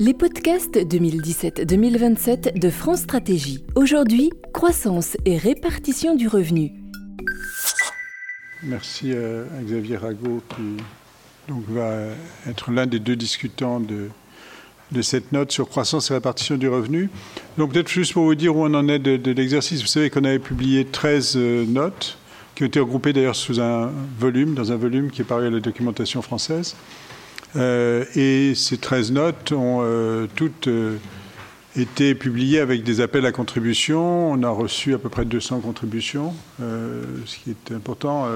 Les 0.00 0.14
podcasts 0.14 0.76
2017-2027 0.76 2.58
de 2.58 2.70
France 2.70 3.00
Stratégie. 3.00 3.64
Aujourd'hui, 3.74 4.30
croissance 4.52 5.16
et 5.24 5.36
répartition 5.36 6.14
du 6.14 6.28
revenu. 6.28 6.72
Merci 8.62 9.12
à 9.12 9.62
Xavier 9.62 9.96
Rago 9.96 10.40
qui 10.48 10.82
donc, 11.48 11.64
va 11.68 11.92
être 12.48 12.70
l'un 12.70 12.86
des 12.86 12.98
deux 12.98 13.16
discutants 13.16 13.80
de, 13.80 14.08
de 14.92 15.02
cette 15.02 15.32
note 15.32 15.52
sur 15.52 15.68
croissance 15.68 16.10
et 16.10 16.14
répartition 16.14 16.56
du 16.56 16.68
revenu. 16.68 17.10
Donc 17.56 17.72
peut-être 17.72 17.88
juste 17.88 18.12
pour 18.12 18.24
vous 18.24 18.34
dire 18.34 18.56
où 18.56 18.64
on 18.64 18.74
en 18.74 18.88
est 18.88 18.98
de, 18.98 19.32
l'exercice, 19.32 19.80
vous 19.80 19.86
savez 19.86 20.10
qu'on 20.10 20.24
avait 20.24 20.38
publié 20.38 20.84
13 20.84 21.34
euh, 21.36 21.64
notes 21.66 22.18
qui 22.58 22.64
ont 22.64 22.66
été 22.66 22.80
regroupées 22.80 23.12
d'ailleurs 23.12 23.36
sous 23.36 23.60
un 23.60 23.92
volume, 24.18 24.54
dans 24.54 24.72
un 24.72 24.76
volume 24.76 25.12
qui 25.12 25.22
est 25.22 25.24
paru 25.24 25.46
à 25.46 25.50
la 25.50 25.60
documentation 25.60 26.22
française. 26.22 26.74
Euh, 27.54 28.04
et 28.16 28.56
ces 28.56 28.78
13 28.78 29.12
notes 29.12 29.52
ont 29.52 29.78
euh, 29.80 30.26
toutes 30.34 30.68
été 31.76 32.16
publiées 32.16 32.58
avec 32.58 32.82
des 32.82 33.00
appels 33.00 33.24
à 33.26 33.30
contribution. 33.30 34.32
On 34.32 34.42
a 34.42 34.50
reçu 34.50 34.92
à 34.92 34.98
peu 34.98 35.08
près 35.08 35.24
200 35.24 35.60
contributions, 35.60 36.34
ce 36.58 37.36
qui 37.36 37.50
est 37.50 37.72
important 37.72 38.26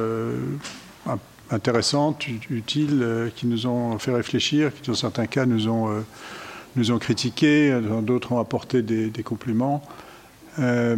intéressantes, 1.51 2.25
utiles, 2.49 3.33
qui 3.35 3.49
nous 3.49 3.67
ont 3.67 3.99
fait 3.99 4.15
réfléchir, 4.15 4.73
qui 4.73 4.89
dans 4.89 4.95
certains 4.95 5.27
cas 5.27 5.47
nous 5.47 5.67
ont 5.67 6.05
nous 6.77 6.93
ont 6.93 6.99
critiqués, 6.99 7.77
d'autres 8.03 8.31
ont 8.31 8.39
apporté 8.39 8.83
des, 8.83 9.23
compléments. 9.25 9.83
Euh, 10.59 10.97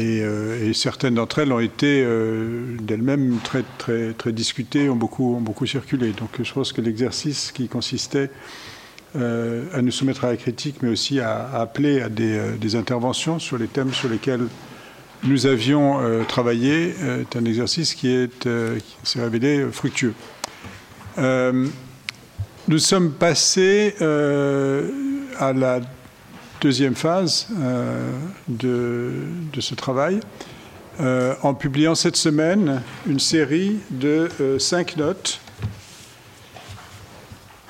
euh, 0.00 0.68
et, 0.68 0.74
certaines 0.74 1.14
d'entre 1.14 1.38
elles 1.38 1.52
ont 1.52 1.60
été 1.60 2.02
euh, 2.04 2.76
d'elles-mêmes 2.82 3.38
très, 3.42 4.32
discutées, 4.32 4.88
ont 4.90 4.96
beaucoup, 4.96 5.66
circulé. 5.66 6.12
Donc 6.12 6.42
je 6.42 6.52
pense 6.52 6.72
que 6.72 6.80
l'exercice 6.80 7.52
qui 7.52 7.68
consistait 7.68 8.30
à 9.14 9.80
nous 9.80 9.90
soumettre 9.90 10.26
à 10.26 10.30
la 10.30 10.36
critique, 10.36 10.82
mais 10.82 10.90
aussi 10.90 11.20
à, 11.20 11.48
appeler 11.54 12.02
à 12.02 12.10
des, 12.10 12.76
interventions 12.76 13.38
sur 13.38 13.56
les 13.56 13.66
thèmes 13.66 13.94
sur 13.94 14.10
lesquels 14.10 14.46
nous 15.24 15.46
avions 15.46 16.02
travaillé, 16.28 16.94
est 17.20 17.34
un 17.34 17.46
exercice 17.46 17.94
qui, 17.94 18.08
est, 18.08 18.40
qui 18.40 18.96
s'est 19.04 19.22
révélé 19.22 19.64
fructueux. 19.72 20.12
Nous 21.16 22.78
sommes 22.78 23.12
passés 23.12 23.94
à 25.38 25.54
la 25.54 25.80
deuxième 26.60 26.94
phase 26.94 27.48
euh, 27.58 28.10
de, 28.48 29.10
ce 29.58 29.74
travail 29.74 30.20
euh, 31.00 31.34
en 31.42 31.54
publiant 31.54 31.94
cette 31.94 32.16
semaine 32.16 32.82
une 33.06 33.20
série 33.20 33.78
de 33.90 34.28
cinq 34.58 34.96
notes 34.96 35.40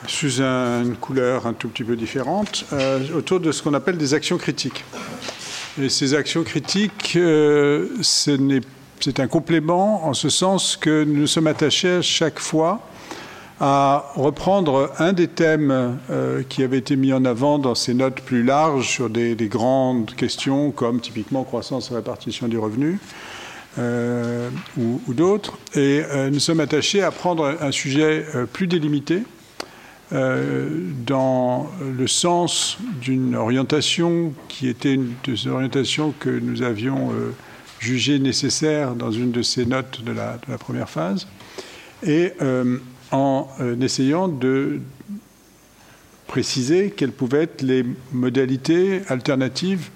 sous 0.07 0.41
une 0.41 0.97
couleur 1.01 1.47
un 1.47 1.53
tout 1.53 1.69
petit 1.69 1.83
peu 1.83 1.97
différente 1.97 2.65
autour 3.15 3.41
de 3.41 3.51
ce 3.51 3.63
qu'on 3.63 3.75
appelle 3.75 3.99
des 3.99 4.15
actions 4.15 4.39
critiques. 4.39 4.85
Et 5.83 5.89
ces 5.89 6.15
actions 6.15 6.45
critiques, 6.45 7.19
c'est 8.03 9.21
un 9.21 9.27
complément 9.27 10.07
en 10.07 10.15
ce 10.15 10.29
sens 10.29 10.77
que 10.77 11.03
nous 11.03 11.27
sommes 11.27 11.49
attachés 11.49 11.97
à 11.97 12.03
chaque 12.03 12.39
fois 12.39 12.81
à 13.61 14.13
reprendre 14.17 14.93
un 14.99 15.13
des 15.13 15.29
thèmes 15.29 15.99
euh, 16.11 16.43
qui 16.47 16.63
avait 16.63 16.79
été 16.79 16.97
mis 16.97 17.13
en 17.13 17.25
avant 17.25 17.59
dans 17.59 17.75
ces 17.75 17.95
notes 17.95 18.21
plus 18.21 18.43
larges 18.43 18.89
sur 18.89 19.09
des, 19.09 19.35
grandes 19.49 20.15
questions 20.15 20.71
comme 20.71 21.01
typiquement 21.01 21.45
croissance 21.45 21.91
et 21.91 21.95
répartition 21.95 22.49
du 22.49 22.59
revenu 22.59 22.99
euh, 23.79 24.51
ou, 24.77 25.01
d'autres. 25.09 25.59
Et 25.75 26.03
euh, 26.05 26.29
nous 26.29 26.39
sommes 26.39 26.61
attachés 26.61 27.03
à 27.03 27.11
prendre 27.11 27.57
un 27.61 27.73
sujet 27.73 28.25
plus 28.53 28.67
délimité 28.67 29.23
dans 30.13 31.69
le 31.81 32.07
sens 32.07 32.79
d'une 33.01 33.35
orientation 33.35 34.33
qui 34.47 34.69
était 34.69 34.95
une 34.95 35.15
des 35.25 35.49
orientations 35.49 36.15
que 36.21 36.31
nous 36.31 36.63
avions 36.63 37.11
jugé 37.81 38.21
nécessaire 38.21 38.95
dans 38.95 39.11
une 39.11 39.33
de 39.33 39.43
ces 39.43 39.67
notes 39.67 40.05
de 40.05 40.13
la, 40.13 40.35
de 40.35 40.53
la 40.53 40.59
première 40.59 40.89
phase. 40.89 41.27
Et 42.07 42.33
en 43.13 43.49
euh, 43.61 43.79
essayant 43.81 44.29
de 44.29 44.81
préciser 46.27 46.91
quelles 46.91 47.13
pouvaient 47.13 47.45
être 47.45 47.63
les 47.63 47.85
modalités 48.13 49.03
alternatives 49.09 49.91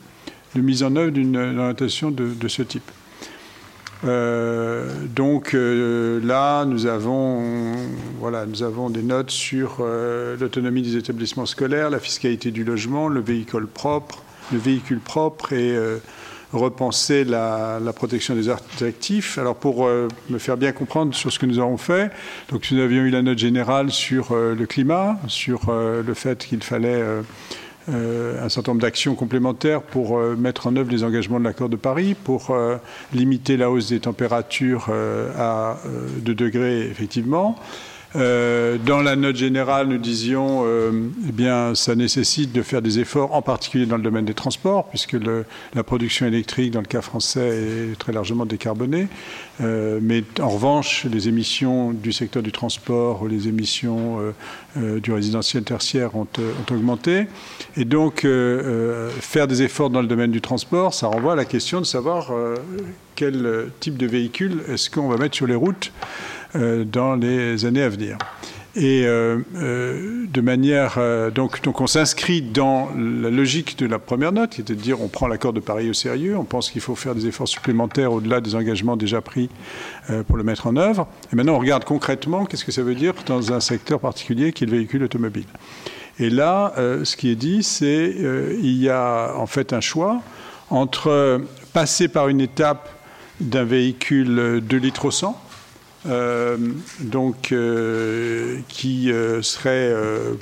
de 0.54 0.60
mise 0.60 0.82
en 0.82 0.94
œuvre 0.96 1.10
d'une 1.10 1.36
orientation 1.36 2.10
de, 2.10 2.48
ce 2.48 2.62
type. 2.62 2.90
Euh, 4.04 4.88
donc 5.14 5.54
euh, 5.54 6.20
là, 6.24 6.64
nous 6.64 6.86
avons, 6.86 7.74
voilà, 8.18 8.46
nous 8.46 8.62
avons 8.62 8.90
des 8.90 9.02
notes 9.02 9.30
sur 9.30 9.84
l'autonomie 10.40 10.82
des 10.82 10.96
établissements 10.96 11.46
scolaires, 11.46 11.90
la 11.90 12.00
fiscalité 12.00 12.50
du 12.50 12.64
logement, 12.64 13.08
le 13.08 13.20
véhicule 13.20 13.66
propre, 13.66 14.22
le 14.52 14.58
véhicule 14.58 15.00
propre 15.00 15.52
et 15.52 15.76
repenser 16.52 17.24
la, 17.24 17.80
protection 17.94 18.34
des 18.34 18.48
actifs. 18.48 19.38
Alors 19.38 19.56
pour 19.56 19.86
euh, 19.86 20.08
me 20.28 20.38
faire 20.38 20.56
bien 20.56 20.72
comprendre 20.72 21.14
sur 21.14 21.32
ce 21.32 21.38
que 21.38 21.46
nous 21.46 21.58
avons 21.58 21.76
fait, 21.76 22.10
donc 22.48 22.70
nous 22.70 22.80
avions 22.80 23.02
eu 23.02 23.10
la 23.10 23.22
note 23.22 23.38
générale 23.38 23.90
sur 23.90 24.32
euh, 24.32 24.54
le 24.54 24.66
climat, 24.66 25.18
sur 25.26 25.68
euh, 25.68 26.02
le 26.02 26.14
fait 26.14 26.46
qu'il 26.46 26.62
fallait 26.62 27.02
un 27.88 28.48
certain 28.48 28.72
nombre 28.72 28.82
d'actions 28.82 29.16
complémentaires 29.16 29.82
pour 29.82 30.16
mettre 30.20 30.68
en 30.68 30.76
œuvre 30.76 30.92
les 30.92 31.02
engagements 31.02 31.40
de 31.40 31.44
l'accord 31.44 31.68
de 31.68 31.76
Paris, 31.76 32.14
pour 32.14 32.54
limiter 33.12 33.56
la 33.56 33.68
hausse 33.68 33.88
des 33.88 33.98
températures 33.98 34.90
à 35.36 35.76
2 36.18 36.34
degrés 36.34 36.82
effectivement. 36.82 37.58
Euh, 38.16 38.76
dans 38.84 39.02
la 39.02 39.14
note 39.14 39.36
générale, 39.36 39.86
nous 39.86 39.98
disions, 39.98 40.62
euh, 40.64 40.90
eh 41.28 41.32
bien, 41.32 41.74
ça 41.74 41.94
nécessite 41.94 42.52
de 42.52 42.62
faire 42.62 42.82
des 42.82 42.98
efforts, 42.98 43.34
en 43.34 43.42
particulier 43.42 43.86
dans 43.86 43.96
le 43.96 44.02
domaine 44.02 44.24
des 44.24 44.34
transports, 44.34 44.88
puisque 44.88 45.16
la 45.74 45.82
production 45.84 46.26
électrique, 46.26 46.72
dans 46.72 46.80
le 46.80 46.86
cas 46.86 47.02
français, 47.02 47.92
est 47.92 47.98
très 47.98 48.12
largement 48.12 48.46
décarbonée. 48.46 49.06
Euh, 49.60 50.00
mais 50.02 50.24
en 50.40 50.48
revanche, 50.48 51.06
les 51.10 51.28
émissions 51.28 51.92
du 51.92 52.12
secteur 52.12 52.42
du 52.42 52.52
transport 52.52 53.28
les 53.28 53.48
émissions 53.48 54.18
du 54.76 55.12
résidentiel 55.12 55.62
tertiaire 55.62 56.16
ont, 56.16 56.26
ont 56.38 56.74
augmenté. 56.74 57.26
Et 57.76 57.84
donc, 57.84 58.26
faire 59.20 59.46
des 59.46 59.62
efforts 59.62 59.90
dans 59.90 60.00
le 60.00 60.06
domaine 60.06 60.30
du 60.30 60.40
transport, 60.40 60.94
ça 60.94 61.06
renvoie 61.06 61.34
à 61.34 61.36
la 61.36 61.44
question 61.44 61.80
de 61.80 61.86
savoir 61.86 62.32
quel 63.14 63.70
type 63.80 63.96
de 63.96 64.06
véhicule 64.06 64.62
est-ce 64.68 64.90
qu'on 64.90 65.08
va 65.08 65.16
mettre 65.16 65.36
sur 65.36 65.46
les 65.46 65.54
routes 65.54 65.92
euh, 65.92 66.39
dans 66.54 67.14
les 67.14 67.64
années 67.64 67.82
à 67.82 67.88
venir. 67.88 68.18
Et 68.76 69.04
euh, 69.04 69.38
euh, 69.56 70.26
de 70.32 70.40
manière. 70.40 70.98
donc, 71.34 71.60
donc, 71.62 71.80
on 71.80 71.88
s'inscrit 71.88 72.40
dans 72.40 72.88
la 72.96 73.28
logique 73.28 73.76
de 73.78 73.86
la 73.86 73.98
première 73.98 74.30
note, 74.30 74.50
qui 74.50 74.60
était 74.60 74.76
de 74.76 74.80
dire 74.80 75.02
on 75.02 75.08
prend 75.08 75.26
l'accord 75.26 75.52
de 75.52 75.58
Paris 75.58 75.90
au 75.90 75.92
sérieux, 75.92 76.36
on 76.36 76.44
pense 76.44 76.70
qu'il 76.70 76.80
faut 76.80 76.94
faire 76.94 77.16
des 77.16 77.26
efforts 77.26 77.48
supplémentaires 77.48 78.12
au-delà 78.12 78.40
des 78.40 78.54
engagements 78.54 78.96
déjà 78.96 79.20
pris 79.20 79.50
pour 80.28 80.36
le 80.36 80.44
mettre 80.44 80.68
en 80.68 80.76
œuvre. 80.76 81.08
Et 81.32 81.36
maintenant, 81.36 81.54
on 81.54 81.58
regarde 81.58 81.84
concrètement 81.84 82.44
qu'est-ce 82.44 82.64
que 82.64 82.70
ça 82.70 82.82
veut 82.82 82.94
dire 82.94 83.14
dans 83.26 83.52
un 83.52 83.58
secteur 83.58 83.98
particulier 83.98 84.52
qui 84.52 84.64
est 84.64 84.66
le 84.68 84.76
véhicule 84.76 85.02
automobile. 85.02 85.46
Et 86.20 86.30
là, 86.30 86.72
ce 86.76 87.16
qui 87.16 87.30
est 87.30 87.36
dit, 87.36 87.64
c'est 87.64 88.14
il 88.62 88.76
y 88.76 88.88
a 88.88 89.34
en 89.36 89.46
fait 89.46 89.72
un 89.72 89.80
choix 89.80 90.20
entre 90.70 91.40
passer 91.72 92.06
par 92.06 92.28
une 92.28 92.40
étape 92.40 92.88
d'un 93.40 93.64
véhicule 93.64 94.60
2 94.62 94.76
litres 94.76 95.06
au 95.06 95.10
100, 95.10 95.36
euh, 96.08 96.56
donc, 97.00 97.52
euh, 97.52 98.58
qui 98.68 99.12
euh, 99.12 99.42
serait 99.42 99.94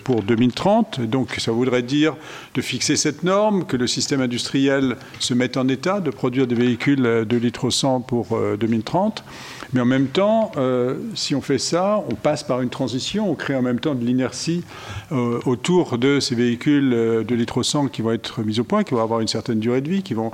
pour 0.05 0.23
2030. 0.23 1.01
Donc, 1.01 1.37
ça 1.39 1.53
voudrait 1.53 1.83
dire 1.83 2.17
de 2.55 2.61
fixer 2.61 2.97
cette 2.97 3.25
norme, 3.25 3.65
que 3.65 3.77
le 3.77 3.87
système 3.87 4.21
industriel 4.21 4.97
se 5.19 5.35
mette 5.35 5.57
en 5.57 5.69
état 5.69 6.01
de 6.01 6.11
produire 6.11 6.47
des 6.47 6.55
véhicules 6.55 7.03
de 7.03 7.37
litres 7.37 7.65
au 7.65 7.71
100 7.71 8.03
pour 8.03 8.39
2030. 8.59 9.25
Mais 9.73 9.81
en 9.81 9.84
même 9.84 10.07
temps, 10.07 10.51
euh, 10.57 10.95
si 11.15 11.34
on 11.34 11.42
fait 11.42 11.59
ça, 11.59 12.03
on 12.09 12.15
passe 12.15 12.42
par 12.42 12.63
une 12.63 12.71
transition, 12.71 13.31
on 13.31 13.34
crée 13.34 13.54
en 13.54 13.60
même 13.60 13.81
temps 13.81 13.95
de 13.95 14.04
l'inertie 14.04 14.65
euh, 15.13 15.41
autour 15.45 15.98
de 15.98 16.21
ces 16.21 16.34
véhicules 16.34 16.92
euh, 16.95 17.22
de 17.22 17.34
litre 17.34 17.63
100 17.63 17.89
qui 17.89 18.01
vont 18.01 18.13
être 18.13 18.42
mis 18.42 18.60
au 18.60 18.65
point, 18.65 18.83
qui 18.83 18.95
vont 18.95 19.03
avoir 19.03 19.21
une 19.21 19.28
certaine 19.28 19.60
durée 19.60 19.83
de 19.83 19.91
vie, 19.91 20.03
qui 20.03 20.15
vont, 20.15 20.31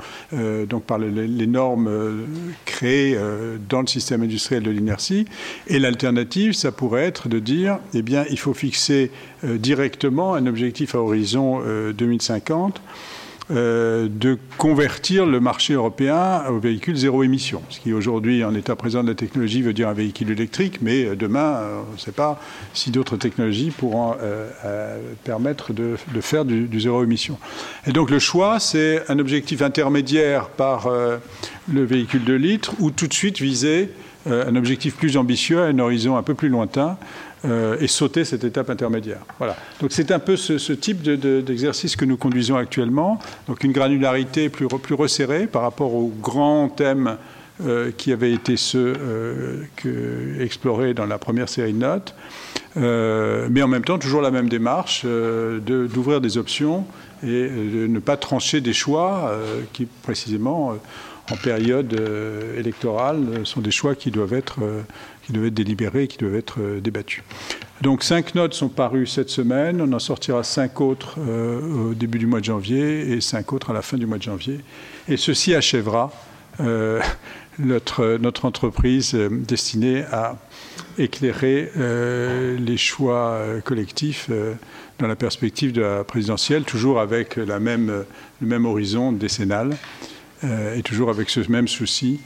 donc 0.69 0.85
par 0.85 0.99
les, 0.99 1.47
normes 1.47 1.91
créées 2.65 3.19
dans 3.69 3.81
le 3.81 3.87
système 3.87 4.23
industriel 4.23 4.63
de 4.63 4.71
l'inertie. 4.71 5.27
Et 5.67 5.79
l'alternative, 5.79 6.53
ça 6.53 6.73
pourrait 6.73 7.05
être 7.05 7.29
de 7.29 7.39
dire, 7.39 7.79
eh 7.93 8.03
bien, 8.03 8.25
il 8.31 8.39
faut 8.39 8.55
fixer 8.55 9.11
directement 9.43 10.35
un 10.35 10.47
objectif 10.47 10.95
à 10.95 10.99
horizon 10.99 11.63
2050 11.97 12.81
euh, 13.51 14.09
de 14.11 14.39
convertir 14.57 15.27
le 15.27 15.39
marché 15.39 15.75
européen 15.75 16.45
aux 16.49 16.59
véhicules 16.59 16.97
zéro 16.97 17.23
émission. 17.23 17.61
Ce 17.69 17.79
qui 17.79 17.93
aujourd'hui, 17.93 18.43
en 18.43 18.55
état 18.55 18.75
présent 18.75 19.03
de 19.03 19.09
la 19.09 19.15
technologie, 19.15 19.61
veut 19.61 19.75
dire 19.75 19.91
un 19.91 19.93
véhicule 19.93 20.31
électrique, 20.31 20.79
mais 20.81 21.05
euh, 21.05 21.15
demain, 21.15 21.57
euh, 21.57 21.81
on 21.91 21.93
ne 21.93 21.99
sait 21.99 22.13
pas 22.13 22.41
si 22.73 22.91
d'autres 22.91 23.19
technologies 23.19 23.71
pourront 23.71 24.15
permettre 25.25 25.75
de, 25.75 25.97
faire 26.23 26.47
du, 26.47 26.81
zéro 26.81 27.05
émission. 27.05 27.39
Et 27.87 27.93
donc 27.93 28.11
le 28.11 28.19
choix, 28.19 28.61
c'est 28.61 29.03
un 29.11 29.19
objectif 29.19 29.61
intermédiaire 29.61 30.49
par 30.49 30.89
le 30.89 31.85
véhicule 31.85 32.25
de 32.25 32.33
litre 32.33 32.73
ou 32.81 32.91
tout 32.91 33.07
de 33.07 33.13
suite 33.13 33.41
viser 33.41 33.91
un 34.27 34.57
objectif 34.57 34.97
plus 34.97 35.17
ambitieux 35.17 35.61
à 35.61 35.67
un 35.67 35.79
horizon 35.79 36.17
un 36.17 36.23
peu 36.23 36.35
plus 36.35 36.49
lointain 36.49 36.97
euh, 37.45 37.77
et 37.79 37.89
sauter 37.89 38.25
cette 38.25 38.43
étape 38.45 38.71
intermédiaire. 38.71 39.21
Voilà. 39.39 39.55
Donc 39.81 39.93
c'est 39.93 40.11
un 40.13 40.19
peu 40.19 40.35
ce, 40.35 40.73
type 40.73 41.03
d'exercice 41.03 41.95
que 41.95 42.07
nous 42.07 42.17
conduisons 42.17 42.57
actuellement. 42.57 43.19
Donc 43.49 43.65
une 43.65 43.73
granularité 43.73 44.49
plus, 44.49 44.67
resserrée 44.95 45.47
par 45.47 45.61
rapport 45.61 45.93
aux 45.95 46.11
grands 46.23 46.71
thèmes 46.71 47.19
euh, 47.63 47.91
qui 47.95 48.13
avaient 48.13 48.33
été 48.33 48.57
ceux 48.57 48.95
euh, 48.99 50.41
explorés 50.41 50.95
dans 50.95 51.05
la 51.05 51.19
première 51.19 51.51
série 51.51 51.75
de 51.75 51.79
notes, 51.79 52.15
mais 52.77 53.63
en 53.63 53.69
même 53.69 53.85
temps 53.85 53.99
toujours 53.99 54.23
la 54.23 54.31
même 54.31 54.49
démarche 54.49 55.05
d'ouvrir 55.05 56.23
des 56.23 56.39
options 56.39 56.87
et 57.23 57.27
de 57.49 57.87
ne 57.87 57.99
pas 57.99 58.17
trancher 58.17 58.63
des 58.63 58.73
choix 58.73 59.33
qui 59.73 59.85
précisément 59.85 60.75
en 61.31 61.37
période 61.37 61.95
électorale 62.57 63.43
sont 63.45 63.61
des 63.61 63.71
choix 63.71 63.95
qui 63.95 64.11
doivent 64.11 64.35
être 64.35 64.59
qui 65.25 65.33
devaient 65.33 65.49
être 65.49 65.55
délibérés 65.55 66.05
et 66.05 66.09
qui 66.09 66.19
doivent 66.19 66.37
être 66.37 66.61
euh, 66.61 66.81
débattus. 66.81 67.23
Donc 67.83 68.03
cinq 68.03 68.35
notes 68.35 68.55
sont 68.55 68.69
parues 68.69 69.07
cette 69.07 69.31
semaine. 69.31 69.81
On 69.81 69.93
en 69.93 69.99
sortira 69.99 70.43
cinq 70.43 70.81
autres 70.81 71.17
euh, 71.19 71.91
au 71.91 71.95
début 71.95 72.19
du 72.19 72.27
mois 72.27 72.41
de 72.41 72.45
janvier 72.45 73.13
et 73.13 73.21
cinq 73.21 73.53
autres 73.53 73.71
à 73.71 73.73
la 73.73 73.83
fin 73.83 73.97
du 73.97 74.07
mois 74.07 74.19
de 74.19 74.23
janvier. 74.23 74.61
Et 75.09 75.17
ceci 75.17 75.55
achèvera 75.55 76.13
euh, 76.61 77.01
notre, 77.59 78.19
notre, 78.21 78.45
entreprise 78.45 79.15
destinée 79.15 80.05
à 80.11 80.37
éclairer 80.99 81.71
les 81.77 82.77
choix 82.77 83.41
collectifs 83.65 84.29
dans 84.99 85.07
la 85.07 85.15
perspective 85.15 85.73
de 85.73 85.83
la 85.83 86.05
présidentielle, 86.05 86.65
toujours 86.65 86.99
avec 87.01 87.37
le 87.37 87.61
même 87.61 88.67
horizon 88.67 89.13
décennal 89.13 89.77
et 90.43 90.83
toujours 90.83 91.11
avec 91.11 91.31
ce 91.31 91.49
même 91.49 91.69
souci 91.69 92.21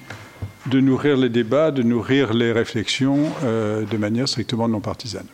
de 0.68 0.80
nourrir 0.80 1.16
les 1.16 1.28
débats, 1.28 1.70
de 1.70 1.82
nourrir 1.82 2.32
les 2.34 2.52
réflexions 2.52 3.32
euh, 3.44 3.84
de 3.84 3.96
manière 3.96 4.28
strictement 4.28 4.68
non 4.68 4.80
partisane. 4.80 5.26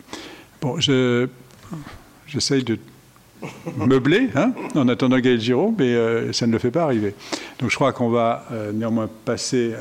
Bon, 0.61 0.79
j'essaye 2.27 2.63
de 2.63 2.79
meubler 3.77 4.29
hein, 4.35 4.53
en 4.75 4.87
attendant 4.87 5.19
Gaël 5.19 5.39
Giraud, 5.39 5.75
mais 5.77 5.93
euh, 5.93 6.31
ça 6.33 6.47
ne 6.47 6.53
le 6.53 6.59
fait 6.59 6.71
pas 6.71 6.83
arriver. 6.83 7.13
Donc 7.59 7.69
je 7.69 7.75
crois 7.75 7.91
qu'on 7.93 8.09
va 8.09 8.45
euh, 8.51 8.71
néanmoins 8.71 9.09
passer 9.25 9.73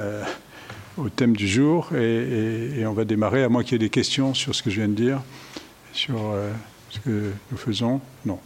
au 0.97 1.09
thème 1.09 1.35
du 1.37 1.49
jour 1.49 1.91
et, 1.95 2.81
et 2.81 2.87
on 2.87 2.93
va 2.93 3.05
démarrer, 3.05 3.45
à 3.45 3.49
moins 3.49 3.63
qu'il 3.63 3.73
y 3.73 3.77
ait 3.77 3.79
des 3.79 3.91
questions 3.91 4.35
sur 4.35 4.55
ce 4.55 4.63
que 4.63 4.71
je 4.71 4.77
viens 4.77 4.89
de 4.89 4.95
dire, 4.95 5.21
sur 5.93 6.19
ce 6.91 6.99
que 7.01 7.31
nous 7.51 7.57
faisons. 7.57 8.01
Non. 8.27 8.39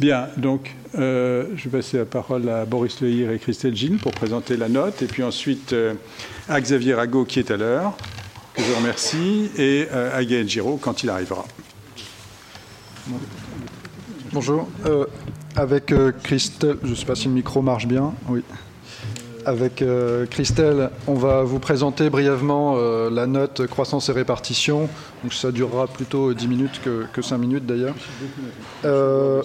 Bien, 0.00 0.26
donc 0.36 0.74
euh, 0.96 1.46
je 1.54 1.68
vais 1.68 1.78
passer 1.78 1.98
la 1.98 2.04
parole 2.04 2.48
à 2.48 2.64
Boris 2.64 3.00
Lehir 3.00 3.30
et 3.30 3.38
Christelle 3.38 3.76
Gilles 3.76 3.98
pour 3.98 4.10
présenter 4.10 4.56
la 4.56 4.68
note, 4.68 5.02
et 5.02 5.06
puis 5.06 5.22
ensuite 5.22 5.72
euh, 5.72 5.94
à 6.48 6.60
Xavier 6.60 6.94
Rago 6.94 7.24
qui 7.24 7.38
est 7.38 7.52
à 7.52 7.56
l'heure, 7.56 7.96
que 8.54 8.62
je 8.62 8.72
remercie, 8.72 9.50
et 9.56 9.86
euh, 9.92 10.16
à 10.16 10.24
Gaël 10.24 10.48
Giraud 10.48 10.78
quand 10.82 11.04
il 11.04 11.10
arrivera. 11.10 11.44
Bonjour. 14.32 14.68
avec 15.54 15.94
Christelle, 16.24 16.78
je 16.82 16.88
ne 16.88 16.94
sais 16.96 17.06
pas 17.06 17.14
si 17.14 17.28
le 17.28 17.34
micro 17.34 17.62
marche 17.62 17.86
bien. 17.86 18.14
Oui. 18.28 18.42
Avec 19.46 19.82
euh, 19.82 20.26
Christelle, 20.26 20.90
on 21.06 21.14
va 21.14 21.42
vous 21.42 21.58
présenter 21.58 22.08
brièvement 22.08 22.74
euh, 22.76 23.10
la 23.10 23.26
note 23.26 23.66
croissance 23.66 24.08
et 24.08 24.12
répartition. 24.12 24.88
Donc 25.22 25.34
ça 25.34 25.52
durera 25.52 25.86
plutôt 25.86 26.32
10 26.32 26.48
minutes 26.48 26.80
que, 26.82 27.04
que 27.12 27.20
5 27.20 27.36
minutes 27.38 27.66
d'ailleurs. 27.66 27.94
Euh, 28.84 29.42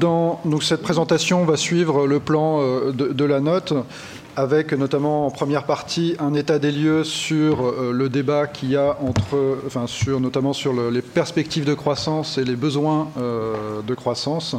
dans, 0.00 0.40
donc 0.44 0.64
cette 0.64 0.82
présentation 0.82 1.44
va 1.44 1.56
suivre 1.56 2.06
le 2.06 2.18
plan 2.18 2.60
de, 2.90 3.24
la 3.24 3.40
note 3.40 3.72
avec 4.36 4.72
notamment 4.72 5.26
en 5.26 5.30
première 5.30 5.64
partie 5.64 6.16
un 6.18 6.34
état 6.34 6.58
des 6.58 6.72
lieux 6.72 7.04
sur 7.04 7.92
le 7.92 8.08
débat 8.08 8.46
qu'il 8.46 8.70
y 8.70 8.76
a 8.76 8.96
entre, 9.00 9.58
enfin 9.66 9.86
sur, 9.86 10.18
notamment 10.20 10.52
sur 10.52 10.72
les 10.72 11.02
perspectives 11.02 11.64
de 11.64 11.74
croissance 11.74 12.38
et 12.38 12.44
les 12.44 12.56
besoins 12.56 13.08
de 13.16 13.94
croissance. 13.94 14.56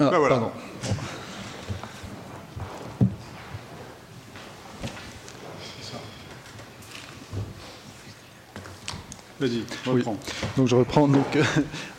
Ah, 0.00 0.10
ben 0.10 0.18
voilà. 0.18 0.40
Vas-y, 9.40 9.62
reprends. 9.86 10.16
Donc 10.56 10.66
je 10.66 10.74
reprends. 10.74 11.06
Donc 11.06 11.38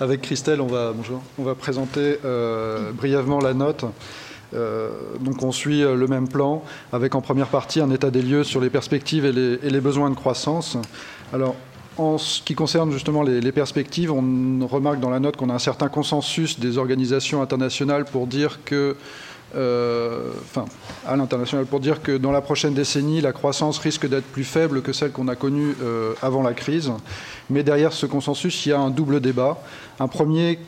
avec 0.01 0.21
Christelle, 0.21 0.59
on 0.59 0.67
va 0.67 0.91
bonjour. 0.91 1.21
On 1.37 1.43
va 1.43 1.55
présenter 1.55 2.19
euh, 2.25 2.91
brièvement 2.91 3.39
la 3.39 3.53
note. 3.53 3.85
Euh, 4.53 4.89
donc 5.21 5.41
on 5.43 5.51
suit 5.51 5.83
euh, 5.83 5.95
le 5.95 6.07
même 6.07 6.27
plan 6.27 6.63
avec 6.91 7.13
en 7.13 7.21
première 7.21 7.47
partie 7.47 7.81
un 7.81 7.91
état 7.91 8.09
des 8.09 8.23
lieux 8.23 8.43
sur 8.43 8.59
les 8.59 8.71
perspectives 8.71 9.23
et 9.25 9.31
les, 9.31 9.59
et 9.63 9.69
les 9.69 9.79
besoins 9.79 10.09
de 10.09 10.15
croissance. 10.15 10.75
Alors 11.31 11.55
en 11.99 12.17
ce 12.17 12.41
qui 12.41 12.55
concerne 12.55 12.91
justement 12.91 13.23
les, 13.23 13.51
perspectives, 13.51 14.11
on 14.11 14.65
remarque 14.67 14.99
dans 14.99 15.09
la 15.09 15.19
note 15.19 15.35
qu'on 15.35 15.49
a 15.49 15.53
un 15.53 15.59
certain 15.59 15.89
consensus 15.89 16.59
des 16.59 16.77
organisations 16.77 17.41
internationales 17.41 18.05
pour 18.05 18.25
dire 18.25 18.59
que 18.63 18.95
euh, 19.55 20.29
enfin, 20.43 20.65
à 21.07 21.15
l'international 21.15 21.65
pour 21.65 21.79
dire 21.79 22.03
que 22.03 22.15
dans 22.15 22.31
la 22.31 22.41
prochaine 22.41 22.75
décennie, 22.75 23.19
la 23.19 23.33
croissance 23.33 23.79
risque 23.79 24.07
d'être 24.07 24.27
plus 24.27 24.43
faible 24.43 24.81
que 24.81 24.93
celle 24.93 25.11
qu'on 25.11 25.27
a 25.27 25.35
connue 25.35 25.75
euh, 25.81 26.13
avant 26.21 26.43
la 26.43 26.53
crise. 26.53 26.91
Mais 27.49 27.63
derrière 27.63 27.91
ce 27.91 28.05
consensus, 28.05 28.65
il 28.65 28.69
y 28.69 28.73
a 28.73 28.79
un 28.79 28.91
double 28.91 29.19
débat. 29.19 29.59
Un 29.99 30.07
premier 30.07 30.59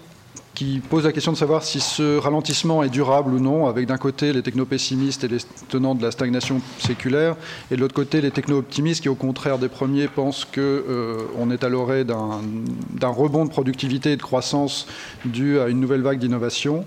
qui 0.62 0.80
pose 0.80 1.06
la 1.06 1.12
question 1.12 1.32
de 1.32 1.38
savoir 1.38 1.64
si 1.64 1.80
ce 1.80 2.20
ralentissement 2.20 2.84
est 2.84 2.90
durable 2.90 3.34
ou 3.34 3.40
non, 3.40 3.66
avec 3.66 3.88
d'un 3.88 3.98
côté 3.98 4.32
les 4.32 4.44
techno-pessimistes 4.44 5.24
et 5.24 5.28
les 5.28 5.40
tenants 5.70 5.96
de 5.96 6.04
la 6.04 6.12
stagnation 6.12 6.62
séculaire, 6.78 7.36
et 7.72 7.76
de 7.76 7.82
l'autre 7.82 7.96
côté 7.96 8.22
les 8.22 8.30
techno-optimistes 8.30 9.02
qui, 9.02 9.10
au 9.10 9.16
contraire 9.16 9.58
des 9.58 9.70
premiers, 9.70 10.08
pensent 10.08 10.46
qu'on 10.46 10.60
euh, 10.62 11.52
est 11.52 11.64
à 11.64 11.70
l'orée 11.70 12.04
d'un 12.04 13.08
rebond 13.08 13.46
de 13.46 13.50
productivité 13.50 14.12
et 14.12 14.18
de 14.18 14.22
croissance 14.22 14.86
dû 15.26 15.60
à 15.60 15.68
une 15.68 15.80
nouvelle 15.80 16.04
vague 16.04 16.20
d'innovation. 16.20 16.86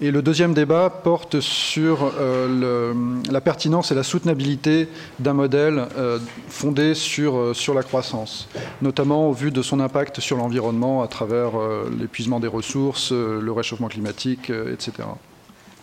Et 0.00 0.12
le 0.12 0.22
deuxième 0.22 0.54
débat 0.54 0.90
porte 0.90 1.40
sur 1.40 2.12
euh, 2.20 2.94
la 3.28 3.40
pertinence 3.40 3.90
et 3.90 3.96
la 3.96 4.04
soutenabilité 4.04 4.88
d'un 5.18 5.32
modèle 5.32 5.86
euh, 5.96 6.20
fondé 6.48 6.94
sur, 6.94 7.36
euh, 7.36 7.52
sur 7.52 7.74
la 7.74 7.82
croissance, 7.82 8.48
notamment 8.80 9.28
au 9.28 9.32
vu 9.32 9.50
de 9.50 9.60
son 9.60 9.80
impact 9.80 10.20
sur 10.20 10.36
l'environnement 10.36 11.02
à 11.02 11.08
travers 11.08 11.50
l'épuisement 11.98 12.38
des 12.38 12.46
ressources, 12.46 13.10
le 13.10 13.50
réchauffement 13.50 13.88
climatique, 13.88 14.50
etc. 14.50 15.08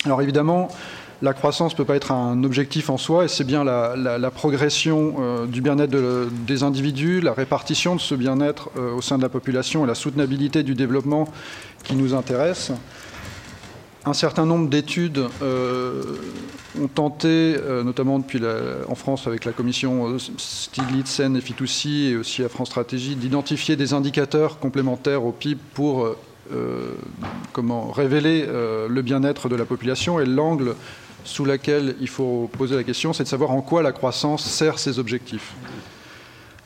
Alors 0.05 0.21
évidemment, 0.21 0.69
la 1.21 1.33
croissance 1.33 1.73
ne 1.73 1.77
peut 1.77 1.85
pas 1.85 1.97
être 1.97 2.13
un 2.13 2.41
objectif 2.45 2.89
en 2.89 2.97
soi, 2.97 3.25
et 3.25 3.27
c'est 3.27 3.43
bien 3.43 3.65
la, 3.65 4.31
progression 4.31 5.45
du 5.45 5.61
bien-être 5.61 5.91
des 6.45 6.63
individus, 6.63 7.19
la 7.19 7.33
répartition 7.33 7.95
de 7.95 8.01
ce 8.01 8.15
bien-être 8.15 8.69
au 8.95 9.01
sein 9.01 9.17
de 9.17 9.23
la 9.23 9.29
population 9.29 9.83
et 9.83 9.87
la 9.87 9.95
soutenabilité 9.95 10.63
du 10.63 10.73
développement 10.73 11.27
qui 11.83 11.95
nous 11.95 12.13
intéresse 12.13 12.71
un 14.05 14.13
certain 14.13 14.45
nombre 14.45 14.69
d'études 14.69 15.23
euh, 15.41 16.03
ont 16.79 16.87
tenté, 16.87 17.27
euh, 17.27 17.83
notamment 17.83 18.19
depuis 18.19 18.39
en 18.87 18.95
France 18.95 19.27
avec 19.27 19.45
la 19.45 19.51
commission 19.51 20.07
euh, 20.07 20.17
Stiglitz-Sen 20.37 21.35
et 21.35 21.41
Fitoussi 21.41 22.11
et 22.11 22.15
aussi 22.15 22.43
à 22.43 22.49
France 22.49 22.69
Stratégie, 22.69 23.15
d'identifier 23.15 23.75
des 23.75 23.93
indicateurs 23.93 24.59
complémentaires 24.59 25.25
au 25.25 25.31
PIB 25.31 25.59
pour 25.73 26.15
révéler 27.93 28.45
le 28.87 29.01
bien-être 29.01 29.49
de 29.49 29.55
la 29.55 29.65
population 29.65 30.19
et 30.19 30.25
l'angle 30.25 30.75
sous 31.23 31.43
lequel 31.43 31.95
il 31.99 32.07
faut 32.07 32.49
poser 32.55 32.75
la 32.75 32.83
question, 32.83 33.13
c'est 33.13 33.23
de 33.23 33.27
savoir 33.27 33.49
en 33.49 33.61
quoi 33.61 33.81
la 33.81 33.91
croissance 33.91 34.45
sert 34.45 34.77
ces 34.77 34.99
objectifs. 34.99 35.55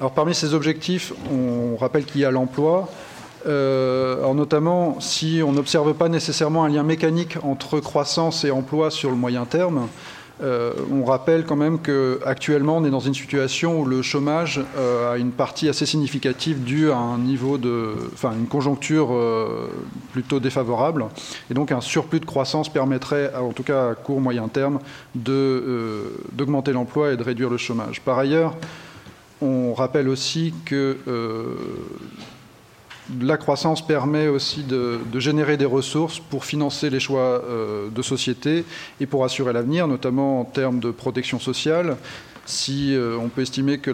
Alors 0.02 0.14
parmi 0.14 0.36
ces 0.36 0.54
objectifs, 0.54 1.14
on 1.32 1.78
rappelle 1.78 2.04
qu'il 2.04 2.20
y 2.20 2.26
a 2.26 2.32
l'emploi, 2.32 2.90
euh, 3.46 4.18
alors 4.18 4.36
notamment, 4.36 5.00
si 5.00 5.42
on 5.46 5.54
n'observe 5.54 5.94
pas 5.94 6.10
nécessairement 6.10 6.66
un 6.66 6.70
lien 6.70 6.84
mécanique 6.84 7.38
entre 7.44 7.80
croissance 7.80 8.44
et 8.44 8.52
emploi 8.52 8.92
sur 8.92 9.10
le 9.10 9.16
moyen 9.16 9.46
terme, 9.46 9.88
euh, 10.42 10.72
on 10.90 11.04
rappelle 11.04 11.44
quand 11.44 11.58
même 11.58 11.80
qu'actuellement, 11.80 12.78
on 12.78 12.86
est 12.86 12.90
dans 12.90 13.02
une 13.02 13.14
situation 13.14 13.82
où 13.82 13.86
le 13.86 14.02
chômage 14.02 14.62
euh, 14.78 15.14
a 15.14 15.18
une 15.18 15.32
partie 15.32 15.68
assez 15.68 15.86
significative 15.86 16.64
due 16.64 16.92
à 16.92 16.98
un 16.98 17.18
niveau 17.18 17.58
de, 17.58 17.94
enfin, 18.14 18.32
une 18.32 18.48
conjoncture 18.48 19.10
plutôt 20.14 20.40
défavorable, 20.40 21.06
et 21.52 21.54
donc 21.54 21.72
un 21.72 21.82
surplus 21.82 22.22
de 22.22 22.26
croissance 22.26 22.70
permettrait, 22.70 23.34
en 23.36 23.52
tout 23.52 23.64
cas 23.64 23.92
à 23.92 23.96
court 23.96 24.22
moyen 24.22 24.48
terme, 24.48 24.80
d'augmenter 25.14 26.72
l'emploi 26.72 27.12
et 27.12 27.18
de 27.18 27.24
réduire 27.24 27.50
le 27.50 27.58
chômage. 27.58 28.02
Par 28.02 28.18
ailleurs, 28.18 28.56
on 29.42 29.74
rappelle 29.74 30.08
aussi 30.08 30.54
que 30.66 30.98
la 33.22 33.38
croissance 33.38 33.86
permet 33.86 34.28
aussi 34.28 34.64
de, 34.64 35.00
générer 35.20 35.58
des 35.58 35.66
ressources 35.66 36.20
pour 36.20 36.46
financer 36.46 36.90
les 36.90 37.00
choix 37.00 37.44
de 37.92 38.02
société 38.02 38.66
et 39.00 39.06
pour 39.06 39.24
assurer 39.24 39.54
l'avenir, 39.54 39.88
notamment 39.88 40.42
en 40.42 40.46
termes 40.46 40.80
de 40.80 40.92
protection 40.92 41.40
sociale. 41.40 41.98
Si 42.46 42.96
on 43.20 43.30
peut 43.30 43.42
estimer 43.42 43.78
que 43.78 43.92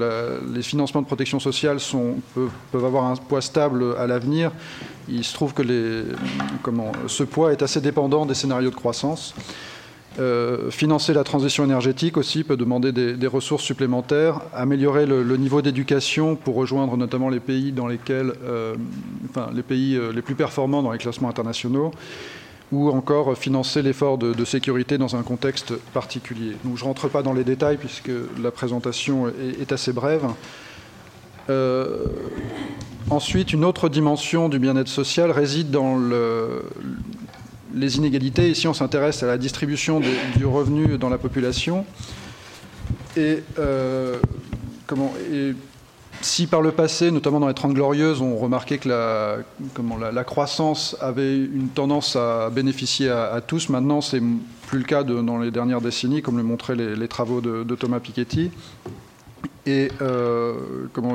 les 0.53 0.62
financements 0.62 1.01
de 1.01 1.07
protection 1.07 1.39
sociale 1.39 1.77
peuvent, 2.72 2.86
avoir 2.86 3.05
un 3.05 3.15
poids 3.15 3.41
stable 3.41 3.95
à 3.98 4.07
l'avenir, 4.07 4.51
il 5.07 5.24
se 5.24 5.34
trouve 5.34 5.53
que 5.53 5.63
ce 7.07 7.24
poids 7.24 7.51
est 7.51 7.62
assez 7.62 7.81
dépendant 7.81 8.25
des 8.25 8.34
scénarios 8.34 8.69
de 8.69 8.75
croissance. 8.75 9.34
Euh, 10.17 10.72
financer 10.72 11.13
la 11.13 11.25
transition 11.25 11.65
énergétique 11.65 12.15
aussi 12.15 12.45
peut 12.45 12.55
demander 12.55 12.93
des, 12.93 13.27
ressources 13.27 13.63
supplémentaires, 13.63 14.41
améliorer 14.53 15.05
le, 15.05 15.24
niveau 15.36 15.62
d'éducation 15.62 16.36
pour 16.36 16.55
rejoindre 16.55 16.95
notamment 16.95 17.29
les 17.29 17.41
pays 17.41 17.72
dans 17.74 17.88
lesquels, 17.88 18.34
euh, 18.45 18.75
les 19.53 19.63
pays 19.63 19.98
euh, 19.98 20.13
les 20.13 20.22
plus 20.22 20.36
performants 20.36 20.81
dans 20.81 20.91
les 20.91 21.00
classements 21.00 21.27
internationaux, 21.27 21.91
ou 22.72 22.89
encore 22.89 23.38
financer 23.38 23.81
l'effort 23.81 24.17
de, 24.17 24.45
sécurité 24.45 24.98
dans 24.98 25.15
un 25.17 25.24
contexte 25.24 25.74
particulier. 25.93 26.55
Je 26.63 26.69
ne 26.69 26.88
rentre 26.88 27.10
pas 27.10 27.22
dans 27.22 27.34
les 27.34 27.43
détails 27.43 27.77
puisque 27.77 28.12
la 28.41 28.51
présentation 28.51 29.27
est, 29.27 29.72
assez 29.72 29.91
brève. 29.91 30.25
ensuite, 33.10 33.53
une 33.53 33.65
autre 33.65 33.89
dimension 33.89 34.50
du 34.50 34.60
bien-être 34.60 34.88
social 34.88 35.29
réside 35.29 35.72
dans 35.72 35.98
le, 35.98 36.63
les 37.75 37.98
inégalités. 37.98 38.50
Ici, 38.50 38.67
on 38.67 38.74
s'intéresse 38.74 39.22
à 39.22 39.27
la 39.27 39.38
distribution 39.38 40.01
du 40.36 40.46
revenu 40.46 40.98
dans 40.98 41.10
la 41.10 41.17
population. 41.17 41.86
Et, 43.17 43.44
euh, 43.60 44.17
comment, 44.88 45.13
si 46.22 46.48
par 46.48 46.62
le 46.62 46.72
passé, 46.72 47.12
notamment 47.12 47.39
dans 47.39 47.48
les 47.48 47.53
Trente 47.53 47.74
Glorieuses, 47.74 48.22
on 48.22 48.38
remarquait 48.38 48.77
que 48.77 48.89
la, 48.89 50.24
croissance 50.24 50.96
avait 51.01 51.38
une 51.38 51.70
tendance 51.70 52.15
à 52.15 52.50
bénéficier 52.50 53.10
à, 53.10 53.41
tous, 53.41 53.70
maintenant, 53.70 54.01
c'est 54.01 54.22
plus 54.67 54.79
le 54.79 54.86
cas 54.86 55.03
dans 55.03 55.38
les 55.38 55.51
dernières 55.51 55.82
décennies, 55.82 56.22
comme 56.22 56.38
le 56.38 56.44
montraient 56.44 56.75
les, 56.75 57.08
travaux 57.08 57.41
de, 57.41 57.75
Thomas 57.75 58.00
Piketty. 58.00 58.51
Et 59.67 59.89
euh, 60.01 60.53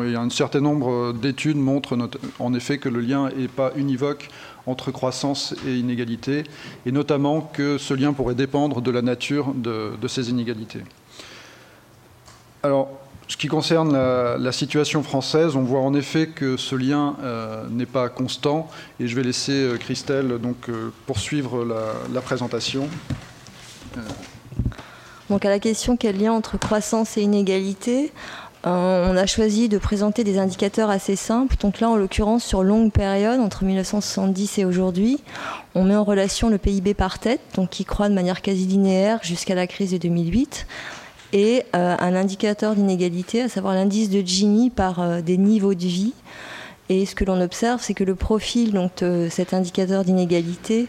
il 0.04 0.10
y 0.10 0.16
a 0.16 0.20
un 0.20 0.30
certain 0.30 0.60
nombre 0.60 1.12
d'études 1.12 1.56
montrent 1.56 1.96
en 2.40 2.52
effet 2.52 2.78
que 2.78 2.88
le 2.88 3.00
lien 3.00 3.30
n'est 3.36 3.46
pas 3.46 3.70
univoque 3.76 4.28
entre 4.66 4.90
croissance 4.90 5.54
et 5.66 5.76
inégalité, 5.76 6.44
et 6.86 6.92
notamment 6.92 7.40
que 7.40 7.78
ce 7.78 7.94
lien 7.94 8.12
pourrait 8.12 8.34
dépendre 8.34 8.80
de 8.80 8.90
la 8.90 9.02
nature 9.02 9.52
de, 9.54 10.08
ces 10.08 10.30
inégalités. 10.30 10.82
Alors, 12.62 12.90
ce 13.28 13.36
qui 13.36 13.46
concerne 13.46 13.92
la, 13.94 14.52
situation 14.52 15.02
française, 15.02 15.54
on 15.54 15.62
voit 15.62 15.80
en 15.80 15.94
effet 15.94 16.26
que 16.26 16.56
ce 16.56 16.74
lien 16.74 17.16
euh, 17.22 17.64
n'est 17.70 17.86
pas 17.86 18.08
constant, 18.08 18.68
et 18.98 19.06
je 19.06 19.14
vais 19.14 19.22
laisser 19.22 19.52
euh, 19.52 19.76
Christelle 19.76 20.38
donc, 20.38 20.68
euh, 20.68 20.92
poursuivre 21.06 21.64
la, 21.64 22.20
présentation. 22.20 22.88
Donc 25.30 25.44
à 25.44 25.48
la 25.48 25.60
question 25.60 25.96
quel 25.96 26.18
lien 26.18 26.32
entre 26.32 26.58
croissance 26.58 27.16
et 27.16 27.22
inégalité, 27.22 28.12
on 28.64 29.16
a 29.16 29.26
choisi 29.26 29.68
de 29.68 29.78
présenter 29.78 30.22
des 30.22 30.38
indicateurs 30.38 30.90
assez 30.90 31.16
simples. 31.16 31.56
Donc 31.60 31.80
là, 31.80 31.88
en 31.88 31.96
l'occurrence, 31.96 32.44
sur 32.44 32.62
longue 32.62 32.92
période, 32.92 33.40
entre 33.40 33.64
1970 33.64 34.58
et 34.58 34.64
aujourd'hui, 34.64 35.18
on 35.74 35.84
met 35.84 35.96
en 35.96 36.04
relation 36.04 36.50
le 36.50 36.58
PIB 36.58 36.94
par 36.94 37.18
tête, 37.18 37.40
donc 37.54 37.70
qui 37.70 37.84
croît 37.84 38.08
de 38.08 38.14
manière 38.14 38.42
quasi 38.42 38.66
linéaire 38.66 39.20
jusqu'à 39.22 39.54
la 39.54 39.66
crise 39.66 39.92
de 39.92 39.98
2008, 39.98 40.66
et 41.32 41.64
euh, 41.74 41.96
un 41.98 42.14
indicateur 42.14 42.74
d'inégalité, 42.74 43.42
à 43.42 43.48
savoir 43.48 43.74
l'indice 43.74 44.10
de 44.10 44.20
Gini 44.20 44.68
par 44.68 45.00
euh, 45.00 45.20
des 45.20 45.36
niveaux 45.36 45.74
de 45.74 45.86
vie. 45.86 46.12
Et 46.88 47.06
ce 47.06 47.14
que 47.14 47.24
l'on 47.24 47.40
observe, 47.40 47.80
c'est 47.80 47.94
que 47.94 48.04
le 48.04 48.16
profil 48.16 48.72
donc, 48.72 48.96
de 48.98 49.28
cet 49.30 49.54
indicateur 49.54 50.04
d'inégalité 50.04 50.88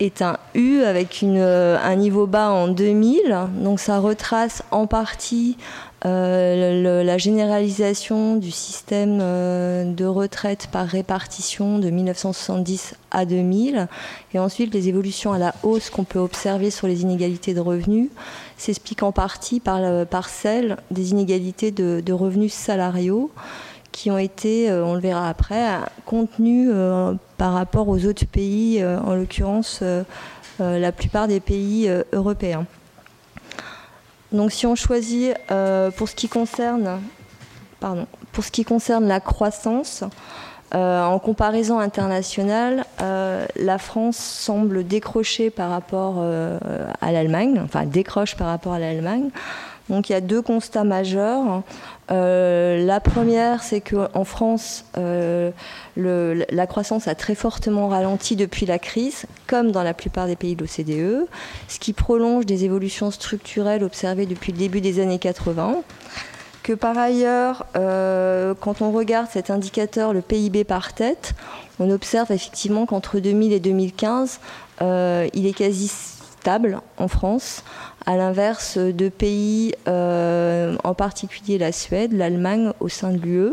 est 0.00 0.22
un 0.22 0.38
U 0.54 0.82
avec 0.82 1.22
un 1.22 1.96
niveau 1.96 2.26
bas 2.26 2.50
en 2.50 2.68
2000. 2.68 3.36
Donc 3.62 3.78
ça 3.78 3.98
retrace 3.98 4.62
en 4.70 4.86
partie 4.86 5.58
euh, 6.04 7.02
la 7.02 7.18
généralisation 7.18 8.36
du 8.36 8.52
système 8.52 9.18
euh, 9.20 9.84
de 9.92 10.04
retraite 10.04 10.68
par 10.70 10.86
répartition 10.86 11.80
de 11.80 11.90
1970 11.90 12.94
à 13.10 13.24
2000 13.24 13.88
et 14.32 14.38
ensuite 14.38 14.72
les 14.72 14.88
évolutions 14.88 15.32
à 15.32 15.38
la 15.38 15.54
hausse 15.64 15.90
qu'on 15.90 16.04
peut 16.04 16.20
observer 16.20 16.70
sur 16.70 16.86
les 16.86 17.02
inégalités 17.02 17.52
de 17.52 17.58
revenus 17.58 18.10
s'expliquent 18.56 19.02
en 19.02 19.10
partie 19.10 19.58
par, 19.58 20.06
par 20.06 20.28
celle 20.28 20.76
des 20.92 21.10
inégalités 21.10 21.72
de, 21.72 22.12
revenus 22.12 22.52
salariaux 22.52 23.32
qui 23.90 24.12
ont 24.12 24.18
été, 24.18 24.70
euh, 24.70 24.84
on 24.84 24.94
le 24.94 25.00
verra 25.00 25.28
après, 25.28 25.66
contenues 26.04 26.70
par 27.38 27.54
rapport 27.54 27.88
aux 27.88 28.04
autres 28.04 28.26
pays, 28.26 28.84
en 28.84 29.14
l'occurrence 29.14 29.82
la 30.60 30.92
plupart 30.92 31.26
des 31.26 31.40
pays 31.40 31.90
européens. 32.12 32.66
Donc 34.32 34.52
si 34.52 34.66
on 34.66 34.74
choisit 34.74 35.34
euh, 35.50 35.90
pour 35.90 36.08
ce 36.08 36.14
qui 36.14 36.28
concerne, 36.28 37.00
pardon, 37.80 38.06
pour 38.32 38.44
ce 38.44 38.50
qui 38.50 38.64
concerne 38.64 39.06
la 39.08 39.20
croissance, 39.20 40.04
euh, 40.74 41.02
en 41.02 41.18
comparaison 41.18 41.78
internationale, 41.78 42.84
euh, 43.00 43.46
la 43.56 43.78
France 43.78 44.16
semble 44.16 44.86
décrocher 44.86 45.48
par 45.48 45.70
rapport 45.70 46.22
à 47.00 47.12
l'Allemagne, 47.12 47.60
enfin 47.64 47.86
décroche 47.86 48.36
par 48.36 48.48
rapport 48.48 48.74
à 48.74 48.78
l'Allemagne. 48.78 49.30
Donc 49.88 50.10
il 50.10 50.12
y 50.12 50.16
a 50.16 50.20
deux 50.20 50.42
constats 50.42 50.84
majeurs. 50.84 51.62
Euh, 52.10 52.84
la 52.84 53.00
première, 53.00 53.62
c'est 53.62 53.80
qu'en 53.80 54.24
France, 54.24 54.84
euh, 54.96 55.50
la 55.96 56.66
croissance 56.66 57.06
a 57.06 57.14
très 57.14 57.34
fortement 57.34 57.88
ralenti 57.88 58.34
depuis 58.34 58.66
la 58.66 58.78
crise, 58.78 59.26
comme 59.46 59.72
dans 59.72 59.82
la 59.82 59.94
plupart 59.94 60.26
des 60.26 60.36
pays 60.36 60.56
de 60.56 60.62
l'OCDE, 60.62 61.26
ce 61.68 61.78
qui 61.78 61.92
prolonge 61.92 62.46
des 62.46 62.64
évolutions 62.64 63.10
structurelles 63.10 63.84
observées 63.84 64.26
depuis 64.26 64.52
le 64.52 64.58
début 64.58 64.80
des 64.80 65.00
années 65.00 65.18
80. 65.18 65.82
Que 66.62 66.72
par 66.72 66.98
ailleurs, 66.98 67.66
euh, 67.76 68.54
quand 68.58 68.82
on 68.82 68.90
regarde 68.90 69.28
cet 69.30 69.50
indicateur, 69.50 70.12
le 70.12 70.20
PIB 70.20 70.64
par 70.64 70.92
tête, 70.92 71.34
on 71.78 71.90
observe 71.90 72.32
effectivement 72.32 72.86
qu'entre 72.86 73.20
2000 73.20 73.52
et 73.52 73.60
2015, 73.60 74.40
il 74.80 75.46
est 75.46 75.56
quasi 75.56 75.88
stable 75.88 76.80
en 76.96 77.08
France, 77.08 77.64
à 78.08 78.16
l'inverse 78.16 78.78
de 78.78 79.10
pays, 79.10 79.74
euh, 79.86 80.74
en 80.82 80.94
particulier 80.94 81.58
la 81.58 81.72
Suède, 81.72 82.14
l'Allemagne 82.14 82.72
au 82.80 82.88
sein 82.88 83.10
de 83.10 83.18
l'UE, 83.18 83.52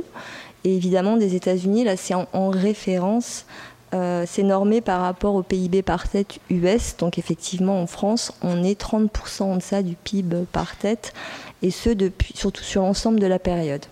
et 0.64 0.74
évidemment 0.74 1.18
des 1.18 1.36
États-Unis. 1.36 1.84
Là, 1.84 1.98
c'est 1.98 2.14
en, 2.14 2.50
référence, 2.52 3.48
euh, 3.94 4.24
c'est 4.26 4.44
normé 4.44 4.80
par 4.80 5.02
rapport 5.02 5.36
au 5.36 5.44
PIB 5.44 5.82
par 5.82 6.08
tête 6.08 6.40
US. 6.50 6.96
Donc 6.98 7.18
effectivement, 7.18 7.82
en 7.82 7.86
France, 7.86 8.32
on 8.42 8.64
est 8.64 8.82
30% 8.82 9.44
en 9.44 9.56
deçà 9.58 9.84
du 9.84 9.96
PIB 9.96 10.46
par 10.54 10.78
tête, 10.78 11.14
et 11.62 11.70
ce 11.70 11.90
surtout 12.34 12.64
sur 12.64 12.84
l'ensemble 12.84 13.20
de 13.20 13.28
la 13.28 13.40
période. 13.40 13.86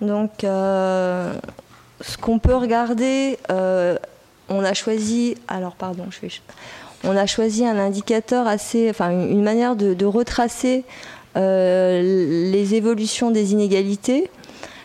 Donc, 0.00 0.44
euh, 0.44 1.34
ce 2.00 2.16
qu'on 2.16 2.38
peut 2.38 2.54
regarder, 2.54 3.40
on 3.48 4.62
a 4.62 4.72
choisi, 4.72 5.36
alors 5.48 5.74
pardon, 5.74 6.06
je 6.10 6.20
vais, 6.20 6.28
on 7.04 7.16
a 7.16 7.26
choisi 7.26 7.64
un 7.64 7.78
indicateur 7.78 8.46
assez, 8.46 8.90
enfin 8.90 9.10
une 9.10 9.42
manière 9.42 9.76
de, 9.76 10.04
retracer 10.04 10.84
euh, 11.36 12.50
les 12.50 12.74
évolutions 12.74 13.30
des 13.30 13.52
inégalités, 13.52 14.30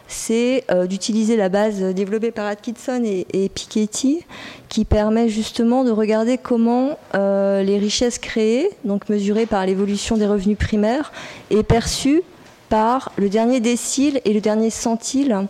c'est 0.07 0.65
euh, 0.69 0.87
d'utiliser 0.87 1.37
la 1.37 1.47
base 1.47 1.79
développée 1.79 2.31
par 2.31 2.45
Atkinson 2.45 3.01
et, 3.05 3.49
Piketty, 3.49 4.25
qui 4.67 4.83
permet 4.83 5.29
justement 5.29 5.85
de 5.85 5.91
regarder 5.91 6.37
comment 6.37 6.97
euh, 7.15 7.63
les 7.63 7.77
richesses 7.77 8.19
créées, 8.19 8.69
donc 8.83 9.07
mesurées 9.07 9.45
par 9.45 9.65
l'évolution 9.65 10.17
des 10.17 10.27
revenus 10.27 10.57
primaires, 10.57 11.13
est 11.49 11.63
perçues 11.63 12.23
par 12.67 13.11
le 13.17 13.29
dernier 13.29 13.59
décile 13.59 14.21
et 14.25 14.33
le 14.33 14.41
dernier 14.41 14.69
centile 14.69 15.47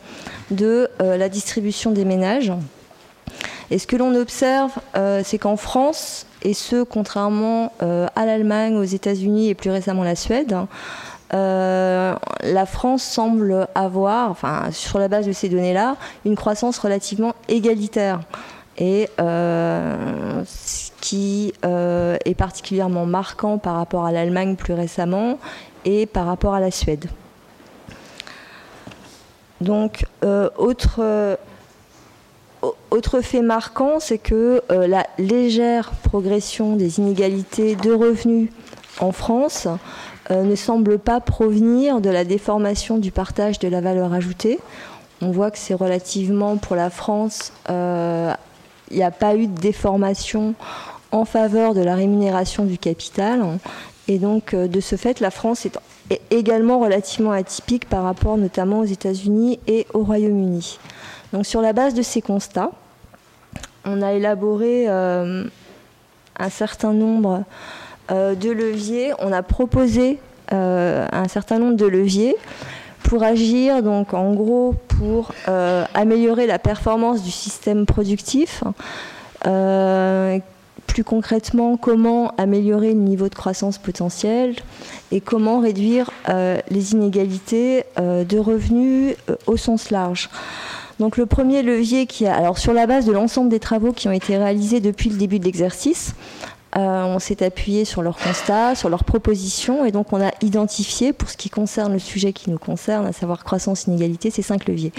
de 0.50 0.90
la 1.00 1.30
distribution 1.30 1.92
des 1.92 2.04
ménages. 2.04 2.52
Et 3.70 3.78
ce 3.78 3.86
que 3.86 3.96
l'on 3.96 4.16
observe, 4.16 4.72
c'est 5.24 5.38
qu'en 5.38 5.56
France, 5.56 6.26
et 6.42 6.54
ce, 6.54 6.84
contrairement 6.84 7.72
euh, 7.82 8.08
à 8.16 8.26
l'Allemagne, 8.26 8.76
aux 8.76 8.84
États-Unis 8.84 9.50
et 9.50 9.56
plus 9.56 9.70
récemment 9.70 10.04
la 10.04 10.16
Suède. 10.16 10.56
Euh, 11.34 12.16
la 12.44 12.66
France 12.66 13.04
semble 13.04 13.68
avoir, 13.76 14.30
enfin, 14.30 14.70
sur 14.72 15.00
la 15.00 15.08
base 15.08 15.26
de 15.26 15.32
ces 15.32 15.50
données-là, 15.50 15.96
une 16.26 16.36
croissance 16.36 16.78
relativement 16.80 17.34
égalitaire. 17.48 18.22
Et 18.78 19.10
euh, 19.20 20.44
ce 20.46 20.92
qui 21.02 21.54
est 21.64 22.36
particulièrement 22.36 23.06
marquant 23.06 23.58
par 23.58 23.76
rapport 23.76 24.06
à 24.06 24.12
l'Allemagne 24.12 24.56
plus 24.56 24.74
récemment 24.74 25.40
et 25.86 26.06
par 26.06 26.26
rapport 26.26 26.54
à 26.54 26.60
la 26.60 26.72
Suède. 26.72 27.06
Donc, 29.62 30.06
autre 30.58 31.38
autre 32.92 33.22
fait 33.22 33.42
marquant, 33.42 34.00
c'est 34.00 34.18
que 34.18 34.62
euh, 34.72 34.88
la 34.88 35.06
légère 35.18 35.92
progression 36.04 36.76
des 36.76 37.00
inégalités 37.00 37.76
de 37.76 37.92
revenus 37.92 38.50
en 39.00 39.12
France 39.12 39.68
euh, 40.30 40.44
ne 40.44 40.56
semble 40.56 41.00
pas 41.00 41.20
provenir 41.20 42.02
de 42.02 42.10
la 42.10 42.24
déformation 42.24 42.98
du 42.98 43.12
partage 43.12 43.60
de 43.60 43.68
la 43.68 43.82
valeur 43.82 44.14
ajoutée. 44.14 44.60
on 45.22 45.32
voit 45.32 45.52
que 45.52 45.58
c'est 45.58 45.74
relativement 45.74 46.58
pour 46.58 46.76
la 46.76 46.90
France, 46.90 47.54
il 47.70 48.98
n'y 48.98 49.04
a 49.04 49.12
pas 49.12 49.36
eu 49.36 49.48
de 49.48 49.60
déformation 49.60 50.54
en 51.12 51.26
faveur 51.26 51.74
de 51.74 51.82
la 51.82 51.96
rémunération 51.96 52.66
du 52.66 52.78
capital. 52.78 53.44
Et 54.08 54.18
donc, 54.18 54.56
de 54.56 54.80
ce 54.80 54.96
fait, 54.96 55.20
la 55.20 55.32
France 55.32 55.66
est 55.66 56.22
également 56.32 56.80
relativement 56.80 57.32
atypique 57.32 57.88
par 57.88 58.04
rapport 58.04 58.38
notamment 58.38 58.80
aux 58.80 58.86
États-Unis 58.86 59.60
et 59.68 59.86
au 59.94 60.04
Royaume-Uni. 60.04 60.80
Donc, 61.34 61.46
sur 61.46 61.62
la 61.62 61.74
base 61.74 61.94
de 61.94 62.02
ces 62.02 62.22
constats, 62.22 62.72
on 63.86 64.02
a 64.02 64.14
élaboré 64.14 64.88
un 64.88 66.50
certain 66.50 66.94
nombre 66.94 67.44
de 68.10 68.50
leviers. 68.50 69.14
On 69.20 69.32
a 69.32 69.42
proposé 69.42 70.20
euh, 70.54 71.08
un 71.14 71.30
certain 71.30 71.60
nombre 71.60 71.78
de 71.78 71.86
leviers 71.86 72.36
pour 73.04 73.24
agir, 73.24 73.82
donc 73.84 74.14
en 74.14 74.34
gros 74.34 74.76
pour 74.90 75.34
euh, 75.48 75.86
améliorer 75.94 76.46
la 76.46 76.60
performance 76.60 77.24
du 77.24 77.32
système 77.32 77.86
productif. 77.86 78.62
Euh, 79.48 80.40
plus 80.88 81.06
concrètement, 81.06 81.78
comment 81.78 82.34
améliorer 82.38 82.90
le 82.90 83.00
niveau 83.00 83.30
de 83.30 83.36
croissance 83.36 83.78
potentielle 83.78 84.56
et 85.14 85.22
comment 85.22 85.62
réduire 85.62 86.12
les 86.28 86.92
inégalités 86.92 87.86
de 87.98 88.38
revenus 88.38 89.16
au 89.48 89.56
sens 89.56 89.90
large. 89.90 90.30
Donc 91.02 91.18
le 91.18 91.26
premier 91.26 91.64
levier 91.64 92.06
qui 92.06 92.28
a, 92.28 92.36
alors 92.36 92.60
sur 92.60 92.74
la 92.74 92.86
base 92.86 93.08
de 93.08 93.12
l'ensemble 93.12 93.50
des 93.50 93.60
travaux 93.60 93.92
qui 93.92 94.08
ont 94.08 94.12
été 94.12 94.38
réalisés 94.38 94.82
depuis 94.82 95.10
le 95.10 95.18
début 95.18 95.40
de 95.40 95.46
l'exercice, 95.46 96.14
euh, 96.78 97.04
on 97.04 97.20
s'est 97.20 97.44
appuyé 97.44 97.84
sur 97.84 98.02
leurs 98.02 98.18
constats, 98.18 98.76
sur 98.76 98.90
leurs 98.90 99.04
propositions, 99.04 99.84
et 99.84 99.92
donc 99.92 100.14
on 100.14 100.22
a 100.22 100.32
identifié, 100.42 101.12
pour 101.12 101.30
ce 101.30 101.36
qui 101.36 101.50
concerne 101.50 101.92
le 101.92 102.00
sujet 102.00 102.32
qui 102.32 102.50
nous 102.50 102.58
concerne, 102.58 103.06
à 103.06 103.12
savoir 103.12 103.44
croissance, 103.44 103.88
inégalité, 103.88 104.30
ces 104.32 104.42
cinq 104.42 104.68
leviers. 104.68 104.94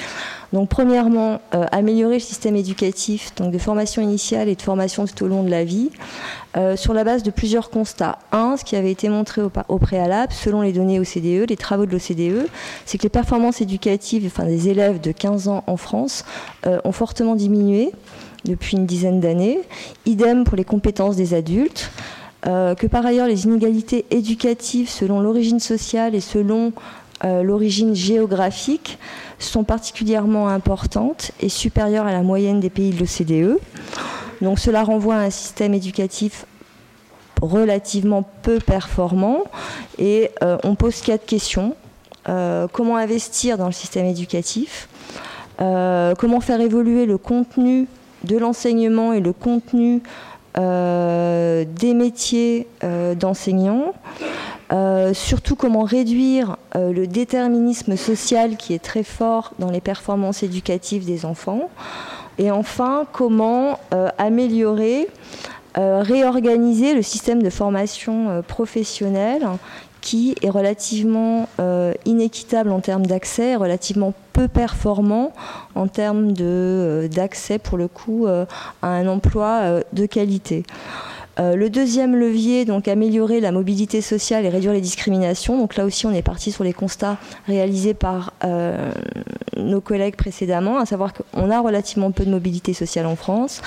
Donc 0.53 0.69
premièrement, 0.69 1.41
euh, 1.55 1.65
améliorer 1.73 2.15
le 2.15 2.21
système 2.21 2.57
éducatif, 2.57 3.35
donc 3.37 3.53
de 3.53 3.59
formation 3.59 4.03
initiale 4.03 4.51
et 4.51 4.55
de 4.55 4.61
formation 4.61 5.07
tout 5.07 5.25
au 5.25 5.29
long 5.29 5.43
de 5.43 5.51
la 5.51 5.65
vie, 5.65 5.91
euh, 6.59 6.77
sur 6.77 6.93
la 6.93 7.05
base 7.05 7.23
de 7.23 7.31
plusieurs 7.31 7.71
constats. 7.71 8.19
Un, 8.33 8.59
ce 8.59 8.65
qui 8.65 8.77
avait 8.77 8.93
été 8.93 9.09
montré 9.09 9.41
au, 9.41 9.51
au 9.69 9.79
préalable, 9.79 10.33
selon 10.35 10.61
les 10.61 10.73
données 10.73 11.01
OCDE, 11.01 11.49
les 11.49 11.57
travaux 11.57 11.87
de 11.87 11.93
l'OCDE, 11.93 12.49
c'est 12.85 12.99
que 12.99 13.05
les 13.05 13.09
performances 13.09 13.63
éducatives 13.63 14.27
enfin, 14.27 14.45
des 14.45 14.69
élèves 14.69 15.01
de 15.01 15.13
15 15.13 15.49
ans 15.49 15.65
en 15.67 15.79
France 15.79 16.25
ont 16.65 16.93
fortement 16.93 17.35
diminué 17.35 17.93
depuis 18.45 18.77
une 18.77 18.87
dizaine 18.87 19.21
d'années. 19.21 19.61
Idem 20.07 20.45
pour 20.45 20.57
les 20.57 20.65
compétences 20.65 21.17
des 21.17 21.35
adultes. 21.35 21.91
Euh, 22.47 22.75
que 22.75 22.89
par 22.89 23.07
ailleurs 23.07 23.29
les 23.29 23.45
inégalités 23.45 24.05
éducatives 24.11 24.89
selon 24.89 25.21
l'origine 25.21 25.61
sociale 25.61 26.17
et 26.17 26.21
selon 26.21 26.73
euh, 27.25 27.45
l'origine 27.45 27.95
géographique 27.95 28.99
sont 29.39 29.63
particulièrement 29.63 30.49
importantes 30.49 31.31
et 31.39 31.49
supérieures 31.49 32.07
à 32.07 32.11
la 32.11 32.23
moyenne 32.23 32.59
des 32.59 32.71
pays 32.71 32.91
de 32.91 32.99
l'OCDE. 32.99 33.61
Donc 34.41 34.59
cela 34.59 34.83
renvoie 34.83 35.15
à 35.15 35.21
un 35.21 35.31
système 35.31 35.73
éducatif 35.73 36.47
relativement 37.41 38.25
peu 38.43 38.59
performant 38.59 39.45
et 40.01 40.31
euh, 40.43 40.59
on 40.65 40.75
pose 40.75 41.01
quatre 41.01 41.27
questions. 41.27 41.77
comment 42.73 42.97
investir 42.97 43.57
dans 43.57 43.67
le 43.67 43.73
système 43.73 44.07
éducatif? 44.07 44.89
Comment 45.59 46.41
faire 46.41 46.61
évoluer 46.61 47.07
le 47.07 47.19
contenu 47.19 47.87
de 48.25 48.37
l'enseignement 48.37 49.13
et 49.13 49.21
le 49.21 49.33
contenu 49.33 50.03
euh, 50.59 51.65
des 51.67 51.95
métiers 51.95 52.67
euh, 52.85 53.15
d'enseignants. 53.15 53.95
Euh, 54.73 55.15
surtout 55.15 55.55
comment 55.55 55.83
réduire 55.83 56.57
le 56.75 57.07
déterminisme 57.07 57.97
social 57.97 58.57
qui 58.57 58.73
est 58.75 58.83
très 58.83 59.03
fort 59.03 59.53
dans 59.59 59.71
les 59.71 59.81
performances 59.81 60.43
éducatives 60.43 61.05
des 61.05 61.27
enfants. 61.27 61.71
Et 62.39 62.51
enfin, 62.51 63.07
comment 63.13 63.79
améliorer, 64.17 65.09
réorganiser 65.77 66.95
le 66.95 67.03
système 67.03 67.43
de 67.43 67.51
formation 67.51 68.43
professionnelle 68.49 69.47
qui 70.03 70.35
est 70.43 70.51
relativement 70.51 71.49
euh, 71.61 71.95
inéquitable 72.05 72.71
en 72.71 72.81
termes 72.81 73.07
d'accès, 73.07 73.57
relativement 73.57 74.13
peu 74.35 74.49
performant 74.49 75.33
en 75.75 75.87
termes 75.87 76.35
euh, 76.41 77.09
d'accès 77.09 77.59
pour 77.59 77.79
le 77.79 77.89
coup 77.89 78.27
euh, 78.27 78.45
à 78.83 78.89
un 78.89 79.07
emploi 79.07 79.81
de 79.93 80.05
qualité. 80.07 80.65
le 81.39 81.69
deuxième 81.69 82.17
levier, 82.17 82.65
donc 82.65 82.89
améliorer 82.89 83.41
la 83.41 83.53
mobilité 83.53 84.01
sociale 84.03 84.45
et 84.45 84.51
réduire 84.51 84.73
les 84.73 84.81
discriminations. 84.81 85.57
Donc 85.57 85.77
là 85.77 85.85
aussi, 85.87 86.05
on 86.05 86.13
est 86.13 86.23
parti 86.23 86.53
sur 86.53 86.65
les 86.65 86.75
constats 86.75 87.17
réalisés 87.47 87.95
par 87.95 88.33
nos 89.57 89.81
collègues 89.81 90.17
précédemment, 90.17 90.79
à 90.79 90.85
savoir 90.85 91.13
qu'on 91.15 91.51
a 91.51 91.61
relativement 91.61 92.11
peu 92.11 92.25
de 92.25 92.31
mobilité 92.31 92.75
sociale 92.75 93.07
en 93.07 93.17
France 93.17 93.63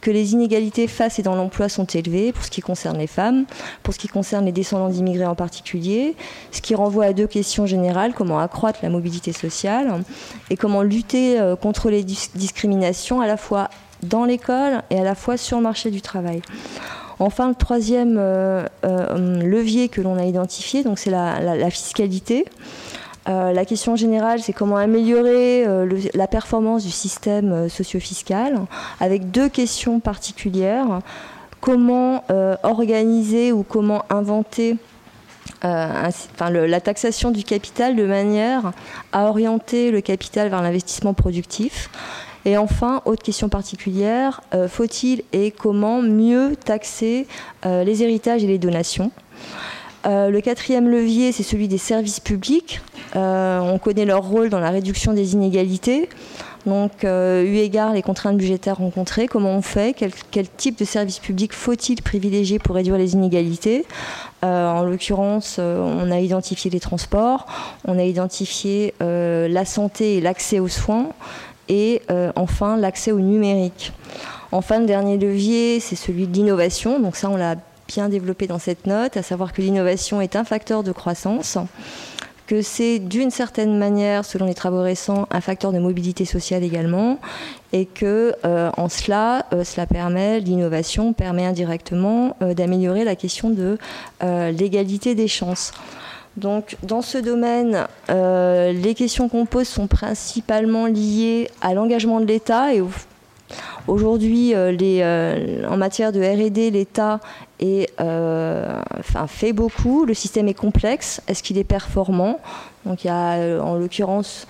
que 0.00 0.10
les 0.10 0.32
inégalités 0.32 0.86
face 0.86 1.18
et 1.18 1.22
dans 1.22 1.34
l'emploi 1.34 1.68
sont 1.68 1.84
élevées 1.84 2.32
pour 2.32 2.44
ce 2.44 2.50
qui 2.50 2.60
concerne 2.60 2.98
les 2.98 3.06
femmes, 3.06 3.44
pour 3.82 3.94
ce 3.94 3.98
qui 3.98 4.08
concerne 4.08 4.44
les 4.44 4.52
descendants 4.52 4.88
d'immigrés 4.88 5.26
en 5.26 5.34
particulier, 5.34 6.16
ce 6.52 6.60
qui 6.60 6.74
renvoie 6.74 7.06
à 7.06 7.12
deux 7.12 7.26
questions 7.26 7.66
générales, 7.66 8.12
comment 8.14 8.38
accroître 8.38 8.80
la 8.82 8.88
mobilité 8.88 9.32
sociale 9.32 10.02
et 10.50 10.56
comment 10.56 10.82
lutter 10.82 11.38
euh, 11.38 11.56
contre 11.56 11.90
les 11.90 12.02
discriminations 12.02 13.20
à 13.20 13.26
la 13.26 13.36
fois 13.36 13.68
dans 14.02 14.24
l'école 14.24 14.82
et 14.90 14.98
à 14.98 15.04
la 15.04 15.14
fois 15.14 15.36
sur 15.36 15.58
le 15.58 15.62
marché 15.62 15.90
du 15.90 16.00
travail. 16.00 16.40
Enfin, 17.18 17.50
le 17.50 17.54
troisième 17.54 18.16
euh, 18.18 18.64
euh, 18.84 19.42
levier 19.42 19.90
que 19.90 20.00
l'on 20.00 20.16
a 20.16 20.24
identifié, 20.24 20.82
c'est 20.96 21.10
la, 21.10 21.70
fiscalité. 21.70 22.46
Euh, 23.28 23.52
la 23.52 23.64
question 23.64 23.96
générale, 23.96 24.40
c'est 24.40 24.52
comment 24.52 24.76
améliorer 24.76 25.66
euh, 25.66 25.88
la 26.14 26.26
performance 26.26 26.84
du 26.84 26.90
système 26.90 27.52
euh, 27.52 27.68
socio-fiscal, 27.68 28.60
avec 28.98 29.30
deux 29.30 29.48
questions 29.48 30.00
particulières. 30.00 31.00
Comment 31.60 32.24
organiser 32.62 33.52
ou 33.52 33.64
comment 33.64 34.06
inventer 34.08 34.78
la 35.62 36.80
taxation 36.80 37.30
du 37.30 37.44
capital 37.44 37.96
de 37.96 38.06
manière 38.06 38.72
à 39.12 39.26
orienter 39.26 39.90
le 39.90 40.00
capital 40.00 40.48
vers 40.48 40.62
l'investissement 40.62 41.12
productif. 41.12 41.90
Et 42.46 42.56
enfin, 42.56 43.02
autre 43.04 43.22
question 43.22 43.50
particulière, 43.50 44.40
faut-il 44.68 45.22
et 45.34 45.50
comment 45.50 46.00
mieux 46.00 46.56
taxer 46.56 47.26
les 47.66 48.02
héritages 48.02 48.42
et 48.42 48.46
les 48.46 48.58
donations? 48.58 49.12
Euh, 50.06 50.30
le 50.30 50.40
quatrième 50.40 50.88
levier, 50.88 51.32
c'est 51.32 51.42
celui 51.42 51.68
des 51.68 51.78
services 51.78 52.20
publics. 52.20 52.80
Euh, 53.16 53.60
on 53.60 53.78
connaît 53.78 54.04
leur 54.04 54.22
rôle 54.22 54.48
dans 54.48 54.60
la 54.60 54.70
réduction 54.70 55.12
des 55.12 55.34
inégalités. 55.34 56.08
Donc, 56.66 57.04
euh, 57.04 57.42
eu 57.42 57.56
égard 57.56 57.92
les 57.92 58.02
contraintes 58.02 58.36
budgétaires 58.36 58.76
rencontrées, 58.76 59.26
comment 59.26 59.50
on 59.50 59.62
fait? 59.62 59.94
Quel, 59.94 60.48
type 60.48 60.78
de 60.78 60.84
services 60.84 61.18
publics 61.18 61.54
faut-il 61.54 62.02
privilégier 62.02 62.58
pour 62.58 62.76
réduire 62.76 62.98
les 62.98 63.14
inégalités? 63.14 63.86
En 64.42 64.84
l'occurrence, 64.84 65.58
on 65.58 66.10
a 66.10 66.18
identifié 66.18 66.70
les 66.70 66.80
transports, 66.80 67.46
on 67.86 67.98
a 67.98 68.04
identifié 68.04 68.94
la 69.00 69.64
santé 69.66 70.16
et 70.16 70.20
l'accès 70.22 70.60
aux 70.60 70.68
soins, 70.68 71.08
et 71.68 72.00
enfin 72.36 72.78
l'accès 72.78 73.12
au 73.12 73.20
numérique. 73.20 73.92
Enfin, 74.52 74.80
le 74.80 74.86
dernier 74.86 75.16
levier, 75.16 75.78
c'est 75.78 75.96
celui 75.96 76.26
de 76.26 76.32
l'innovation. 76.32 77.00
Donc 77.00 77.16
ça, 77.16 77.30
on 77.30 77.36
l'a 77.36 77.56
bien 77.90 78.08
développé 78.08 78.46
dans 78.46 78.60
cette 78.60 78.86
note, 78.86 79.16
à 79.16 79.22
savoir 79.22 79.52
que 79.52 79.60
l'innovation 79.60 80.20
est 80.20 80.36
un 80.36 80.44
facteur 80.44 80.84
de 80.84 80.92
croissance, 80.92 81.58
que 82.46 82.62
c'est 82.62 83.00
d'une 83.00 83.32
certaine 83.32 83.76
manière, 83.78 84.24
selon 84.24 84.46
les 84.46 84.54
travaux 84.54 84.82
récents, 84.82 85.26
un 85.30 85.40
facteur 85.40 85.72
de 85.72 85.80
mobilité 85.80 86.24
sociale 86.24 86.62
également, 86.62 87.18
et 87.72 87.86
que 87.86 88.34
euh, 88.44 88.70
en 88.76 88.88
cela, 88.88 89.46
euh, 89.52 89.64
cela 89.64 89.86
permet, 89.86 90.38
l'innovation 90.38 91.12
permet 91.12 91.44
indirectement 91.44 92.36
euh, 92.42 92.54
d'améliorer 92.54 93.02
la 93.04 93.16
question 93.16 93.50
de 93.50 93.76
l'égalité 94.52 95.16
des 95.16 95.28
chances. 95.28 95.72
Donc, 96.36 96.76
dans 96.84 97.02
ce 97.02 97.18
domaine, 97.18 97.86
les 98.08 98.94
questions 98.94 99.28
qu'on 99.28 99.46
pose 99.46 99.66
sont 99.66 99.88
principalement 99.88 100.86
liées 100.86 101.50
à 101.60 101.74
l'engagement 101.74 102.20
de 102.20 102.26
l'État 102.26 102.72
et 102.72 102.80
au 102.80 102.88
Aujourd'hui, 103.86 104.54
euh, 104.54 104.76
euh, 104.80 105.64
en 105.68 105.76
matière 105.76 106.12
de 106.12 106.20
R&D, 106.20 106.70
l'État 106.70 107.20
euh, 107.62 108.80
fait 109.26 109.52
beaucoup. 109.52 110.04
Le 110.04 110.14
système 110.14 110.48
est 110.48 110.54
complexe. 110.54 111.20
Est-ce 111.28 111.42
qu'il 111.42 111.58
est 111.58 111.64
performant? 111.64 112.40
Donc 112.86 113.04
il 113.04 113.08
y 113.08 113.10
a 113.10 113.62
en 113.62 113.74
l'occurrence 113.74 114.46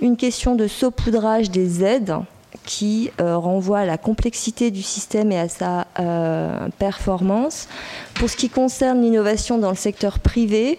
une 0.00 0.16
question 0.16 0.54
de 0.54 0.66
saupoudrage 0.66 1.50
des 1.50 1.84
aides 1.84 2.16
qui 2.64 3.10
renvoie 3.18 3.80
à 3.80 3.86
la 3.86 3.96
complexité 3.96 4.70
du 4.70 4.82
système 4.82 5.32
et 5.32 5.38
à 5.38 5.48
sa 5.48 5.86
performance. 6.78 7.68
Pour 8.14 8.28
ce 8.28 8.36
qui 8.36 8.50
concerne 8.50 9.00
l'innovation 9.00 9.58
dans 9.58 9.70
le 9.70 9.76
secteur 9.76 10.18
privé, 10.18 10.78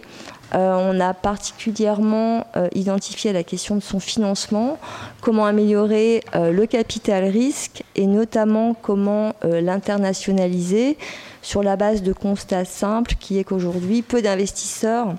on 0.59 0.99
a 0.99 1.13
particulièrement 1.13 2.45
euh, 2.55 2.67
identifié 2.75 3.33
la 3.33 3.43
question 3.43 3.75
de 3.75 3.81
son 3.81 3.99
financement, 3.99 4.77
comment 5.21 5.45
améliorer 5.45 6.23
euh, 6.35 6.51
le 6.51 6.65
capital 6.65 7.25
risque 7.25 7.83
et 7.95 8.07
notamment 8.07 8.73
comment 8.73 9.33
l'internationaliser 9.43 10.97
sur 11.41 11.63
la 11.63 11.75
base 11.75 12.03
de 12.03 12.13
constats 12.13 12.65
simples 12.65 13.15
qui 13.19 13.39
est 13.39 13.43
qu'aujourd'hui, 13.43 14.01
peu 14.01 14.21
d'investisseurs 14.21 15.15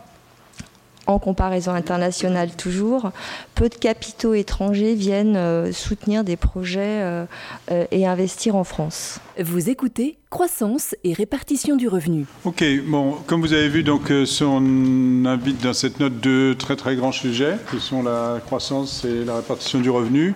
en 1.07 1.19
comparaison 1.19 1.73
internationale 1.73 2.51
toujours, 2.57 3.11
peu 3.55 3.69
de 3.69 3.75
capitaux 3.75 4.35
étrangers 4.35 4.95
viennent 4.95 5.37
euh, 5.37 5.73
soutenir 5.73 6.25
des 6.25 6.37
projets 6.37 7.01
euh, 7.03 7.25
euh, 7.71 7.85
et 7.91 8.07
investir 8.07 8.57
en 8.57 8.65
France. 8.65 9.21
Vous 9.39 9.71
écoutez 9.71 10.19
Croissance 10.31 10.95
et 11.05 11.13
répartition 11.13 11.77
du 11.77 11.89
revenu. 11.89 12.25
Ok, 12.45 12.65
bon, 12.87 13.17
comme 13.27 13.43
vous 13.43 13.53
avez 13.53 13.69
vu, 13.69 13.83
donc, 13.83 14.11
on 14.11 15.27
invite 15.27 15.63
dans 15.63 15.75
cette 15.75 16.01
note 16.01 16.21
deux 16.21 16.55
très 16.55 16.75
très 16.75 16.97
grands 16.97 17.13
sujets, 17.13 17.57
qui 17.71 17.79
sont 17.81 18.03
la 18.03 18.41
croissance 18.47 19.05
et 19.05 19.27
la 19.27 19.37
répartition 19.37 19.81
du 19.81 19.91
revenu. 19.91 20.35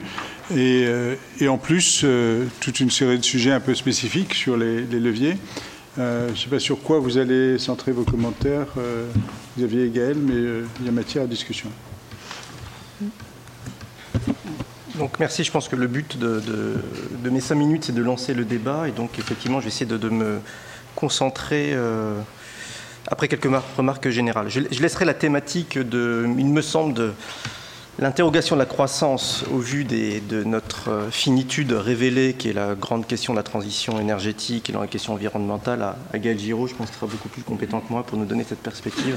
Et, 0.54 0.86
en 1.48 1.56
plus, 1.56 2.04
toute 2.60 2.80
une 2.80 2.90
série 2.90 3.18
de 3.18 3.24
sujets 3.24 3.52
un 3.52 3.60
peu 3.60 3.74
spécifiques 3.74 4.34
sur 4.34 4.58
les 4.58 4.82
leviers. 4.82 5.38
Euh, 5.98 6.26
je 6.28 6.32
ne 6.32 6.36
sais 6.36 6.48
pas 6.48 6.58
sur 6.58 6.82
quoi 6.82 6.98
vous 6.98 7.18
allez 7.18 7.58
centrer 7.58 7.92
vos 7.92 8.04
commentaires, 8.04 8.66
euh, 8.76 9.06
Xavier 9.56 9.86
et 9.86 9.90
Gaël, 9.90 10.16
mais 10.16 10.34
euh, 10.34 10.66
il 10.80 10.86
y 10.86 10.88
a 10.88 10.92
matière 10.92 11.24
à 11.24 11.26
discussion. 11.26 11.70
Donc 14.96 15.18
merci, 15.18 15.44
je 15.44 15.50
pense 15.50 15.68
que 15.68 15.76
le 15.76 15.86
but 15.86 16.18
de, 16.18 16.40
mes 17.30 17.40
cinq 17.40 17.56
minutes, 17.56 17.84
c'est 17.84 17.94
de 17.94 18.02
lancer 18.02 18.32
le 18.32 18.44
débat, 18.44 18.88
et 18.88 18.92
donc 18.92 19.18
effectivement, 19.18 19.60
je 19.60 19.64
vais 19.64 19.68
essayer 19.68 19.86
de, 19.86 20.08
me 20.08 20.40
concentrer 20.94 21.76
après 23.06 23.28
quelques 23.28 23.50
remarques 23.76 24.08
générales. 24.08 24.48
Je, 24.48 24.60
je, 24.70 24.80
laisserai 24.80 25.04
la 25.04 25.12
thématique 25.12 25.78
de, 25.78 26.26
il 26.38 26.46
me 26.46 26.62
semble, 26.62 26.94
de 26.94 27.12
L'interrogation 27.98 28.56
de 28.56 28.60
la 28.60 28.66
croissance 28.66 29.42
au 29.50 29.56
vu 29.56 29.84
de 29.84 30.44
notre 30.44 30.90
euh, 30.90 31.10
finitude 31.10 31.72
révélée, 31.72 32.34
qui 32.34 32.50
est 32.50 32.52
la 32.52 32.74
grande 32.74 33.06
question 33.06 33.32
de 33.32 33.38
la 33.38 33.42
transition 33.42 33.98
énergétique 33.98 34.68
et 34.68 34.72
dans 34.74 34.82
la 34.82 34.86
question 34.86 35.14
environnementale, 35.14 35.80
à, 36.12 36.18
Gaël 36.18 36.38
Giraud, 36.38 36.66
je 36.66 36.74
pense 36.74 36.88
qu'il 36.88 36.96
sera 36.96 37.06
beaucoup 37.06 37.30
plus 37.30 37.40
compétent 37.40 37.80
que 37.80 37.90
moi 37.90 38.04
pour 38.04 38.18
nous 38.18 38.26
donner 38.26 38.44
cette 38.46 38.58
perspective 38.58 39.16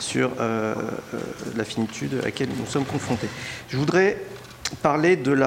sur 0.00 0.32
euh, 0.40 0.74
euh, 1.14 1.18
la 1.54 1.62
finitude 1.62 2.14
à 2.20 2.24
laquelle 2.24 2.48
nous 2.58 2.66
sommes 2.66 2.86
confrontés. 2.86 3.28
Je 3.68 3.76
voudrais 3.76 4.20
parler 4.82 5.14
de 5.14 5.38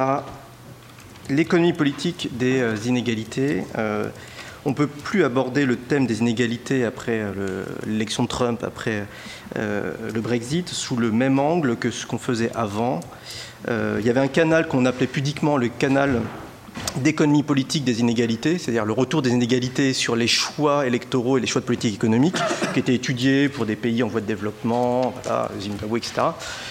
l'économie 1.29 1.73
politique 1.73 2.29
des 2.37 2.87
inégalités. 2.87 3.65
On 4.65 4.69
ne 4.69 4.75
peut 4.75 4.87
plus 4.87 5.23
aborder 5.23 5.65
le 5.65 5.75
thème 5.75 6.05
des 6.05 6.19
inégalités 6.19 6.85
après 6.85 7.23
l'élection 7.87 8.23
de 8.23 8.27
Trump, 8.27 8.63
après 8.63 9.05
euh, 9.57 9.93
le 10.13 10.21
Brexit 10.21 10.69
sous 10.69 10.95
le 10.95 11.11
même 11.11 11.39
angle 11.39 11.75
que 11.75 11.91
ce 11.91 12.05
qu'on 12.05 12.19
faisait 12.19 12.51
avant. 12.53 12.99
Euh, 13.69 13.97
il 13.99 14.05
y 14.05 14.09
avait 14.09 14.19
un 14.19 14.27
canal 14.27 14.67
qu'on 14.67 14.85
appelait 14.85 15.07
pudiquement 15.07 15.57
le 15.57 15.67
canal 15.69 16.21
d'économie 16.97 17.43
politique 17.43 17.83
des 17.83 17.99
inégalités, 17.99 18.57
c'est-à-dire 18.57 18.85
le 18.85 18.93
retour 18.93 19.21
des 19.21 19.29
inégalités 19.29 19.93
sur 19.93 20.15
les 20.15 20.27
choix 20.27 20.85
électoraux 20.85 21.37
et 21.37 21.41
les 21.41 21.47
choix 21.47 21.61
de 21.61 21.65
politique 21.65 21.93
économique, 21.93 22.35
qui 22.73 22.79
étaient 22.79 22.95
étudiés 22.95 23.49
pour 23.49 23.65
des 23.65 23.75
pays 23.75 24.03
en 24.03 24.07
voie 24.07 24.21
de 24.21 24.25
développement, 24.25 25.13
Zimbabwe, 25.59 25.97
etc. 25.97 26.13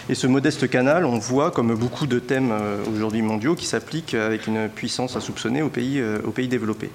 Et 0.08 0.14
ce 0.14 0.26
modeste 0.26 0.68
canal, 0.68 1.04
on 1.04 1.18
voit, 1.18 1.50
comme 1.50 1.74
beaucoup 1.74 2.06
de 2.06 2.18
thèmes 2.18 2.50
euh, 2.52 2.82
aujourd'hui 2.94 3.22
mondiaux, 3.22 3.54
qui 3.54 3.66
s'appliquent 3.66 4.14
avec 4.14 4.46
une 4.46 4.68
puissance 4.68 5.16
insoupçonnée 5.16 5.62
aux 5.62 5.70
aux 5.70 6.32
pays 6.32 6.48
développés. 6.48 6.90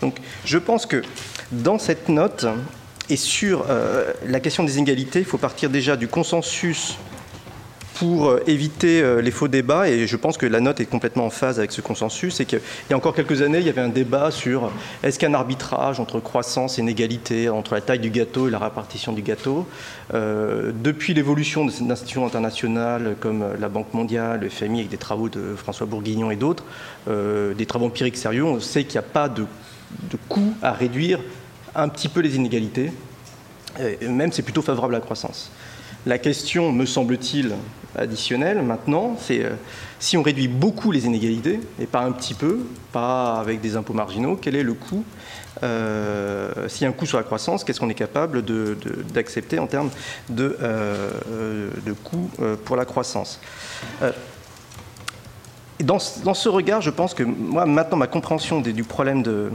Donc 0.00 0.16
je 0.44 0.58
pense 0.58 0.86
que 0.86 1.02
dans 1.52 1.78
cette 1.78 2.08
note, 2.08 2.46
et 3.10 3.16
sur 3.16 3.66
euh, 3.68 4.12
la 4.24 4.40
question 4.40 4.62
des 4.62 4.78
inégalités, 4.78 5.18
il 5.18 5.24
faut 5.24 5.38
partir 5.38 5.68
déjà 5.68 5.96
du 5.96 6.06
consensus 6.06 6.96
pour 7.94 8.28
euh, 8.28 8.42
éviter 8.46 9.02
euh, 9.02 9.20
les 9.20 9.32
faux 9.32 9.48
débats, 9.48 9.88
et 9.88 10.06
je 10.06 10.16
pense 10.16 10.38
que 10.38 10.46
la 10.46 10.60
note 10.60 10.80
est 10.80 10.86
complètement 10.86 11.26
en 11.26 11.30
phase 11.30 11.58
avec 11.58 11.72
ce 11.72 11.80
consensus, 11.80 12.36
c'est 12.36 12.44
qu'il 12.44 12.60
y 12.88 12.92
a 12.92 12.96
encore 12.96 13.14
quelques 13.14 13.42
années, 13.42 13.58
il 13.58 13.66
y 13.66 13.68
avait 13.68 13.80
un 13.80 13.88
débat 13.88 14.30
sur 14.30 14.70
est-ce 15.02 15.18
qu'un 15.18 15.34
arbitrage 15.34 15.98
entre 15.98 16.20
croissance 16.20 16.78
et 16.78 16.82
inégalité, 16.82 17.48
entre 17.48 17.74
la 17.74 17.80
taille 17.80 17.98
du 17.98 18.10
gâteau 18.10 18.46
et 18.46 18.50
la 18.52 18.60
répartition 18.60 19.12
du 19.12 19.22
gâteau, 19.22 19.66
depuis 20.14 21.12
l'évolution 21.12 21.66
de 21.66 21.70
ces 21.70 21.82
institutions 21.90 22.24
internationales 22.24 23.16
comme 23.20 23.44
la 23.60 23.68
Banque 23.68 23.92
mondiale, 23.92 24.40
le 24.40 24.48
FMI, 24.48 24.78
avec 24.78 24.90
des 24.90 24.96
travaux 24.96 25.28
de 25.28 25.54
François 25.56 25.86
Bourguignon 25.86 26.30
et 26.30 26.36
d'autres, 26.36 26.64
des 27.06 27.66
travaux 27.66 27.86
empiriques 27.86 28.16
sérieux, 28.16 28.44
on 28.44 28.60
sait 28.60 28.84
qu'il 28.84 28.98
n'y 28.98 29.06
a 29.06 29.10
pas 29.10 29.28
de, 29.28 29.44
de 30.10 30.18
coût 30.28 30.54
à 30.62 30.72
réduire 30.72 31.20
un 31.74 31.88
petit 31.88 32.08
peu 32.08 32.20
les 32.20 32.36
inégalités, 32.36 32.92
même 34.02 34.32
c'est 34.32 34.42
plutôt 34.42 34.62
favorable 34.62 34.94
à 34.94 34.98
la 34.98 35.04
croissance. 35.04 35.50
La 36.06 36.18
question, 36.18 36.72
me 36.72 36.86
semble-t-il, 36.86 37.54
additionnelle 37.96 38.62
maintenant, 38.62 39.16
c'est 39.20 39.44
euh, 39.44 39.50
si 39.98 40.16
on 40.16 40.22
réduit 40.22 40.48
beaucoup 40.48 40.92
les 40.92 41.06
inégalités, 41.06 41.60
et 41.80 41.86
pas 41.86 42.02
un 42.02 42.12
petit 42.12 42.34
peu, 42.34 42.60
pas 42.92 43.34
avec 43.34 43.60
des 43.60 43.76
impôts 43.76 43.92
marginaux, 43.92 44.38
quel 44.40 44.56
est 44.56 44.62
le 44.62 44.74
coût 44.74 45.04
euh, 45.62 46.68
S'il 46.68 46.82
y 46.82 46.84
a 46.86 46.88
un 46.88 46.92
coût 46.92 47.06
sur 47.06 47.18
la 47.18 47.24
croissance, 47.24 47.64
qu'est-ce 47.64 47.80
qu'on 47.80 47.90
est 47.90 47.94
capable 47.94 48.42
d'accepter 49.12 49.58
en 49.58 49.66
termes 49.66 49.90
de, 50.28 50.56
euh, 50.62 51.70
de 51.84 51.92
coût 51.92 52.30
pour 52.64 52.76
la 52.76 52.84
croissance? 52.84 53.40
Dans, 55.80 55.98
dans, 56.24 56.34
ce 56.34 56.48
regard, 56.48 56.82
je 56.82 56.90
pense 56.90 57.14
que 57.14 57.22
moi, 57.22 57.64
maintenant, 57.64 57.96
ma 57.96 58.06
compréhension 58.06 58.60
du 58.60 58.84
problème 58.84 59.22
de, 59.22 59.50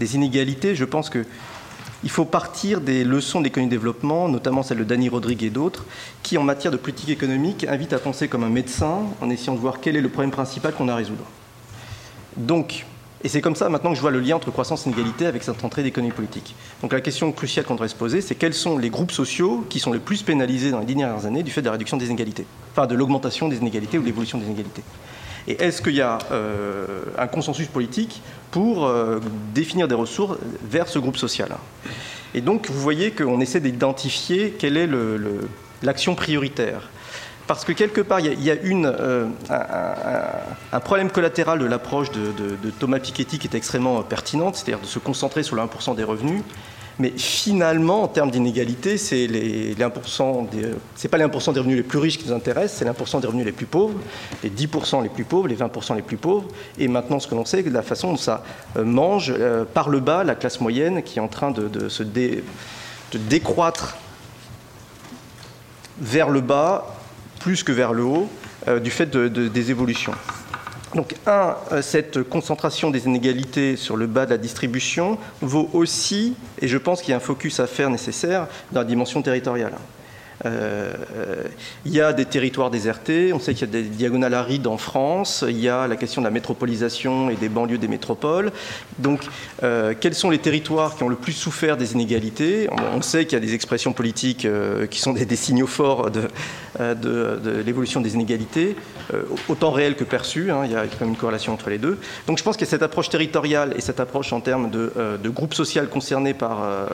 des 0.00 0.16
inégalités, 0.16 0.74
je 0.74 0.84
pense 0.84 1.08
que 1.10 1.24
il 2.02 2.10
faut 2.10 2.24
partir 2.24 2.80
des 2.80 3.04
leçons 3.04 3.42
d'économie 3.42 3.68
de 3.68 3.76
développement, 3.76 4.26
notamment 4.26 4.62
celle 4.62 4.78
de 4.78 4.84
Danny 4.84 5.10
Rodrigue 5.10 5.42
et 5.44 5.50
d'autres, 5.50 5.84
qui, 6.22 6.38
en 6.38 6.42
matière 6.42 6.72
de 6.72 6.78
politique 6.78 7.10
économique, 7.10 7.64
invitent 7.68 7.92
à 7.92 7.98
penser 7.98 8.26
comme 8.26 8.42
un 8.42 8.48
médecin 8.48 9.02
en 9.20 9.28
essayant 9.28 9.54
de 9.54 9.60
voir 9.60 9.80
quel 9.80 9.96
est 9.96 10.00
le 10.00 10.08
problème 10.08 10.30
principal 10.30 10.72
qu'on 10.72 10.88
a 10.88 10.94
à 10.94 10.96
résoudre. 10.96 11.24
Donc, 12.38 12.86
et 13.22 13.28
c'est 13.28 13.42
comme 13.42 13.54
ça 13.54 13.68
maintenant 13.68 13.90
que 13.90 13.96
je 13.96 14.00
vois 14.00 14.10
le 14.10 14.20
lien 14.20 14.36
entre 14.36 14.50
croissance 14.50 14.86
et 14.86 14.88
inégalité 14.88 15.26
avec 15.26 15.42
cette 15.42 15.62
entrée 15.62 15.82
d'économie 15.82 16.12
politique. 16.12 16.54
Donc 16.80 16.94
la 16.94 17.02
question 17.02 17.30
cruciale 17.32 17.66
qu'on 17.66 17.74
devrait 17.74 17.88
se 17.88 17.94
poser, 17.94 18.22
c'est 18.22 18.34
quels 18.34 18.54
sont 18.54 18.78
les 18.78 18.88
groupes 18.88 19.12
sociaux 19.12 19.66
qui 19.68 19.78
sont 19.78 19.92
les 19.92 19.98
plus 19.98 20.22
pénalisés 20.22 20.70
dans 20.70 20.80
les 20.80 20.86
dernières 20.86 21.26
années 21.26 21.42
du 21.42 21.50
fait 21.50 21.60
de 21.60 21.66
la 21.66 21.72
réduction 21.72 21.98
des 21.98 22.06
inégalités, 22.06 22.46
enfin 22.72 22.86
de 22.86 22.94
l'augmentation 22.94 23.48
des 23.48 23.58
inégalités 23.58 23.98
ou 23.98 24.00
de 24.00 24.06
l'évolution 24.06 24.38
des 24.38 24.46
inégalités. 24.46 24.82
Et 25.48 25.62
est-ce 25.62 25.82
qu'il 25.82 25.94
y 25.94 26.00
a 26.00 26.18
euh, 26.32 26.86
un 27.18 27.26
consensus 27.26 27.68
politique 27.68 28.22
pour 28.50 28.86
euh, 28.86 29.20
définir 29.54 29.88
des 29.88 29.94
ressources 29.94 30.38
vers 30.62 30.88
ce 30.88 30.98
groupe 30.98 31.16
social? 31.16 31.48
Et 32.34 32.40
donc, 32.40 32.68
vous 32.70 32.80
voyez 32.80 33.10
qu'on 33.10 33.40
essaie 33.40 33.60
d'identifier 33.60 34.52
quelle 34.58 34.76
est 34.76 34.88
l'action 35.82 36.14
prioritaire. 36.14 36.90
Parce 37.46 37.64
que 37.64 37.72
quelque 37.72 38.00
part, 38.00 38.20
il 38.20 38.40
y 38.40 38.50
a, 38.50 38.54
une, 38.54 38.86
euh, 38.86 39.26
un, 40.72 40.80
problème 40.80 41.10
collatéral 41.10 41.58
de 41.58 41.64
l'approche 41.64 42.12
de, 42.12 42.30
de, 42.30 42.70
Thomas 42.70 43.00
Piketty 43.00 43.40
qui 43.40 43.48
est 43.48 43.56
extrêmement 43.56 44.00
pertinente, 44.02 44.54
c'est-à-dire 44.54 44.78
de 44.78 44.86
se 44.86 45.00
concentrer 45.00 45.42
sur 45.42 45.56
le 45.56 45.62
1% 45.62 45.96
des 45.96 46.04
revenus, 46.04 46.44
mais 46.98 47.12
finalement, 47.16 48.02
en 48.02 48.08
termes 48.08 48.30
d'inégalité, 48.30 48.98
c'est 48.98 49.26
les, 49.26 49.74
les 49.74 49.86
c'est 50.94 51.08
pas 51.08 51.18
les 51.18 51.24
1% 51.24 51.52
des 51.52 51.60
revenus 51.60 51.76
les 51.76 51.82
plus 51.82 51.98
riches 51.98 52.18
qui 52.18 52.26
nous 52.26 52.34
intéressent, 52.34 52.78
c'est 52.78 52.84
les 52.84 52.90
1% 52.90 53.20
des 53.20 53.26
revenus 53.26 53.46
les 53.46 53.52
plus 53.52 53.66
pauvres, 53.66 53.98
les 54.42 54.50
10% 54.50 55.02
les 55.02 55.08
plus 55.08 55.24
pauvres, 55.24 55.48
les 55.48 55.56
20% 55.56 55.96
les 55.96 56.02
plus 56.02 56.16
pauvres. 56.16 56.46
Et 56.78 56.88
maintenant, 56.88 57.20
ce 57.20 57.26
que 57.26 57.34
l'on 57.34 57.44
sait, 57.44 57.62
c'est 57.62 57.70
la 57.70 57.82
façon 57.82 58.10
dont 58.10 58.16
ça 58.16 58.44
euh, 58.76 58.84
mange 58.84 59.32
euh, 59.36 59.64
par 59.64 59.88
le 59.88 60.00
bas 60.00 60.24
la 60.24 60.34
classe 60.34 60.60
moyenne 60.60 61.02
qui 61.02 61.18
est 61.18 61.22
en 61.22 61.28
train 61.28 61.50
de, 61.50 61.88
se 61.88 62.02
décroître 63.14 63.96
vers 66.00 66.30
le 66.30 66.40
bas 66.40 66.96
plus 67.40 67.62
que 67.62 67.72
vers 67.72 67.92
le 67.92 68.02
haut 68.02 68.28
euh, 68.68 68.80
du 68.80 68.90
fait 68.90 69.10
des 69.16 69.70
évolutions. 69.70 70.12
Donc, 70.94 71.14
un, 71.26 71.56
euh, 71.70 71.82
cette 71.82 72.22
concentration 72.24 72.90
des 72.90 73.06
inégalités 73.06 73.76
sur 73.76 73.96
le 73.96 74.06
bas 74.06 74.26
de 74.26 74.30
la 74.30 74.38
distribution 74.38 75.18
vaut 75.40 75.70
aussi, 75.72 76.34
et 76.60 76.66
je 76.66 76.78
pense 76.78 77.00
qu'il 77.00 77.10
y 77.10 77.14
a 77.14 77.16
un 77.16 77.20
focus 77.20 77.60
à 77.60 77.66
faire 77.66 77.90
nécessaire, 77.90 78.48
dans 78.72 78.80
la 78.80 78.86
dimension 78.86 79.22
territoriale. 79.22 79.74
Euh, 80.46 80.94
il 81.84 81.92
y 81.92 82.00
a 82.00 82.12
des 82.12 82.24
territoires 82.24 82.70
désertés, 82.70 83.32
on 83.32 83.38
sait 83.38 83.54
qu'il 83.54 83.66
y 83.66 83.70
a 83.70 83.72
des 83.72 83.88
diagonales 83.88 84.34
arides 84.34 84.66
en 84.66 84.78
France, 84.78 85.44
il 85.46 85.60
y 85.60 85.68
a 85.68 85.86
la 85.86 85.96
question 85.96 86.22
de 86.22 86.26
la 86.26 86.30
métropolisation 86.30 87.30
et 87.30 87.36
des 87.36 87.48
banlieues 87.48 87.78
des 87.78 87.88
métropoles. 87.88 88.52
Donc, 88.98 89.20
euh, 89.62 89.94
quels 89.98 90.14
sont 90.14 90.30
les 90.30 90.38
territoires 90.38 90.96
qui 90.96 91.02
ont 91.02 91.08
le 91.08 91.16
plus 91.16 91.32
souffert 91.32 91.76
des 91.76 91.92
inégalités? 91.92 92.68
On 92.94 93.02
sait 93.02 93.24
qu'il 93.24 93.34
y 93.34 93.42
a 93.42 93.44
des 93.44 93.54
expressions 93.54 93.92
politiques 93.92 94.44
euh, 94.44 94.86
qui 94.86 95.00
sont 95.00 95.12
des, 95.12 95.36
signaux 95.36 95.66
forts 95.66 96.10
de, 96.10 96.28
l'évolution 97.64 98.00
des 98.00 98.14
inégalités, 98.14 98.76
autant 99.48 99.70
réelles 99.70 99.96
que 99.96 100.04
perçues, 100.04 100.50
hein, 100.50 100.62
il 100.64 100.72
y 100.72 100.74
a 100.74 100.82
quand 100.86 101.00
même 101.02 101.10
une 101.10 101.16
corrélation 101.16 101.52
entre 101.52 101.70
les 101.70 101.78
deux. 101.78 101.98
Donc, 102.26 102.38
je 102.38 102.42
pense 102.42 102.56
que 102.56 102.64
cette 102.64 102.82
approche 102.82 103.08
territoriale 103.08 103.74
et 103.76 103.80
cette 103.80 104.00
approche 104.00 104.32
en 104.32 104.40
termes 104.40 104.70
de, 104.70 104.92
de 105.22 105.28
groupe 105.28 105.54
social 105.54 105.88
concerné 105.88 106.34
par 106.34 106.88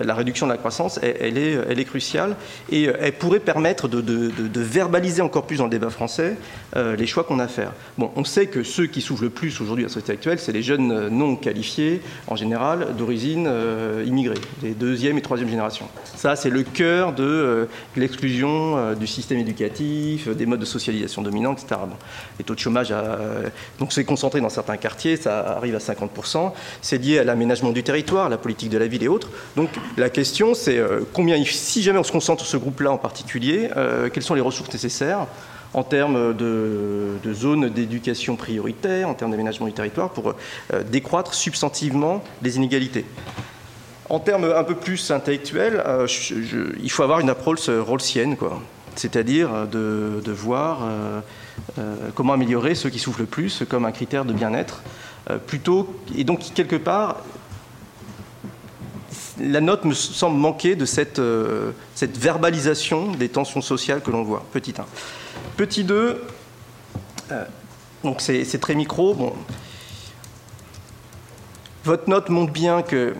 la 0.00 0.14
réduction 0.14 0.46
de 0.46 0.52
la 0.52 0.58
croissance, 0.58 0.98
elle 1.02 1.38
est 1.38 1.84
cruciale 1.84 2.36
et 2.70 2.88
euh, 2.88 2.96
elle 3.00 3.12
pourrait 3.12 3.40
permettre 3.40 3.88
de, 3.88 4.32
verbaliser 4.54 5.22
encore 5.22 5.46
plus 5.46 5.58
dans 5.58 5.64
le 5.64 5.70
débat 5.70 5.90
français 5.90 6.36
euh, 6.76 6.96
les 6.96 7.06
choix 7.06 7.24
qu'on 7.24 7.38
a 7.38 7.44
à 7.44 7.48
faire. 7.48 7.72
Bon, 7.98 8.10
on 8.16 8.24
sait 8.24 8.46
que 8.46 8.62
ceux 8.62 8.86
qui 8.86 9.00
souffrent 9.00 9.24
le 9.24 9.30
plus 9.30 9.60
aujourd'hui 9.60 9.84
à 9.84 9.88
la 9.88 9.92
société 9.92 10.12
actuelle, 10.12 10.38
c'est 10.38 10.52
les 10.52 10.62
jeunes 10.62 10.90
euh, 10.90 11.10
non 11.10 11.36
qualifiés, 11.36 12.00
en 12.26 12.36
général, 12.36 12.94
d'origine 12.96 13.50
immigrée, 14.06 14.38
les 14.62 14.70
deuxième 14.70 15.18
et 15.18 15.22
troisième 15.22 15.48
générations. 15.48 15.88
Ça, 16.16 16.36
c'est 16.36 16.50
le 16.50 16.62
cœur 16.62 17.12
de 17.12 17.68
l'exclusion 17.96 18.94
du 18.94 19.06
système 19.06 19.38
éducatif, 19.38 20.28
des 20.28 20.46
modes 20.46 20.60
de 20.60 20.64
socialisation 20.64 21.22
dominants, 21.22 21.52
etc. 21.52 21.80
les 22.38 22.44
taux 22.44 22.54
de 22.54 22.58
chômage, 22.58 22.94
donc 23.78 23.92
c'est 23.92 24.04
concentré 24.04 24.40
dans 24.40 24.48
certains 24.48 24.76
quartiers, 24.76 25.16
ça 25.16 25.56
arrive 25.56 25.74
à 25.74 25.78
50%. 25.78 26.52
C'est 26.80 26.98
lié 26.98 27.18
à 27.18 27.24
l'aménagement 27.24 27.70
du 27.70 27.82
territoire, 27.82 28.28
la 28.28 28.38
politique 28.38 28.70
de 28.70 28.78
la 28.78 28.86
ville 28.86 29.02
et 29.02 29.08
autres. 29.08 29.28
Donc 29.56 29.68
la 29.96 30.08
question, 30.08 30.54
c'est 30.54 30.80
combien, 31.12 31.42
si 31.44 31.82
jamais 31.82 31.98
on 31.98 32.04
se 32.04 32.12
concentre 32.12 32.33
ce 32.42 32.56
groupe-là 32.56 32.90
en 32.90 32.98
particulier. 32.98 33.70
quelles 34.12 34.22
sont 34.22 34.34
les 34.34 34.40
ressources 34.40 34.72
nécessaires 34.72 35.26
en 35.72 35.82
termes 35.82 36.34
de, 36.34 37.18
zones 37.32 37.68
d'éducation 37.68 38.36
prioritaire, 38.36 39.08
en 39.08 39.14
termes 39.14 39.30
d'aménagement 39.30 39.66
du 39.66 39.72
territoire, 39.72 40.10
pour 40.10 40.34
décroître 40.90 41.34
substantivement 41.34 42.22
les 42.42 42.56
inégalités? 42.56 43.04
En 44.08 44.20
termes 44.20 44.52
un 44.54 44.64
peu 44.64 44.74
plus 44.74 45.10
intellectuels, 45.10 45.82
il 46.82 46.90
faut 46.90 47.02
avoir 47.02 47.20
une 47.20 47.30
approche 47.30 47.68
rawlsienne, 47.68 48.36
quoi 48.36 48.60
c'est-à-dire 48.96 49.66
de, 49.66 50.20
voir 50.26 50.80
euh, 50.82 51.20
euh, 51.78 52.10
comment 52.14 52.32
améliorer 52.32 52.74
ceux 52.74 52.90
qui 52.90 52.98
souffrent 52.98 53.20
le 53.20 53.26
plus 53.26 53.62
comme 53.68 53.84
un 53.84 53.92
critère 53.92 54.24
de 54.24 54.32
bien-être, 54.32 54.82
euh, 55.30 55.38
plutôt 55.38 55.94
et 56.16 56.24
donc 56.24 56.40
quelque 56.54 56.76
part 56.76 57.18
la 59.40 59.60
note 59.60 59.84
me 59.84 59.94
semble 59.94 60.36
manquer 60.36 60.76
de 60.76 60.84
cette, 60.84 61.20
cette 61.94 62.16
verbalisation 62.16 63.12
des 63.12 63.28
tensions 63.28 63.60
sociales 63.60 64.00
que 64.00 64.10
l'on 64.10 64.22
voit. 64.22 64.44
Petit 64.52 64.74
1. 64.78 64.84
Petit 65.56 65.84
2, 65.84 66.22
donc 68.04 68.20
c'est 68.20 68.60
très 68.60 68.74
micro. 68.74 69.34
Votre 71.84 72.08
note 72.08 72.28
montre 72.28 72.52
bien 72.52 72.82
que 72.82 73.14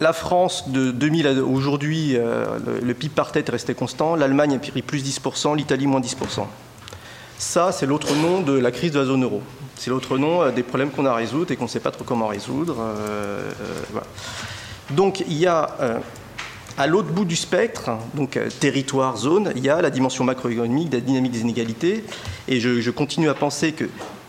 la 0.00 0.12
France, 0.12 0.68
de 0.68 0.92
2000 0.92 1.26
à 1.26 1.32
aujourd'hui, 1.32 2.16
euh, 2.16 2.46
le, 2.82 2.94
PIB 2.94 3.12
par 3.14 3.32
tête 3.32 3.48
est 3.48 3.52
resté 3.52 3.74
constant. 3.74 4.14
L'Allemagne 4.14 4.54
a 4.54 4.58
pris 4.58 4.82
plus 4.82 5.02
10%, 5.02 5.56
l'Italie 5.56 5.86
moins 5.86 6.00
10%. 6.00 6.46
Ça, 7.36 7.72
c'est 7.72 7.86
l'autre 7.86 8.14
nom 8.14 8.40
de 8.42 8.52
la 8.52 8.70
crise 8.70 8.92
de 8.92 9.00
la 9.00 9.06
zone 9.06 9.24
euro. 9.24 9.42
C'est 9.76 9.90
l'autre 9.90 10.18
nom 10.18 10.42
euh, 10.42 10.50
des 10.50 10.62
problèmes 10.62 10.90
qu'on 10.90 11.06
a 11.06 11.10
à 11.10 11.14
résoudre 11.14 11.50
et 11.50 11.56
qu'on 11.56 11.64
ne 11.64 11.68
sait 11.68 11.80
pas 11.80 11.90
trop 11.90 12.04
comment 12.04 12.28
résoudre. 12.28 12.76
Euh, 12.78 13.50
donc, 14.90 15.20
il 15.28 15.38
y 15.38 15.46
a 15.46 16.00
à 16.76 16.86
l'autre 16.86 17.08
bout 17.08 17.24
du 17.24 17.36
spectre, 17.36 17.90
donc 18.14 18.38
territoire, 18.60 19.16
zone, 19.16 19.52
il 19.56 19.64
y 19.64 19.68
a 19.68 19.82
la 19.82 19.90
dimension 19.90 20.24
macroéconomique, 20.24 20.92
la 20.92 21.00
dynamique 21.00 21.32
des 21.32 21.40
inégalités. 21.40 22.04
Et 22.46 22.60
je 22.60 22.90
continue 22.90 23.28
à 23.28 23.34
penser 23.34 23.72
que 23.72 23.88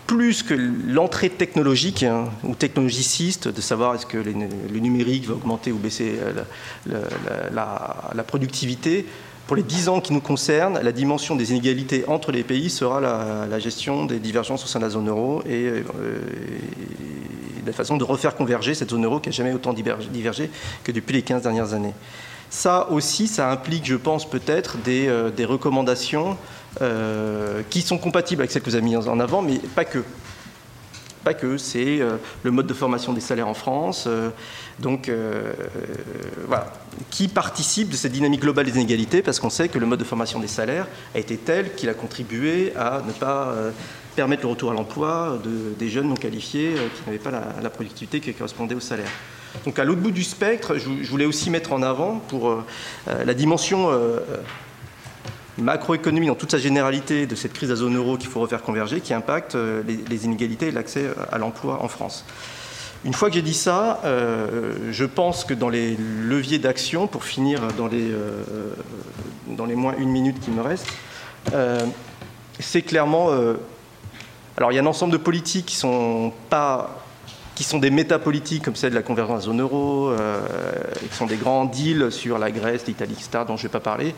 plus 0.09 0.41
que 0.41 0.55
l'entrée 0.55 1.29
technologique 1.29 2.01
hein, 2.01 2.29
ou 2.43 2.55
technologiciste, 2.55 3.47
de 3.47 3.61
savoir 3.61 3.93
est-ce 3.93 4.07
que 4.07 4.17
le 4.17 4.79
numérique 4.79 5.27
va 5.27 5.35
augmenter 5.35 5.71
ou 5.71 5.77
baisser 5.77 6.15
euh, 6.89 7.03
la, 7.53 8.23
productivité, 8.23 9.05
pour 9.45 9.55
les 9.55 9.61
dix 9.61 9.87
ans 9.87 10.01
qui 10.01 10.11
nous 10.11 10.19
concernent, 10.19 10.79
la 10.81 10.91
dimension 10.91 11.35
des 11.35 11.51
inégalités 11.51 12.05
entre 12.07 12.31
les 12.31 12.41
pays 12.41 12.71
sera 12.71 12.99
la, 12.99 13.59
gestion 13.59 14.05
des 14.05 14.17
divergences 14.17 14.63
au 14.63 14.67
sein 14.67 14.79
de 14.79 14.85
la 14.85 14.89
zone 14.89 15.09
euro 15.09 15.43
et, 15.45 15.67
euh, 15.67 15.83
la 17.65 17.73
façon 17.73 17.97
de 17.97 18.03
refaire 18.03 18.35
converger 18.35 18.73
cette 18.73 18.89
zone 18.89 19.05
euro 19.05 19.19
qui 19.19 19.29
n'a 19.29 19.33
jamais 19.33 19.53
autant 19.53 19.73
divergé 19.73 20.49
que 20.83 20.91
depuis 20.91 21.13
les 21.13 21.21
15 21.21 21.43
dernières 21.43 21.73
années. 21.73 21.93
Ça 22.49 22.89
aussi, 22.89 23.27
ça 23.27 23.51
implique, 23.51 23.85
je 23.85 23.95
pense, 23.95 24.27
peut-être 24.27 24.77
des, 24.77 25.07
euh, 25.07 25.31
recommandations 25.41 26.35
euh, 26.81 27.61
qui 27.69 27.81
sont 27.81 27.97
compatibles 27.97 28.41
avec 28.41 28.51
celles 28.51 28.63
que 28.63 28.69
vous 28.69 28.75
avez 28.75 28.83
mises 28.83 29.07
en 29.07 29.19
avant, 29.19 29.41
mais 29.41 29.59
pas 29.75 29.85
que. 29.85 30.03
Pas 31.23 31.33
que, 31.33 31.57
c'est 31.57 31.99
euh, 31.99 32.15
le 32.43 32.51
mode 32.51 32.65
de 32.65 32.73
formation 32.73 33.13
des 33.13 33.21
salaires 33.21 33.47
en 33.47 33.53
France, 33.53 34.07
donc 34.79 35.11
voilà, 36.47 36.73
qui 37.11 37.27
participe 37.27 37.89
de 37.89 37.95
cette 37.95 38.13
dynamique 38.13 38.41
globale 38.41 38.65
des 38.65 38.75
inégalités, 38.77 39.21
parce 39.21 39.39
qu'on 39.39 39.49
sait 39.49 39.67
que 39.67 39.77
le 39.77 39.85
mode 39.85 39.99
de 39.99 40.05
formation 40.05 40.39
des 40.39 40.47
salaires 40.47 40.87
a 41.13 41.19
été 41.19 41.37
tel 41.37 41.75
qu'il 41.75 41.89
a 41.89 41.93
contribué 41.93 42.73
à 42.75 43.03
ne 43.05 43.11
pas 43.11 43.53
permettre 44.19 44.43
le 44.43 44.49
retour 44.49 44.71
à 44.71 44.73
l'emploi 44.73 45.39
de, 45.43 45.73
des 45.77 45.89
jeunes 45.89 46.09
non 46.09 46.15
qualifiés 46.15 46.73
qui 46.95 47.01
n'avaient 47.05 47.17
pas 47.17 47.31
la, 47.31 47.69
productivité 47.69 48.19
qui 48.19 48.33
correspondait 48.33 48.75
au 48.75 48.79
salaire. 48.79 49.09
Donc 49.65 49.79
à 49.79 49.83
l'autre 49.85 50.01
bout 50.01 50.11
du 50.11 50.23
spectre, 50.23 50.75
je, 50.77 51.09
voulais 51.09 51.25
aussi 51.25 51.49
mettre 51.49 51.71
en 51.71 51.81
avant 51.81 52.19
pour 52.27 52.63
la 53.07 53.33
dimension 53.33 53.89
macroéconomie 55.61 56.27
dans 56.27 56.35
toute 56.35 56.51
sa 56.51 56.57
généralité 56.57 57.25
de 57.25 57.35
cette 57.35 57.53
crise 57.53 57.69
de 57.69 57.75
zone 57.75 57.95
euro 57.95 58.17
qu'il 58.17 58.29
faut 58.29 58.39
refaire 58.39 58.61
converger, 58.61 59.01
qui 59.01 59.13
impacte 59.13 59.55
euh, 59.55 59.83
les, 60.09 60.25
inégalités 60.25 60.67
et 60.67 60.71
l'accès 60.71 61.05
euh, 61.05 61.13
à 61.31 61.37
l'emploi 61.37 61.83
en 61.83 61.87
France. 61.87 62.25
Une 63.05 63.13
fois 63.13 63.29
que 63.29 63.35
j'ai 63.35 63.41
dit 63.41 63.53
ça, 63.53 64.01
euh, 64.03 64.91
je 64.91 65.05
pense 65.05 65.45
que 65.45 65.53
dans 65.53 65.69
les 65.69 65.95
leviers 65.95 66.59
d'action, 66.59 67.07
pour 67.07 67.23
finir 67.23 67.61
dans 67.77 67.87
les, 67.87 68.11
dans 69.47 69.65
les 69.65 69.75
moins 69.75 69.95
une 69.97 70.09
minute 70.09 70.39
qui 70.41 70.51
me 70.51 70.61
reste, 70.61 70.87
c'est 72.59 72.81
clairement... 72.81 73.29
alors 74.59 74.71
il 74.71 74.75
y 74.75 74.77
a 74.77 74.81
un 74.81 74.85
ensemble 74.85 75.13
de 75.13 75.17
politiques 75.17 75.65
qui 75.65 75.75
sont 75.75 76.31
pas 76.49 77.03
qui 77.55 77.65
sont 77.65 77.79
des 77.79 77.89
métapolitiques 77.89 78.63
comme 78.63 78.77
celle 78.77 78.91
de 78.91 78.95
la 78.95 79.01
convergence 79.01 79.43
de 79.43 79.49
la 79.51 79.57
zone 79.57 79.59
euro, 79.59 80.13
qui 81.09 81.13
sont 81.13 81.25
des 81.25 81.35
grands 81.35 81.65
deals 81.65 82.09
sur 82.09 82.39
la 82.39 82.51
Grèce, 82.51 82.85
l'Italie, 82.87 83.11
etc., 83.11 83.43
dont 83.45 83.57
je 83.57 83.63
ne 83.63 83.67
vais 83.67 83.71
pas 83.73 83.81
parler, 83.81 84.15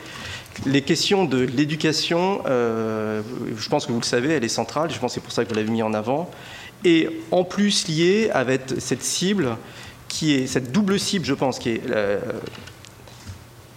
les 0.67 0.83
questions 0.83 1.25
de 1.25 1.39
l'éducation, 1.39 2.43
euh, 2.45 3.23
je 3.57 3.67
pense 3.67 3.87
que 3.87 3.91
vous 3.91 3.99
le 3.99 4.05
savez, 4.05 4.33
elle 4.33 4.43
est 4.43 4.47
centrale, 4.47 4.91
je 4.91 4.99
pense 4.99 5.11
que 5.11 5.13
c'est 5.15 5.21
pour 5.21 5.31
ça 5.31 5.43
que 5.43 5.49
vous 5.49 5.55
l'avez 5.55 5.71
mis 5.71 5.81
en 5.81 5.95
avant, 5.95 6.29
et 6.83 7.09
en 7.31 7.43
plus 7.43 7.87
liée 7.87 8.29
avec 8.31 8.61
cette 8.77 9.03
cible, 9.03 9.57
qui 10.07 10.35
est 10.35 10.45
cette 10.45 10.71
double 10.71 10.99
cible, 10.99 11.25
je 11.25 11.33
pense, 11.33 11.57
qui 11.57 11.69
est 11.69 11.81
euh, 11.89 12.19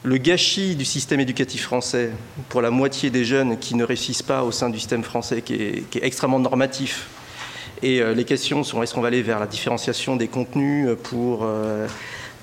le 0.05 0.17
gâchis 0.19 0.77
du 0.77 0.85
système 0.85 1.19
éducatif 1.21 1.63
français 1.63 2.11
pour 2.49 2.63
la 2.63 2.71
moitié 2.71 3.11
des 3.11 3.25
jeunes 3.25 3.59
qui 3.59 3.75
ne 3.75 3.85
réussissent 3.85 4.23
pas 4.23 4.45
au 4.45 4.53
sein 4.53 4.71
du 4.71 4.79
système 4.79 5.03
français, 5.03 5.43
qui 5.43 5.55
est, 5.55 5.85
extrêmement 6.03 6.39
normatif. 6.39 7.09
Et 7.83 8.01
euh, 8.01 8.15
les 8.15 8.25
questions 8.25 8.63
sont 8.63 8.83
est-ce 8.83 8.95
qu'on 8.95 9.01
va 9.01 9.09
aller 9.09 9.23
vers 9.23 9.41
la 9.41 9.47
différenciation 9.47 10.15
des 10.17 10.29
contenus 10.29 10.89
pour 11.03 11.45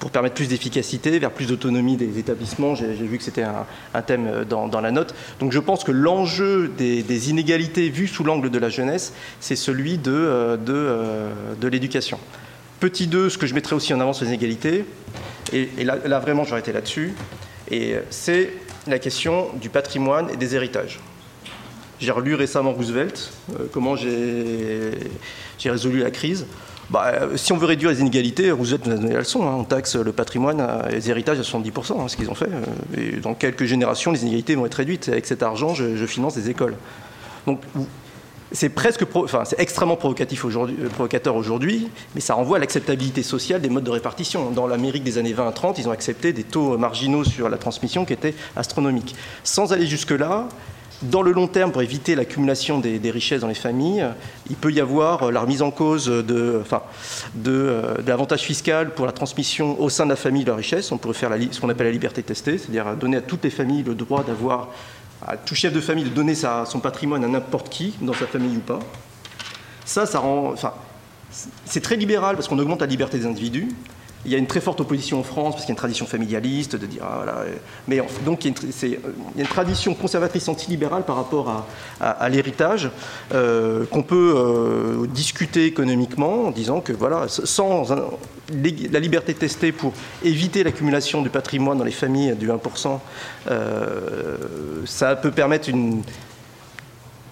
pour 0.01 0.09
permettre 0.09 0.33
plus 0.33 0.47
d'efficacité, 0.47 1.19
vers 1.19 1.31
plus 1.31 1.45
d'autonomie 1.45 1.95
des 1.95 2.17
établissements? 2.17 2.73
J'ai 2.73 2.91
vu 2.91 3.19
que 3.19 3.23
c'était 3.23 3.43
un, 3.43 4.01
thème 4.01 4.25
euh, 4.27 4.43
dans, 4.43 4.81
la 4.81 4.91
note. 4.91 5.13
Donc 5.39 5.51
je 5.51 5.59
pense 5.59 5.83
que 5.83 5.91
l'enjeu 5.91 6.71
des, 6.75 7.29
inégalités 7.29 7.89
vues 7.89 8.07
sous 8.07 8.23
l'angle 8.23 8.49
de 8.49 8.57
la 8.57 8.69
jeunesse, 8.69 9.13
c'est 9.39 9.55
celui 9.55 9.99
de, 9.99 10.11
euh, 10.11 10.57
euh, 10.67 11.31
de, 11.61 11.67
l'éducation. 11.67 12.17
Petit 12.79 13.05
2, 13.05 13.29
ce 13.29 13.37
que 13.37 13.45
je 13.45 13.53
mettrais 13.53 13.75
aussi 13.75 13.93
en 13.93 13.99
avant 13.99 14.11
sur 14.11 14.25
les 14.25 14.31
inégalités, 14.31 14.85
et, 15.53 15.69
là, 15.83 15.97
là, 16.03 16.17
vraiment 16.17 16.45
j'aurais 16.45 16.61
été 16.61 16.73
là-dessus, 16.73 17.13
et 17.71 17.95
c'est 18.09 18.51
la 18.87 18.99
question 18.99 19.47
du 19.59 19.69
patrimoine 19.69 20.29
et 20.29 20.37
des 20.37 20.55
héritages. 20.55 20.99
J'ai 21.99 22.11
relu 22.11 22.35
récemment 22.35 22.73
Roosevelt, 22.73 23.31
comment 23.71 23.95
j'ai 23.95 24.91
résolu 25.63 25.99
la 25.99 26.11
crise. 26.11 26.45
Bah, 26.91 27.05
euh, 27.05 27.37
si 27.37 27.53
on 27.53 27.57
veut 27.57 27.67
réduire 27.67 27.89
les 27.89 28.01
inégalités, 28.01 28.51
Roosevelt 28.51 28.85
nous 28.85 28.91
a 28.91 28.97
donné 28.97 29.13
la 29.13 29.19
leçon. 29.19 29.47
Hein. 29.47 29.55
on 29.57 29.63
taxe 29.63 29.95
le 29.95 30.11
patrimoine 30.11 30.67
et 30.89 30.93
les 30.93 31.09
héritages 31.09 31.39
à 31.39 31.41
70%, 31.41 32.01
hein, 32.01 32.07
ce 32.09 32.17
qu'ils 32.17 32.29
ont 32.29 32.35
fait. 32.35 32.49
Euh, 32.49 33.15
et 33.15 33.19
dans 33.21 33.33
quelques 33.33 33.63
générations, 33.63 34.11
les 34.11 34.23
inégalités 34.23 34.55
vont 34.55 34.65
être 34.65 34.75
réduites. 34.75 35.07
Avec 35.07 35.25
cet 35.25 35.41
argent, 35.41 35.73
je, 35.73 36.05
finance 36.05 36.35
des 36.35 36.49
écoles. 36.49 36.75
Donc, 37.47 37.61
c'est 38.51 38.69
presque, 38.69 39.05
enfin, 39.13 39.43
c'est 39.45 39.59
extrêmement 39.59 39.95
provocatif 39.95 40.45
euh, 40.45 40.89
provocateur 40.89 41.35
aujourd'hui, 41.35 41.89
mais 42.15 42.21
ça 42.21 42.33
renvoie 42.33 42.57
à 42.57 42.59
l'acceptabilité 42.59 43.23
sociale 43.23 43.61
des 43.61 43.69
modes 43.69 43.83
de 43.83 43.91
répartition. 43.91 44.51
Dans 44.51 44.67
l'Amérique 44.67 45.03
des 45.03 45.17
années 45.17 45.33
20 45.33 45.47
à 45.47 45.51
30, 45.51 45.77
ils 45.79 45.87
ont 45.87 45.91
accepté 45.91 46.33
des 46.33 46.43
taux 46.43 46.77
marginaux 46.77 47.23
sur 47.23 47.49
la 47.49 47.57
transmission 47.57 48.05
qui 48.05 48.13
étaient 48.13 48.35
astronomiques. 48.55 49.15
Sans 49.43 49.73
aller 49.73 49.87
jusque-là, 49.87 50.47
dans 51.01 51.23
le 51.23 51.31
long 51.31 51.47
terme, 51.47 51.71
pour 51.71 51.81
éviter 51.81 52.13
l'accumulation 52.13 52.79
des, 52.79 52.99
richesses 53.11 53.41
dans 53.41 53.47
les 53.47 53.53
familles, 53.53 54.05
il 54.49 54.55
peut 54.55 54.71
y 54.71 54.79
avoir 54.79 55.23
euh, 55.23 55.31
la 55.31 55.41
remise 55.41 55.61
en 55.61 55.71
cause 55.71 56.05
de, 56.07 56.59
enfin, 56.61 56.83
de, 57.33 57.51
euh, 57.51 57.95
l'avantage 58.05 58.41
fiscal 58.41 58.93
pour 58.93 59.05
la 59.05 59.11
transmission 59.11 59.79
au 59.81 59.89
sein 59.89 60.05
de 60.05 60.11
la 60.11 60.15
famille 60.15 60.43
de 60.43 60.51
la 60.51 60.57
richesse. 60.57 60.91
On 60.91 60.97
pourrait 60.97 61.15
faire 61.15 61.31
ce 61.51 61.59
qu'on 61.59 61.69
appelle 61.69 61.87
la 61.87 61.93
liberté 61.93 62.21
testée, 62.21 62.57
c'est-à-dire 62.57 62.95
donner 62.95 63.17
à 63.17 63.21
toutes 63.21 63.43
les 63.43 63.49
familles 63.49 63.83
le 63.83 63.95
droit 63.95 64.23
d'avoir, 64.23 64.69
à 65.25 65.37
tout 65.37 65.55
chef 65.55 65.73
de 65.73 65.81
famille 65.81 66.03
de 66.03 66.09
donner 66.09 66.35
son 66.35 66.79
patrimoine 66.81 67.23
à 67.23 67.27
n'importe 67.27 67.69
qui, 67.69 67.93
dans 68.01 68.13
sa 68.13 68.27
famille 68.27 68.57
ou 68.57 68.61
pas. 68.61 68.79
Ça, 69.85 70.05
ça 70.05 70.19
rend, 70.19 70.51
enfin, 70.51 70.73
c'est 71.65 71.81
très 71.81 71.95
libéral 71.95 72.35
parce 72.35 72.47
qu'on 72.47 72.59
augmente 72.59 72.81
la 72.81 72.87
liberté 72.87 73.17
des 73.17 73.25
individus, 73.25 73.69
il 74.25 74.31
y 74.31 74.35
a 74.35 74.37
une 74.37 74.47
très 74.47 74.61
forte 74.61 74.79
opposition 74.81 75.19
en 75.19 75.23
France 75.23 75.55
parce 75.55 75.65
qu'il 75.65 75.69
y 75.69 75.71
a 75.71 75.75
une 75.75 75.77
tradition 75.77 76.05
familialiste 76.05 76.75
de 76.75 76.85
dire 76.85 77.03
ah, 77.03 77.21
voilà. 77.23 77.43
Mais 77.87 78.01
donc 78.25 78.45
il 78.45 78.51
y, 78.51 78.95
a 78.95 78.97
une, 79.37 79.47
tradition 79.47 79.93
conservatrice 79.93 80.47
antilibérale 80.47 81.03
par 81.03 81.15
rapport 81.15 81.65
à, 81.99 82.29
l'héritage 82.29 82.89
euh, 83.33 83.85
qu'on 83.85 84.03
peut 84.03 84.33
euh, 84.35 85.07
discuter 85.07 85.65
économiquement 85.65 86.45
en 86.47 86.51
disant 86.51 86.81
que 86.81 86.93
voilà 86.93 87.27
sans 87.27 87.85
la 87.91 88.99
liberté 88.99 89.33
testée 89.33 89.71
pour 89.71 89.93
éviter 90.23 90.63
l'accumulation 90.63 91.21
du 91.21 91.29
patrimoine 91.29 91.77
dans 91.77 91.83
les 91.83 91.91
familles 91.91 92.35
du 92.35 92.49
1%, 92.49 92.99
euh, 93.49 94.37
ça 94.85 95.15
peut 95.15 95.31
permettre 95.31 95.69
une 95.69 96.03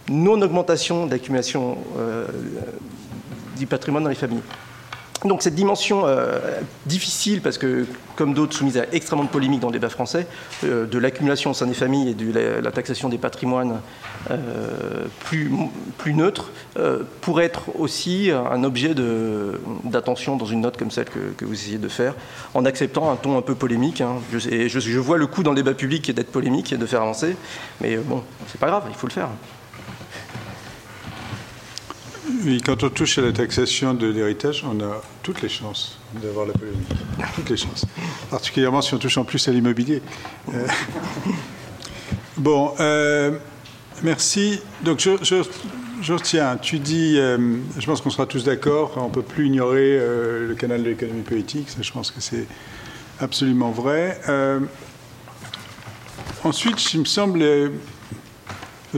non 0.09 0.41
augmentation 0.41 1.05
d'accumulation 1.05 1.77
du 3.57 3.67
patrimoine 3.67 4.03
dans 4.03 4.09
les 4.09 4.15
familles. 4.15 4.41
Donc 5.25 5.41
cette 5.41 5.55
dimension 5.55 6.03
euh, 6.05 6.39
difficile, 6.85 7.41
parce 7.41 7.57
que 7.57 7.85
comme 8.15 8.33
d'autres 8.33 8.55
soumises 8.55 8.77
à 8.77 8.85
extrêmement 8.93 9.25
de 9.25 9.29
polémiques 9.29 9.59
dans 9.59 9.67
le 9.67 9.73
débat 9.73 9.89
français, 9.89 10.27
euh, 10.63 10.85
de 10.85 10.97
l'accumulation 10.97 11.51
au 11.51 11.53
sein 11.53 11.67
des 11.67 11.73
familles 11.73 12.11
et 12.11 12.13
de 12.13 12.61
la, 12.61 12.71
taxation 12.71 13.09
des 13.09 13.17
patrimoines 13.17 13.81
euh, 14.31 14.37
plus, 15.25 15.51
plus 15.97 16.13
neutre, 16.13 16.51
pourrait 17.21 17.45
être 17.45 17.77
aussi 17.77 18.31
un 18.31 18.63
objet 18.63 18.93
d'attention 19.83 20.37
dans 20.37 20.45
une 20.45 20.61
note 20.61 20.77
comme 20.77 20.91
celle 20.91 21.07
que, 21.37 21.43
vous 21.43 21.53
essayez 21.53 21.77
de 21.77 21.89
faire, 21.89 22.13
en 22.53 22.63
acceptant 22.63 23.11
un 23.11 23.15
ton 23.15 23.37
un 23.37 23.41
peu 23.41 23.55
polémique. 23.55 24.01
Hein. 24.01 24.15
Je, 24.31 24.39
je, 24.69 24.99
vois 24.99 25.17
le 25.17 25.27
coup 25.27 25.43
dans 25.43 25.51
le 25.51 25.57
débat 25.57 25.73
public 25.73 26.13
d'être 26.13 26.31
polémique 26.31 26.71
et 26.71 26.77
de 26.77 26.85
faire 26.85 27.01
avancer, 27.01 27.35
mais 27.81 27.97
bon, 27.97 28.23
c'est 28.47 28.59
pas 28.59 28.67
grave, 28.67 28.83
il 28.89 28.95
faut 28.95 29.07
le 29.07 29.13
faire. 29.13 29.29
Oui, 32.41 32.61
quand 32.65 32.83
on 32.83 32.89
touche 32.89 33.17
à 33.17 33.21
la 33.21 33.33
taxation 33.33 33.93
de 33.93 34.07
l'héritage, 34.07 34.63
on 34.63 34.79
a 34.81 35.01
toutes 35.23 35.41
les 35.41 35.49
chances 35.49 35.97
d'avoir 36.21 36.45
la 36.45 36.53
polémique. 36.53 36.87
Toutes 37.35 37.49
les 37.49 37.57
chances. 37.57 37.85
Particulièrement 38.31 38.81
si 38.81 38.93
on 38.93 38.97
touche 38.97 39.17
en 39.17 39.25
plus 39.25 39.45
à 39.49 39.51
l'immobilier. 39.51 40.01
Euh, 40.53 40.65
bon, 42.37 42.73
euh, 42.79 43.37
merci. 44.03 44.61
Donc, 44.83 44.99
je, 44.99 45.11
je, 45.21 46.13
retiens, 46.13 46.55
tu 46.55 46.79
dis, 46.79 47.17
euh, 47.17 47.57
je 47.77 47.85
pense 47.85 47.99
qu'on 47.99 48.09
sera 48.09 48.25
tous 48.25 48.45
d'accord, 48.45 48.93
on 48.95 49.09
ne 49.09 49.13
peut 49.13 49.21
plus 49.21 49.47
ignorer 49.47 49.99
le 49.99 50.55
canal 50.57 50.81
de 50.83 50.89
l'économie 50.89 51.23
politique. 51.23 51.69
Ça, 51.69 51.81
je 51.81 51.91
pense 51.91 52.09
que 52.09 52.21
c'est 52.21 52.47
absolument 53.19 53.71
vrai. 53.71 54.21
ensuite, 56.45 56.93
il 56.93 57.01
me 57.01 57.05
semble 57.05 57.43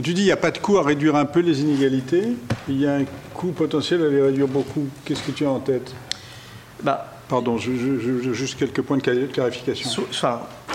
dis 0.00 0.14
qu'il 0.14 0.24
n'y 0.24 0.30
a 0.30 0.38
pas 0.38 0.50
de 0.50 0.58
coût 0.58 0.78
à 0.78 0.82
réduire 0.82 1.16
un 1.16 1.26
peu 1.26 1.40
les 1.40 1.60
inégalités, 1.60 2.28
il 2.66 2.80
y 2.80 2.86
a 2.86 2.94
un 2.94 3.04
coût 3.32 3.52
potentiel 3.52 4.02
à 4.02 4.08
les 4.08 4.22
réduire 4.22 4.48
beaucoup. 4.48 4.86
Qu'est-ce 5.04 5.22
que 5.22 5.32
tu 5.32 5.44
as 5.44 5.50
en 5.50 5.60
tête 5.60 5.94
bah, 6.82 7.08
Pardon, 7.28 7.56
juste 7.56 8.58
quelques 8.58 8.82
points 8.82 8.98
de 8.98 9.26
clarification. 9.26 10.04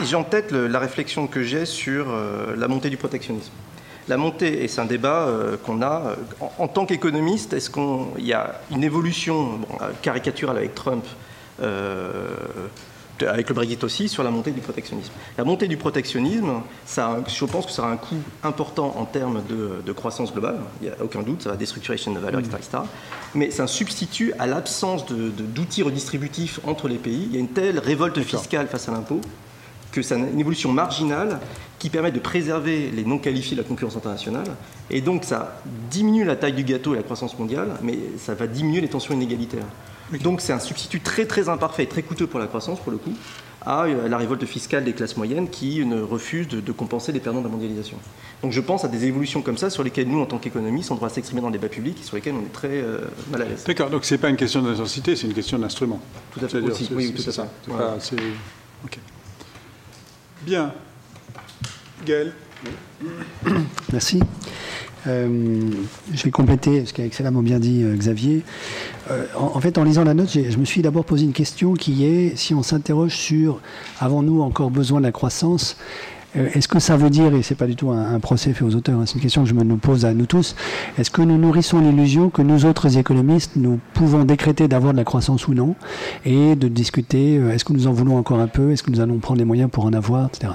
j'ai 0.03 0.15
en 0.15 0.23
tête 0.23 0.51
la 0.51 0.79
réflexion 0.79 1.27
que 1.27 1.43
j'ai 1.43 1.65
sur 1.65 2.07
euh, 2.09 2.55
la 2.57 2.67
montée 2.67 2.89
du 2.89 2.97
protectionnisme. 2.97 3.51
La 4.07 4.17
montée, 4.17 4.63
et 4.63 4.67
c'est 4.67 4.81
un 4.81 4.85
débat 4.85 5.27
euh, 5.27 5.57
qu'on 5.57 5.83
a, 5.83 6.01
euh, 6.07 6.15
en, 6.57 6.67
tant 6.67 6.87
qu'économiste, 6.87 7.53
est-ce 7.53 7.69
qu'il 7.69 8.25
y 8.25 8.33
a 8.33 8.59
une 8.71 8.83
évolution 8.83 9.59
caricaturale 10.01 10.57
avec 10.57 10.73
Trump 10.73 11.05
avec 13.23 13.49
le 13.49 13.55
Brexit 13.55 13.83
aussi, 13.83 14.09
sur 14.09 14.23
la 14.23 14.31
montée 14.31 14.51
du 14.51 14.61
protectionnisme. 14.61 15.11
La 15.37 15.43
montée 15.43 15.67
du 15.67 15.77
protectionnisme, 15.77 16.61
ça, 16.85 17.17
je 17.27 17.45
pense 17.45 17.65
que 17.65 17.71
ça 17.71 17.83
aura 17.83 17.91
un 17.91 17.97
coût 17.97 18.17
important 18.43 18.95
en 18.97 19.05
termes 19.05 19.41
de, 19.49 19.91
croissance 19.91 20.31
globale, 20.31 20.59
il 20.81 20.87
n'y 20.87 20.93
a 20.93 21.03
aucun 21.03 21.23
doute, 21.23 21.41
ça 21.41 21.49
va 21.49 21.55
déstructurer 21.55 21.97
les 21.97 22.03
chaînes 22.03 22.13
de 22.13 22.19
valeur, 22.19 22.39
etc., 22.39 22.59
Mais 23.33 23.49
c'est 23.49 23.61
un 23.61 23.67
substitut 23.67 24.33
à 24.37 24.45
l'absence 24.45 25.05
d'outils 25.07 25.83
redistributifs 25.83 26.59
entre 26.65 26.87
les 26.87 26.97
pays. 26.97 27.27
Il 27.29 27.33
y 27.33 27.37
a 27.37 27.39
une 27.39 27.49
telle 27.49 27.79
révolte 27.79 28.21
fiscale 28.21 28.67
face 28.67 28.89
à 28.89 28.91
l'impôt 28.91 29.21
que 29.91 30.01
c'est 30.01 30.15
une 30.15 30.39
évolution 30.39 30.71
marginale 30.71 31.39
qui 31.79 31.89
permet 31.89 32.11
de 32.11 32.19
préserver 32.19 32.91
les 32.91 33.03
non 33.03 33.17
qualifiés 33.17 33.55
de 33.55 33.61
la 33.61 33.67
concurrence 33.67 33.95
internationale. 33.95 34.47
Et 34.89 35.01
donc 35.01 35.23
ça 35.23 35.61
diminue 35.89 36.23
la 36.23 36.35
taille 36.35 36.53
du 36.53 36.63
gâteau 36.63 36.93
et 36.93 36.97
la 36.97 37.03
croissance 37.03 37.37
mondiale, 37.37 37.69
mais 37.81 37.97
ça 38.17 38.33
va 38.33 38.47
diminuer 38.47 38.81
les 38.81 38.87
tensions 38.87 39.13
inégalitaires. 39.13 39.65
Donc 40.21 40.41
c'est 40.41 40.53
un 40.53 40.59
substitut 40.59 41.01
très 41.01 41.25
très 41.25 41.49
imparfait 41.49 41.83
et 41.83 41.87
très 41.87 42.01
coûteux 42.01 42.27
pour 42.27 42.39
la 42.39 42.47
croissance, 42.47 42.79
pour 42.79 42.91
le 42.91 42.97
coup, 42.97 43.13
à 43.65 43.83
euh, 43.83 44.07
la 44.07 44.17
révolte 44.17 44.45
fiscale 44.45 44.85
des 44.85 44.93
classes 44.93 45.17
moyennes 45.17 45.49
qui 45.49 45.85
ne 45.85 46.01
refusent 46.01 46.47
de, 46.47 46.71
compenser 46.71 47.11
les 47.11 47.19
perdants 47.19 47.39
de 47.39 47.45
la 47.45 47.51
mondialisation. 47.51 47.97
Donc 48.41 48.51
je 48.53 48.61
pense 48.61 48.85
à 48.85 48.87
des 48.87 49.05
évolutions 49.05 49.41
comme 49.41 49.57
ça 49.57 49.69
sur 49.69 49.83
lesquelles 49.83 50.07
nous, 50.07 50.21
en 50.21 50.25
tant 50.25 50.37
qu'économistes, 50.37 50.91
on 50.91 50.95
doit 50.95 51.09
s'exprimer 51.09 51.41
dans 51.41 51.47
le 51.47 51.53
débat 51.53 51.67
public 51.67 51.97
et 51.99 52.03
sur 52.03 52.15
lesquelles 52.15 52.35
on 52.35 52.45
est 52.45 52.53
très 52.53 52.69
euh, 52.69 52.99
mal 53.29 53.41
à 53.41 53.45
l'aise. 53.45 53.63
D'accord, 53.65 53.89
donc 53.89 54.05
ce 54.05 54.13
n'est 54.13 54.19
pas 54.19 54.29
une 54.29 54.37
question 54.37 54.61
d'intensité, 54.61 55.15
c'est 55.15 55.27
une 55.27 55.33
question 55.33 55.59
d'instrument. 55.59 55.99
Tout 56.31 56.45
à 56.45 56.47
fait, 56.47 56.59
aussi, 56.59 56.89
oui, 56.91 57.13
tout 57.13 57.29
à 57.29 57.33
fait. 57.33 58.15
Ok. 58.85 58.99
Bien. 60.43 60.71
Gaël 62.05 62.33
Merci. 63.91 64.21
Euh, 65.07 65.71
je 66.13 66.23
vais 66.23 66.31
compléter 66.31 66.85
ce 66.85 66.93
qu'a 66.93 67.05
excellemment 67.05 67.41
bien 67.41 67.59
dit 67.59 67.83
euh, 67.83 67.95
Xavier. 67.95 68.43
Euh, 69.09 69.25
en, 69.35 69.59
fait, 69.59 69.77
en 69.77 69.83
lisant 69.83 70.03
la 70.03 70.13
note, 70.13 70.29
je 70.29 70.57
me 70.57 70.65
suis 70.65 70.81
d'abord 70.81 71.05
posé 71.05 71.23
une 71.23 71.33
question 71.33 71.73
qui 71.73 72.05
est 72.05 72.35
si 72.35 72.53
on 72.53 72.63
s'interroge 72.63 73.15
sur 73.15 73.61
avons-nous 73.99 74.41
encore 74.41 74.71
besoin 74.71 74.99
de 74.99 75.05
la 75.05 75.11
croissance 75.11 75.77
est-ce 76.37 76.67
que 76.67 76.79
ça 76.79 76.97
veut 76.97 77.09
dire, 77.09 77.33
et 77.33 77.41
c'est 77.41 77.55
pas 77.55 77.67
du 77.67 77.75
tout 77.75 77.89
un, 77.91 78.19
procès 78.19 78.53
fait 78.53 78.63
aux 78.63 78.75
auteurs, 78.75 78.99
hein, 78.99 79.03
c'est 79.05 79.15
une 79.15 79.21
question 79.21 79.43
que 79.43 79.49
je 79.49 79.53
me 79.53 79.63
nous 79.63 79.77
pose 79.77 80.05
à 80.05 80.13
nous 80.13 80.25
tous, 80.25 80.55
est-ce 80.97 81.09
que 81.09 81.21
nous 81.21 81.37
nourrissons 81.37 81.79
l'illusion 81.79 82.29
que 82.29 82.41
nous 82.41 82.65
autres 82.65 82.97
économistes, 82.97 83.51
nous 83.55 83.79
pouvons 83.93 84.23
décréter 84.23 84.67
d'avoir 84.67 84.93
de 84.93 84.97
la 84.97 85.03
croissance 85.03 85.47
ou 85.47 85.53
non, 85.53 85.75
et 86.25 86.55
de 86.55 86.67
discuter, 86.67 87.37
euh, 87.37 87.51
est-ce 87.51 87.65
que 87.65 87.73
nous 87.73 87.87
en 87.87 87.91
voulons 87.91 88.17
encore 88.17 88.39
un 88.39 88.47
peu, 88.47 88.71
est-ce 88.71 88.83
que 88.83 88.91
nous 88.91 88.99
allons 88.99 89.17
prendre 89.17 89.39
les 89.39 89.45
moyens 89.45 89.69
pour 89.71 89.85
en 89.85 89.93
avoir, 89.93 90.27
etc. 90.27 90.53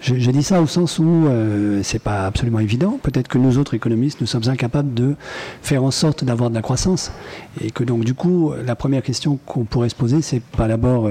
Je, 0.00 0.30
dis 0.32 0.42
ça 0.42 0.60
au 0.60 0.66
sens 0.66 0.98
où 0.98 1.26
euh, 1.26 1.80
c'est 1.84 2.00
pas 2.00 2.26
absolument 2.26 2.58
évident. 2.58 2.98
Peut-être 3.00 3.28
que 3.28 3.38
nous 3.38 3.58
autres 3.58 3.74
économistes, 3.74 4.20
nous 4.20 4.26
sommes 4.26 4.48
incapables 4.48 4.92
de 4.94 5.14
faire 5.62 5.84
en 5.84 5.92
sorte 5.92 6.24
d'avoir 6.24 6.50
de 6.50 6.54
la 6.54 6.62
croissance, 6.62 7.12
et 7.60 7.70
que 7.70 7.84
donc 7.84 8.04
du 8.04 8.14
coup, 8.14 8.52
la 8.66 8.74
première 8.74 9.02
question 9.02 9.38
qu'on 9.46 9.64
pourrait 9.64 9.88
se 9.88 9.94
poser, 9.94 10.22
c'est 10.22 10.42
pas 10.42 10.66
d'abord 10.66 11.08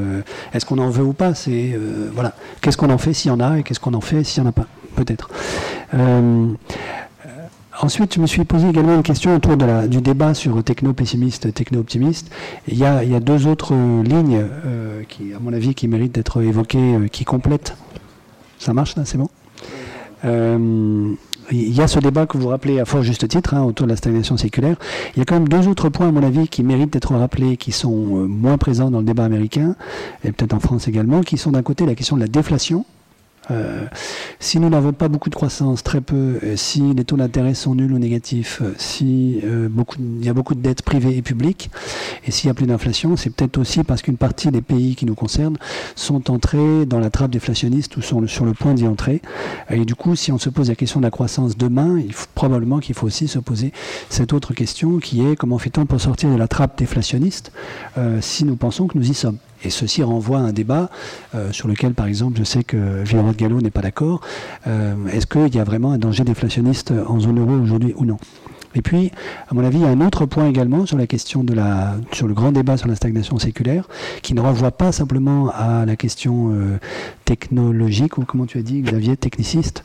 est-ce 0.53 0.65
qu'on 0.65 0.79
en 0.79 0.89
veut 0.89 1.03
ou 1.03 1.13
pas, 1.13 1.33
c'est 1.33 1.77
voilà, 2.13 2.33
qu'est-ce 2.61 2.77
qu'on 2.77 2.89
en 2.89 2.97
fait 2.97 3.13
s'il 3.13 3.29
y 3.29 3.33
en 3.33 3.39
a, 3.39 3.59
et 3.59 3.63
qu'est-ce 3.63 3.79
qu'on 3.79 3.93
en 3.93 4.00
fait 4.01 4.23
s'il 4.23 4.41
n'y 4.41 4.47
en 4.47 4.49
a 4.49 4.53
pas, 4.53 4.67
peut-être. 4.95 5.29
Euh, 5.93 6.47
ensuite, 7.79 8.15
je 8.15 8.19
me 8.19 8.27
suis 8.27 8.45
posé 8.45 8.69
également 8.69 8.95
une 8.95 9.03
question 9.03 9.35
autour 9.35 9.57
de 9.57 9.65
la, 9.65 9.87
du 9.87 10.01
débat 10.01 10.33
sur 10.33 10.63
techno-pessimiste, 10.63 11.53
techno-optimiste. 11.53 12.31
Il, 12.67 12.77
y 12.77 12.85
a, 12.85 13.03
il 13.03 13.11
y 13.11 13.15
a 13.15 13.19
deux 13.19 13.47
autres 13.47 13.73
lignes 13.73 14.41
euh, 14.65 15.03
qui, 15.07 15.33
à 15.33 15.39
mon 15.39 15.53
avis, 15.53 15.75
qui 15.75 15.87
méritent 15.87 16.15
d'être 16.15 16.41
évoquées, 16.41 16.95
euh, 16.95 17.07
qui 17.07 17.25
complètent. 17.25 17.75
Ça 18.59 18.73
marche 18.73 18.95
là, 18.95 19.03
c'est 19.05 19.17
bon? 19.17 19.29
Il 21.53 21.75
y 21.75 21.81
a 21.81 21.87
ce 21.87 21.99
débat 21.99 22.27
que 22.27 22.37
vous 22.37 22.47
rappelez 22.47 22.79
à 22.79 22.85
fort 22.85 23.01
juste 23.01 23.27
titre 23.27 23.55
hein, 23.55 23.63
autour 23.63 23.87
de 23.87 23.91
la 23.91 23.97
stagnation 23.97 24.37
séculaire. 24.37 24.77
Il 25.15 25.19
y 25.19 25.21
a 25.21 25.25
quand 25.25 25.33
même 25.33 25.49
deux 25.49 25.67
autres 25.67 25.89
points, 25.89 26.07
à 26.07 26.11
mon 26.11 26.23
avis, 26.23 26.47
qui 26.47 26.63
méritent 26.63 26.93
d'être 26.93 27.13
rappelés, 27.13 27.57
qui 27.57 27.71
sont 27.73 27.91
moins 27.91 28.57
présents 28.57 28.89
dans 28.89 28.99
le 28.99 29.03
débat 29.03 29.25
américain, 29.25 29.75
et 30.23 30.31
peut-être 30.31 30.53
en 30.53 30.59
France 30.59 30.87
également, 30.87 31.21
qui 31.21 31.37
sont 31.37 31.51
d'un 31.51 31.63
côté 31.63 31.85
la 31.85 31.95
question 31.95 32.15
de 32.15 32.21
la 32.21 32.27
déflation, 32.27 32.85
euh, 33.51 33.85
si 34.39 34.59
nous 34.59 34.69
n'avons 34.69 34.93
pas 34.93 35.07
beaucoup 35.07 35.29
de 35.29 35.35
croissance, 35.35 35.83
très 35.83 36.01
peu, 36.01 36.39
euh, 36.43 36.55
si 36.55 36.81
les 36.93 37.03
taux 37.03 37.17
d'intérêt 37.17 37.53
sont 37.53 37.75
nuls 37.75 37.91
ou 37.93 37.99
négatifs, 37.99 38.61
euh, 38.61 38.73
si 38.77 39.41
y 39.41 40.29
a 40.29 40.33
beaucoup 40.33 40.55
de 40.55 40.61
dettes 40.61 40.81
privées 40.81 41.17
et 41.17 41.21
publiques, 41.21 41.69
et 42.25 42.31
s'il 42.31 42.47
n'y 42.47 42.51
a 42.51 42.53
plus 42.53 42.65
d'inflation, 42.65 43.17
c'est 43.17 43.29
peut-être 43.29 43.57
aussi 43.57 43.83
parce 43.83 44.01
qu'une 44.01 44.17
partie 44.17 44.49
des 44.51 44.61
pays 44.61 44.95
qui 44.95 45.05
nous 45.05 45.15
concernent 45.15 45.57
sont 45.95 46.31
entrés 46.31 46.85
dans 46.85 46.99
la 46.99 47.09
trappe 47.09 47.31
déflationniste 47.31 47.97
ou 47.97 48.01
sont 48.01 48.25
sur 48.27 48.45
le 48.45 48.53
point 48.53 48.73
d'y 48.73 48.87
entrer. 48.87 49.21
Et 49.69 49.85
du 49.85 49.95
coup, 49.95 50.15
si 50.15 50.31
on 50.31 50.37
se 50.37 50.49
pose 50.49 50.69
la 50.69 50.75
question 50.75 50.99
de 50.99 51.05
la 51.05 51.11
croissance 51.11 51.57
demain, 51.57 51.99
il 51.99 52.13
faut, 52.13 52.27
probablement 52.33 52.79
qu'il 52.79 52.95
faut 52.95 53.07
aussi 53.07 53.27
se 53.27 53.39
poser 53.39 53.73
cette 54.09 54.33
autre 54.33 54.53
question 54.53 54.99
qui 54.99 55.25
est 55.25 55.35
comment 55.35 55.57
fait-on 55.57 55.85
pour 55.85 55.99
sortir 55.99 56.29
de 56.29 56.37
la 56.37 56.47
trappe 56.47 56.77
déflationniste 56.77 57.51
si 58.21 58.45
nous 58.45 58.55
pensons 58.55 58.87
que 58.87 58.97
nous 58.97 59.09
y 59.09 59.13
sommes 59.13 59.37
et 59.63 59.69
ceci 59.69 60.03
renvoie 60.03 60.39
à 60.39 60.41
un 60.41 60.53
débat 60.53 60.89
euh, 61.35 61.51
sur 61.51 61.67
lequel, 61.67 61.93
par 61.93 62.07
exemple, 62.07 62.37
je 62.37 62.43
sais 62.43 62.63
que 62.63 62.77
de 62.77 63.37
Gallo 63.37 63.61
n'est 63.61 63.71
pas 63.71 63.81
d'accord. 63.81 64.21
Euh, 64.67 64.95
est-ce 65.07 65.27
qu'il 65.27 65.53
y 65.55 65.59
a 65.59 65.63
vraiment 65.63 65.91
un 65.91 65.97
danger 65.97 66.23
déflationniste 66.23 66.93
en 67.07 67.19
zone 67.19 67.39
euro 67.39 67.53
aujourd'hui 67.53 67.93
ou 67.97 68.05
non? 68.05 68.17
Et 68.73 68.81
puis, 68.81 69.11
à 69.49 69.53
mon 69.53 69.65
avis, 69.65 69.79
il 69.79 69.83
y 69.83 69.85
a 69.85 69.89
un 69.89 69.99
autre 69.99 70.25
point 70.25 70.47
également 70.47 70.85
sur 70.85 70.97
la 70.97 71.05
question 71.05 71.43
de 71.43 71.53
la, 71.53 71.95
sur 72.13 72.27
le 72.27 72.33
grand 72.33 72.53
débat 72.53 72.77
sur 72.77 72.87
la 72.87 72.95
stagnation 72.95 73.37
séculaire, 73.37 73.87
qui 74.21 74.33
ne 74.33 74.39
renvoie 74.39 74.71
pas 74.71 74.93
simplement 74.93 75.49
à 75.49 75.85
la 75.85 75.97
question 75.97 76.53
euh, 76.53 76.77
technologique, 77.25 78.17
ou 78.17 78.23
comment 78.23 78.45
tu 78.45 78.57
as 78.57 78.61
dit, 78.61 78.81
Xavier, 78.81 79.17
techniciste, 79.17 79.83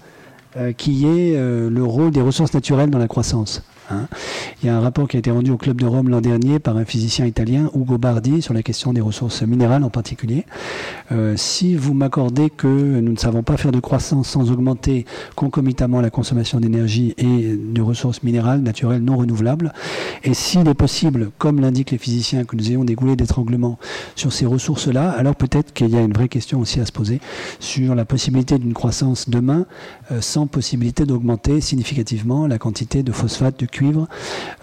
qui 0.78 1.06
est 1.06 1.34
le 1.36 1.84
rôle 1.84 2.12
des 2.12 2.22
ressources 2.22 2.54
naturelles 2.54 2.88
dans 2.88 2.98
la 2.98 3.08
croissance. 3.08 3.62
Hein. 3.90 4.06
Il 4.62 4.66
y 4.66 4.68
a 4.68 4.76
un 4.76 4.80
rapport 4.80 5.08
qui 5.08 5.16
a 5.16 5.18
été 5.18 5.30
rendu 5.30 5.50
au 5.50 5.56
Club 5.56 5.80
de 5.80 5.86
Rome 5.86 6.08
l'an 6.08 6.20
dernier 6.20 6.58
par 6.58 6.76
un 6.76 6.84
physicien 6.84 7.26
italien, 7.26 7.70
Ugo 7.74 7.98
Bardi, 7.98 8.42
sur 8.42 8.54
la 8.54 8.62
question 8.62 8.92
des 8.92 9.00
ressources 9.00 9.42
minérales 9.42 9.84
en 9.84 9.90
particulier. 9.90 10.46
Euh, 11.12 11.34
si 11.36 11.76
vous 11.76 11.94
m'accordez 11.94 12.50
que 12.50 12.66
nous 12.66 13.12
ne 13.12 13.18
savons 13.18 13.42
pas 13.42 13.56
faire 13.56 13.72
de 13.72 13.80
croissance 13.80 14.28
sans 14.28 14.50
augmenter 14.50 15.04
concomitamment 15.34 16.00
la 16.00 16.10
consommation 16.10 16.60
d'énergie 16.60 17.14
et 17.18 17.56
de 17.56 17.82
ressources 17.82 18.22
minérales 18.22 18.60
naturelles 18.60 19.02
non 19.02 19.16
renouvelables, 19.16 19.72
et 20.24 20.34
s'il 20.34 20.66
est 20.68 20.74
possible, 20.74 21.30
comme 21.38 21.60
l'indiquent 21.60 21.92
les 21.92 21.98
physiciens, 21.98 22.44
que 22.44 22.56
nous 22.56 22.70
ayons 22.70 22.84
des 22.84 22.94
goulets 22.94 23.16
d'étranglement 23.16 23.78
sur 24.14 24.32
ces 24.32 24.46
ressources-là, 24.46 25.10
alors 25.10 25.36
peut-être 25.36 25.72
qu'il 25.72 25.90
y 25.90 25.96
a 25.96 26.00
une 26.00 26.12
vraie 26.12 26.28
question 26.28 26.60
aussi 26.60 26.80
à 26.80 26.86
se 26.86 26.92
poser 26.92 27.20
sur 27.60 27.94
la 27.94 28.04
possibilité 28.04 28.58
d'une 28.58 28.74
croissance 28.74 29.28
demain 29.28 29.66
euh, 30.10 30.20
sans 30.20 30.46
possibilité 30.46 31.04
d'augmenter 31.04 31.60
significativement 31.60 32.46
la 32.46 32.58
quantité 32.58 33.02
de 33.02 33.12
phosphate, 33.12 33.58
de 33.60 33.66
cuivre 33.76 34.08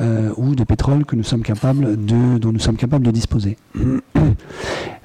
euh, 0.01 0.31
ou 0.37 0.55
de 0.55 0.63
pétrole 0.63 1.05
que 1.05 1.15
nous 1.15 1.23
sommes 1.23 1.43
capables 1.43 2.03
de, 2.03 2.37
dont 2.39 2.51
nous 2.51 2.59
sommes 2.59 2.77
capables 2.77 3.05
de 3.05 3.11
disposer. 3.11 3.57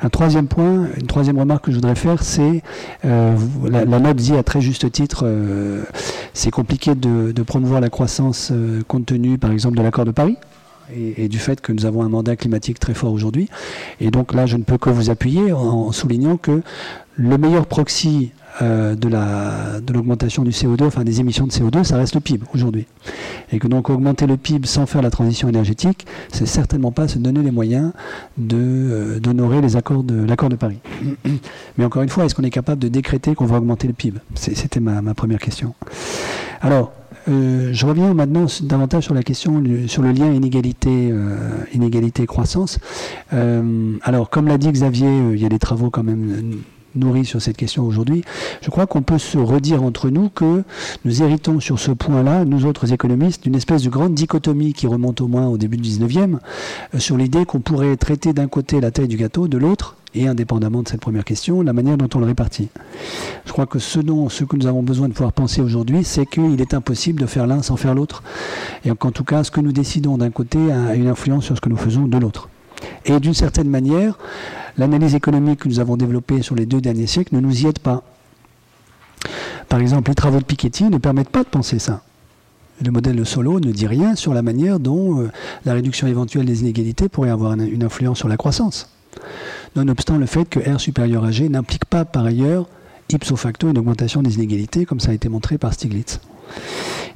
Un 0.01 0.09
troisième 0.11 0.47
point, 0.47 0.87
une 0.97 1.09
troisième 1.09 1.41
remarque 1.41 1.65
que 1.65 1.73
je 1.73 1.77
voudrais 1.77 1.97
faire, 1.97 2.23
c'est 2.23 2.63
euh, 3.05 3.37
la, 3.69 3.85
note 3.85 4.17
dit 4.17 4.37
à 4.37 4.45
très 4.45 4.61
juste 4.61 4.91
titre, 4.93 5.25
euh, 5.25 5.83
c'est 6.35 6.53
compliqué 6.53 6.95
de, 6.95 7.43
promouvoir 7.43 7.81
la 7.81 7.91
croissance 7.91 8.53
compte 8.87 9.07
tenu, 9.07 9.39
par 9.39 9.51
exemple, 9.51 9.77
de 9.77 9.83
l'accord 9.83 10.05
de 10.05 10.13
Paris. 10.13 10.37
et, 10.95 11.29
du 11.29 11.39
fait 11.41 11.61
que 11.61 11.73
nous 11.73 11.85
avons 11.85 12.03
un 12.05 12.09
mandat 12.09 12.37
climatique 12.37 12.79
très 12.79 12.95
fort 12.95 13.13
aujourd'hui. 13.13 13.49
Et 14.01 14.13
donc 14.13 14.35
là, 14.35 14.47
je 14.47 14.57
ne 14.57 14.63
peux 14.63 14.79
que 14.79 14.89
vous 14.89 15.11
appuyer 15.11 15.53
en 15.53 15.91
soulignant 15.91 16.37
que 16.37 16.63
le 17.17 17.37
meilleur 17.37 17.67
proxy 17.67 18.31
euh, 18.61 18.97
de 18.97 19.93
l'augmentation 19.93 20.43
du 20.43 20.51
CO2, 20.51 20.85
enfin 20.85 21.05
des 21.05 21.21
émissions 21.21 21.47
de 21.47 21.53
CO2, 21.53 21.85
ça 21.85 21.97
reste 21.97 22.15
le 22.15 22.21
PIB 22.21 22.45
aujourd'hui. 22.55 22.87
Et 23.53 23.59
que 23.59 23.69
donc 23.69 23.89
augmenter 23.89 24.27
le 24.27 24.37
PIB 24.37 24.67
sans 24.67 24.87
faire 24.87 25.01
la 25.01 25.11
transition 25.11 25.49
énergétique, 25.49 26.07
c'est 26.33 26.47
certainement 26.47 26.91
pas 26.91 27.07
se 27.07 27.19
donner 27.19 27.43
les 27.43 27.53
moyens 27.53 27.93
euh, 28.53 29.21
d'honorer 29.21 29.61
les 29.61 29.77
accords 29.77 30.03
de 30.03 30.25
l'accord 30.25 30.49
de 30.49 30.57
Paris. 30.57 30.79
Mais 31.79 31.85
encore 31.85 32.03
une 32.03 32.09
fois, 32.09 32.25
est-ce 32.25 32.35
qu'on 32.35 32.43
est 32.43 32.51
capable 32.51 32.81
de 32.81 32.89
décréter 32.89 33.35
qu'on 33.35 33.47
va 33.47 33.59
augmenter 33.59 33.87
le 33.87 33.93
PIB 33.93 34.19
C'était 34.35 34.81
ma, 34.81 35.15
première 35.15 35.39
question. 35.39 35.75
Alors, 36.61 36.93
euh, 37.29 37.71
je 37.73 37.87
reviens 37.87 38.13
maintenant 38.13 38.47
davantage 38.63 39.05
sur 39.05 39.15
la 39.15 39.23
question 39.23 39.63
sur 39.87 40.03
le 40.03 40.11
lien 40.11 40.33
inégalité, 40.33 41.15
inégalité 41.73 42.27
croissance. 42.27 42.79
alors, 43.31 44.31
comme 44.31 44.49
l'a 44.49 44.59
dit 44.59 44.73
Xavier, 44.73 45.11
il 45.33 45.41
y 45.41 45.47
a 45.47 45.49
des 45.49 45.61
travaux 45.61 45.91
quand 45.91 46.03
même 46.03 46.63
nourri 46.95 47.25
sur 47.25 47.41
cette 47.41 47.57
question 47.57 47.85
aujourd'hui, 47.85 48.25
je 48.63 48.71
crois 48.71 48.87
qu'on 48.87 49.03
peut 49.03 49.19
se 49.19 49.39
redire 49.39 49.83
entre 49.83 50.11
nous 50.11 50.29
que 50.29 50.63
nous 51.05 51.23
héritons 51.23 51.61
sur 51.61 51.79
ce 51.79 51.91
point-là, 51.91 52.45
nous 52.45 52.67
autres 52.67 52.93
économistes, 52.93 53.45
d'une 53.45 53.55
espèce 53.55 53.83
de 53.83 53.91
grande 53.91 54.15
dichotomie 54.15 54.73
qui 54.73 54.87
remonte 54.87 55.21
au 55.21 55.29
moins 55.29 55.47
au 55.47 55.59
début 55.59 55.77
du 55.77 55.89
19e, 55.89 56.39
euh, 56.95 56.99
sur 56.99 57.17
l'idée 57.17 57.45
qu'on 57.45 57.61
pourrait 57.61 57.97
traiter 57.97 58.33
d'un 58.33 58.49
côté 58.49 58.81
la 58.81 58.91
taille 58.91 59.09
du 59.09 59.17
gâteau, 59.17 59.49
de 59.49 59.59
l'autre, 59.59 59.97
et 60.15 60.27
indépendamment 60.27 60.83
de 60.83 60.89
cette 60.89 61.01
première 61.01 61.25
question, 61.25 61.63
la 61.63 61.73
manière 61.73 61.97
dont 61.97 62.09
on 62.15 62.19
le 62.19 62.27
répartit. 62.27 62.69
Je 63.45 63.53
crois 63.53 63.67
que 63.67 63.79
ce, 63.79 63.99
dont, 64.01 64.29
ce 64.29 64.45
que 64.45 64.57
nous 64.57 64.67
avons 64.67 64.83
besoin 64.83 65.09
de 65.09 65.13
pouvoir 65.13 65.33
penser 65.33 65.61
aujourd'hui, 65.61 66.05
c'est 66.05 66.27
qu'il 66.27 66.61
est 66.61 66.75
impossible 66.75 67.21
de 67.21 67.27
faire 67.27 67.47
l'un 67.47 67.63
sans 67.63 67.77
faire 67.77 67.95
l'autre, 67.95 68.23
et 68.85 68.91
qu'en 68.91 69.11
tout 69.11 69.25
cas, 69.25 69.45
ce 69.45 69.51
que 69.51 69.61
nous 69.61 69.73
décidons 69.73 70.19
d'un 70.19 70.31
côté 70.31 70.59
a 70.73 70.95
une 70.95 71.09
influence 71.09 71.45
sur 71.45 71.57
ce 71.57 71.61
que 71.61 71.69
nous 71.69 71.77
faisons 71.77 72.07
de 72.07 72.19
l'autre. 72.19 72.49
Et 73.05 73.19
d'une 73.21 73.35
certaine 73.35 73.69
manière, 73.69 74.19
l'analyse 74.77 75.15
économique 75.15 75.61
que 75.61 75.69
nous 75.69 75.81
avons 75.81 75.97
développée 75.97 76.43
sur 76.43 76.55
les 76.55 76.67
deux 76.67 76.81
derniers 76.81 77.07
siècles 77.07 77.35
ne 77.35 77.41
nous 77.41 77.63
y 77.63 77.67
aide 77.67 77.79
pas. 77.79 78.03
Par 79.69 79.81
exemple, 79.81 80.11
les 80.11 80.15
travaux 80.15 80.39
de 80.39 80.45
Piketty 80.45 80.85
ne 80.85 80.99
permettent 80.99 81.29
pas 81.29 81.43
de 81.43 81.49
penser 81.49 81.79
ça. 81.79 82.03
Le 82.85 82.91
modèle 82.93 83.17
de 83.17 83.25
Solo 83.25 83.59
ne 83.59 83.73
dit 83.73 83.87
rien 83.87 84.15
sur 84.15 84.33
la 84.35 84.43
manière 84.43 84.79
dont 84.79 85.21
euh, 85.21 85.31
la 85.65 85.75
réduction 85.75 86.07
éventuelle 86.07 86.47
des 86.47 86.61
inégalités 86.61 87.09
pourrait 87.09 87.31
avoir 87.31 87.55
une, 87.55 87.83
influence 87.83 88.19
sur 88.19 88.29
la 88.29 88.37
croissance. 88.37 88.89
Nonobstant 89.75 90.17
le 90.17 90.27
fait 90.27 90.45
que 90.45 90.61
R 90.61 90.81
supérieur 90.81 91.25
à 91.25 91.33
G 91.33 91.49
n'implique 91.49 91.85
pas 91.87 92.05
par 92.05 92.25
ailleurs 92.25 92.67
ipso 93.11 93.37
facto 93.37 93.69
une 93.69 93.79
augmentation 93.79 94.23
des 94.23 94.37
inégalités, 94.37 94.85
comme 94.85 95.01
ça 95.01 95.11
a 95.11 95.15
été 95.15 95.29
montré 95.29 95.59
par 95.59 95.73
Stiglitz. 95.73 96.21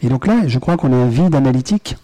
Et 0.02 0.08
donc 0.08 0.26
là, 0.26 0.48
je 0.48 0.58
crois 0.58 0.76
qu'on 0.76 0.92
a 0.92 0.96
un 0.96 1.08
vide 1.08 1.34
analytique 1.34 1.96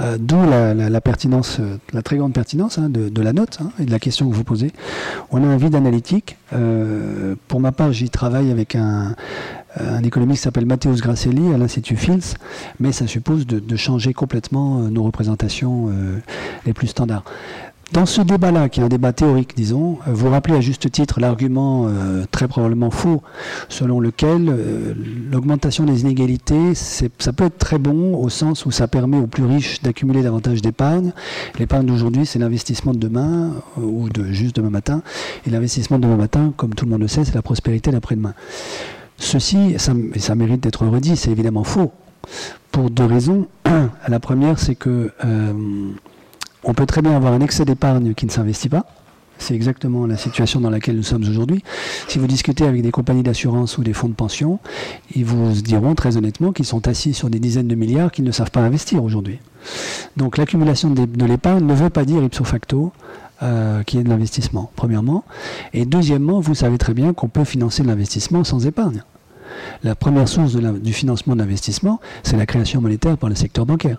euh, 0.00 0.16
d'où 0.18 0.36
la, 0.36 1.00
pertinence, 1.00 1.58
euh, 1.58 1.76
la 1.92 2.02
très 2.02 2.16
grande 2.16 2.32
pertinence 2.32 2.78
hein, 2.78 2.88
de, 2.88 3.22
la 3.22 3.32
note 3.32 3.58
hein, 3.60 3.70
et 3.80 3.84
de 3.84 3.90
la 3.90 3.98
question 3.98 4.28
que 4.28 4.34
vous 4.34 4.44
posez. 4.44 4.72
On 5.30 5.42
a 5.42 5.46
un 5.46 5.56
vide 5.56 5.74
analytique. 5.74 6.36
Euh, 6.52 7.34
pour 7.48 7.60
ma 7.60 7.72
part, 7.72 7.92
j'y 7.92 8.10
travaille 8.10 8.50
avec 8.50 8.76
un, 8.76 9.14
économiste 10.02 10.40
qui 10.40 10.44
s'appelle 10.44 10.66
Matthäus 10.66 11.00
Grasselli 11.00 11.52
à 11.54 11.58
l'Institut 11.58 11.94
Fields, 11.94 12.34
mais 12.80 12.90
ça 12.90 13.06
suppose 13.06 13.46
de 13.46 13.76
changer 13.76 14.12
complètement 14.12 14.78
nos 14.78 15.04
représentations 15.04 15.92
les 16.66 16.72
plus 16.72 16.88
standards. 16.88 17.22
Dans 17.92 18.04
ce 18.04 18.20
débat-là, 18.20 18.68
qui 18.68 18.80
est 18.80 18.82
un 18.82 18.88
débat 18.88 19.14
théorique, 19.14 19.54
disons, 19.56 19.98
euh, 20.06 20.12
vous 20.12 20.28
rappelez 20.28 20.54
à 20.54 20.60
juste 20.60 20.90
titre 20.90 21.20
l'argument 21.20 21.86
euh, 21.88 22.26
très 22.30 22.46
probablement 22.46 22.90
faux, 22.90 23.22
selon 23.70 23.98
lequel 23.98 24.50
euh, 24.50 24.92
l'augmentation 25.32 25.84
des 25.84 26.02
inégalités, 26.02 26.74
ça 26.74 27.32
peut 27.32 27.46
être 27.46 27.56
très 27.56 27.78
bon 27.78 28.14
au 28.14 28.28
sens 28.28 28.66
où 28.66 28.70
ça 28.70 28.88
permet 28.88 29.16
aux 29.16 29.26
plus 29.26 29.44
riches 29.44 29.80
d'accumuler 29.80 30.22
davantage 30.22 30.60
d'épargne. 30.60 31.12
L'épargne 31.58 31.86
d'aujourd'hui, 31.86 32.26
c'est 32.26 32.38
l'investissement 32.38 32.92
de 32.92 32.98
demain, 32.98 33.52
ou 33.78 34.10
de 34.10 34.32
juste 34.32 34.56
demain 34.56 34.70
matin. 34.70 35.00
Et 35.46 35.50
l'investissement 35.50 35.98
de 35.98 36.02
demain 36.02 36.16
matin, 36.16 36.52
comme 36.58 36.74
tout 36.74 36.84
le 36.84 36.90
monde 36.90 37.00
le 37.00 37.08
sait, 37.08 37.24
c'est 37.24 37.34
la 37.34 37.42
prospérité 37.42 37.90
d'après-demain. 37.90 38.34
Ceci, 39.16 39.76
ça, 39.78 39.94
ça 40.18 40.34
mérite 40.34 40.62
d'être 40.62 40.86
redit, 40.86 41.16
c'est 41.16 41.30
évidemment 41.30 41.64
faux. 41.64 41.90
Pour 42.70 42.90
deux 42.90 43.06
raisons. 43.06 43.46
La 44.08 44.20
première, 44.20 44.58
c'est 44.58 44.74
que 44.74 45.10
on 46.64 46.74
peut 46.74 46.86
très 46.86 47.02
bien 47.02 47.16
avoir 47.16 47.32
un 47.32 47.40
excès 47.40 47.64
d'épargne 47.64 48.14
qui 48.14 48.26
ne 48.26 48.30
s'investit 48.30 48.68
pas. 48.68 48.86
C'est 49.38 49.54
exactement 49.54 50.06
la 50.06 50.16
situation 50.16 50.60
dans 50.60 50.70
laquelle 50.70 50.96
nous 50.96 51.04
sommes 51.04 51.22
aujourd'hui. 51.22 51.62
Si 52.08 52.18
vous 52.18 52.26
discutez 52.26 52.64
avec 52.64 52.82
des 52.82 52.90
compagnies 52.90 53.22
d'assurance 53.22 53.78
ou 53.78 53.84
des 53.84 53.92
fonds 53.92 54.08
de 54.08 54.14
pension, 54.14 54.58
ils 55.14 55.24
vous 55.24 55.52
diront 55.62 55.94
très 55.94 56.16
honnêtement 56.16 56.52
qu'ils 56.52 56.64
sont 56.64 56.88
assis 56.88 57.14
sur 57.14 57.30
des 57.30 57.38
dizaines 57.38 57.68
de 57.68 57.74
milliards 57.76 58.10
qu'ils 58.10 58.24
ne 58.24 58.32
savent 58.32 58.50
pas 58.50 58.60
investir 58.60 59.02
aujourd'hui. 59.02 59.38
Donc 60.16 60.36
l'accumulation 60.38 60.90
de, 60.90 61.24
l'épargne 61.24 61.64
ne 61.64 61.74
veut 61.74 61.90
pas 61.90 62.04
dire 62.04 62.22
ipso 62.22 62.42
facto 62.42 62.92
euh, 63.42 63.84
qu'il 63.84 63.98
y 63.98 64.00
ait 64.00 64.04
de 64.04 64.08
l'investissement, 64.08 64.72
premièrement. 64.74 65.24
Et 65.72 65.86
deuxièmement, 65.86 66.40
vous 66.40 66.56
savez 66.56 66.76
très 66.76 66.94
bien 66.94 67.14
qu'on 67.14 67.28
peut 67.28 67.44
financer 67.44 67.84
l'investissement 67.84 68.42
sans 68.42 68.66
épargne. 68.66 69.04
La 69.84 69.94
première 69.94 70.28
source 70.28 70.56
du 70.56 70.92
financement 70.92 71.34
de 71.34 71.40
l'investissement, 71.40 72.00
c'est 72.24 72.36
la 72.36 72.46
création 72.46 72.80
monétaire 72.80 73.16
par 73.16 73.28
le 73.28 73.36
secteur 73.36 73.66
bancaire 73.66 73.98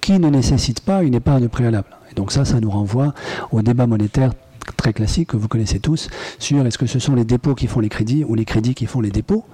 qui 0.00 0.18
ne 0.18 0.28
nécessite 0.28 0.80
pas 0.80 1.02
une 1.02 1.14
épargne 1.14 1.48
préalable. 1.48 1.88
Et 2.10 2.14
donc 2.14 2.32
ça, 2.32 2.44
ça 2.44 2.60
nous 2.60 2.70
renvoie 2.70 3.14
au 3.52 3.62
débat 3.62 3.86
monétaire 3.86 4.32
très 4.76 4.92
classique 4.92 5.30
que 5.30 5.36
vous 5.36 5.48
connaissez 5.48 5.78
tous 5.78 6.08
sur 6.38 6.66
est-ce 6.66 6.78
que 6.78 6.86
ce 6.86 6.98
sont 6.98 7.14
les 7.14 7.24
dépôts 7.24 7.54
qui 7.54 7.66
font 7.66 7.80
les 7.80 7.88
crédits 7.88 8.24
ou 8.24 8.34
les 8.34 8.44
crédits 8.44 8.74
qui 8.74 8.86
font 8.86 9.00
les 9.00 9.10
dépôts. 9.10 9.44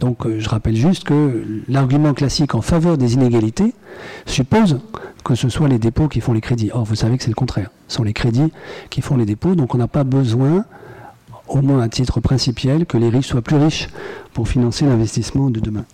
Donc 0.00 0.26
euh, 0.26 0.40
je 0.40 0.48
rappelle 0.48 0.76
juste 0.76 1.04
que 1.04 1.44
l'argument 1.68 2.14
classique 2.14 2.54
en 2.54 2.60
faveur 2.60 2.98
des 2.98 3.14
inégalités 3.14 3.74
suppose 4.26 4.80
que 5.24 5.34
ce 5.34 5.48
soit 5.48 5.68
les 5.68 5.78
dépôts 5.78 6.08
qui 6.08 6.20
font 6.20 6.32
les 6.32 6.40
crédits. 6.40 6.70
Or 6.72 6.84
vous 6.84 6.94
savez 6.94 7.16
que 7.16 7.22
c'est 7.22 7.30
le 7.30 7.34
contraire. 7.34 7.70
Ce 7.88 7.96
sont 7.96 8.04
les 8.04 8.12
crédits 8.12 8.52
qui 8.90 9.00
font 9.00 9.16
les 9.16 9.26
dépôts, 9.26 9.54
donc 9.54 9.74
on 9.74 9.78
n'a 9.78 9.88
pas 9.88 10.04
besoin 10.04 10.64
au 11.48 11.62
moins 11.62 11.80
à 11.80 11.88
titre 11.88 12.20
principiel 12.20 12.86
que 12.86 12.98
les 12.98 13.08
riches 13.08 13.28
soient 13.28 13.42
plus 13.42 13.56
riches 13.56 13.88
pour 14.32 14.48
financer 14.48 14.84
l'investissement 14.84 15.50
de 15.50 15.60
demain. 15.60 15.84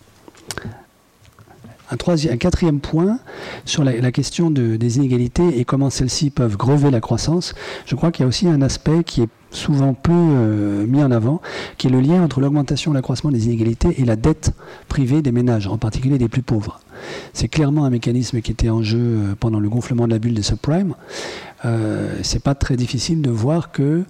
Un, 1.91 1.97
troisième, 1.97 2.35
un 2.35 2.37
quatrième 2.37 2.81
point 2.81 3.19
sur 3.65 3.85
la, 3.85 4.13
question 4.13 4.51
des 4.51 4.97
inégalités 4.97 5.59
et 5.59 5.65
comment 5.65 5.91
celles-ci 5.91 6.31
peuvent 6.31 6.57
grever 6.57 6.91
la 6.91 7.01
croissance, 7.01 7.55
je 7.87 7.95
crois 7.95 8.11
qu'il 8.11 8.23
y 8.23 8.25
a 8.25 8.29
aussi 8.29 8.49
un 8.49 8.63
aspect 8.63 9.05
qui 9.05 9.23
est 9.23 9.29
souvent 9.51 9.95
peu 9.95 10.13
mis 10.13 11.03
en 11.03 11.11
avant, 11.11 11.41
qui 11.77 11.87
est 11.87 11.91
le 11.91 12.01
lien 12.01 12.23
entre 12.23 12.41
l'augmentation 12.41 12.93
et 12.93 12.95
l'accroissement 12.95 13.31
des 13.31 13.47
inégalités 13.47 14.01
et 14.01 14.05
la 14.05 14.17
dette 14.17 14.53
privée 14.89 15.23
des 15.23 15.33
ménages, 15.33 15.67
en 15.67 15.79
particulier 15.79 16.19
des 16.19 16.29
plus 16.29 16.43
pauvres. 16.43 16.81
C'est 17.33 17.49
clairement 17.49 17.85
un 17.85 17.91
mécanisme 17.91 18.41
qui 18.41 18.51
était 18.51 18.71
en 18.71 18.83
jeu 18.83 18.99
euh, 18.99 19.35
pendant 19.39 19.61
le 19.61 19.69
gonflement 19.69 20.07
de 20.07 20.13
la 20.13 20.19
bulle 20.19 20.35
des 20.35 20.43
subprimes. 20.43 20.95
Euh, 21.65 22.19
c'est 22.23 22.43
pas 22.43 22.55
très 22.55 22.77
difficile 22.77 23.23
de 23.23 23.31
voir 23.31 23.73
que 23.73 24.05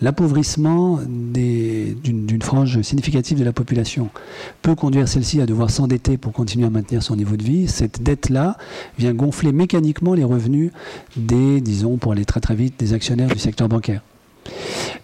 L'appauvrissement 0.00 1.00
d'une 1.08 2.42
frange 2.42 2.82
significative 2.82 3.38
de 3.38 3.44
la 3.44 3.52
population 3.52 4.10
peut 4.62 4.76
conduire 4.76 5.08
celle-ci 5.08 5.40
à 5.40 5.46
devoir 5.46 5.70
s'endetter 5.70 6.16
pour 6.16 6.32
continuer 6.32 6.66
à 6.66 6.70
maintenir 6.70 7.02
son 7.02 7.16
niveau 7.16 7.36
de 7.36 7.42
vie. 7.42 7.66
Cette 7.66 8.02
dette-là 8.02 8.56
vient 8.98 9.12
gonfler 9.12 9.50
mécaniquement 9.50 10.14
les 10.14 10.24
revenus 10.24 10.70
des, 11.16 11.60
disons, 11.60 11.96
pour 11.96 12.12
aller 12.12 12.24
très 12.24 12.40
très 12.40 12.54
vite, 12.54 12.74
des 12.78 12.92
actionnaires 12.92 13.28
du 13.28 13.38
secteur 13.38 13.68
bancaire. 13.68 14.02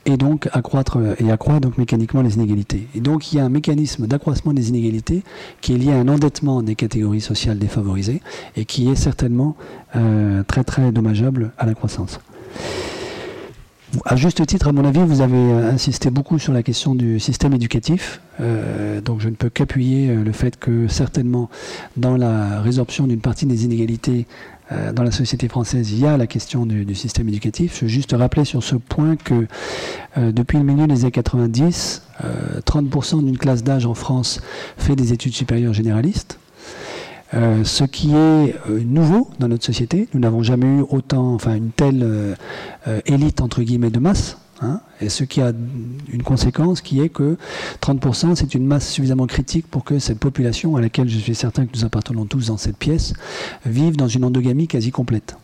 Et 0.06 0.16
donc 0.16 0.48
accroître 0.52 0.98
et 1.18 1.30
accroître 1.30 1.62
donc 1.62 1.78
mécaniquement 1.78 2.22
les 2.22 2.34
inégalités. 2.34 2.86
Et 2.94 3.00
donc 3.00 3.32
il 3.32 3.36
y 3.36 3.40
a 3.40 3.44
un 3.44 3.48
mécanisme 3.48 4.06
d'accroissement 4.06 4.52
des 4.52 4.68
inégalités 4.68 5.22
qui 5.60 5.74
est 5.74 5.78
lié 5.78 5.92
à 5.92 5.96
un 5.96 6.08
endettement 6.08 6.62
des 6.62 6.74
catégories 6.74 7.20
sociales 7.20 7.58
défavorisées 7.58 8.20
et 8.56 8.64
qui 8.64 8.88
est 8.90 8.96
certainement 8.96 9.56
euh, 9.96 10.42
très 10.44 10.62
très 10.62 10.92
dommageable 10.92 11.52
à 11.58 11.66
la 11.66 11.74
croissance. 11.74 12.20
À 14.04 14.16
juste 14.16 14.44
titre, 14.46 14.68
à 14.68 14.72
mon 14.72 14.84
avis, 14.84 15.00
vous 15.00 15.20
avez 15.20 15.36
euh, 15.36 15.72
insisté 15.72 16.10
beaucoup 16.10 16.38
sur 16.38 16.52
la 16.52 16.62
question 16.62 16.94
du 16.94 17.20
système 17.20 17.52
éducatif. 17.54 18.20
Euh, 18.40 19.00
donc 19.00 19.20
je 19.20 19.28
ne 19.28 19.34
peux 19.34 19.50
qu'appuyer 19.50 20.10
euh, 20.10 20.24
le 20.24 20.32
fait 20.32 20.58
que 20.58 20.88
certainement 20.88 21.50
dans 21.96 22.16
la 22.16 22.60
résorption 22.60 23.06
d'une 23.06 23.20
partie 23.20 23.46
des 23.46 23.64
inégalités 23.64 24.26
dans 24.94 25.02
la 25.02 25.10
société 25.10 25.46
française, 25.46 25.92
il 25.92 26.00
y 26.00 26.06
a 26.06 26.16
la 26.16 26.26
question 26.26 26.64
du, 26.64 26.94
système 26.94 27.28
éducatif. 27.28 27.76
Je 27.76 27.80
veux 27.82 27.88
juste 27.88 28.12
rappeler 28.16 28.46
sur 28.46 28.64
ce 28.64 28.76
point 28.76 29.14
que 29.14 29.46
depuis 30.16 30.56
le 30.56 30.64
milieu 30.64 30.86
des 30.86 31.02
années 31.02 31.10
90, 31.10 32.02
30% 32.64 33.22
d'une 33.22 33.36
classe 33.36 33.62
d'âge 33.62 33.84
en 33.84 33.92
France 33.92 34.40
fait 34.78 34.96
des 34.96 35.12
études 35.12 35.34
supérieures 35.34 35.74
généralistes. 35.74 36.38
Euh, 37.32 37.64
ce 37.64 37.84
qui 37.84 38.10
est 38.10 38.54
euh, 38.68 38.80
nouveau 38.84 39.30
dans 39.40 39.48
notre 39.48 39.64
société. 39.64 40.08
Nous 40.12 40.20
n'avons 40.20 40.42
jamais 40.42 40.66
eu 40.66 40.84
autant, 40.88 41.34
enfin 41.34 41.54
une 41.54 41.70
telle 41.70 42.02
euh, 42.02 42.34
élite 43.06 43.40
entre 43.40 43.62
guillemets 43.62 43.90
de 43.90 43.98
masse. 43.98 44.38
Hein, 44.60 44.80
et 45.00 45.08
ce 45.08 45.24
qui 45.24 45.40
a 45.40 45.52
une 46.12 46.22
conséquence 46.22 46.80
qui 46.80 47.00
est 47.00 47.08
que 47.08 47.36
30% 47.82 48.36
c'est 48.36 48.54
une 48.54 48.64
masse 48.64 48.88
suffisamment 48.88 49.26
critique 49.26 49.66
pour 49.68 49.82
que 49.82 49.98
cette 49.98 50.20
population, 50.20 50.76
à 50.76 50.80
laquelle 50.80 51.08
je 51.08 51.18
suis 51.18 51.34
certain 51.34 51.66
que 51.66 51.76
nous 51.76 51.84
appartenons 51.84 52.24
tous 52.26 52.46
dans 52.46 52.56
cette 52.56 52.76
pièce, 52.76 53.14
vive 53.66 53.96
dans 53.96 54.06
une 54.06 54.24
endogamie 54.24 54.68
quasi 54.68 54.92
complète. 54.92 55.36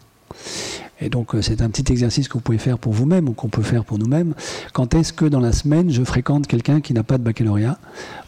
Et 1.00 1.08
donc 1.08 1.34
c'est 1.40 1.60
un 1.60 1.70
petit 1.70 1.90
exercice 1.90 2.28
que 2.28 2.34
vous 2.34 2.40
pouvez 2.40 2.58
faire 2.58 2.78
pour 2.78 2.92
vous-même 2.92 3.28
ou 3.28 3.32
qu'on 3.32 3.48
peut 3.48 3.62
faire 3.62 3.84
pour 3.84 3.98
nous-mêmes. 3.98 4.34
Quand 4.72 4.94
est-ce 4.94 5.12
que 5.12 5.24
dans 5.24 5.40
la 5.40 5.52
semaine 5.52 5.90
je 5.90 6.04
fréquente 6.04 6.46
quelqu'un 6.46 6.80
qui 6.80 6.94
n'a 6.94 7.02
pas 7.02 7.18
de 7.18 7.24
baccalauréat 7.24 7.78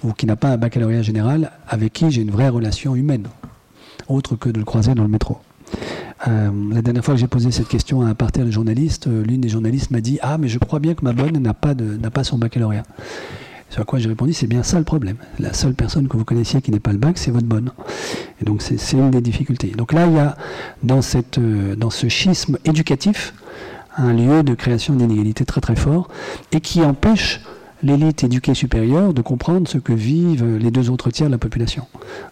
ou 0.03 0.13
qui 0.13 0.27
n'a 0.27 0.37
pas 0.37 0.49
un 0.49 0.57
baccalauréat 0.57 1.03
général 1.03 1.53
avec 1.69 1.93
qui 1.93 2.11
j'ai 2.11 2.23
une 2.23 2.33
vraie 2.33 2.49
relation 2.49 2.97
humaine? 2.97 3.29
Autre 4.09 4.37
que 4.37 4.49
de 4.49 4.59
le 4.59 4.65
croiser 4.65 4.95
dans 4.95 5.03
le 5.03 5.09
métro. 5.09 5.39
Euh, 6.29 6.51
la 6.73 6.83
dernière 6.83 7.05
fois 7.05 7.15
que 7.15 7.21
j'ai 7.21 7.27
posé 7.27 7.51
cette 7.51 7.69
question 7.69 8.03
à 8.03 8.07
un 8.07 8.15
parterre 8.15 8.45
de 8.45 8.51
journalistes, 8.51 9.09
euh, 9.09 9.25
l'une 9.25 9.41
des 9.41 9.49
journalistes 9.49 9.91
m'a 9.91 10.01
dit 10.01 10.19
Ah, 10.23 10.39
mais 10.39 10.49
je 10.49 10.59
crois 10.59 10.79
bien 10.79 10.95
que 10.95 11.05
ma 11.05 11.13
bonne 11.13 11.39
n'a 11.39 11.55
pas, 11.55 11.75
pas 12.13 12.25
son 12.25 12.39
baccalauréat. 12.39 12.85
Sur 13.71 13.87
quoi 13.87 13.99
j'ai 13.99 14.11
répondu 14.11 14.35
C'est 14.35 14.47
bien 14.47 14.63
ça 14.63 14.79
le 14.79 14.85
problème. 14.85 15.17
La 15.39 15.55
seule 15.55 15.73
personne 15.73 16.07
que 16.07 16.17
vous 16.17 16.27
connaissiez 16.27 16.61
qui 16.61 16.71
n'est 16.71 16.79
pas 16.79 16.93
le 16.93 16.99
bac, 16.99 17.17
c'est 17.17 17.31
votre 17.31 17.47
bonne. 17.47 17.71
Et 18.41 18.45
donc, 18.45 18.61
c'est, 18.61 18.77
une 18.93 19.11
des 19.11 19.23
difficultés. 19.23 19.69
Donc 19.69 19.93
là, 19.93 20.07
il 20.07 20.13
y 20.13 20.19
a 20.19 20.37
dans, 20.83 21.01
cette, 21.01 21.39
euh, 21.39 21.75
dans 21.75 21.91
ce 21.91 22.09
schisme 22.09 22.59
éducatif 22.67 23.33
un 23.97 24.13
lieu 24.13 24.43
de 24.43 24.55
création 24.55 24.95
d'inégalités 24.95 25.45
très 25.45 25.61
très 25.61 25.77
fort 25.77 26.09
et 26.53 26.61
qui 26.61 26.83
empêche 26.83 27.41
l'élite 27.83 28.25
éduquée 28.25 28.55
supérieure 28.55 29.13
de 29.13 29.23
comprendre 29.23 29.69
ce 29.69 29.79
que 29.79 29.93
vivent 29.93 30.57
les 30.57 30.71
deux 30.71 30.91
autres 30.91 31.11
tiers 31.11 31.29
de 31.29 31.33
la 31.33 31.39
population. 31.39 31.87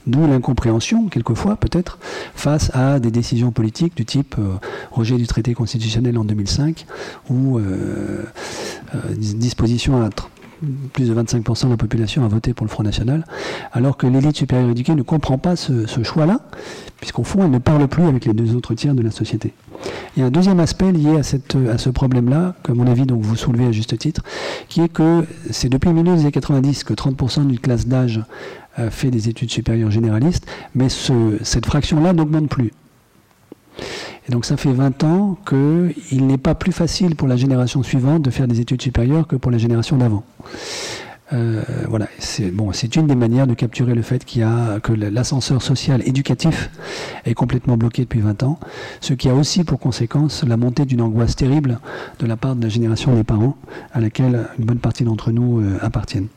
D'où 0.07 0.26
l'incompréhension, 0.26 1.09
quelquefois 1.09 1.57
peut-être, 1.57 1.98
face 2.34 2.70
à 2.74 3.01
des 3.01 3.11
décisions 3.11 3.51
politiques 3.51 3.96
du 3.96 4.05
type 4.05 4.36
euh, 4.38 4.55
rejet 4.90 5.16
du 5.16 5.26
traité 5.26 5.55
constitutionnel 5.55 6.18
en 6.18 6.24
2005 6.24 6.86
ou 7.28 7.59
euh, 7.59 8.24
euh, 8.94 8.98
disposition 9.16 10.03
à 10.03 10.11
plus 10.92 11.08
de 11.08 11.14
25% 11.14 11.66
de 11.66 11.70
la 11.70 11.76
population 11.76 12.24
a 12.24 12.28
voté 12.28 12.54
pour 12.54 12.66
le 12.66 12.70
Front 12.70 12.82
National, 12.82 13.24
alors 13.72 13.96
que 13.96 14.06
l'élite 14.06 14.36
supérieure 14.36 14.70
éduquée 14.70 14.94
ne 14.94 15.02
comprend 15.02 15.38
pas 15.38 15.56
ce, 15.56 15.86
choix-là, 16.02 16.40
puisqu'au 16.98 17.24
fond, 17.24 17.44
elle 17.44 17.50
ne 17.50 17.58
parle 17.58 17.86
plus 17.88 18.04
avec 18.04 18.24
les 18.24 18.32
deux 18.32 18.54
autres 18.54 18.74
tiers 18.74 18.94
de 18.94 19.02
la 19.02 19.11
société. 19.11 19.52
Il 20.16 20.20
y 20.20 20.22
a 20.22 20.26
un 20.26 20.30
deuxième 20.30 20.61
aspect 20.61 20.92
lié 20.92 21.18
à, 21.18 21.22
ce 21.78 21.90
problème-là, 21.90 22.54
que 22.62 22.72
mon 22.72 22.86
avis 22.86 23.06
vous 23.08 23.36
soulevez 23.36 23.66
à 23.66 23.72
juste 23.72 23.96
titre, 23.98 24.22
qui 24.68 24.80
est 24.80 24.88
que 24.88 25.24
c'est 25.50 25.68
depuis 25.68 25.90
le 25.90 26.00
années 26.00 26.30
90 26.30 26.84
que 26.84 26.94
30% 26.94 27.46
d'une 27.46 27.58
classe 27.58 27.86
d'âge 27.86 28.22
euh, 28.78 28.90
fait 28.90 29.11
des 29.11 29.28
études 29.28 29.50
supérieures 29.50 29.90
généralistes, 29.90 30.46
mais 30.74 30.88
ce, 30.88 31.38
cette 31.42 31.66
fraction-là 31.66 32.12
n'augmente 32.12 32.48
plus. 32.48 32.72
Et 34.28 34.33
donc 34.33 34.45
ça 34.45 34.57
fait 34.57 34.72
20 34.72 35.05
ans 35.05 35.39
qu'il 35.47 36.26
n'est 36.26 36.39
pas 36.39 36.55
plus 36.55 36.72
facile 36.72 37.16
pour 37.16 37.28
la 37.28 37.37
génération 37.37 37.83
suivante 37.83 38.22
de 38.22 38.31
faire 38.31 38.49
des 38.49 38.61
études 38.61 38.83
supérieures 38.83 39.26
que 39.26 39.37
pour 39.37 39.51
la 39.51 39.59
génération 39.59 39.97
d'avant. 39.97 40.24
Euh, 41.33 41.62
voilà, 41.89 42.09
c'est 42.18 42.97
une 42.97 43.07
des 43.07 43.14
manières 43.14 43.47
de 43.47 43.55
capturer 43.55 43.95
le 43.95 44.03
fait 44.03 44.24
qu'il 44.24 44.41
y 44.41 44.45
a 44.45 44.81
que 44.81 44.93
l'ascenseur 44.93 45.62
social 45.62 46.03
éducatif 46.05 46.70
est 47.24 47.35
complètement 47.35 47.76
bloqué 47.76 48.03
depuis 48.03 48.20
20 48.20 48.43
ans, 48.43 48.59
ce 49.01 49.14
qui 49.14 49.28
a 49.28 49.35
aussi 49.35 49.62
pour 49.62 49.78
conséquence 49.78 50.43
la 50.43 50.57
montée 50.57 50.85
d'une 50.85 51.01
angoisse 51.01 51.37
terrible 51.37 51.78
de 52.18 52.26
la 52.26 52.37
part 52.37 52.57
de 52.57 52.62
la 52.62 52.68
génération 52.68 53.14
des 53.14 53.22
parents, 53.22 53.57
à 53.93 54.01
laquelle 54.01 54.49
une 54.59 54.64
bonne 54.64 54.78
partie 54.78 55.05
d'entre 55.05 55.31
nous 55.31 55.61
euh, 55.61 55.78
appartiennent. 55.81 56.28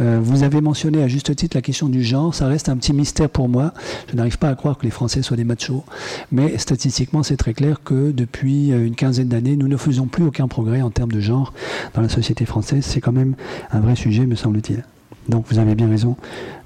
Euh, 0.00 0.18
vous 0.20 0.42
avez 0.42 0.60
mentionné 0.60 1.02
à 1.02 1.08
juste 1.08 1.34
titre 1.34 1.56
la 1.56 1.62
question 1.62 1.88
du 1.88 2.02
genre. 2.02 2.34
Ça 2.34 2.46
reste 2.46 2.68
un 2.68 2.76
petit 2.76 2.92
mystère 2.92 3.30
pour 3.30 3.48
moi. 3.48 3.72
Je 4.10 4.16
n'arrive 4.16 4.38
pas 4.38 4.48
à 4.48 4.54
croire 4.54 4.76
que 4.78 4.84
les 4.84 4.90
Français 4.90 5.22
soient 5.22 5.36
des 5.36 5.44
machos. 5.44 5.84
Mais 6.32 6.58
statistiquement, 6.58 7.22
c'est 7.22 7.36
très 7.36 7.54
clair 7.54 7.80
que 7.84 8.10
depuis 8.10 8.72
euh, 8.72 8.86
une 8.86 8.94
quinzaine 8.94 9.28
d'années, 9.28 9.56
nous 9.56 9.68
ne 9.68 9.76
faisons 9.76 10.06
plus 10.06 10.24
aucun 10.24 10.48
progrès 10.48 10.82
en 10.82 10.90
termes 10.90 11.12
de 11.12 11.20
genre 11.20 11.52
dans 11.94 12.02
la 12.02 12.08
société 12.08 12.44
française. 12.44 12.84
C'est 12.84 13.00
quand 13.00 13.12
même 13.12 13.34
un 13.70 13.80
vrai 13.80 13.96
sujet, 13.96 14.26
me 14.26 14.34
semble-t-il. 14.34 14.84
Donc 15.28 15.46
vous 15.48 15.58
avez 15.58 15.74
bien 15.74 15.88
raison 15.88 16.16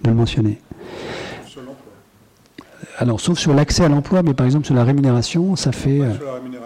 de 0.02 0.10
le 0.10 0.16
mentionner. 0.16 0.58
Alors, 2.98 3.18
sauf 3.18 3.38
sur 3.38 3.54
l'accès 3.54 3.84
à 3.84 3.88
l'emploi, 3.88 4.22
mais 4.22 4.34
par 4.34 4.44
exemple 4.44 4.66
sur 4.66 4.74
la 4.74 4.84
rémunération, 4.84 5.56
ça 5.56 5.72
fait. 5.72 6.00
Sur 6.16 6.26
la 6.26 6.34
rémunération, 6.34 6.40
mais 6.42 6.50
sur 6.50 6.59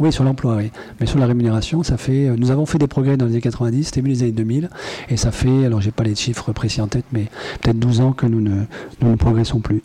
oui, 0.00 0.12
sur 0.12 0.24
l'emploi, 0.24 0.56
oui. 0.56 0.70
Mais 0.98 1.06
sur 1.06 1.18
la 1.18 1.26
rémunération, 1.26 1.82
ça 1.84 1.96
fait. 1.96 2.28
Euh, 2.28 2.36
nous 2.36 2.50
avons 2.50 2.66
fait 2.66 2.78
des 2.78 2.88
progrès 2.88 3.16
dans 3.16 3.26
les 3.26 3.32
années 3.32 3.40
90, 3.40 3.92
début 3.92 4.10
des 4.10 4.22
années 4.22 4.32
2000, 4.32 4.70
et 5.08 5.16
ça 5.16 5.30
fait, 5.30 5.64
alors 5.64 5.80
j'ai 5.80 5.92
pas 5.92 6.02
les 6.02 6.16
chiffres 6.16 6.52
précis 6.52 6.80
en 6.80 6.88
tête, 6.88 7.04
mais 7.12 7.26
peut-être 7.60 7.78
12 7.78 8.00
ans 8.00 8.12
que 8.12 8.26
nous 8.26 8.40
ne, 8.40 9.14
progressons 9.16 9.60
plus. 9.60 9.82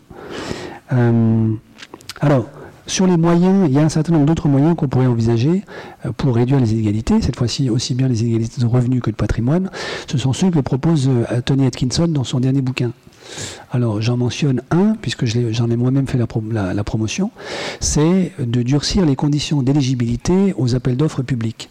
Euh, 0.92 1.52
alors, 2.20 2.46
sur 2.86 3.06
les 3.06 3.16
moyens, 3.16 3.68
il 3.68 3.72
y 3.72 3.78
a 3.78 3.82
un 3.82 3.88
certain 3.88 4.12
nombre 4.12 4.26
d'autres 4.26 4.48
moyens 4.48 4.74
qu'on 4.74 4.88
pourrait 4.88 5.06
envisager 5.06 5.62
euh, 6.04 6.10
pour 6.10 6.34
réduire 6.34 6.58
les 6.58 6.72
inégalités, 6.72 7.22
cette 7.22 7.36
fois-ci 7.36 7.70
aussi 7.70 7.94
bien 7.94 8.08
les 8.08 8.22
inégalités 8.22 8.60
de 8.60 8.66
revenus 8.66 9.00
que 9.00 9.10
de 9.10 9.16
patrimoine. 9.16 9.70
Ce 10.08 10.18
sont 10.18 10.32
ceux 10.32 10.50
que 10.50 10.58
propose 10.58 11.08
Tony 11.44 11.66
Atkinson 11.66 12.08
dans 12.08 12.24
son 12.24 12.40
dernier 12.40 12.62
bouquin. 12.62 12.90
Alors 13.70 14.00
j'en 14.02 14.16
mentionne 14.16 14.62
un, 14.70 14.94
puisque 15.00 15.24
j'en 15.24 15.70
ai, 15.70 15.76
moi-même 15.76 16.06
fait 16.06 16.18
la 16.18 16.84
promotion, 16.84 17.30
c'est 17.80 18.32
de 18.38 18.62
durcir 18.62 19.06
les 19.06 19.16
conditions 19.16 19.62
d'éligibilité 19.62 20.54
aux 20.56 20.74
appels 20.74 20.96
d'offres 20.96 21.22
publics. 21.22 21.68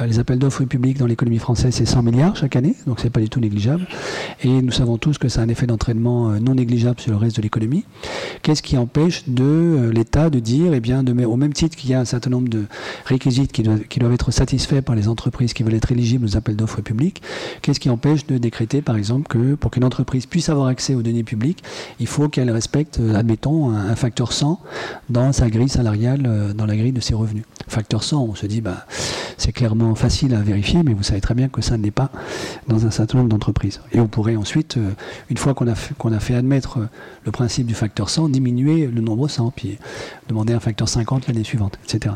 Euh, 0.00 0.06
les 0.06 0.18
appels 0.18 0.38
d'offres 0.38 0.64
publics 0.64 0.98
dans 0.98 1.06
l'économie 1.06 1.38
française, 1.38 1.74
c'est 1.74 1.86
100 1.86 2.02
milliards 2.02 2.36
chaque 2.36 2.56
année, 2.56 2.74
donc 2.86 3.00
c'est 3.00 3.10
pas 3.10 3.20
du 3.20 3.28
tout 3.28 3.40
négligeable. 3.40 3.86
Et 4.42 4.62
nous 4.62 4.72
savons 4.72 4.98
tous 4.98 5.18
que 5.18 5.28
ça 5.28 5.40
a 5.40 5.44
un 5.44 5.48
effet 5.48 5.66
d'entraînement 5.66 6.30
euh, 6.30 6.38
non 6.38 6.54
négligeable 6.54 7.00
sur 7.00 7.10
le 7.10 7.16
reste 7.16 7.36
de 7.36 7.42
l'économie. 7.42 7.84
Qu'est-ce 8.42 8.62
qui 8.62 8.76
empêche 8.76 9.24
de 9.28 9.44
euh, 9.44 9.92
l'État 9.92 10.30
de 10.30 10.38
dire, 10.38 10.72
eh 10.74 10.80
bien, 10.80 11.04
au 11.06 11.36
même 11.36 11.52
titre 11.52 11.76
qu'il 11.76 11.90
y 11.90 11.94
a 11.94 12.00
un 12.00 12.04
certain 12.04 12.30
nombre 12.30 12.48
de 12.48 12.64
réquisites 13.06 13.52
qui 13.52 13.62
doivent, 13.62 13.82
qui 13.88 13.98
doivent 13.98 14.12
être 14.12 14.30
satisfaits 14.30 14.82
par 14.82 14.94
les 14.94 15.08
entreprises 15.08 15.52
qui 15.52 15.62
veulent 15.62 15.74
être 15.74 15.90
éligibles 15.92 16.24
aux 16.24 16.36
appels 16.36 16.56
d'offres 16.56 16.80
publics, 16.80 17.22
qu'est-ce 17.62 17.80
qui 17.80 17.90
empêche 17.90 18.26
de 18.26 18.38
décréter, 18.38 18.82
par 18.82 18.96
exemple, 18.96 19.26
que 19.28 19.54
pour 19.54 19.70
qu'une 19.70 19.84
entreprise 19.84 20.26
puisse 20.26 20.48
avoir 20.48 20.68
accès 20.68 20.94
aux 20.94 21.02
données 21.02 21.24
publiques, 21.24 21.62
il 21.98 22.06
faut 22.06 22.28
qu'elle 22.28 22.50
respecte, 22.50 23.00
admettons, 23.14 23.70
un, 23.70 23.96
facteur 23.96 24.32
100 24.32 24.60
dans 25.08 25.32
sa 25.32 25.50
grille 25.50 25.68
salariale, 25.68 26.54
dans 26.56 26.66
la 26.66 26.76
grille 26.76 26.92
de 26.92 27.00
ses 27.00 27.14
revenus. 27.14 27.44
Facteur 27.66 28.04
100, 28.04 28.22
on 28.22 28.34
se 28.34 28.46
dit, 28.46 28.60
bah, 28.60 28.86
c'est 29.36 29.52
clairement 29.52 29.87
facile 29.94 30.34
à 30.34 30.40
vérifier, 30.40 30.82
mais 30.82 30.94
vous 30.94 31.02
savez 31.02 31.20
très 31.20 31.34
bien 31.34 31.48
que 31.48 31.62
ça 31.62 31.76
n'est 31.76 31.90
pas 31.90 32.10
dans 32.66 32.86
un 32.86 32.90
certain 32.90 33.18
nombre 33.18 33.30
d'entreprises. 33.30 33.80
Et 33.92 34.00
on 34.00 34.08
pourrait 34.08 34.36
ensuite, 34.36 34.76
euh, 34.76 34.90
une 35.30 35.36
fois 35.36 35.54
qu'on 35.54 35.66
a, 35.66 35.74
fait, 35.74 35.94
a 36.04 36.20
fait 36.20 36.34
admettre 36.34 36.78
euh, 36.78 36.88
le 37.24 37.32
principe 37.32 37.66
du 37.66 37.74
facteur 37.74 38.10
100, 38.10 38.30
diminuer 38.30 38.86
le 38.86 39.00
nombre 39.00 39.28
100, 39.28 39.52
puis 39.54 39.78
demander 40.28 40.52
un 40.52 40.60
facteur 40.60 40.88
50 40.88 41.28
l'année 41.28 41.44
suivante, 41.44 41.78
etc. 41.84 42.14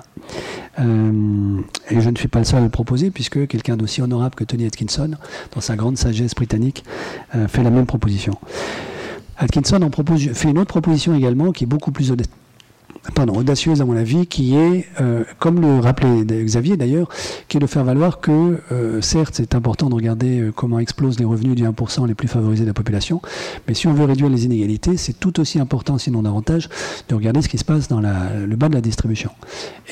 Euh, 0.80 1.60
et 1.90 2.00
je 2.00 2.10
ne 2.10 2.16
suis 2.16 2.28
pas 2.28 2.38
le 2.38 2.44
seul 2.44 2.60
à 2.60 2.62
le 2.62 2.68
proposer, 2.68 3.10
puisque 3.10 3.46
quelqu'un 3.46 3.76
d'aussi 3.76 4.02
honorable 4.02 4.34
que 4.34 4.44
Tony 4.44 4.66
Atkinson, 4.66 5.12
dans 5.54 5.60
sa 5.60 5.76
grande 5.76 5.96
sagesse 5.98 6.34
britannique, 6.34 6.84
fait 7.48 7.62
la 7.62 7.70
même 7.70 7.86
proposition. 7.86 8.36
Atkinson 9.38 9.82
en 9.82 9.90
propose, 9.90 10.28
fait 10.32 10.50
une 10.50 10.58
autre 10.58 10.68
proposition 10.68 11.14
également 11.14 11.52
qui 11.52 11.64
est 11.64 11.66
beaucoup 11.66 11.90
plus 11.90 12.10
pardon, 13.14 13.34
audacieuse 13.34 13.80
à 13.80 13.84
mon 13.84 13.96
avis, 13.96 14.26
qui 14.26 14.54
est, 14.54 14.86
euh, 15.00 15.24
comme 15.38 15.60
le 15.60 15.80
rappelait 15.80 16.24
Xavier 16.24 16.76
d'ailleurs, 16.76 17.08
qui 17.48 17.56
est 17.56 17.60
de 17.60 17.66
faire 17.66 17.84
valoir 17.84 18.20
que, 18.20 18.60
euh, 18.70 19.00
certes, 19.00 19.34
c'est 19.36 19.54
important 19.54 19.88
de 19.88 19.94
regarder 19.94 20.40
euh, 20.40 20.52
comment 20.52 20.78
explosent 20.78 21.18
les 21.18 21.24
revenus 21.24 21.54
du 21.54 21.64
1% 21.64 22.06
les 22.06 22.14
plus 22.14 22.28
favorisés 22.28 22.62
de 22.62 22.68
la 22.68 22.74
population, 22.74 23.20
mais 23.66 23.74
si 23.74 23.86
on 23.88 23.92
veut 23.92 24.04
réduire 24.04 24.28
les 24.28 24.44
inégalités, 24.44 24.96
c'est 24.96 25.18
tout 25.18 25.40
aussi 25.40 25.58
important, 25.58 25.98
sinon 25.98 26.22
davantage, 26.22 26.68
de 27.08 27.14
regarder 27.14 27.42
ce 27.42 27.48
qui 27.48 27.58
se 27.58 27.64
passe 27.64 27.88
dans 27.88 28.00
le 28.00 28.56
bas 28.56 28.68
de 28.68 28.74
la 28.74 28.80
distribution. 28.80 29.30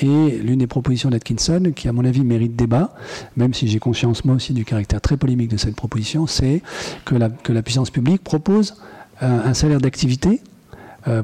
Et 0.01 0.39
l'une 0.43 0.59
des 0.59 0.67
propositions 0.67 1.11
d'Atkinson, 1.11 1.73
qui 1.75 1.89
à 1.89 1.93
mon 1.93 2.05
avis 2.05 2.23
mérite 2.23 2.57
débat, 2.57 2.95
même 3.37 3.55
si 3.55 3.69
j'ai 3.69 3.79
conscience 3.79 4.25
moi 4.25 4.37
aussi 4.37 4.53
du 4.53 4.65
caractère 4.65 5.01
très 5.01 5.17
polémique 5.17 5.51
de 5.51 5.57
cette 5.57 5.75
proposition, 5.75 6.27
c'est 6.27 6.63
que 7.05 7.15
la, 7.17 7.29
que 7.29 7.53
la 7.53 7.63
puissance 7.63 7.91
publique 7.91 8.23
propose 8.23 8.77
un 9.21 9.53
salaire 9.53 9.81
d'activité 9.81 10.41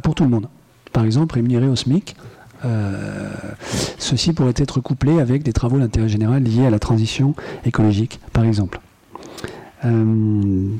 pour 0.02 0.14
tout 0.14 0.24
le 0.24 0.30
monde 0.30 0.48
par 0.96 1.04
exemple, 1.04 1.34
rémunérés 1.34 1.68
au 1.68 1.76
SMIC. 1.76 2.16
Euh, 2.64 3.28
ceci 3.98 4.32
pourrait 4.32 4.54
être 4.56 4.80
couplé 4.80 5.20
avec 5.20 5.42
des 5.42 5.52
travaux 5.52 5.78
d'intérêt 5.78 6.08
général 6.08 6.42
liés 6.42 6.64
à 6.64 6.70
la 6.70 6.78
transition 6.78 7.34
écologique, 7.66 8.18
par 8.32 8.44
exemple. 8.44 8.80
Euh, 9.84 10.70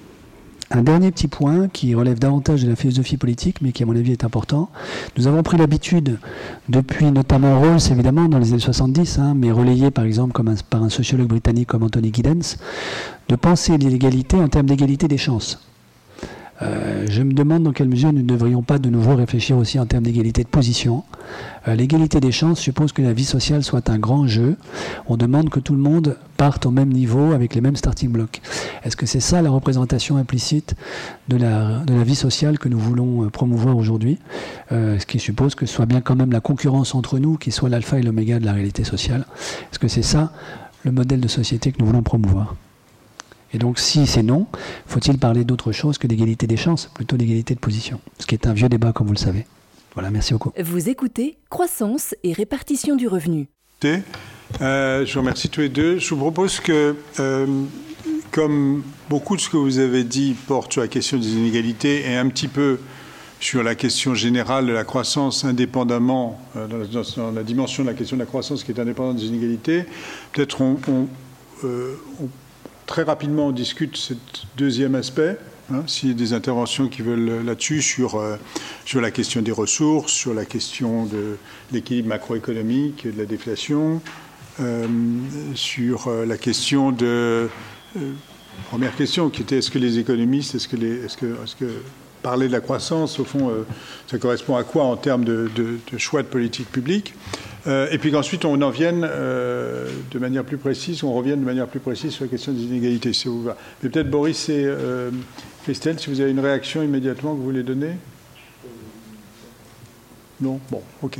un 0.71 0.83
dernier 0.83 1.11
petit 1.11 1.29
point 1.29 1.69
qui 1.69 1.95
relève 1.95 2.19
davantage 2.19 2.65
de 2.65 2.71
la 2.71 2.77
philosophie 2.77 3.19
politique, 3.19 3.61
mais 3.61 3.73
qui 3.73 3.83
à 3.83 3.87
mon 3.87 3.95
avis 3.95 4.13
est 4.13 4.25
important. 4.25 4.71
Nous 5.19 5.27
avons 5.27 5.43
pris 5.43 5.59
l'habitude, 5.59 6.19
depuis 6.71 7.05
notamment 7.13 7.61
Rawls 7.61 7.93
évidemment 7.93 8.27
dans 8.27 8.39
les 8.39 8.53
années 8.53 8.59
70, 8.59 9.19
hein, 9.19 9.35
mais 9.37 9.53
relayé 9.53 9.91
par 9.91 10.07
exemple 10.07 10.43
par 10.71 10.83
un 10.83 10.89
sociologue 10.89 11.29
britannique 11.29 11.69
comme 11.69 11.83
Anthony 11.83 12.11
Giddens, 12.11 12.57
de 13.29 13.37
penser 13.37 13.77
l'égalité 13.77 14.39
en 14.39 14.49
termes 14.49 14.67
d'égalité 14.67 15.09
des 15.09 15.19
chances. 15.19 15.61
Euh, 16.63 17.07
je 17.11 17.23
me 17.23 17.33
demande 17.33 17.65
dans 17.65 17.73
quelle 17.73 17.89
mesure 17.89 18.13
nous 18.13 18.23
ne 18.23 18.27
devrions 18.27 18.63
pas 18.63 18.79
de 18.79 18.89
nouveau 18.89 19.15
réfléchir 19.15 19.57
aussi 19.57 19.79
en 19.79 19.87
termes 19.87 20.05
d'égalité 20.05 20.43
de 20.43 20.49
position. 20.49 21.05
Euh, 21.69 21.75
l'égalité 21.75 22.21
des 22.21 22.33
chances 22.33 22.61
suppose 22.61 22.93
que 22.93 23.03
la 23.03 23.13
vie 23.13 23.25
sociale 23.25 23.63
soit 23.63 23.91
un 23.91 23.99
grand 23.99 24.27
jeu. 24.27 24.57
On 25.07 25.17
demande 25.17 25.51
que 25.51 25.61
tout 25.61 25.75
le 25.75 25.81
monde 25.81 26.17
parte 26.37 26.67
au 26.67 26.71
même 26.71 26.91
niveau 26.91 27.33
avec 27.33 27.55
les 27.55 27.61
mêmes 27.61 27.77
starting 27.77 28.11
blocks. 28.11 28.41
Est-ce 28.85 28.97
que 28.97 29.07
c'est 29.07 29.21
ça 29.21 29.43
la 29.43 29.51
représentation 29.51 30.17
implicite 30.17 30.75
de 31.29 31.37
la, 31.37 31.83
vie 32.05 32.15
sociale 32.15 32.59
que 32.59 32.69
nous 32.69 32.79
voulons 32.79 33.25
euh, 33.25 33.31
promouvoir 33.31 33.77
aujourd'hui? 33.77 34.19
Ce 34.71 35.07
qui 35.07 35.19
suppose 35.19 35.55
que 35.55 35.67
ce 35.67 35.75
soit 35.75 35.87
bien 35.87 36.01
quand 36.01 36.17
même 36.17 36.33
la 36.33 36.41
concurrence 36.41 36.95
entre 36.95 37.19
nous 37.19 37.37
qui 37.37 37.51
soit 37.51 37.69
l'alpha 37.69 37.99
et 37.99 38.03
l'oméga 38.03 38.39
de 38.39 38.45
la 38.45 38.53
réalité 38.53 38.85
sociale. 38.85 39.25
Est-ce 39.71 39.79
que 39.79 39.89
c'est 39.89 40.03
ça 40.03 40.33
le 40.85 40.93
modèle 40.93 41.21
de 41.21 41.29
société 41.29 41.73
que 41.73 41.79
nous 41.81 41.87
voulons 41.87 42.03
promouvoir? 42.03 42.55
Et 43.57 43.59
donc, 43.59 43.79
si 43.79 44.07
c'est 44.07 44.23
non, 44.23 44.47
faut-il 44.87 45.19
parler 45.19 45.43
d'autre 45.43 45.73
chose 45.73 45.97
que 45.97 46.07
d'égalité 46.07 46.47
des 46.47 46.59
chances, 46.59 46.91
plutôt 46.93 47.17
d'égalité 47.17 47.55
de 47.55 47.59
position? 47.59 48.01
Ce 48.19 48.27
qui 48.27 48.35
est 48.35 48.47
un 48.47 48.53
vieux 48.53 48.69
débat, 48.69 48.93
comme 48.93 49.07
vous 49.07 49.15
le 49.15 49.19
savez. 49.19 49.47
Voilà, 49.95 50.11
merci 50.11 50.35
beaucoup. 50.35 50.53
Vous 50.63 50.91
écoutez 50.91 51.39
Croissance 51.49 52.15
et 52.23 52.35
répartition 52.35 52.97
du 52.97 53.09
revenu. 53.09 53.49
Euh, 54.61 55.07
je 55.07 55.15
vous 55.15 55.21
remercie 55.21 55.49
tous 55.49 55.63
les 55.63 55.71
deux. 55.71 55.99
Je 55.99 56.11
vous 56.11 56.21
propose 56.21 56.61
que, 56.61 56.97
euh, 57.19 57.47
comme 58.31 58.83
beaucoup 59.09 59.37
de 59.37 59.41
ce 59.41 59.49
que 59.49 59.57
vous 59.57 59.79
avez 59.79 60.05
dit 60.05 60.37
porte 60.47 60.75
sur 60.75 60.83
la 60.83 60.89
question 60.89 61.17
des 61.17 61.31
inégalités 61.33 62.11
et 62.11 62.15
un 62.15 62.29
petit 62.29 62.49
peu 62.49 62.79
sur 63.41 63.63
la 63.63 63.75
question 63.75 64.15
générale 64.15 64.67
de 64.67 64.73
la 64.73 64.85
croissance 64.85 65.47
indépendamment, 65.47 66.39
dans, 66.55 67.33
la 67.33 67.43
dimension 67.43 67.85
de 67.85 67.89
la 67.89 67.95
question 67.95 68.19
de 68.19 68.21
la 68.21 68.27
croissance 68.27 68.65
qui 68.65 68.73
est 68.73 68.79
indépendante 68.79 69.17
des 69.17 69.27
inégalités. 69.27 69.87
Peut-être 70.35 70.61
on, 70.61 71.09
très 72.87 73.03
rapidement 73.03 73.49
on 73.49 73.53
discute 73.53 73.97
ce 73.97 74.15
deuxième 74.57 74.95
aspect. 74.95 75.39
Hein, 75.73 75.83
S'il 75.89 76.11
y 76.11 76.13
a 76.13 76.15
des 76.15 76.33
interventions 76.33 76.89
qui 76.89 77.03
veulent 77.03 77.45
là-dessus, 77.45 77.83
sur, 77.83 78.23
sur 78.85 79.01
la 79.01 79.11
question 79.11 79.43
des 79.43 79.51
ressources, 79.51 80.13
sur 80.13 80.33
la 80.33 80.45
question 80.45 81.07
de 81.07 81.39
l'équilibre 81.73 82.09
macroéconomique, 82.09 83.05
de 83.05 83.19
la 83.19 83.27
déflation, 83.27 84.01
euh, 84.59 84.87
sur 85.55 86.09
euh, 86.09 86.25
la 86.25 86.39
question 86.39 86.91
de. 86.91 87.49
Euh, 87.97 88.13
première 88.71 88.97
question 88.97 89.29
qui 89.29 89.43
était 89.43 89.59
est-ce 89.59 89.71
que 89.71 89.79
les 89.79 89.99
économistes, 89.99 90.55
est-ce 90.55 90.67
que, 90.67 90.77
les, 90.77 91.05
est-ce 91.05 91.17
que, 91.19 91.27
est-ce 91.45 91.55
que 91.55 91.71
parler 92.23 92.47
de 92.49 92.53
la 92.53 92.61
croissance, 92.61 93.21
au 93.21 93.25
fond, 93.25 93.53
ça 94.07 94.19
correspond 94.19 94.57
à 94.57 94.65
quoi 94.65 94.85
en 94.85 94.97
termes 94.97 95.25
de, 95.25 95.51
choix 95.99 96.23
de 96.23 96.27
politique 96.27 96.73
publique? 96.73 97.15
Et 97.67 97.99
puis 97.99 98.13
qu'ensuite, 98.13 98.45
on 98.45 98.61
en 98.63 98.71
vienne 98.71 99.01
de 99.01 100.19
manière 100.19 100.45
plus 100.45 100.57
précise, 100.57 101.03
on 101.03 101.13
revienne 101.13 101.41
de 101.41 101.45
manière 101.45 101.67
plus 101.67 101.81
précise 101.81 102.13
sur 102.13 102.25
la 102.25 102.31
question 102.31 102.53
des 102.53 102.63
inégalités, 102.63 103.13
si 103.13 103.27
vous 103.29 103.43
va. 103.43 103.57
Mais 103.83 103.89
peut-être 103.89 104.09
Boris 104.09 104.49
et 104.49 104.71
Christelle, 105.65 105.99
si 105.99 106.09
vous 106.11 106.21
avez 106.21 106.31
une 106.31 106.41
réaction 106.41 106.83
immédiatement 106.83 107.33
que 107.33 107.39
vous 107.39 107.45
voulez 107.45 107.65
donner? 107.65 107.97
Non? 110.41 110.61
Bon, 110.71 110.83
ok. 111.03 111.19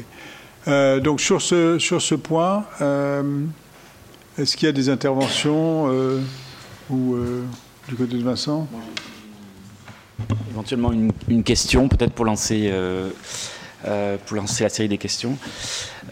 Euh, 0.69 1.01
donc 1.01 1.21
sur 1.21 1.41
ce, 1.41 1.79
sur 1.79 2.03
ce 2.03 2.15
point, 2.15 2.65
euh, 2.81 3.45
est-ce 4.37 4.57
qu'il 4.57 4.67
y 4.67 4.69
a 4.69 4.73
des 4.73 4.89
interventions 4.89 5.89
euh, 5.91 6.21
ou 6.91 7.17
du 7.89 7.95
côté 7.95 8.17
de 8.17 8.23
Vincent? 8.23 8.69
Éventuellement 10.51 10.93
une 10.93 11.43
question, 11.45 11.89
peut-être 11.89 12.13
pour 12.13 12.25
lancer, 12.25 12.73
pour 14.27 14.37
lancer 14.37 14.65
la 14.65 14.71
série 14.71 14.89
des 14.89 14.99
questions. 14.99 15.37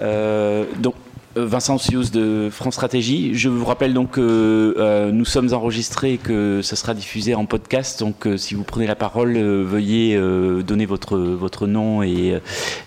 donc, 0.01 0.95
euh, 1.37 1.47
Vincent 1.47 1.79
Sius 1.79 2.11
de 2.11 2.49
France 2.51 2.75
Stratégie. 2.75 3.35
Je 3.35 3.49
vous 3.49 3.65
rappelle 3.65 3.95
donc 3.95 4.13
que 4.13 4.75
euh, 4.79 5.11
nous 5.11 5.25
sommes 5.25 5.53
enregistrés, 5.53 6.19
que 6.19 6.63
ça 6.63 6.77
sera 6.77 6.95
diffusé 6.95 7.35
en 7.35 7.47
podcast. 7.47 8.01
Donc, 8.01 8.27
euh, 8.27 8.37
si 8.37 8.55
vous 8.55 8.63
prenez 8.63 8.87
la 8.87 8.95
parole, 8.95 9.37
veuillez 9.37 10.19
donner 10.65 10.87
votre 10.87 11.19
votre 11.19 11.67
nom 11.67 12.03
et 12.03 12.41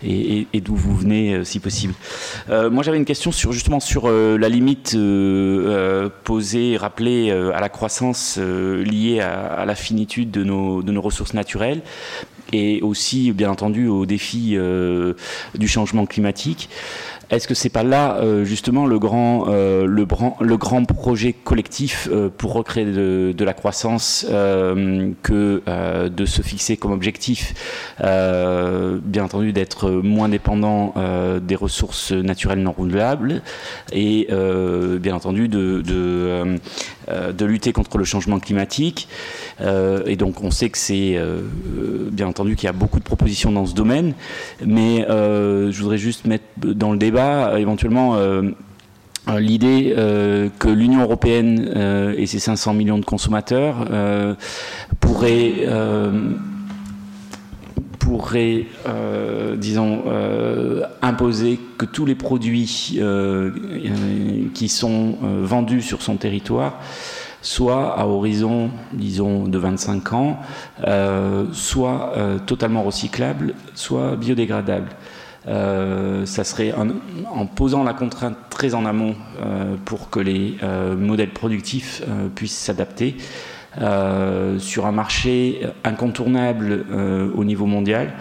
et, 0.04 0.62
d'où 0.62 0.76
vous 0.76 0.96
venez, 0.96 1.44
si 1.44 1.60
possible. 1.60 1.94
moi, 2.50 2.84
j'avais 2.84 2.98
une 2.98 3.06
question 3.06 3.32
sur 3.32 3.52
justement 3.52 3.80
sur 3.80 4.10
la 4.10 4.50
limite 4.50 4.98
posée, 6.24 6.72
et 6.72 6.78
rappelée 6.78 7.32
à 7.32 7.60
la 7.60 7.70
croissance 7.70 8.38
liée 8.38 9.20
à, 9.20 9.46
à, 9.46 9.66
la 9.66 9.76
finitude 9.76 10.32
de 10.32 10.44
nos 10.44 10.82
de 10.82 10.92
nos 10.92 11.02
ressources 11.02 11.34
naturelles 11.34 11.82
et 12.54 12.82
aussi, 12.82 13.32
bien 13.32 13.50
entendu, 13.50 13.88
aux 13.88 14.06
défis 14.06 14.58
du 15.56 15.68
changement 15.68 16.06
climatique. 16.06 16.70
Est-ce 17.30 17.48
que 17.48 17.54
c'est 17.54 17.70
pas 17.70 17.84
là 17.84 18.16
euh, 18.16 18.46
justement 18.46 18.86
le 18.86 19.00
grand, 19.00 19.48
euh, 19.50 19.86
le, 19.86 20.06
grand 20.06 20.86
projet 20.86 21.34
collectif 21.34 22.08
euh, 22.10 22.30
pour 22.30 22.54
recréer 22.54 22.86
de, 22.86 23.44
la 23.44 23.54
croissance 23.54 24.26
que 24.28 25.62
de 26.08 26.26
se 26.26 26.42
fixer 26.42 26.78
comme 26.78 26.92
objectif, 26.92 27.54
bien 28.00 29.24
entendu, 29.24 29.54
d'être 29.54 29.90
moins 29.90 30.30
dépendant 30.30 30.94
des 31.42 31.56
ressources 31.56 32.12
naturelles 32.12 32.60
non 32.60 32.74
renouvelables 32.74 33.42
et 33.92 34.28
bien 35.00 35.16
entendu 35.16 35.48
de, 35.48 36.58
de, 37.08 37.46
lutter 37.46 37.72
contre 37.74 37.98
le 37.98 38.04
changement 38.04 38.40
climatique. 38.40 39.08
et 39.62 40.16
donc 40.16 40.44
on 40.44 40.52
sait 40.52 40.70
que 40.70 40.78
c'est 40.78 41.18
bien 42.12 42.28
entendu 42.28 42.56
qu'il 42.56 42.66
y 42.66 42.70
a 42.70 42.74
beaucoup 42.74 43.00
de 43.00 43.04
propositions 43.04 43.52
dans 43.52 43.66
ce 43.66 43.74
domaine, 43.74 44.14
mais 44.66 45.06
je 45.08 45.82
voudrais 45.82 45.98
juste 45.98 46.26
mettre 46.26 46.46
dans 46.58 46.92
le 46.92 46.98
débat 46.98 47.50
euh, 47.50 47.58
éventuellement 47.58 48.16
euh, 48.16 48.44
euh, 49.30 49.40
l'idée 49.40 49.94
que 50.60 50.70
l'Union 50.70 51.02
européenne 51.02 52.14
et 52.18 52.26
ses 52.28 52.40
500 52.40 52.74
millions 52.74 52.98
de 52.98 53.04
consommateurs 53.04 53.86
pourraient 55.02 55.68
pourrait, 58.00 58.66
disons, 59.58 60.04
imposer 61.02 61.60
que 61.78 61.86
tous 61.86 62.06
les 62.06 62.16
produits 62.16 63.00
qui 64.54 64.70
sont 64.70 65.18
vendus 65.42 65.82
sur 65.82 66.02
son 66.02 66.18
territoire 66.18 66.80
soient 67.42 68.00
à 68.00 68.08
horizon, 68.08 68.72
disons, 68.94 69.48
de 69.48 69.58
25 69.58 70.14
ans, 70.14 70.40
soit 71.52 72.14
totalement 72.46 72.84
recyclables, 72.84 73.54
soit 73.74 74.16
biodégradables. 74.16 74.96
Euh, 75.48 76.26
ça 76.26 76.44
serait 76.44 76.74
en 76.74 77.46
posant 77.46 77.84
la 77.84 77.94
contrainte 77.94 78.36
très 78.50 78.76
en 78.76 78.86
amont 78.86 79.16
euh, 79.40 79.76
pour 79.86 80.10
que 80.10 80.20
les 80.20 80.58
euh, 80.62 80.98
modèles 80.98 81.32
productifs 81.32 82.04
puissent 82.36 82.58
s'adapter 82.58 83.16
sur 84.60 84.86
un 84.86 84.92
marché 84.92 85.62
incontournable 85.84 86.86
au 87.36 87.44
niveau 87.44 87.66
mondial 87.66 88.14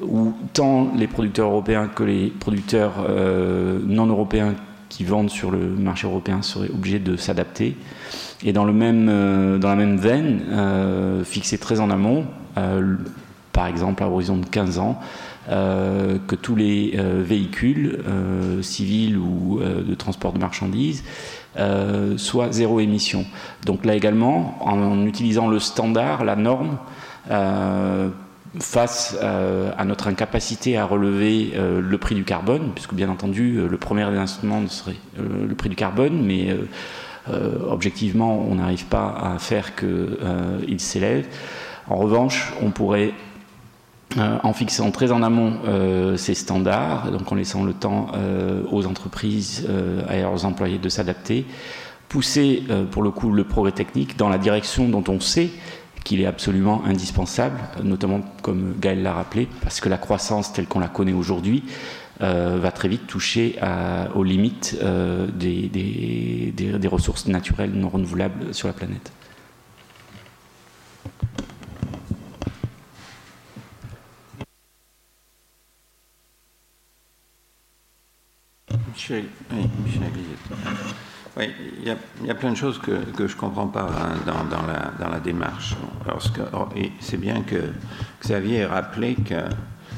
où 0.00 0.32
tant 0.52 0.92
les 0.96 1.06
producteurs 1.06 1.48
européens 1.48 1.88
que 1.88 2.02
les 2.02 2.28
producteurs 2.28 2.94
non 3.86 4.06
européens 4.06 4.54
qui 4.88 5.04
vendent 5.04 5.30
sur 5.30 5.50
le 5.50 5.58
marché 5.58 6.06
européen 6.06 6.42
seraient 6.42 6.70
obligés 6.70 6.98
de 6.98 7.16
s'adapter. 7.16 7.76
Et 8.42 8.52
dans, 8.52 8.64
le 8.64 8.72
même, 8.72 9.06
dans 9.58 9.68
la 9.68 9.76
même 9.76 9.98
veine, 9.98 10.42
fixer 11.24 11.58
très 11.58 11.80
en 11.80 11.90
amont, 11.90 12.24
par 13.52 13.66
exemple 13.66 14.02
à 14.02 14.08
horizon 14.08 14.36
de 14.36 14.46
15 14.46 14.78
ans, 14.78 15.00
euh, 15.50 16.16
que 16.26 16.36
tous 16.36 16.56
les 16.56 16.94
euh, 16.96 17.22
véhicules 17.22 18.02
euh, 18.08 18.62
civils 18.62 19.18
ou 19.18 19.60
de 19.60 19.94
transport 19.94 20.32
de 20.32 20.38
marchandises 20.38 21.04
soient 22.16 22.52
zéro 22.52 22.80
émission. 22.80 23.24
Donc 23.64 23.84
là 23.84 23.94
également, 23.94 24.58
en, 24.60 25.06
utilisant 25.06 25.48
le 25.48 25.58
standard, 25.58 26.24
la 26.24 26.36
norme, 26.36 26.78
face 28.60 29.16
à 29.20 29.84
notre 29.84 30.08
incapacité 30.08 30.76
à 30.76 30.84
relever 30.84 31.52
le 31.56 31.98
prix 31.98 32.14
du 32.14 32.24
carbone, 32.24 32.70
puisque 32.74 32.94
bien 32.94 33.08
entendu 33.08 33.66
le 33.68 33.76
premier 33.76 34.02
instrument 34.02 34.66
serait 34.68 34.96
le 35.18 35.54
prix 35.54 35.68
du 35.68 35.76
carbone, 35.76 36.22
mais 36.24 36.56
objectivement 37.68 38.38
on 38.38 38.56
n'arrive 38.56 38.86
pas 38.86 39.14
à 39.34 39.38
faire 39.38 39.72
qu'il 39.74 40.80
s'élève. 40.80 41.26
En 41.88 41.96
revanche, 41.96 42.52
on 42.62 42.70
pourrait 42.70 43.12
euh, 44.16 44.38
en 44.44 44.52
fixant 44.52 44.92
très 44.92 45.10
en 45.10 45.22
amont 45.24 45.54
euh, 45.66 46.16
ces 46.16 46.34
standards, 46.34 47.10
donc 47.10 47.32
en 47.32 47.34
laissant 47.34 47.64
le 47.64 47.72
temps 47.72 48.12
euh, 48.14 48.62
aux 48.70 48.86
entreprises 48.86 49.66
et 50.10 50.18
à 50.18 50.22
leurs 50.22 50.44
employés 50.44 50.78
de 50.78 50.88
s'adapter, 50.88 51.46
pousser 52.08 52.62
pour 52.92 53.02
le 53.02 53.10
coup 53.10 53.32
le 53.32 53.44
progrès 53.44 53.72
technique 53.72 54.16
dans 54.16 54.28
la 54.28 54.38
direction 54.38 54.88
dont 54.88 55.02
on 55.08 55.18
sait 55.18 55.50
qu'il 56.04 56.20
est 56.20 56.26
absolument 56.26 56.82
indispensable, 56.84 57.58
notamment 57.82 58.20
comme 58.42 58.74
Gaël 58.78 59.02
l'a 59.02 59.14
rappelé, 59.14 59.48
parce 59.62 59.80
que 59.80 59.88
la 59.88 59.96
croissance 59.96 60.52
telle 60.52 60.66
qu'on 60.66 60.80
la 60.80 60.88
connaît 60.88 61.14
aujourd'hui 61.14 61.64
va 62.20 62.70
très 62.70 62.88
vite 62.88 63.06
toucher 63.06 63.58
aux 64.14 64.22
limites 64.22 64.78
des 65.38 66.88
ressources 66.88 67.26
naturelles 67.26 67.72
non 67.72 67.88
renouvelables 67.88 68.54
sur 68.54 68.68
la 68.68 68.74
planète. 68.74 69.10
Oui, 79.10 79.28
Oui, 81.36 81.50
il 81.80 82.26
y, 82.26 82.30
a, 82.30 82.34
plein 82.34 82.52
de 82.52 82.56
choses 82.56 82.78
que, 82.78 82.92
je 83.16 83.22
ne 83.22 83.38
comprends 83.38 83.66
pas 83.66 83.82
hein, 83.82 84.16
dans, 84.24 84.62
la, 84.66 84.92
dans, 84.98 85.10
la, 85.10 85.20
démarche. 85.20 85.74
c'est 87.00 87.16
bien 87.16 87.42
que 87.42 87.72
Xavier 88.22 88.58
ait 88.58 88.66
rappelé 88.66 89.16
que 89.16 89.42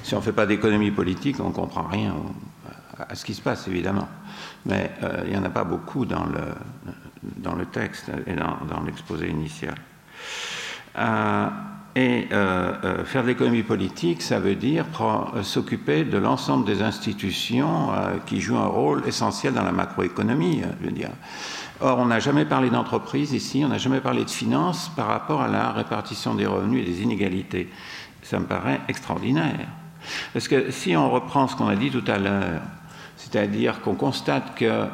si 0.03 0.15
on 0.15 0.19
ne 0.19 0.23
fait 0.23 0.33
pas 0.33 0.47
d'économie 0.47 0.91
politique, 0.91 1.37
on 1.41 1.49
ne 1.49 1.55
comprend 1.55 1.83
rien 1.83 2.15
à 2.99 3.15
ce 3.15 3.25
qui 3.25 3.35
se 3.35 3.43
passe, 3.43 3.69
évidemment. 3.69 4.09
Mais 4.65 4.91
euh, 5.03 5.23
il 5.27 5.33
n'y 5.33 5.37
en 5.37 5.45
a 5.45 5.51
pas 5.51 5.65
beaucoup 5.65 6.07
dans 6.07 6.25
le, 6.25 7.67
texte 7.67 8.11
et 8.27 8.35
dans, 8.35 8.57
dans 8.69 8.83
l'exposé 8.83 9.29
initial. 9.29 9.75
Euh, 10.99 11.49
et 11.97 12.29
euh, 12.31 12.75
euh, 12.85 13.05
faire 13.07 13.23
de 13.23 13.29
l'économie 13.29 13.63
politique, 13.63 14.21
ça 14.21 14.39
veut 14.39 14.55
dire 14.55 14.85
euh, 15.01 15.43
s'occuper 15.43 16.05
de 16.05 16.19
l'ensemble 16.19 16.67
des 16.67 16.83
institutions 16.83 17.89
qui 18.27 18.43
jouent 18.43 18.59
un 18.59 18.67
rôle 18.67 19.03
essentiel 19.07 19.55
dans 19.55 19.63
la 19.65 19.73
macroéconomie. 19.73 20.61
Je 20.83 20.87
veux 20.87 20.93
dire. 20.93 21.09
Or, 21.81 21.99
on 21.99 22.07
n'a 22.07 22.21
jamais 22.21 22.45
parlé 22.45 22.69
d'entreprise 22.69 23.33
ici, 23.33 23.63
on 23.65 23.69
n'a 23.69 23.79
jamais 23.79 24.01
parlé 24.01 24.25
de 24.25 24.31
finances 24.31 24.91
par 24.95 25.07
rapport 25.07 25.41
à 25.41 25.49
la 25.49 25.73
répartition 25.73 26.35
des 26.35 26.45
revenus 26.45 26.83
et 26.83 26.91
des 26.91 27.03
inégalités. 27.03 27.71
Ça 28.23 28.39
me 28.39 28.45
paraît 28.45 28.81
extraordinaire. 28.89 29.67
Parce 30.35 30.49
que 30.49 30.71
si 30.71 30.95
on 30.97 31.11
reprend 31.11 31.49
ce 31.49 31.57
qu'on 31.57 31.69
a 31.69 31.77
dit 31.77 31.91
tout 31.91 32.05
à 32.07 32.19
l'heure, 32.19 32.61
c'est-à-dire 33.17 33.81
qu'on 33.81 33.95
constate 33.95 34.55
que, 34.55 34.85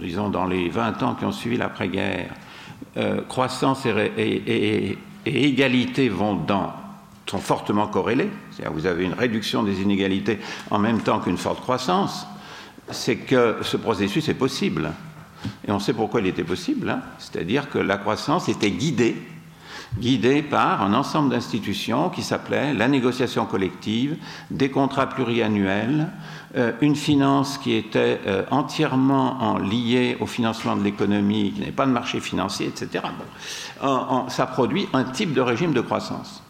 disons, 0.00 0.28
dans 0.28 0.46
les 0.46 0.68
20 0.68 1.02
ans 1.02 1.14
qui 1.14 1.24
ont 1.24 1.32
suivi 1.32 1.56
l'après-guerre, 1.56 2.30
croissance 3.28 3.86
et, 3.86 3.90
et, 4.16 4.90
et 4.90 4.98
égalité 5.26 6.08
vont 6.08 6.34
dans 6.34 6.72
sont 7.26 7.38
fortement 7.38 7.86
corrélés, 7.86 8.28
c'est-à-dire 8.50 8.72
vous 8.74 8.86
avez 8.86 9.04
une 9.04 9.14
réduction 9.14 9.62
des 9.62 9.80
inégalités 9.80 10.38
en 10.70 10.78
même 10.78 11.00
temps 11.00 11.18
qu'une 11.20 11.38
forte 11.38 11.60
croissance, 11.60 12.26
c'est 12.90 13.16
que 13.16 13.56
ce 13.62 13.76
processus 13.78 14.28
est 14.28 14.34
possible. 14.34 14.92
Et 15.66 15.72
on 15.72 15.78
sait 15.78 15.94
pourquoi 15.94 16.20
il 16.20 16.26
était 16.26 16.44
possible, 16.44 16.90
hein. 16.90 17.00
c'est-à-dire 17.18 17.70
que 17.70 17.78
la 17.78 17.96
croissance 17.96 18.48
était 18.48 18.70
guidée 18.70 19.16
guidée 19.98 20.42
par 20.42 20.82
un 20.82 20.94
ensemble 20.94 21.30
d'institutions 21.30 22.10
qui 22.10 22.22
s'appelait 22.22 22.74
la 22.74 22.88
négociation 22.88 23.46
collective, 23.46 24.16
des 24.50 24.70
contrats 24.70 25.08
pluriannuels, 25.08 26.08
euh, 26.56 26.72
une 26.80 26.96
finance 26.96 27.58
qui 27.58 27.74
était 27.74 28.20
euh, 28.26 28.44
entièrement 28.50 29.58
liée 29.58 30.16
au 30.20 30.26
financement 30.26 30.76
de 30.76 30.82
l'économie, 30.82 31.52
qui 31.52 31.60
n'avait 31.60 31.72
pas 31.72 31.86
de 31.86 31.92
marché 31.92 32.20
financier, 32.20 32.66
etc. 32.66 33.04
ça 34.28 34.46
produit 34.46 34.88
un 34.92 35.04
type 35.04 35.32
de 35.32 35.40
régime 35.40 35.72
de 35.72 35.80
croissance. 35.80 36.42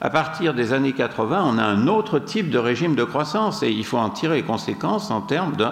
À 0.00 0.10
partir 0.10 0.54
des 0.54 0.72
années 0.72 0.92
80, 0.92 1.44
on 1.46 1.58
a 1.58 1.64
un 1.64 1.86
autre 1.86 2.18
type 2.18 2.50
de 2.50 2.58
régime 2.58 2.94
de 2.94 3.04
croissance 3.04 3.62
et 3.62 3.70
il 3.70 3.84
faut 3.84 3.98
en 3.98 4.10
tirer 4.10 4.36
les 4.36 4.42
conséquences 4.42 5.10
en 5.10 5.20
termes 5.20 5.56
de 5.56 5.66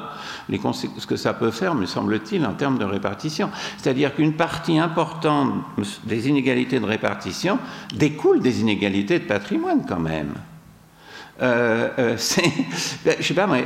ce 0.62 1.07
que 1.07 1.16
ça 1.16 1.35
peut 1.35 1.51
faire, 1.51 1.75
me 1.75 1.87
semble-t-il, 1.87 2.47
en 2.47 2.55
termes 2.55 2.79
de 2.79 2.85
répartition. 2.85 3.51
C'est-à-dire 3.79 4.14
qu'une 4.14 4.35
partie 4.35 4.79
importante 4.79 5.53
des 6.05 6.29
inégalités 6.29 6.79
de 6.79 6.87
répartition 6.87 7.59
découle 7.95 8.41
des 8.41 8.61
inégalités 8.61 9.18
de 9.18 9.25
patrimoine 9.25 9.85
quand 9.87 10.01
même. 10.01 10.35
Euh, 11.43 11.88
euh, 11.99 12.16
ben, 13.05 13.16
sais 13.20 13.34
pas, 13.34 13.47
mais 13.47 13.64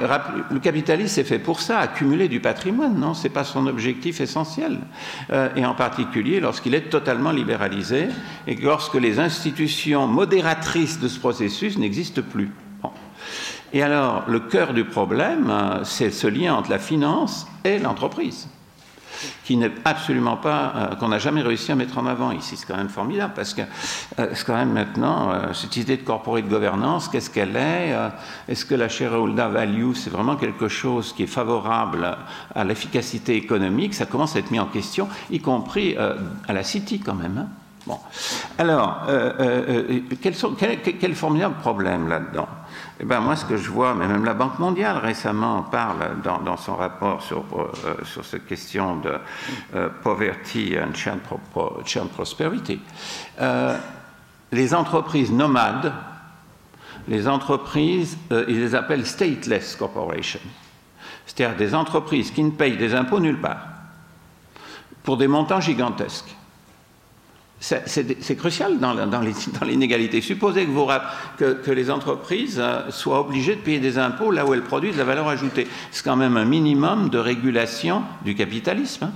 le 0.50 0.58
capitalisme 0.60 1.20
est 1.20 1.24
fait 1.24 1.38
pour 1.38 1.60
ça, 1.60 1.78
accumuler 1.78 2.28
du 2.28 2.40
patrimoine, 2.40 2.98
non? 2.98 3.12
C'est 3.12 3.28
pas 3.28 3.44
son 3.44 3.66
objectif 3.66 4.20
essentiel. 4.20 4.78
Euh, 5.32 5.48
et 5.56 5.66
en 5.66 5.74
particulier 5.74 6.40
lorsqu'il 6.40 6.74
est 6.74 6.88
totalement 6.88 7.32
libéralisé 7.32 8.08
et 8.46 8.56
lorsque 8.56 8.94
les 8.94 9.18
institutions 9.20 10.06
modératrices 10.06 10.98
de 11.00 11.08
ce 11.08 11.18
processus 11.18 11.76
n'existent 11.78 12.22
plus. 12.22 12.50
Et 13.72 13.82
alors, 13.82 14.24
le 14.28 14.40
cœur 14.40 14.72
du 14.72 14.84
problème, 14.84 15.52
c'est 15.82 16.10
ce 16.10 16.28
lien 16.28 16.54
entre 16.54 16.70
la 16.70 16.78
finance 16.78 17.46
et 17.64 17.78
l'entreprise 17.78 18.48
qui 19.44 19.56
n'est 19.56 19.70
absolument 19.84 20.36
pas, 20.36 20.72
euh, 20.76 20.94
qu'on 20.96 21.08
n'a 21.08 21.18
jamais 21.18 21.42
réussi 21.42 21.72
à 21.72 21.74
mettre 21.74 21.98
en 21.98 22.06
avant 22.06 22.32
ici. 22.32 22.56
C'est 22.56 22.66
quand 22.66 22.76
même 22.76 22.88
formidable 22.88 23.32
parce 23.34 23.54
que 23.54 23.62
euh, 24.18 24.28
c'est 24.32 24.44
quand 24.44 24.56
même 24.56 24.72
maintenant, 24.72 25.30
euh, 25.30 25.52
cette 25.52 25.76
idée 25.76 25.96
de 25.96 26.02
corporate 26.02 26.48
gouvernance, 26.48 27.08
qu'est-ce 27.08 27.30
qu'elle 27.30 27.56
est, 27.56 27.94
Est-ce 28.48 28.64
que 28.64 28.74
la 28.74 28.88
shareholder 28.88 29.48
value, 29.50 29.92
c'est 29.94 30.10
vraiment 30.10 30.36
quelque 30.36 30.68
chose 30.68 31.12
qui 31.12 31.24
est 31.24 31.28
favorable 31.28 32.16
à 32.54 32.64
l'efficacité 32.64 33.36
économique? 33.36 33.94
Ça 33.94 34.06
commence 34.06 34.36
à 34.36 34.40
être 34.40 34.50
mis 34.50 34.60
en 34.60 34.66
question, 34.66 35.08
y 35.30 35.40
compris 35.40 35.96
à 35.96 36.52
la 36.52 36.62
City 36.62 37.00
quand 37.00 37.14
même. 37.14 37.38
Hein. 37.38 37.48
bon. 37.86 37.98
Alors, 38.58 39.06
quels 40.22 40.34
sont, 40.34 40.54
quel, 40.58 40.80
quel 40.80 41.14
formidable 41.14 41.56
problème 41.60 42.08
là-dedans? 42.08 42.48
Eh 42.98 43.04
ben, 43.04 43.20
moi, 43.20 43.36
ce 43.36 43.44
que 43.44 43.56
je 43.56 43.70
vois, 43.70 43.94
mais 43.94 44.08
même 44.08 44.24
la 44.24 44.34
Banque 44.34 44.58
mondiale 44.58 44.96
récemment 44.96 45.62
parle 45.62 46.22
dans, 46.22 46.56
son 46.56 46.76
rapport 46.76 47.22
sur, 47.22 47.44
euh, 47.54 47.94
sur 48.04 48.24
cette 48.24 48.46
question 48.46 48.96
de 48.96 49.18
euh, 49.74 49.88
poverty 50.02 50.76
and 50.78 50.94
child, 50.94 51.20
prosperity, 52.14 52.80
euh, 53.40 53.76
les 54.52 54.74
entreprises 54.74 55.30
nomades, 55.30 55.92
les 57.08 57.28
entreprises, 57.28 58.16
ils 58.30 58.60
les 58.60 58.74
appellent 58.74 59.06
stateless 59.06 59.76
corporations, 59.76 60.40
c'est-à-dire 61.26 61.56
des 61.56 61.74
entreprises 61.74 62.30
qui 62.30 62.42
ne 62.42 62.50
payent 62.50 62.78
des 62.78 62.94
impôts 62.94 63.20
nulle 63.20 63.40
part, 63.40 63.66
pour 65.02 65.16
des 65.16 65.28
montants 65.28 65.60
gigantesques 65.60 66.34
c'est 67.58 68.36
crucial 68.36 68.78
dans, 68.78 68.94
l'inégalité. 69.62 70.20
Supposez 70.20 70.68
que, 71.38 71.70
les 71.70 71.90
entreprises 71.90 72.58
euh, 72.58 72.90
soient 72.90 73.20
obligées 73.20 73.56
de 73.56 73.60
payer 73.60 73.78
des 73.78 73.98
impôts 73.98 74.30
là 74.30 74.44
où 74.44 74.52
elles 74.54 74.62
produisent 74.62 74.94
de 74.94 74.98
la 74.98 75.04
valeur 75.04 75.28
ajoutée. 75.28 75.66
C'est 75.90 76.04
quand 76.04 76.16
même 76.16 76.36
un 76.36 76.44
minimum 76.44 77.08
de 77.08 77.18
régulation 77.18 78.02
du 78.24 78.34
capitalisme. 78.34 79.04
Hein. 79.04 79.12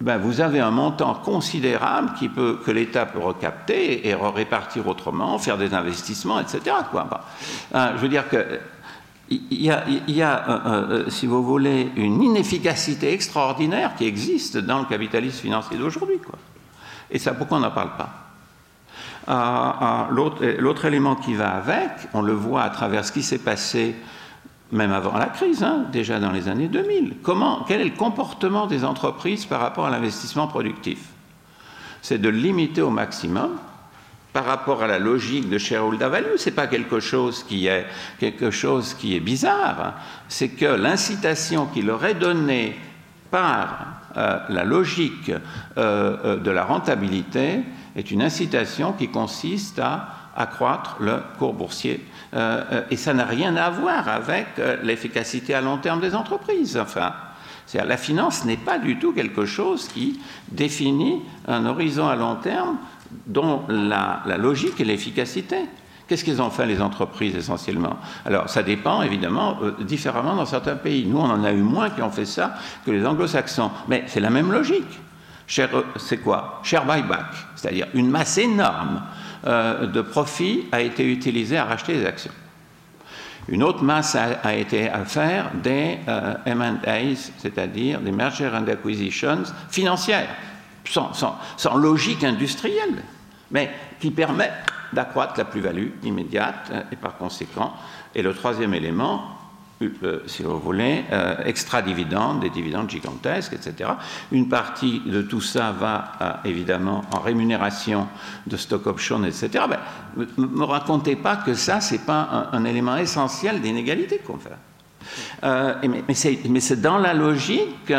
Ben, 0.00 0.18
vous 0.18 0.40
avez 0.40 0.58
un 0.58 0.72
montant 0.72 1.14
considérable 1.14 2.10
que 2.18 2.70
l'État 2.72 3.06
peut 3.06 3.20
recapter 3.20 4.08
et 4.08 4.14
répartir 4.14 4.88
autrement, 4.88 5.38
faire 5.38 5.56
des 5.56 5.72
investissements, 5.72 6.40
etc. 6.40 6.76
Hein, 7.72 7.92
je 7.96 8.00
veux 8.00 8.08
dire 8.08 8.28
que 8.28 8.58
il 9.30 9.62
y 9.62 9.70
a, 9.70 10.48
euh, 10.48 11.04
euh, 11.06 11.10
si 11.10 11.26
vous 11.26 11.42
voulez, 11.42 11.90
une 11.96 12.22
inefficacité 12.22 13.12
extraordinaire 13.12 13.94
qui 13.96 14.04
existe 14.04 14.58
dans 14.58 14.80
le 14.80 14.84
capitalisme 14.84 15.38
financier 15.38 15.78
d'aujourd'hui. 15.78 16.18
Et 17.10 17.18
ça, 17.18 17.34
pourquoi 17.34 17.58
on 17.58 17.60
n'en 17.60 17.70
parle 17.70 17.96
pas? 17.96 18.10
Ah, 19.26 19.76
ah, 19.80 20.08
L'autre 20.10 20.84
élément 20.84 21.16
qui 21.16 21.34
va 21.34 21.50
avec, 21.50 21.90
on 22.12 22.22
le 22.22 22.32
voit 22.32 22.62
à 22.62 22.70
travers 22.70 23.04
ce 23.04 23.12
qui 23.12 23.22
s'est 23.22 23.38
passé 23.38 23.94
même 24.72 24.92
avant 24.92 25.16
la 25.16 25.26
crise, 25.26 25.62
hein, 25.62 25.86
déjà 25.92 26.18
dans 26.18 26.32
les 26.32 26.48
années 26.48 26.68
2000. 26.68 27.16
Comment, 27.22 27.64
quel 27.66 27.80
est 27.80 27.84
le 27.84 27.96
comportement 27.96 28.66
des 28.66 28.84
entreprises 28.84 29.46
par 29.46 29.60
rapport 29.60 29.86
à 29.86 29.90
l'investissement 29.90 30.46
productif? 30.48 30.98
C'est 32.02 32.18
de 32.18 32.28
limiter 32.28 32.82
au 32.82 32.90
maximum 32.90 33.56
par 34.32 34.46
rapport 34.46 34.82
à 34.82 34.88
la 34.88 34.98
logique 34.98 35.48
de 35.48 35.58
shareholder 35.58 36.08
value, 36.08 36.36
c'est 36.38 36.50
pas 36.50 36.66
quelque 36.66 36.98
chose 36.98 37.44
qui 37.44 37.68
est 37.68 37.86
quelque 38.18 38.50
chose 38.50 38.94
qui 38.94 39.14
est 39.14 39.20
bizarre. 39.20 39.80
Hein. 39.80 39.94
C'est 40.28 40.48
que 40.48 40.64
l'incitation 40.64 41.66
qui 41.66 41.82
leur 41.82 42.04
est 42.04 42.14
donnée 42.14 42.76
par 43.30 43.60
euh, 43.62 44.03
la 44.16 44.64
logique 44.64 45.30
euh, 45.30 46.16
euh, 46.24 46.36
de 46.36 46.50
la 46.50 46.64
rentabilité 46.64 47.60
est 47.96 48.10
une 48.10 48.22
incitation 48.22 48.92
qui 48.92 49.08
consiste 49.08 49.78
à 49.78 50.08
accroître 50.36 50.96
le 51.00 51.22
cours 51.38 51.54
boursier. 51.54 52.04
et 52.90 52.96
ça 52.96 53.14
n'a 53.14 53.24
rien 53.24 53.54
à 53.54 53.70
voir 53.70 54.08
avec 54.08 54.48
l'efficacité 54.82 55.54
à 55.54 55.60
long 55.60 55.78
terme 55.78 56.00
des 56.00 56.16
entreprises. 56.16 56.76
Enfin, 56.76 57.12
la 57.72 57.96
finance 57.96 58.44
n'est 58.44 58.56
pas 58.56 58.78
du 58.78 58.98
tout 58.98 59.12
quelque 59.12 59.46
chose 59.46 59.86
qui 59.86 60.18
définit 60.50 61.22
un 61.46 61.66
horizon 61.66 62.08
à 62.08 62.16
long 62.16 62.34
terme 62.34 62.78
dont 63.28 63.62
la, 63.68 64.22
la 64.26 64.36
logique 64.36 64.80
est 64.80 64.84
l'efficacité. 64.84 65.58
Qu'est-ce 66.06 66.24
qu'ils 66.24 66.42
ont 66.42 66.50
fait 66.50 66.66
les 66.66 66.82
entreprises 66.82 67.34
essentiellement? 67.34 67.96
Alors 68.26 68.50
ça 68.50 68.62
dépend 68.62 69.02
évidemment 69.02 69.58
euh, 69.62 69.72
différemment 69.80 70.36
dans 70.36 70.44
certains 70.44 70.76
pays. 70.76 71.06
Nous 71.06 71.16
on 71.16 71.30
en 71.30 71.44
a 71.44 71.52
eu 71.52 71.62
moins 71.62 71.90
qui 71.90 72.02
ont 72.02 72.10
fait 72.10 72.26
ça 72.26 72.54
que 72.84 72.90
les 72.90 73.06
anglo-saxons. 73.06 73.70
Mais 73.88 74.04
c'est 74.06 74.20
la 74.20 74.30
même 74.30 74.52
logique. 74.52 75.00
Euh, 75.58 75.82
c'est 75.96 76.18
quoi? 76.18 76.60
Share 76.62 76.84
buyback, 76.84 77.26
c'est-à-dire 77.56 77.86
une 77.94 78.10
masse 78.10 78.36
énorme 78.36 79.02
euh, 79.46 79.86
de 79.86 80.02
profits 80.02 80.66
a 80.72 80.82
été 80.82 81.10
utilisée 81.10 81.56
à 81.56 81.64
racheter 81.64 81.94
des 81.94 82.06
actions. 82.06 82.32
Une 83.48 83.62
autre 83.62 83.82
masse 83.82 84.14
a, 84.16 84.54
été 84.54 84.88
à 84.88 85.04
faire 85.04 85.50
des 85.62 85.98
M&As, 86.46 87.30
c'est-à-dire 87.36 88.00
des 88.00 88.10
mergers 88.10 88.50
and 88.54 88.66
acquisitions 88.68 89.42
financières, 89.70 90.30
sans, 90.86 91.12
sans 91.58 91.76
logique 91.76 92.24
industrielle, 92.24 93.02
mais 93.50 93.70
qui 94.00 94.10
permettent 94.10 94.72
d'accroître 94.94 95.34
la 95.36 95.44
plus-value 95.44 95.88
immédiate 96.02 96.70
euh, 96.70 96.82
et 96.92 96.96
par 96.96 97.16
conséquent. 97.16 97.72
Et 98.14 98.22
le 98.22 98.32
troisième 98.34 98.74
élément, 98.74 99.24
euh, 99.82 100.22
si 100.26 100.42
vous 100.42 100.58
voulez, 100.58 101.04
euh, 101.12 101.36
extra-dividendes, 101.44 102.40
des 102.40 102.50
dividendes 102.50 102.88
gigantesques, 102.88 103.52
etc. 103.52 103.90
Une 104.32 104.48
partie 104.48 105.02
de 105.04 105.20
tout 105.20 105.40
ça 105.40 105.72
va 105.72 106.40
évidemment 106.44 107.04
en 107.12 107.20
rémunération 107.20 108.06
de 108.46 108.56
stock 108.56 108.86
options, 108.86 109.22
etc. 109.24 109.64
Ben, 109.68 109.78
ne 110.38 110.46
me 110.46 110.64
racontez 110.64 111.16
pas 111.16 111.36
que 111.36 111.54
ça, 111.54 111.80
ce 111.80 111.94
n'est 111.94 112.00
pas 112.00 112.48
un, 112.52 112.64
élément 112.64 112.96
essentiel 112.96 113.60
d'inégalité 113.60 114.18
qu'on 114.18 114.38
fait. 114.38 114.50
mais 115.42 116.60
c'est 116.60 116.80
dans 116.80 116.98
la 116.98 117.12
logique 117.12 117.92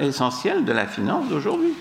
essentielle 0.00 0.64
de 0.64 0.72
la 0.72 0.86
finance 0.86 1.28
d'aujourd'hui. 1.28 1.72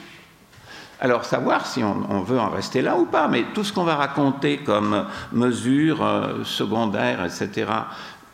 Alors 1.03 1.25
savoir 1.25 1.65
si 1.65 1.83
on, 1.83 2.21
veut 2.21 2.39
en 2.39 2.49
rester 2.49 2.83
là 2.83 2.95
ou 2.95 3.05
pas, 3.05 3.27
mais 3.27 3.45
tout 3.55 3.63
ce 3.63 3.73
qu'on 3.73 3.83
va 3.83 3.95
raconter 3.95 4.59
comme 4.59 5.07
mesures 5.33 6.05
euh, 6.05 6.43
secondaires, 6.43 7.25
etc., 7.25 7.65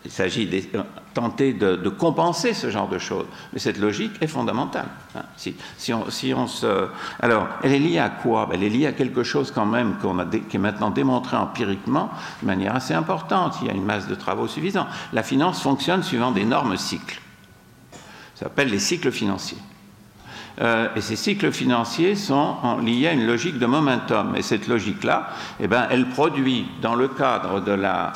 il 0.03 0.11
s'agit 0.11 0.45
de 0.45 0.61
tenter 1.13 1.53
de, 1.53 1.89
compenser 1.89 2.53
ce 2.53 2.69
genre 2.69 2.87
de 2.87 2.97
choses. 2.97 3.25
Mais 3.51 3.59
cette 3.59 3.77
logique 3.77 4.13
est 4.21 4.27
fondamentale. 4.27 4.87
Hein. 5.15 5.23
Si, 5.35 5.93
on, 5.93 6.47
se... 6.47 6.87
Alors, 7.19 7.47
elle 7.63 7.73
est 7.73 7.79
liée 7.79 7.99
à 7.99 8.09
quoi? 8.09 8.45
Ben, 8.45 8.55
Elle 8.55 8.63
est 8.63 8.69
liée 8.69 8.87
à 8.87 8.93
quelque 8.93 9.23
chose 9.23 9.51
quand 9.51 9.65
même 9.65 9.95
a 10.01 10.25
qui 10.49 10.55
est 10.55 10.59
maintenant 10.59 10.91
démontré 10.91 11.35
empiriquement 11.35 12.09
de 12.41 12.47
manière 12.47 12.75
assez 12.75 12.93
importante. 12.93 13.55
Il 13.61 13.67
y 13.67 13.71
a 13.71 13.73
une 13.73 13.83
masse 13.83 14.07
de 14.07 14.15
travaux 14.15 14.47
suffisants. 14.47 14.87
La 15.11 15.23
finance 15.23 15.61
fonctionne 15.61 16.03
suivant 16.03 16.31
d'énormes 16.31 16.77
cycles. 16.77 17.19
Ça 18.35 18.45
s'appelle 18.45 18.69
les 18.69 18.79
cycles 18.79 19.11
financiers. 19.11 19.57
Euh, 20.59 20.87
et 20.95 21.01
ces 21.01 21.15
cycles 21.15 21.51
financiers 21.51 22.15
sont 22.15 22.77
liés 22.83 23.07
à 23.07 23.13
une 23.13 23.27
logique 23.27 23.59
de 23.59 23.65
momentum. 23.65 24.35
Et 24.35 24.41
cette 24.41 24.67
logique-là, 24.67 25.29
eh 25.59 25.67
ben, 25.67 25.87
elle 25.91 26.09
produit 26.09 26.67
dans 26.81 26.95
le 26.95 27.07
cadre 27.07 27.61
de 27.61 27.71
la 27.71 28.13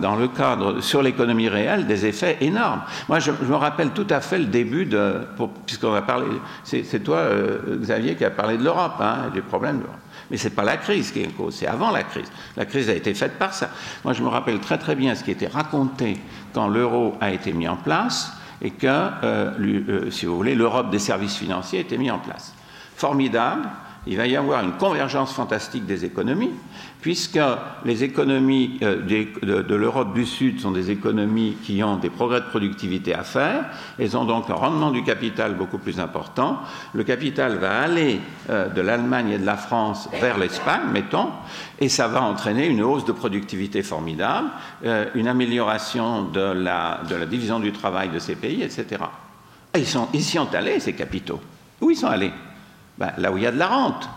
dans 0.00 0.16
le 0.16 0.28
cadre 0.28 0.80
sur 0.80 1.02
l'économie 1.02 1.48
réelle 1.48 1.86
des 1.86 2.06
effets 2.06 2.38
énormes. 2.40 2.80
Moi, 3.08 3.18
je, 3.18 3.30
me 3.30 3.54
rappelle 3.54 3.90
tout 3.90 4.06
à 4.08 4.20
fait 4.20 4.38
le 4.38 4.46
début 4.46 4.86
de, 4.86 5.26
puisqu'on 5.66 5.92
a 5.92 6.00
parlé, 6.00 6.26
c'est 6.64 7.04
toi, 7.04 7.18
euh, 7.18 7.78
Xavier, 7.78 8.16
qui 8.16 8.24
a 8.24 8.30
parlé 8.30 8.56
de 8.56 8.64
l'Europe, 8.64 8.94
hein, 9.00 9.30
des 9.34 9.42
problèmes 9.42 9.78
de 9.78 9.82
l'Europe. 9.82 9.98
Mais 10.30 10.38
ce 10.38 10.44
n'est 10.44 10.54
pas 10.54 10.64
la 10.64 10.78
crise 10.78 11.10
qui 11.10 11.20
est 11.20 11.36
cause, 11.36 11.56
c'est 11.56 11.66
avant 11.66 11.90
la 11.90 12.02
crise. 12.02 12.32
La 12.56 12.64
crise 12.64 12.88
a 12.88 12.94
été 12.94 13.12
faite 13.12 13.38
par 13.38 13.52
ça. 13.52 13.68
Moi, 14.04 14.14
je 14.14 14.22
me 14.22 14.28
rappelle 14.28 14.58
très 14.58 14.78
très 14.78 14.94
bien 14.94 15.14
ce 15.14 15.22
qui 15.22 15.32
était 15.32 15.48
raconté 15.48 16.18
quand 16.54 16.68
l'euro 16.68 17.18
a 17.20 17.30
été 17.30 17.52
mis 17.52 17.68
en 17.68 17.76
place 17.76 18.32
et 18.62 18.70
que, 18.70 18.86
euh, 18.86 19.50
euh, 19.58 20.10
si 20.10 20.24
vous 20.24 20.36
voulez, 20.36 20.54
l'Europe 20.54 20.90
des 20.90 21.00
services 21.00 21.36
financiers 21.36 21.80
a 21.80 21.82
été 21.82 21.98
mis 21.98 22.10
en 22.10 22.20
place. 22.20 22.54
Formidable, 22.96 23.68
il 24.06 24.16
va 24.16 24.26
y 24.26 24.36
avoir 24.36 24.64
une 24.64 24.72
convergence 24.72 25.32
fantastique 25.32 25.86
des 25.86 26.04
économies, 26.04 26.50
puisque 27.00 27.38
les 27.84 28.02
économies 28.02 28.78
euh, 28.82 29.00
de, 29.02 29.74
l'Europe 29.74 30.12
du 30.12 30.26
Sud 30.26 30.60
sont 30.60 30.72
des 30.72 30.90
économies 30.90 31.56
qui 31.62 31.82
ont 31.84 31.96
des 31.96 32.10
progrès 32.10 32.40
de 32.40 32.46
productivité 32.46 33.14
à 33.14 33.22
faire, 33.22 33.66
elles 33.98 34.16
ont 34.16 34.24
donc 34.24 34.50
un 34.50 34.54
rendement 34.54 34.90
du 34.90 35.04
capital 35.04 35.54
beaucoup 35.54 35.78
plus 35.78 36.00
important. 36.00 36.60
Le 36.94 37.04
capital 37.04 37.58
va 37.58 37.80
aller 37.80 38.20
euh, 38.50 38.68
de 38.68 38.80
l'Allemagne 38.80 39.30
et 39.30 39.38
de 39.38 39.46
la 39.46 39.56
France 39.56 40.08
vers 40.20 40.36
l'Espagne, 40.36 40.82
mettons, 40.92 41.28
et 41.78 41.88
ça 41.88 42.08
va 42.08 42.22
entraîner 42.22 42.66
une 42.66 42.82
hausse 42.82 43.04
de 43.04 43.12
productivité 43.12 43.84
formidable, 43.84 44.48
euh, 44.84 45.06
une 45.14 45.28
amélioration 45.28 46.24
de 46.24 46.40
la, 46.40 47.00
division 47.30 47.60
du 47.60 47.70
travail 47.70 48.08
de 48.08 48.18
ces 48.18 48.34
pays, 48.34 48.62
etc. 48.62 49.02
ils, 49.76 49.86
sont, 49.86 50.08
ils 50.12 50.20
y 50.20 50.24
sont 50.24 50.52
allés, 50.54 50.80
ces 50.80 50.94
capitaux. 50.94 51.40
Où 51.80 51.90
ils 51.90 51.96
sont 51.96 52.08
allés? 52.08 52.32
Ben, 52.98 53.12
Là 53.18 53.32
où 53.32 53.36
il 53.36 53.44
y 53.44 53.46
a 53.46 53.52
de 53.52 53.58
la 53.58 53.68
rente. 53.68 54.08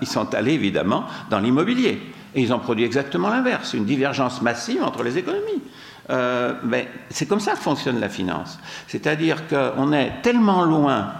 Ils 0.00 0.08
sont 0.08 0.34
allés 0.34 0.52
évidemment 0.52 1.04
dans 1.30 1.40
l'immobilier. 1.40 2.00
Et 2.34 2.42
ils 2.42 2.52
ont 2.52 2.58
produit 2.58 2.84
exactement 2.84 3.28
l'inverse, 3.28 3.74
une 3.74 3.84
divergence 3.84 4.42
massive 4.42 4.82
entre 4.82 5.02
les 5.02 5.18
économies. 5.18 5.62
Euh, 6.10 6.54
ben, 6.64 6.86
c'est 7.10 7.26
comme 7.26 7.40
ça 7.40 7.52
que 7.52 7.58
fonctionne 7.58 8.00
la 8.00 8.08
finance. 8.08 8.58
C'est-à-dire 8.88 9.46
qu'on 9.48 9.92
est 9.92 10.22
tellement 10.22 10.64
loin 10.64 11.12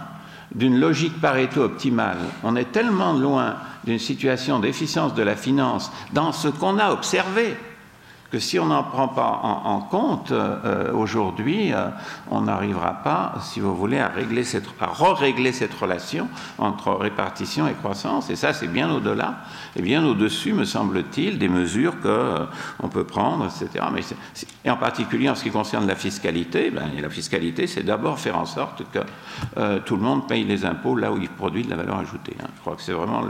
d'une 0.53 0.79
logique 0.79 1.19
Pareto 1.19 1.61
optimale, 1.61 2.17
on 2.43 2.55
est 2.55 2.71
tellement 2.71 3.13
loin 3.13 3.55
d'une 3.83 3.99
situation 3.99 4.59
d'efficience 4.59 5.13
de 5.13 5.23
la 5.23 5.35
finance 5.35 5.91
dans 6.13 6.31
ce 6.31 6.47
qu'on 6.47 6.77
a 6.79 6.91
observé 6.91 7.55
que 8.35 8.41
si 8.41 8.59
on 8.59 8.65
n'en 8.65 8.83
prend 8.83 9.07
pas 9.07 9.39
en, 9.63 9.79
compte 9.79 10.31
euh, 10.33 10.91
aujourd'hui, 10.91 11.71
euh, 11.71 11.87
on 12.29 12.41
n'arrivera 12.41 12.95
pas, 12.95 13.35
si 13.39 13.61
vous 13.61 13.73
voulez, 13.73 13.97
à, 13.97 14.09
régler 14.09 14.43
cette, 14.43 14.65
à 14.81 14.87
re-régler 14.87 15.53
cette 15.53 15.73
relation 15.73 16.27
entre 16.57 16.91
répartition 16.95 17.65
et 17.65 17.71
croissance. 17.71 18.29
Et 18.29 18.35
ça, 18.35 18.51
c'est 18.51 18.67
bien 18.67 18.91
au-delà 18.91 19.37
et 19.77 19.81
bien 19.81 20.05
au-dessus, 20.05 20.51
me 20.51 20.65
semble-t-il, 20.65 21.39
des 21.39 21.47
mesures 21.47 22.01
qu'on 22.01 22.09
euh, 22.09 22.87
peut 22.91 23.05
prendre, 23.05 23.45
etc. 23.45 23.85
Mais 23.93 24.01
et 24.65 24.69
en 24.69 24.75
particulier 24.75 25.29
en 25.29 25.35
ce 25.35 25.43
qui 25.43 25.51
concerne 25.51 25.87
la 25.87 25.95
fiscalité, 25.95 26.71
ben, 26.71 26.89
la 27.01 27.09
fiscalité, 27.09 27.67
c'est 27.67 27.83
d'abord 27.83 28.19
faire 28.19 28.37
en 28.37 28.45
sorte 28.45 28.83
que 28.91 28.99
tout 29.85 29.95
le 29.95 30.01
monde 30.01 30.27
paye 30.27 30.43
les 30.43 30.65
impôts 30.65 30.97
là 30.97 31.11
où 31.13 31.17
il 31.17 31.29
produit 31.29 31.63
de 31.63 31.69
la 31.69 31.77
valeur 31.77 31.99
ajoutée. 31.99 32.35
Hein. 32.41 32.47
Je 32.55 32.61
crois 32.61 32.75
que 32.75 32.81
c'est 32.81 32.91
vraiment 32.91 33.21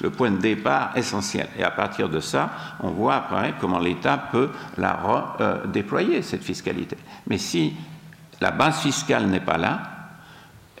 le 0.00 0.10
point 0.10 0.30
de 0.30 0.38
départ 0.38 0.92
essentiel. 0.96 1.48
Et 1.58 1.62
à 1.64 1.70
partir 1.70 2.08
de 2.08 2.20
ça, 2.20 2.50
on 2.80 2.90
voit 2.90 3.16
après 3.16 3.54
comment 3.60 3.78
l'État 3.78 4.16
peut 4.16 4.45
la 4.78 4.92
redéployer, 4.92 6.22
cette 6.22 6.42
fiscalité. 6.42 6.96
Mais 7.26 7.38
si 7.38 7.74
la 8.40 8.50
base 8.50 8.80
fiscale 8.80 9.26
n'est 9.26 9.40
pas 9.40 9.58
là, 9.58 9.82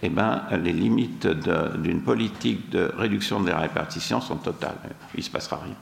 eh 0.02 0.08
ben, 0.08 0.42
les 0.62 0.72
limites 0.72 1.26
d'une 1.26 2.02
politique 2.02 2.70
de 2.70 2.92
réduction 2.96 3.40
de 3.40 3.48
la 3.48 3.58
répartition 3.58 4.20
sont 4.20 4.36
totales. 4.36 4.76
Il 5.14 5.20
ne 5.20 5.22
se 5.22 5.30
passera 5.30 5.60
rien. 5.64 5.74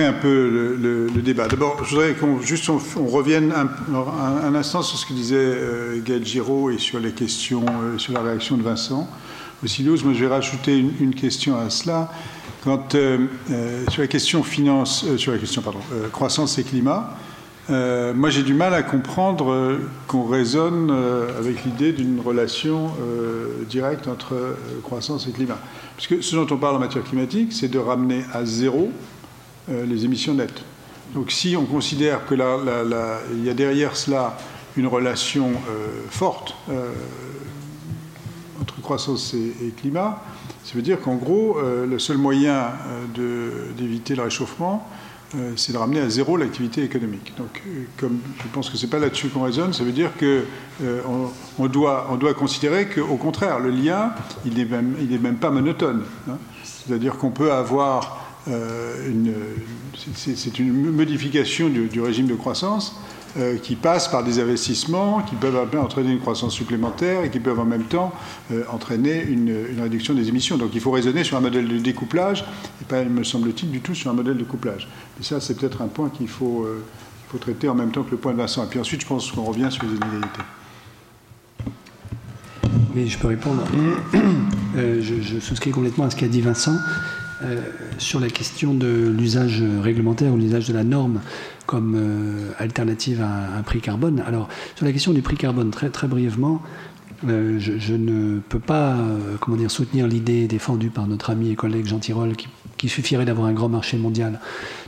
un 0.00 0.12
peu 0.12 0.78
le, 0.80 1.20
débat. 1.22 1.48
D'abord, 1.48 1.84
je 1.84 1.90
voudrais 1.90 2.14
qu'on 2.14 3.06
revienne 3.06 3.52
un, 3.52 4.54
instant 4.54 4.82
sur 4.82 4.98
ce 4.98 5.06
que 5.06 5.12
disait 5.12 5.36
euh, 5.38 6.00
Gaël 6.04 6.24
Giraud 6.24 6.70
et 6.70 6.78
sur 6.78 6.98
les 6.98 7.12
questions, 7.12 7.64
euh, 7.82 7.98
sur 7.98 8.12
la 8.12 8.22
réaction 8.22 8.56
de 8.56 8.62
Vincent 8.62 9.08
aussi 9.62 9.84
Moi, 9.84 9.96
je 10.14 10.24
vais 10.24 10.26
rajouter 10.26 10.76
une, 10.78 11.14
question 11.14 11.56
à 11.56 11.70
cela. 11.70 12.10
Quand, 12.64 12.94
euh, 12.94 13.26
euh, 13.50 13.84
sur 13.90 14.02
la 14.02 14.08
question 14.08 14.42
finance, 14.42 15.04
euh, 15.04 15.16
sur 15.16 15.32
la 15.32 15.38
question 15.38 15.62
pardon, 15.62 15.80
croissance 16.12 16.58
et 16.58 16.64
climat, 16.64 17.16
moi 17.68 18.28
j'ai 18.28 18.42
du 18.42 18.54
mal 18.54 18.74
à 18.74 18.82
comprendre 18.82 19.78
qu'on 20.06 20.26
raisonne 20.26 20.90
avec 21.38 21.64
l'idée 21.64 21.92
d'une 21.92 22.20
relation 22.20 22.90
directe 23.70 24.08
entre 24.08 24.56
croissance 24.82 25.26
et 25.26 25.30
climat. 25.30 25.58
Parce 25.96 26.06
que 26.06 26.20
ce 26.20 26.36
dont 26.36 26.46
on 26.50 26.58
parle 26.58 26.76
en 26.76 26.80
matière 26.80 27.04
climatique, 27.04 27.52
c'est 27.52 27.68
de 27.68 27.78
ramener 27.78 28.24
à 28.34 28.44
zéro 28.44 28.90
les 29.68 30.04
émissions 30.04 30.34
nettes. 30.34 30.62
Donc 31.14 31.30
si 31.30 31.56
on 31.56 31.64
considère 31.64 32.26
que 32.26 32.34
il 32.34 33.44
y 33.44 33.48
a 33.48 33.54
derrière 33.54 33.96
cela 33.96 34.36
une 34.76 34.88
relation 34.88 35.52
forte 36.10 36.54
entre 38.60 38.80
croissance 38.80 39.34
et, 39.34 39.70
climat, 39.80 40.22
ça 40.64 40.74
veut 40.74 40.82
dire 40.82 41.00
qu'en 41.00 41.16
gros, 41.16 41.58
euh, 41.58 41.86
le 41.86 41.98
seul 41.98 42.18
moyen 42.18 42.70
euh, 43.18 43.72
d'éviter 43.76 44.14
le 44.14 44.22
réchauffement, 44.22 44.86
euh, 45.34 45.52
c'est 45.56 45.72
de 45.72 45.78
ramener 45.78 46.00
à 46.00 46.08
zéro 46.10 46.36
l'activité 46.36 46.82
économique. 46.82 47.32
Donc, 47.38 47.62
comme 47.96 48.18
je 48.42 48.48
pense 48.52 48.68
que 48.68 48.76
ce 48.76 48.84
n'est 48.84 48.90
pas 48.90 48.98
là-dessus 48.98 49.28
qu'on 49.28 49.42
raisonne, 49.42 49.72
ça 49.72 49.82
veut 49.82 49.92
dire 49.92 50.10
qu'on 50.18 51.30
on 51.58 51.66
doit, 51.66 52.08
on 52.10 52.16
doit 52.16 52.34
considérer 52.34 52.88
qu'au 52.88 53.16
contraire, 53.16 53.58
le 53.58 53.70
lien, 53.70 54.12
il 54.44 54.54
n'est 54.54 54.66
même, 54.66 54.94
même 55.20 55.36
pas 55.36 55.50
monotone. 55.50 56.02
Hein. 56.28 56.36
C'est-à-dire 56.62 57.16
qu'on 57.16 57.30
peut 57.30 57.52
avoir 57.52 58.18
une. 58.46 59.32
C'est 60.16 60.58
une 60.58 60.90
modification 60.90 61.68
du 61.68 62.00
régime 62.00 62.26
de 62.26 62.34
croissance 62.34 62.96
euh, 63.38 63.56
qui 63.56 63.76
passent 63.76 64.08
par 64.08 64.24
des 64.24 64.40
investissements 64.40 65.22
qui 65.22 65.36
peuvent 65.36 65.56
entraîner 65.78 66.12
une 66.12 66.20
croissance 66.20 66.52
supplémentaire 66.52 67.24
et 67.24 67.30
qui 67.30 67.40
peuvent 67.40 67.58
en 67.58 67.64
même 67.64 67.84
temps 67.84 68.12
euh, 68.52 68.62
entraîner 68.70 69.22
une, 69.22 69.56
réduction 69.80 70.12
des 70.12 70.28
émissions. 70.28 70.58
Donc 70.58 70.72
il 70.74 70.82
faut 70.82 70.90
raisonner 70.90 71.24
sur 71.24 71.38
un 71.38 71.40
modèle 71.40 71.66
de 71.66 71.78
découplage 71.78 72.44
et 72.82 72.84
pas, 72.84 73.02
me 73.04 73.24
semble-t-il, 73.24 73.70
du 73.70 73.80
tout 73.80 73.94
sur 73.94 74.10
un 74.10 74.12
modèle 74.12 74.36
de 74.36 74.44
couplage. 74.44 74.86
Et 75.18 75.24
ça, 75.24 75.40
c'est 75.40 75.58
peut-être 75.58 75.80
un 75.80 75.86
point 75.86 76.10
qu'il 76.10 76.28
faut, 76.28 76.64
euh, 76.64 76.84
faut, 77.28 77.38
traiter 77.38 77.70
en 77.70 77.74
même 77.74 77.90
temps 77.90 78.02
que 78.02 78.10
le 78.10 78.18
point 78.18 78.32
de 78.32 78.36
Vincent. 78.36 78.64
Et 78.64 78.66
puis 78.66 78.78
ensuite, 78.78 79.00
je 79.00 79.06
pense 79.06 79.32
qu'on 79.32 79.44
revient 79.44 79.68
sur 79.70 79.84
les 79.84 79.92
inégalités. 79.92 80.42
Oui, 82.94 83.08
je 83.08 83.18
peux 83.18 83.28
répondre. 83.28 83.62
je, 84.76 85.00
je, 85.00 85.40
souscris 85.40 85.70
complètement 85.70 86.04
à 86.04 86.10
ce 86.10 86.16
qu'a 86.16 86.28
dit 86.28 86.42
Vincent. 86.42 86.76
Sur 87.98 88.20
la 88.20 88.28
question 88.28 88.74
de 88.74 89.12
l'usage 89.16 89.62
réglementaire 89.82 90.32
ou 90.32 90.36
l'usage 90.36 90.68
de 90.68 90.74
la 90.74 90.84
norme 90.84 91.20
comme 91.66 91.94
euh, 91.96 92.52
alternative 92.58 93.22
à 93.22 93.56
un 93.56 93.62
prix 93.62 93.80
carbone. 93.80 94.22
Alors, 94.26 94.48
sur 94.76 94.84
la 94.84 94.92
question 94.92 95.12
du 95.12 95.22
prix 95.22 95.36
carbone, 95.36 95.70
très, 95.70 95.90
très 95.90 96.08
brièvement, 96.08 96.60
euh, 97.28 97.58
je, 97.60 97.94
ne 97.94 98.40
peux 98.40 98.58
pas 98.58 98.96
euh, 98.96 99.36
comment 99.40 99.56
dire, 99.56 99.70
soutenir 99.70 100.08
l'idée 100.08 100.48
défendue 100.48 100.90
par 100.90 101.06
notre 101.06 101.30
ami 101.30 101.50
et 101.50 101.54
collègue 101.54 101.86
Jean 101.86 102.00
Tirole 102.00 102.32
qu'il 102.76 102.90
suffirait 102.90 103.24
d'avoir 103.24 103.46
un 103.46 103.52
grand 103.52 103.68
marché 103.68 103.96
mondial 103.96 104.40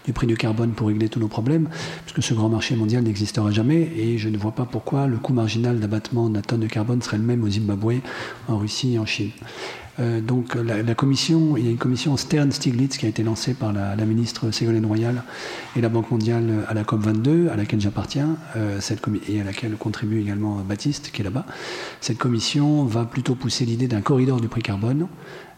du 0.04 0.12
prix 0.12 0.26
du 0.26 0.36
carbone 0.36 0.72
pour 0.72 0.88
régler 0.88 1.08
tous 1.08 1.20
nos 1.20 1.28
problèmes, 1.28 1.68
puisque 2.04 2.26
ce 2.26 2.34
grand 2.34 2.48
marché 2.48 2.74
mondial 2.74 3.04
n'existera 3.04 3.52
jamais 3.52 3.92
et 3.96 4.18
je 4.18 4.28
ne 4.28 4.36
vois 4.36 4.52
pas 4.52 4.64
pourquoi 4.64 5.06
le 5.06 5.16
coût 5.16 5.32
marginal 5.32 5.78
d'abattement 5.78 6.28
de 6.28 6.34
la 6.34 6.42
tonne 6.42 6.60
de 6.60 6.66
carbone 6.66 7.00
serait 7.02 7.18
le 7.18 7.22
même 7.22 7.44
au 7.44 7.48
Zimbabwe, 7.48 8.00
en 8.48 8.58
Russie 8.58 8.94
et 8.94 8.98
en 8.98 9.06
Chine. 9.06 9.30
Euh, 10.00 10.20
donc 10.20 10.54
la, 10.54 10.94
commission, 10.94 11.56
il 11.56 11.64
y 11.64 11.68
a 11.68 11.70
une 11.70 11.78
commission 11.78 12.16
Stern-Stiglitz 12.16 12.96
qui 12.96 13.06
a 13.06 13.08
été 13.08 13.22
lancée 13.22 13.54
par 13.54 13.72
la, 13.72 13.96
ministre 14.04 14.50
Ségolène 14.50 14.86
Royal 14.86 15.22
et 15.76 15.80
la 15.80 15.88
Banque 15.88 16.10
mondiale 16.10 16.64
à 16.68 16.74
la 16.74 16.82
COP22, 16.82 17.48
à 17.48 17.56
laquelle 17.56 17.80
j'appartiens, 17.80 18.36
euh, 18.56 18.80
et 19.28 19.40
à 19.40 19.44
laquelle 19.44 19.76
contribue 19.76 20.20
également 20.20 20.56
Baptiste, 20.56 21.10
qui 21.12 21.22
est 21.22 21.24
là-bas. 21.24 21.46
Cette 22.00 22.18
commission 22.18 22.84
va 22.84 23.04
plutôt 23.04 23.34
pousser 23.34 23.64
l'idée 23.64 23.88
d'un 23.88 24.00
corridor 24.00 24.40
du 24.40 24.48
prix 24.48 24.62
carbone, 24.62 25.06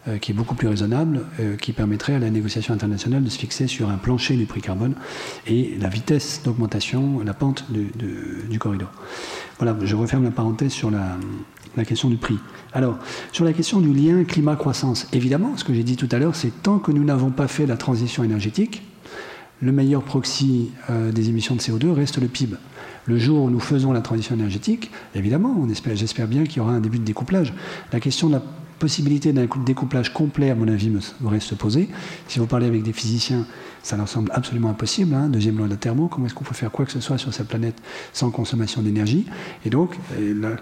euh, 0.07 0.17
qui 0.17 0.31
est 0.31 0.35
beaucoup 0.35 0.55
plus 0.55 0.67
raisonnable, 0.67 1.21
qui 1.59 1.73
permettrait 1.73 2.13
à 2.13 2.19
la 2.19 2.29
négociation 2.29 2.73
internationale 2.73 3.23
de 3.23 3.29
se 3.29 3.37
fixer 3.37 3.67
sur 3.67 3.89
un 3.89 3.97
plancher 3.97 4.35
du 4.35 4.45
prix 4.45 4.61
carbone 4.61 4.93
et 5.47 5.75
la 5.79 5.89
vitesse 5.89 6.41
d'augmentation, 6.43 7.21
la 7.25 7.33
pente 7.33 7.65
du 7.69 8.59
corridor. 8.59 8.91
Voilà, 9.59 9.75
je 9.83 9.95
referme 9.95 10.23
la 10.23 10.31
parenthèse 10.31 10.71
sur 10.71 10.91
la, 10.91 11.17
la 11.77 11.85
question 11.85 12.09
du 12.09 12.17
prix. 12.17 12.37
Alors, 12.73 12.97
sur 13.31 13.45
la 13.45 13.53
question 13.53 13.79
du 13.79 13.93
lien 13.93 14.23
climat-croissance, 14.23 15.07
évidemment, 15.13 15.55
ce 15.55 15.63
que 15.63 15.73
j'ai 15.73 15.83
dit 15.83 15.95
tout 15.95 16.09
à 16.11 16.17
l'heure, 16.17 16.35
c'est 16.35 16.63
tant 16.63 16.79
que 16.79 16.91
nous 16.91 17.03
n'avons 17.03 17.29
pas 17.29 17.47
fait 17.47 17.65
la 17.65 17.77
transition 17.77 18.23
énergétique, 18.23 18.81
le 19.61 19.71
meilleur 19.71 20.03
proxy 20.03 20.71
euh, 20.89 21.11
des 21.11 21.29
émissions 21.29 21.55
de 21.55 21.61
CO2 21.61 21.91
reste 21.91 22.19
le 22.19 22.27
PIB. 22.27 22.57
Le 23.05 23.17
jour 23.17 23.43
où 23.43 23.49
nous 23.49 23.59
faisons 23.59 23.93
la 23.93 24.01
transition 24.01 24.35
énergétique, 24.35 24.91
évidemment, 25.15 25.65
j'espère 25.95 26.27
bien 26.27 26.43
qu'il 26.43 26.57
y 26.57 26.59
aura 26.59 26.73
un 26.73 26.81
début 26.81 26.99
de 26.99 27.05
découplage. 27.05 27.53
La 27.93 27.99
question 27.99 28.27
de 28.27 28.33
la 28.33 28.41
possibilité 28.79 29.33
d'un 29.33 29.47
découplage 29.65 30.13
complet, 30.13 30.49
à 30.49 30.55
mon 30.55 30.67
avis, 30.67 30.89
me, 30.89 30.99
reste 31.25 31.55
posée. 31.55 31.89
Si 32.27 32.37
vous 32.37 32.45
parlez 32.45 32.67
avec 32.67 32.83
des 32.83 32.93
physiciens, 32.93 33.45
ça 33.81 33.97
leur 33.97 34.07
semble 34.07 34.29
absolument 34.33 34.69
impossible. 34.69 35.15
Hein. 35.15 35.29
Deuxième 35.29 35.57
loi 35.57 35.67
de 35.67 35.71
la 35.71 35.77
thermo, 35.77 36.07
comment 36.07 36.27
est-ce 36.27 36.35
qu'on 36.35 36.43
peut 36.43 36.53
faire 36.53 36.69
quoi 36.69 36.85
que 36.85 36.91
ce 36.91 36.99
soit 36.99 37.17
sur 37.17 37.33
cette 37.33 37.47
planète 37.47 37.81
sans 38.13 38.29
consommation 38.29 38.81
d'énergie? 38.81 39.25
Et 39.65 39.69
donc, 39.69 39.97
euh, 40.19 40.55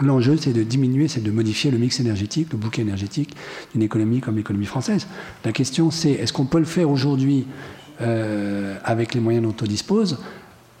L'enjeu, 0.00 0.36
c'est 0.36 0.52
de 0.52 0.62
diminuer, 0.62 1.08
c'est 1.08 1.22
de 1.22 1.30
modifier 1.30 1.70
le 1.70 1.78
mix 1.78 2.00
énergétique, 2.00 2.48
le 2.52 2.58
bouquet 2.58 2.82
énergétique 2.82 3.34
d'une 3.72 3.82
économie 3.82 4.20
comme 4.20 4.36
l'économie 4.36 4.66
française. 4.66 5.06
La 5.44 5.52
question, 5.52 5.90
c'est 5.90 6.12
est-ce 6.12 6.32
qu'on 6.32 6.46
peut 6.46 6.58
le 6.58 6.64
faire 6.64 6.90
aujourd'hui 6.90 7.46
euh, 8.00 8.76
avec 8.84 9.14
les 9.14 9.20
moyens 9.20 9.44
dont 9.44 9.54
on 9.60 9.66
dispose? 9.66 10.18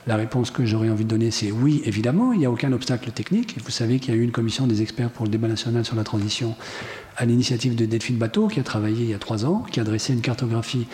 La 0.06 0.16
réponse 0.16 0.50
que 0.50 0.64
j'aurais 0.64 0.88
envie 0.88 1.04
de 1.04 1.10
donner, 1.10 1.30
c'est 1.30 1.50
oui, 1.50 1.82
évidemment, 1.84 2.32
il 2.32 2.38
n'y 2.38 2.46
a 2.46 2.50
aucun 2.50 2.72
obstacle 2.72 3.10
technique. 3.10 3.56
vous 3.62 3.70
savez 3.70 3.98
qu'il 3.98 4.14
y 4.14 4.16
a 4.16 4.20
eu 4.20 4.24
une 4.24 4.30
commission 4.30 4.66
des 4.66 4.80
experts 4.80 5.10
pour 5.10 5.26
le 5.26 5.30
débat 5.30 5.46
national 5.46 5.84
sur 5.84 5.94
la 5.94 6.04
transition 6.04 6.56
à 7.18 7.26
l'initiative 7.26 7.74
de 7.74 7.84
Delphine 7.84 8.16
Bateau, 8.16 8.48
qui 8.48 8.60
a 8.60 8.62
travaillé 8.62 9.04
il 9.04 9.10
y 9.10 9.14
a 9.14 9.18
trois 9.18 9.44
ans, 9.44 9.62
qui 9.70 9.78
a 9.78 9.84
dressé 9.84 10.14
une 10.14 10.22
cartographie 10.22 10.86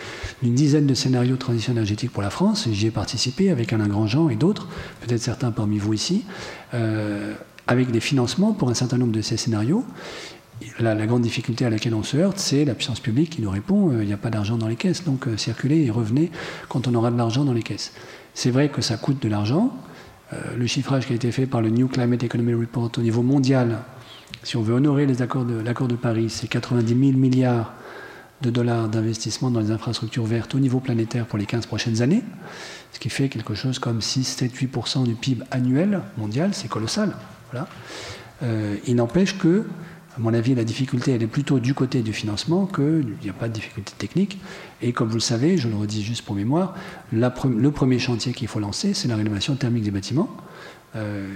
d'une 0.43 0.55
dizaine 0.55 0.85
de 0.85 0.93
scénarios 0.93 1.35
de 1.35 1.39
transition 1.39 1.71
énergétique 1.71 2.11
pour 2.11 2.21
la 2.21 2.29
France. 2.29 2.67
J'y 2.69 2.87
ai 2.87 2.91
participé 2.91 3.49
avec 3.49 3.71
Alain 3.71 3.87
Grandjean 3.87 4.29
et 4.29 4.35
d'autres, 4.35 4.67
peut-être 4.99 5.21
certains 5.21 5.51
parmi 5.51 5.77
vous 5.77 5.93
ici, 5.93 6.25
euh, 6.73 7.33
avec 7.67 7.91
des 7.91 7.99
financements 7.99 8.53
pour 8.53 8.69
un 8.69 8.73
certain 8.73 8.97
nombre 8.97 9.11
de 9.11 9.21
ces 9.21 9.37
scénarios. 9.37 9.85
La, 10.79 10.95
grande 11.05 11.21
difficulté 11.21 11.65
à 11.65 11.69
laquelle 11.69 11.93
on 11.93 12.01
se 12.01 12.17
heurte, 12.17 12.39
c'est 12.39 12.65
la 12.65 12.73
puissance 12.73 12.99
publique 12.99 13.31
qui 13.31 13.41
nous 13.41 13.51
répond 13.51 13.91
euh, 13.91 14.01
il 14.01 14.07
n'y 14.07 14.13
a 14.13 14.17
pas 14.17 14.31
d'argent 14.31 14.57
dans 14.57 14.67
les 14.67 14.75
caisses, 14.75 15.03
donc 15.03 15.27
euh, 15.27 15.37
circulez 15.37 15.85
et 15.85 15.91
revenez 15.91 16.31
quand 16.67 16.87
on 16.87 16.95
aura 16.95 17.11
de 17.11 17.17
l'argent 17.17 17.45
dans 17.45 17.53
les 17.53 17.61
caisses. 17.61 17.93
C'est 18.33 18.49
vrai 18.49 18.69
que 18.69 18.81
ça 18.81 18.97
coûte 18.97 19.21
de 19.21 19.29
l'argent. 19.29 19.71
le 20.57 20.67
chiffrage 20.67 21.07
qui 21.07 21.13
a 21.13 21.15
été 21.15 21.31
fait 21.31 21.45
par 21.45 21.61
le 21.61 21.69
New 21.69 21.87
Climate 21.87 22.23
Economy 22.23 22.53
Report 22.53 22.91
au 22.97 23.01
niveau 23.01 23.23
mondial 23.23 23.79
si 24.43 24.55
on 24.55 24.61
veut 24.61 24.75
honorer 24.75 25.05
les 25.05 25.21
accords 25.21 25.45
de 25.45 25.59
l'accord 25.59 25.87
de 25.87 25.95
Paris, 25.95 26.29
c'est 26.29 26.47
90 26.47 26.87
000 26.87 27.17
milliards 27.17 27.73
de 28.41 28.49
dollars 28.49 28.87
d'investissement 28.87 29.49
dans 29.49 29.59
les 29.59 29.71
infrastructures 29.71 30.25
vertes 30.25 30.53
au 30.55 30.59
niveau 30.59 30.79
planétaire 30.79 31.25
pour 31.25 31.37
les 31.37 31.45
15 31.45 31.65
prochaines 31.65 32.01
années, 32.01 32.23
ce 32.93 32.99
qui 32.99 33.09
fait 33.09 33.29
quelque 33.29 33.55
chose 33.55 33.79
comme 33.79 34.01
6, 34.01 34.23
7, 34.23 34.53
8% 34.53 35.03
du 35.03 35.15
PIB 35.15 35.43
annuel 35.51 36.01
mondial, 36.17 36.53
c'est 36.53 36.67
colossal. 36.67 37.13
Euh, 38.43 38.75
il 38.85 38.95
n'empêche 38.95 39.37
que, 39.37 39.65
à 40.15 40.19
mon 40.19 40.33
avis, 40.33 40.55
la 40.55 40.63
difficulté, 40.63 41.11
elle 41.11 41.23
est 41.23 41.27
plutôt 41.27 41.59
du 41.59 41.73
côté 41.73 42.01
du 42.01 42.13
financement 42.13 42.65
qu'il 42.65 43.17
n'y 43.23 43.29
a 43.29 43.33
pas 43.33 43.47
de 43.47 43.53
difficulté 43.53 43.93
technique. 43.97 44.39
Et 44.81 44.93
comme 44.93 45.07
vous 45.07 45.15
le 45.15 45.19
savez, 45.19 45.57
je 45.57 45.67
le 45.67 45.75
redis 45.75 46.03
juste 46.03 46.23
pour 46.23 46.35
mémoire, 46.35 46.75
le 47.11 47.69
premier 47.69 47.99
chantier 47.99 48.33
qu'il 48.33 48.47
faut 48.47 48.59
lancer, 48.59 48.93
c'est 48.93 49.07
la 49.07 49.15
rénovation 49.15 49.55
thermique 49.55 49.83
des 49.83 49.91
bâtiments. 49.91 50.29
Euh, 50.95 51.27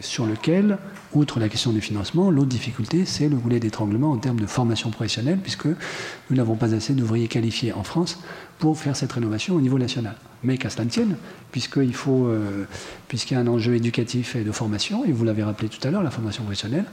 sur 0.00 0.26
lequel, 0.26 0.78
outre 1.12 1.40
la 1.40 1.48
question 1.48 1.72
du 1.72 1.80
financement, 1.80 2.30
l'autre 2.30 2.48
difficulté, 2.48 3.04
c'est 3.04 3.28
le 3.28 3.36
goulet 3.36 3.58
d'étranglement 3.58 4.12
en 4.12 4.16
termes 4.16 4.38
de 4.38 4.46
formation 4.46 4.90
professionnelle, 4.90 5.38
puisque 5.42 5.66
nous 5.66 6.36
n'avons 6.36 6.54
pas 6.54 6.74
assez 6.74 6.92
d'ouvriers 6.92 7.28
qualifiés 7.28 7.72
en 7.72 7.82
France 7.82 8.22
pour 8.58 8.78
faire 8.78 8.94
cette 8.94 9.12
rénovation 9.12 9.56
au 9.56 9.60
niveau 9.60 9.78
national. 9.78 10.16
Mais 10.42 10.56
qu'à 10.56 10.70
cela 10.70 10.84
ne 10.84 10.90
tienne, 10.90 11.16
puisqu'il 11.50 11.94
faut, 11.94 12.26
euh, 12.26 12.64
puisqu'il 13.08 13.34
y 13.34 13.36
a 13.36 13.40
un 13.40 13.46
enjeu 13.46 13.74
éducatif 13.74 14.36
et 14.36 14.44
de 14.44 14.52
formation, 14.52 15.04
et 15.04 15.12
vous 15.12 15.24
l'avez 15.24 15.42
rappelé 15.42 15.68
tout 15.68 15.86
à 15.86 15.90
l'heure, 15.90 16.02
la 16.02 16.10
formation 16.10 16.44
professionnelle, 16.44 16.84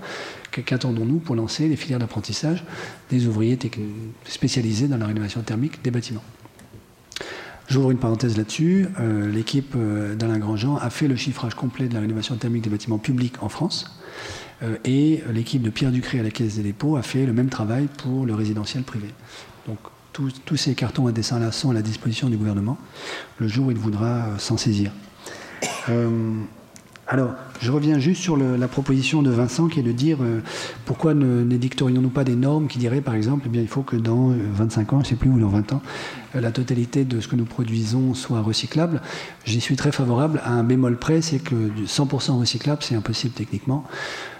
qu'attendons-nous 0.52 1.20
pour 1.20 1.36
lancer 1.36 1.68
les 1.68 1.76
filières 1.76 2.00
d'apprentissage 2.00 2.64
des 3.10 3.28
ouvriers 3.28 3.60
spécialisés 4.26 4.88
dans 4.88 4.98
la 4.98 5.06
rénovation 5.06 5.42
thermique 5.42 5.84
des 5.84 5.92
bâtiments? 5.92 6.24
J'ouvre 7.68 7.92
une 7.92 7.98
parenthèse 7.98 8.38
là-dessus. 8.38 8.88
Euh, 9.00 9.30
l'équipe 9.30 9.74
euh, 9.76 10.16
d'Alain 10.16 10.40
Grandjean 10.40 10.78
a 10.78 10.90
fait 10.90 11.10
le 11.10 11.18
chiffrage 11.18 11.54
complet 11.54 11.90
de 11.90 11.94
la 11.94 12.00
rénovation 12.00 12.36
thermique 12.38 12.64
des 12.64 12.70
bâtiments 12.70 12.98
publics 12.98 13.44
en 13.44 13.50
France. 13.50 13.97
Euh, 14.64 14.78
et 14.86 15.24
l'équipe 15.34 15.62
de 15.62 15.70
Pierre 15.70 15.92
Ducré 15.92 16.20
à 16.20 16.24
la 16.24 16.32
Caisse 16.32 16.56
des 16.56 16.64
dépôts 16.64 16.98
a 16.98 17.02
fait 17.02 17.26
le 17.26 17.34
même 17.34 17.50
travail 17.50 17.88
pour 17.98 18.26
le 18.26 18.34
résidentiel 18.34 18.84
privé. 18.84 19.08
Donc 19.68 19.78
tous 20.46 20.58
ces 20.58 20.74
cartons 20.74 21.06
à 21.06 21.12
dessin-là 21.12 21.52
sont 21.52 21.70
à 21.70 21.74
la 21.76 21.84
disposition 21.84 22.28
du 22.28 22.38
gouvernement 22.38 22.80
le 23.38 23.48
jour 23.48 23.68
où 23.68 23.72
il 23.72 23.78
voudra 23.78 24.40
s'en 24.40 24.58
saisir. 24.58 24.92
Alors, 27.10 27.32
je 27.62 27.72
reviens 27.72 28.00
juste 28.00 28.22
sur 28.22 28.36
la 28.36 28.68
proposition 28.68 29.22
de 29.22 29.30
Vincent 29.30 29.70
qui 29.70 29.80
est 29.80 29.84
de 29.84 29.94
dire 29.94 30.18
euh, 30.22 30.42
pourquoi 30.86 31.14
n'édicterions-nous 31.14 32.10
pas 32.10 32.26
des 32.26 32.36
normes 32.36 32.68
qui 32.68 32.80
diraient, 32.80 33.00
par 33.00 33.16
exemple, 33.16 33.44
eh 33.46 33.50
bien, 33.50 33.62
il 33.62 33.70
faut 33.70 33.82
que 33.82 33.96
dans 33.96 34.34
25 34.56 34.92
euh, 34.92 34.96
ans, 34.96 35.00
je 35.00 35.06
ne 35.06 35.10
sais 35.12 35.16
plus, 35.16 35.30
ou 35.30 35.40
dans 35.40 35.48
20 35.48 35.72
ans, 35.72 35.82
euh, 36.36 36.42
la 36.42 36.52
totalité 36.52 37.06
de 37.06 37.22
ce 37.22 37.30
que 37.30 37.38
nous 37.38 37.46
produisons 37.46 38.14
soit 38.14 38.42
recyclable. 38.42 39.02
J'y 39.46 39.62
suis 39.62 39.78
très 39.78 39.94
favorable 39.94 40.42
à 40.44 40.52
un 40.52 40.66
bémol 40.66 40.98
près, 40.98 41.22
c'est 41.22 41.40
que 41.40 41.56
100% 41.86 42.40
recyclable, 42.40 42.84
c'est 42.84 42.96
impossible 42.96 43.34
techniquement 43.34 43.86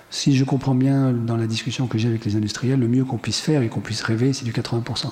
si 0.10 0.36
je 0.36 0.44
comprends 0.46 0.76
bien 0.76 1.12
dans 1.12 1.36
la 1.36 1.48
discussion 1.48 1.88
que 1.88 1.98
j'ai 1.98 2.08
avec 2.08 2.24
les 2.24 2.36
industriels, 2.36 2.80
le 2.80 2.88
mieux 2.88 3.04
qu'on 3.04 3.18
puisse 3.18 3.40
faire 3.40 3.62
et 3.62 3.68
qu'on 3.68 3.82
puisse 3.82 4.02
rêver, 4.02 4.32
c'est 4.32 4.46
du 4.46 4.54
80%. 4.54 5.12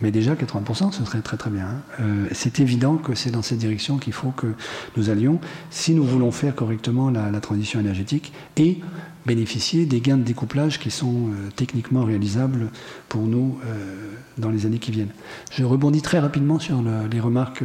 Mais 0.00 0.10
déjà, 0.10 0.34
80%, 0.34 0.92
ce 0.92 1.04
serait 1.04 1.22
très 1.22 1.36
très 1.36 1.50
bien. 1.50 1.66
Hein. 1.66 1.82
Euh, 2.00 2.26
c'est 2.32 2.60
évident 2.60 2.96
que 2.96 3.14
c'est 3.14 3.30
dans 3.30 3.42
cette 3.42 3.58
direction 3.58 3.96
qu'il 3.96 4.12
faut 4.12 4.30
que 4.30 4.48
nous 4.96 5.10
allions 5.10 5.40
si 5.70 5.94
nous 5.94 6.04
voulons 6.04 6.30
faire 6.30 6.54
correctement 6.54 7.10
la, 7.10 7.38
transition 7.40 7.78
énergétique 7.80 8.32
et 8.56 8.78
bénéficier 9.24 9.86
des 9.86 10.00
gains 10.00 10.16
de 10.16 10.24
découplage 10.24 10.80
qui 10.80 10.90
sont 10.90 11.28
euh, 11.28 11.50
techniquement 11.54 12.04
réalisables 12.04 12.68
pour 13.08 13.22
nous 13.22 13.58
euh, 13.64 13.94
dans 14.38 14.50
les 14.50 14.66
années 14.66 14.78
qui 14.78 14.90
viennent. 14.90 15.12
Je 15.52 15.64
rebondis 15.64 16.02
très 16.02 16.18
rapidement 16.18 16.58
sur 16.58 16.82
les 17.10 17.20
remarques 17.20 17.62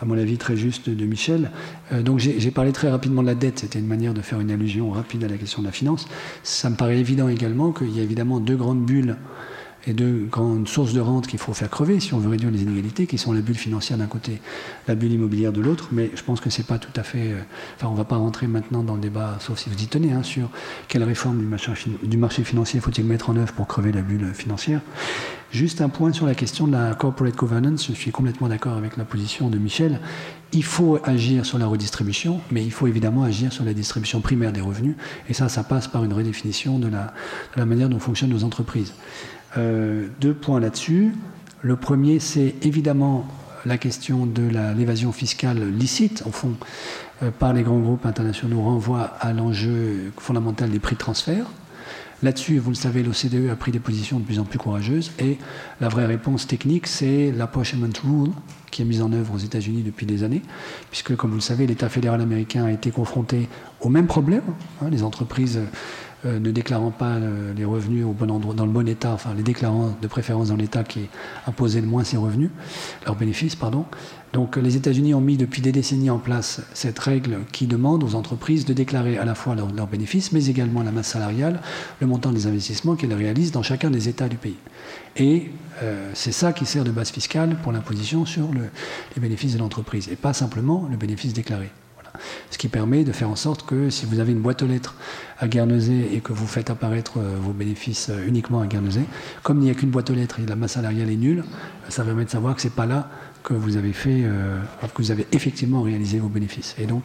à 0.00 0.04
mon 0.04 0.18
avis 0.18 0.36
très 0.36 0.56
juste 0.56 0.90
de 0.90 1.06
Michel. 1.06 1.50
Euh, 1.92 2.02
donc 2.02 2.18
j'ai 2.18 2.50
parlé 2.50 2.72
très 2.72 2.90
rapidement 2.90 3.22
de 3.22 3.26
la 3.26 3.34
dette, 3.34 3.60
c'était 3.60 3.78
une 3.78 3.86
manière 3.86 4.14
de 4.14 4.20
faire 4.20 4.40
une 4.40 4.50
allusion 4.50 4.90
rapide 4.90 5.24
à 5.24 5.28
la 5.28 5.36
question 5.36 5.62
de 5.62 5.66
la 5.66 5.72
finance. 5.72 6.06
Ça 6.42 6.70
me 6.70 6.76
paraît 6.76 6.98
évident 6.98 7.28
également 7.28 7.72
qu'il 7.72 7.96
y 7.96 8.00
a 8.00 8.02
évidemment 8.02 8.40
deux 8.40 8.56
grandes 8.56 8.84
bulles 8.84 9.16
et 9.86 9.92
deux 9.92 10.26
grandes 10.30 10.68
sources 10.68 10.92
de 10.92 11.00
rente 11.00 11.26
qu'il 11.26 11.38
faut 11.38 11.52
faire 11.52 11.70
crever 11.70 12.00
si 12.00 12.12
on 12.14 12.18
veut 12.18 12.28
réduire 12.28 12.50
les 12.50 12.62
inégalités, 12.62 13.06
qui 13.06 13.18
sont 13.18 13.32
la 13.32 13.40
bulle 13.40 13.56
financière 13.56 13.98
d'un 13.98 14.06
côté, 14.06 14.40
la 14.88 14.94
bulle 14.94 15.12
immobilière 15.12 15.52
de 15.52 15.60
l'autre. 15.60 15.88
Mais 15.92 16.10
je 16.14 16.22
pense 16.22 16.40
que 16.40 16.50
c'est 16.50 16.66
pas 16.66 16.78
tout 16.78 16.92
à 16.96 17.02
fait. 17.02 17.32
Euh, 17.32 17.40
enfin, 17.76 17.88
on 17.88 17.94
va 17.94 18.04
pas 18.04 18.16
rentrer 18.16 18.46
maintenant 18.46 18.82
dans 18.82 18.94
le 18.94 19.00
débat, 19.00 19.36
sauf 19.40 19.58
si 19.58 19.70
vous 19.70 19.80
y 19.80 19.86
tenez, 19.86 20.12
hein, 20.12 20.22
sur 20.22 20.50
quelle 20.88 21.04
réforme 21.04 21.38
du 21.38 22.16
marché, 22.16 22.44
financier 22.44 22.80
faut-il 22.80 23.04
mettre 23.04 23.30
en 23.30 23.36
œuvre 23.36 23.52
pour 23.52 23.66
crever 23.66 23.92
la 23.92 24.02
bulle 24.02 24.32
financière. 24.34 24.80
Juste 25.52 25.80
un 25.80 25.88
point 25.88 26.12
sur 26.12 26.26
la 26.26 26.34
question 26.34 26.66
de 26.66 26.72
la 26.72 26.94
corporate 26.94 27.36
governance. 27.36 27.86
Je 27.86 27.92
suis 27.92 28.10
complètement 28.10 28.48
d'accord 28.48 28.76
avec 28.76 28.96
la 28.96 29.04
position 29.04 29.48
de 29.48 29.58
Michel. 29.58 30.00
Il 30.52 30.64
faut 30.64 30.98
agir 31.04 31.46
sur 31.46 31.58
la 31.58 31.66
redistribution, 31.66 32.40
mais 32.50 32.64
il 32.64 32.72
faut 32.72 32.86
évidemment 32.86 33.22
agir 33.22 33.52
sur 33.52 33.64
la 33.64 33.72
distribution 33.72 34.20
primaire 34.20 34.52
des 34.52 34.60
revenus. 34.60 34.96
Et 35.28 35.34
ça, 35.34 35.48
ça 35.48 35.62
passe 35.62 35.86
par 35.86 36.04
une 36.04 36.12
redéfinition 36.12 36.78
de 36.78 36.88
la 36.88 37.64
manière 37.64 37.88
dont 37.88 38.00
fonctionnent 38.00 38.30
nos 38.30 38.44
entreprises. 38.44 38.92
Euh, 39.56 40.06
deux 40.20 40.34
points 40.34 40.60
là-dessus. 40.60 41.12
Le 41.62 41.76
premier, 41.76 42.20
c'est 42.20 42.54
évidemment 42.62 43.26
la 43.64 43.78
question 43.78 44.26
de 44.26 44.42
l'évasion 44.76 45.12
fiscale 45.12 45.70
licite, 45.70 46.22
au 46.26 46.30
fond, 46.30 46.52
euh, 47.22 47.30
par 47.30 47.52
les 47.52 47.62
grands 47.62 47.80
groupes 47.80 48.06
internationaux, 48.06 48.62
renvoie 48.62 49.16
à 49.20 49.32
l'enjeu 49.32 50.12
fondamental 50.18 50.70
des 50.70 50.78
prix 50.78 50.94
de 50.94 51.00
transfert. 51.00 51.46
Là-dessus, 52.22 52.58
vous 52.58 52.70
le 52.70 52.76
savez, 52.76 53.02
l'OCDE 53.02 53.50
a 53.50 53.56
pris 53.56 53.72
des 53.72 53.78
positions 53.78 54.18
de 54.18 54.24
plus 54.24 54.38
en 54.38 54.44
plus 54.44 54.58
courageuses 54.58 55.12
et 55.18 55.36
la 55.82 55.88
vraie 55.88 56.06
réponse 56.06 56.46
technique, 56.46 56.86
c'est 56.86 57.30
l'apportionment 57.30 57.92
rule 58.02 58.30
qui 58.70 58.82
est 58.82 58.84
mise 58.86 59.02
en 59.02 59.12
œuvre 59.12 59.34
aux 59.34 59.38
États-Unis 59.38 59.82
depuis 59.82 60.06
des 60.06 60.22
années, 60.22 60.42
puisque, 60.90 61.14
comme 61.14 61.30
vous 61.30 61.36
le 61.36 61.42
savez, 61.42 61.66
l'État 61.66 61.90
fédéral 61.90 62.22
américain 62.22 62.64
a 62.64 62.70
été 62.70 62.90
confronté 62.90 63.48
au 63.80 63.90
même 63.90 64.06
problème. 64.06 64.42
Hein, 64.80 64.88
les 64.90 65.02
entreprises 65.02 65.60
euh, 66.26 66.40
ne 66.40 66.50
déclarant 66.50 66.90
pas 66.90 67.14
euh, 67.14 67.54
les 67.54 67.64
revenus 67.64 68.04
au 68.04 68.12
bon 68.12 68.30
endroit, 68.30 68.54
dans 68.54 68.66
le 68.66 68.72
bon 68.72 68.88
état, 68.88 69.12
enfin 69.12 69.32
les 69.36 69.42
déclarants 69.42 69.96
de 70.00 70.06
préférence 70.08 70.48
dans 70.48 70.56
l'état 70.56 70.82
qui 70.82 71.08
imposait 71.46 71.80
le 71.80 71.86
moins 71.86 72.04
ses 72.04 72.16
revenus, 72.16 72.50
leurs 73.04 73.14
bénéfices, 73.14 73.54
pardon. 73.54 73.84
Donc 74.32 74.56
les 74.56 74.76
États-Unis 74.76 75.14
ont 75.14 75.20
mis 75.20 75.36
depuis 75.36 75.62
des 75.62 75.72
décennies 75.72 76.10
en 76.10 76.18
place 76.18 76.60
cette 76.74 76.98
règle 76.98 77.38
qui 77.52 77.66
demande 77.66 78.02
aux 78.02 78.14
entreprises 78.14 78.64
de 78.64 78.74
déclarer 78.74 79.18
à 79.18 79.24
la 79.24 79.34
fois 79.34 79.54
leurs 79.54 79.86
bénéfices, 79.86 80.32
mais 80.32 80.46
également 80.46 80.82
la 80.82 80.90
masse 80.90 81.08
salariale, 81.08 81.60
le 82.00 82.06
montant 82.06 82.32
des 82.32 82.46
investissements 82.46 82.96
qu'elles 82.96 83.14
réalisent 83.14 83.52
dans 83.52 83.62
chacun 83.62 83.90
des 83.90 84.08
États 84.08 84.28
du 84.28 84.36
pays. 84.36 84.56
Et 85.16 85.50
euh, 85.82 86.10
c'est 86.14 86.32
ça 86.32 86.52
qui 86.52 86.66
sert 86.66 86.84
de 86.84 86.90
base 86.90 87.10
fiscale 87.10 87.56
pour 87.62 87.72
l'imposition 87.72 88.26
sur 88.26 88.48
les 88.52 89.20
bénéfices 89.20 89.54
de 89.54 89.58
l'entreprise, 89.58 90.08
et 90.10 90.16
pas 90.16 90.32
simplement 90.32 90.88
le 90.90 90.96
bénéfice 90.96 91.32
déclaré. 91.32 91.70
Ce 92.50 92.58
qui 92.58 92.68
permet 92.68 93.04
de 93.04 93.12
faire 93.12 93.30
en 93.30 93.36
sorte 93.36 93.66
que 93.66 93.90
si 93.90 94.06
vous 94.06 94.20
avez 94.20 94.32
une 94.32 94.40
boîte 94.40 94.62
aux 94.62 94.66
lettres 94.66 94.94
à 95.38 95.48
Guernesey 95.48 96.08
et 96.12 96.20
que 96.20 96.32
vous 96.32 96.46
faites 96.46 96.70
apparaître 96.70 97.18
euh, 97.18 97.36
vos 97.40 97.52
bénéfices 97.52 98.08
euh, 98.10 98.26
uniquement 98.26 98.60
à 98.60 98.66
Guernesey, 98.66 99.04
comme 99.42 99.58
il 99.58 99.64
n'y 99.64 99.70
a 99.70 99.74
qu'une 99.74 99.90
boîte 99.90 100.10
aux 100.10 100.14
lettres 100.14 100.40
et 100.40 100.46
la 100.46 100.56
masse 100.56 100.72
salariale 100.72 101.10
est 101.10 101.16
nulle, 101.16 101.44
ça 101.88 102.04
permet 102.04 102.24
de 102.24 102.30
savoir 102.30 102.54
que 102.54 102.62
ce 102.62 102.68
n'est 102.68 102.74
pas 102.74 102.86
là 102.86 103.10
que 103.42 103.54
vous 103.54 103.76
avez 103.76 103.92
fait, 103.92 104.22
euh, 104.24 104.58
que 104.82 105.02
vous 105.02 105.10
avez 105.10 105.26
effectivement 105.32 105.82
réalisé 105.82 106.18
vos 106.18 106.28
bénéfices. 106.28 106.74
Et 106.78 106.86
donc, 106.86 107.04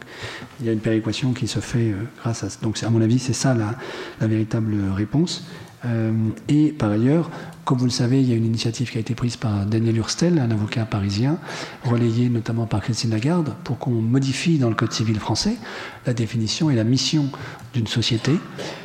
il 0.60 0.66
y 0.66 0.68
a 0.68 0.72
une 0.72 0.80
péréquation 0.80 1.32
qui 1.32 1.46
se 1.46 1.60
fait 1.60 1.94
grâce 2.20 2.42
à 2.42 2.50
ça. 2.50 2.58
Donc, 2.62 2.82
à 2.82 2.90
mon 2.90 3.00
avis, 3.00 3.18
c'est 3.18 3.32
ça 3.32 3.54
la, 3.54 4.26
véritable 4.26 4.74
réponse. 4.94 5.44
Et 6.48 6.72
par 6.72 6.90
ailleurs, 6.90 7.30
comme 7.64 7.78
vous 7.78 7.84
le 7.84 7.90
savez, 7.90 8.20
il 8.20 8.28
y 8.28 8.32
a 8.32 8.36
une 8.36 8.44
initiative 8.44 8.90
qui 8.90 8.98
a 8.98 9.00
été 9.00 9.14
prise 9.14 9.36
par 9.36 9.66
Daniel 9.66 9.96
Hurstel, 9.96 10.38
un 10.40 10.50
avocat 10.50 10.84
parisien, 10.84 11.38
relayé 11.84 12.28
notamment 12.28 12.66
par 12.66 12.80
Christine 12.80 13.10
Lagarde, 13.10 13.54
pour 13.62 13.78
qu'on 13.78 13.90
modifie 13.90 14.58
dans 14.58 14.68
le 14.68 14.74
Code 14.74 14.92
civil 14.92 15.18
français 15.18 15.56
la 16.06 16.12
définition 16.12 16.70
et 16.70 16.74
la 16.74 16.84
mission 16.84 17.28
d'une 17.72 17.86
société. 17.86 18.32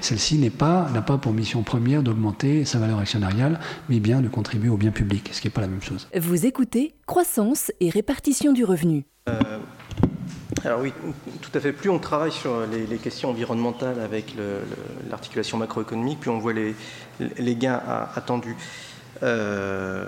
Celle-ci 0.02 0.38
n'a 0.38 0.52
pas, 0.52 0.90
pas 1.06 1.18
pour 1.18 1.34
mission 1.34 1.64
première 1.64 2.04
d'augmenter 2.04 2.66
sa 2.66 2.78
valeur 2.78 3.00
actionnariale, 3.00 3.60
mais 3.90 4.00
bien 4.00 4.22
de 4.22 4.28
contribuer 4.28 4.70
au 4.70 4.78
bien 4.78 4.92
public, 4.92 5.30
ce 5.32 5.42
qui 5.42 5.48
n'est 5.48 5.52
pas 5.52 5.62
la 5.62 5.68
même 5.68 5.82
chose. 5.82 6.08
Vous 6.16 6.46
écoutez 6.46 6.94
Croissance 7.08 7.72
et 7.80 7.90
répartition 7.90 8.54
du 8.54 8.64
revenu. 8.64 9.06
Euh, 9.28 9.42
alors 10.66 10.82
oui, 10.82 10.92
tout 11.42 11.52
à 11.54 11.60
fait. 11.60 11.72
Plus 11.72 11.90
on 11.90 12.00
travaille 12.00 12.32
sur 12.32 12.66
les, 12.66 12.98
questions 12.98 13.30
environnementales 13.30 14.00
avec 14.00 14.34
l'articulation 15.10 15.58
macroéconomique, 15.58 16.20
plus 16.20 16.32
on 16.32 16.40
voit 16.40 16.54
les, 16.54 17.56
gains 17.56 17.82
attendus. 18.16 18.56
Euh, 19.24 20.06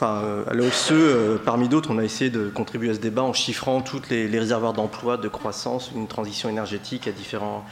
Enfin, 0.00 0.44
à 0.48 0.54
l'OFCE, 0.54 1.40
parmi 1.44 1.68
d'autres, 1.68 1.90
on 1.90 1.98
a 1.98 2.04
essayé 2.04 2.30
de 2.30 2.48
contribuer 2.50 2.90
à 2.90 2.94
ce 2.94 3.00
débat 3.00 3.22
en 3.22 3.32
chiffrant 3.32 3.80
tous 3.80 4.02
les, 4.10 4.28
les, 4.28 4.38
réservoirs 4.38 4.72
d'emploi, 4.72 5.16
de 5.16 5.26
croissance, 5.26 5.90
une 5.92 6.06
transition 6.06 6.48
énergétique 6.48 7.08
à 7.08 7.10
différents 7.10 7.64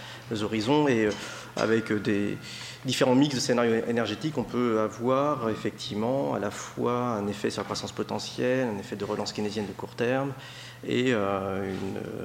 horizons 0.42 0.88
et 0.88 1.08
avec 1.54 1.92
des, 1.92 2.36
différents 2.86 3.14
mix 3.14 3.34
de 3.34 3.40
scénarios 3.40 3.82
énergétiques, 3.88 4.38
on 4.38 4.44
peut 4.44 4.80
avoir 4.80 5.50
effectivement 5.50 6.34
à 6.34 6.38
la 6.38 6.50
fois 6.50 6.98
un 6.98 7.26
effet 7.26 7.50
sur 7.50 7.60
la 7.60 7.64
croissance 7.64 7.92
potentielle, 7.92 8.68
un 8.74 8.78
effet 8.78 8.96
de 8.96 9.04
relance 9.04 9.32
keynésienne 9.32 9.66
de 9.66 9.72
court 9.72 9.94
terme 9.94 10.32
et 10.86 11.06
euh, 11.08 11.72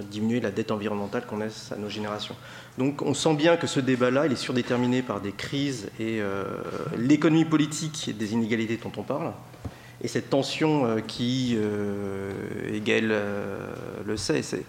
diminuer 0.10 0.40
la 0.40 0.52
dette 0.52 0.72
environnementale 0.72 1.26
qu'on 1.26 1.38
laisse 1.38 1.72
à 1.72 1.76
nos 1.76 1.90
générations. 1.90 2.36
Donc 2.78 3.02
on 3.02 3.14
sent 3.14 3.36
bien 3.36 3.58
que 3.58 3.68
ce 3.68 3.80
débat-là, 3.80 4.28
il 4.28 4.32
est 4.32 4.38
surdéterminé 4.38 5.02
par 5.02 5.20
des 5.20 5.32
crises 5.32 5.90
et 6.00 6.22
euh, 6.22 6.46
l'économie 6.98 7.46
politique 7.46 8.16
des 8.18 8.34
inégalités 8.34 8.78
dont 8.78 8.92
on 8.98 9.04
parle. 9.04 9.34
Et 10.04 10.08
cette 10.08 10.30
tension 10.30 10.86
euh, 10.86 11.00
qui, 11.00 11.58
Hegel 12.72 13.14
le 14.06 14.18
sait, 14.18 14.42
c'est 14.42 14.64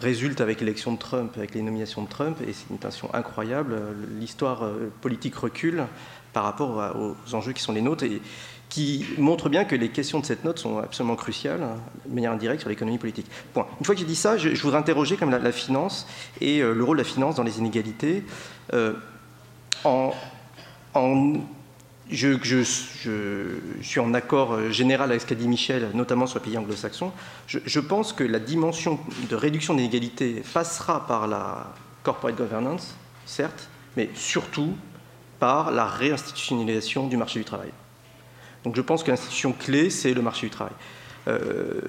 résulte 0.00 0.40
avec 0.40 0.60
l'élection 0.60 0.92
de 0.92 0.98
Trump, 0.98 1.32
avec 1.36 1.54
les 1.54 1.62
nominations 1.62 2.02
de 2.02 2.08
Trump, 2.08 2.36
et 2.46 2.52
c'est 2.52 2.70
une 2.70 2.78
tension 2.78 3.12
incroyable. 3.14 3.76
L'histoire 4.18 4.64
euh, 4.64 4.90
politique 5.00 5.34
recule 5.36 5.84
par 6.32 6.44
rapport 6.44 6.96
aux 6.96 7.34
enjeux 7.34 7.52
qui 7.52 7.62
sont 7.62 7.72
les 7.72 7.82
nôtres 7.82 8.04
et 8.04 8.22
qui 8.70 9.04
montre 9.18 9.50
bien 9.50 9.66
que 9.66 9.76
les 9.76 9.90
questions 9.90 10.18
de 10.18 10.24
cette 10.24 10.44
note 10.44 10.58
sont 10.58 10.78
absolument 10.78 11.14
cruciales, 11.14 11.62
hein, 11.62 11.76
de 12.06 12.14
manière 12.14 12.32
indirecte, 12.32 12.60
sur 12.62 12.70
l'économie 12.70 12.96
politique. 12.96 13.26
Point. 13.52 13.66
Une 13.78 13.84
fois 13.84 13.94
que 13.94 14.00
j'ai 14.00 14.06
dit 14.06 14.16
ça, 14.16 14.38
je, 14.38 14.48
voudrais 14.62 14.78
interroger 14.78 15.18
la, 15.20 15.52
finance 15.52 16.06
et 16.40 16.62
euh, 16.62 16.72
le 16.72 16.82
rôle 16.82 16.96
de 16.96 17.02
la 17.02 17.08
finance 17.08 17.34
dans 17.34 17.42
les 17.42 17.58
inégalités 17.58 18.24
euh, 18.72 18.94
en 19.84 20.14
je, 22.12 22.62
suis 23.80 24.00
en 24.00 24.14
accord 24.14 24.54
euh, 24.54 24.70
général 24.70 25.10
avec 25.10 25.22
ce 25.22 25.26
qu'a 25.26 25.34
dit 25.34 25.48
Michel, 25.48 25.88
notamment 25.94 26.26
sur 26.26 26.38
les 26.38 26.44
pays 26.44 26.58
anglo-saxons. 26.58 27.12
Je, 27.46 27.80
pense 27.80 28.12
que 28.12 28.24
la 28.24 28.38
dimension 28.38 29.00
de 29.28 29.36
réduction 29.36 29.74
des 29.74 29.82
inégalités 29.82 30.42
passera 30.52 31.06
par 31.06 31.26
la 31.26 31.72
corporate 32.02 32.36
governance, 32.36 32.96
certes, 33.26 33.68
mais 33.96 34.10
surtout 34.14 34.74
par 35.38 35.70
la 35.70 35.86
réinstitutionnalisation 35.86 37.08
du 37.08 37.16
marché 37.16 37.38
du 37.38 37.44
travail. 37.44 37.70
Donc 38.64 38.76
je 38.76 38.82
pense 38.82 39.02
que 39.02 39.10
l'institution 39.10 39.52
clé, 39.52 39.90
c'est 39.90 40.14
le 40.14 40.22
marché 40.22 40.46
du 40.46 40.50
travail. 40.50 40.74
Euh, 41.28 41.80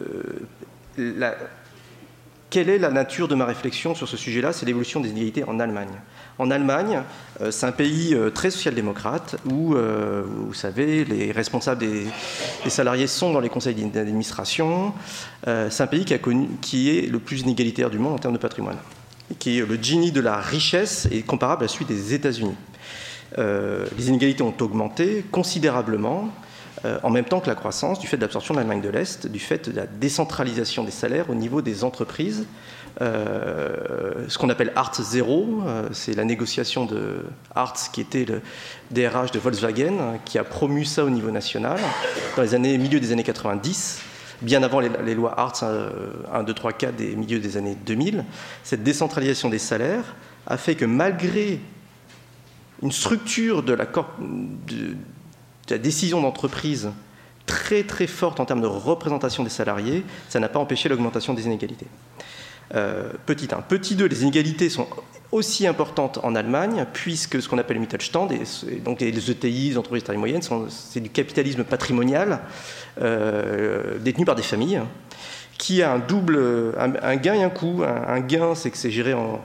quelle 2.49 2.69
est 2.69 2.79
la 2.79 2.91
nature 2.91 3.27
de 3.27 3.35
ma 3.35 3.45
réflexion 3.45 3.95
sur 3.95 4.07
ce 4.07 4.17
sujet-là? 4.17 4.53
C'est 4.53 4.65
l'évolution 4.65 4.99
des 4.99 5.09
inégalités 5.09 5.43
en 5.43 5.59
Allemagne. 5.59 6.01
En 6.39 6.49
Allemagne, 6.49 7.03
euh, 7.41 7.51
c'est 7.51 7.67
un 7.67 7.71
pays 7.71 8.13
euh, 8.13 8.31
très 8.31 8.49
social-démocrate 8.49 9.35
où, 9.45 9.75
euh, 9.75 10.23
vous 10.25 10.53
savez, 10.53 11.05
les 11.05 11.31
responsables 11.31 11.79
des, 11.81 12.07
salariés 12.69 13.07
sont 13.07 13.31
dans 13.31 13.39
les 13.39 13.49
conseils 13.49 13.75
d'administration. 13.75 14.93
c'est 15.45 15.81
un 15.83 15.87
pays 15.87 16.05
qui, 16.05 16.89
est 16.89 17.11
le 17.11 17.19
plus 17.19 17.41
inégalitaire 17.41 17.89
du 17.89 17.99
monde 17.99 18.13
en 18.13 18.17
termes 18.17 18.33
de 18.33 18.39
patrimoine, 18.39 18.77
qui 19.37 19.59
est 19.59 19.65
le 19.65 19.75
Gini 19.75 20.11
de 20.11 20.21
la 20.21 20.37
richesse 20.37 21.07
et 21.11 21.21
comparable 21.21 21.65
à 21.65 21.67
celui 21.67 21.85
des 21.85 22.13
États-Unis. 22.13 22.55
les 23.37 24.07
inégalités 24.07 24.41
ont 24.41 24.55
augmenté 24.59 25.25
considérablement 25.31 26.29
en 27.03 27.09
même 27.09 27.25
temps 27.25 27.39
que 27.39 27.47
la 27.47 27.55
croissance, 27.55 27.99
du 27.99 28.07
fait 28.07 28.17
de 28.17 28.21
l'absorption 28.21 28.53
de 28.53 28.59
l'Allemagne 28.59 28.81
de 28.81 28.89
l'Est, 28.89 29.27
du 29.27 29.39
fait 29.39 29.69
de 29.69 29.75
la 29.75 29.85
décentralisation 29.85 30.83
des 30.83 30.91
salaires 30.91 31.29
au 31.29 31.35
niveau 31.35 31.61
des 31.61 31.83
entreprises. 31.83 32.45
Euh, 33.01 34.25
ce 34.27 34.37
qu'on 34.37 34.49
appelle 34.49 34.71
Art 34.75 34.93
0, 34.93 35.63
euh, 35.65 35.89
c'est 35.91 36.13
la 36.13 36.25
négociation 36.25 36.85
de 36.85 37.25
Hartz, 37.55 37.89
qui 37.89 38.01
était 38.01 38.25
le 38.25 38.41
DRH 38.91 39.31
de 39.31 39.39
Volkswagen, 39.39 40.19
qui 40.25 40.37
a 40.37 40.43
promu 40.43 40.85
ça 40.85 41.03
au 41.03 41.09
niveau 41.09 41.31
national 41.31 41.79
dans 42.35 42.43
les 42.43 42.53
années, 42.53 42.77
milieu 42.77 42.99
des 42.99 43.11
années 43.11 43.23
90 43.23 44.01
bien 44.41 44.61
avant 44.61 44.81
les, 44.81 45.15
lois 45.15 45.39
Hartz 45.39 45.63
1, 45.63 46.43
2, 46.43 46.53
3, 46.53 46.73
4 46.73 46.95
des 46.95 47.15
milieux 47.15 47.39
des 47.39 47.55
années 47.55 47.77
2000, 47.85 48.25
cette 48.63 48.83
décentralisation 48.83 49.49
des 49.49 49.59
salaires 49.59 50.15
a 50.47 50.57
fait 50.57 50.75
que 50.75 50.83
malgré 50.83 51.59
une 52.81 52.91
structure 52.91 53.63
de 53.63 53.73
la, 53.73 53.85
de, 53.85 54.97
la 55.69 55.77
décision 55.77 56.21
d'entreprise 56.21 56.91
très 57.45 57.83
très 57.83 58.07
forte 58.07 58.39
en 58.39 58.45
termes 58.45 58.61
de 58.61 58.67
représentation 58.67 59.43
des 59.43 59.49
salariés, 59.49 60.03
ça 60.29 60.39
n'a 60.39 60.49
pas 60.49 60.59
empêché 60.59 60.89
l'augmentation 60.89 61.33
des 61.33 61.45
inégalités. 61.45 61.87
Euh, 62.75 63.09
petit 63.27 63.49
1. 63.53 63.61
Petit 63.61 63.95
2, 63.95 64.05
les 64.05 64.23
inégalités 64.23 64.69
sont 64.69 64.87
aussi 65.31 65.67
importantes 65.67 66.19
en 66.23 66.33
Allemagne, 66.33 66.85
puisque 66.91 67.39
ce 67.41 67.47
qu'on 67.47 67.59
appelle 67.59 67.77
le 67.77 67.81
Mittelstand, 67.81 68.29
et, 68.31 68.75
donc 68.77 68.99
les 68.99 69.31
ETI, 69.31 69.69
les 69.69 69.77
entreprises 69.77 70.03
taille 70.03 70.17
moyenne, 70.17 70.41
c'est 70.69 70.99
du 70.99 71.09
capitalisme 71.09 71.63
patrimonial 71.63 72.39
euh, 73.01 73.99
détenu 73.99 74.25
par 74.25 74.35
des 74.35 74.43
familles, 74.43 74.81
qui 75.57 75.83
a 75.83 75.93
un 75.93 75.99
double, 75.99 76.39
un, 76.77 77.15
gain 77.15 77.35
et 77.35 77.43
un 77.43 77.49
coût. 77.49 77.83
Un, 77.83 78.19
gain, 78.21 78.55
c'est 78.55 78.71
que 78.71 78.77
c'est 78.77 78.91
géré 78.91 79.13
en, 79.13 79.39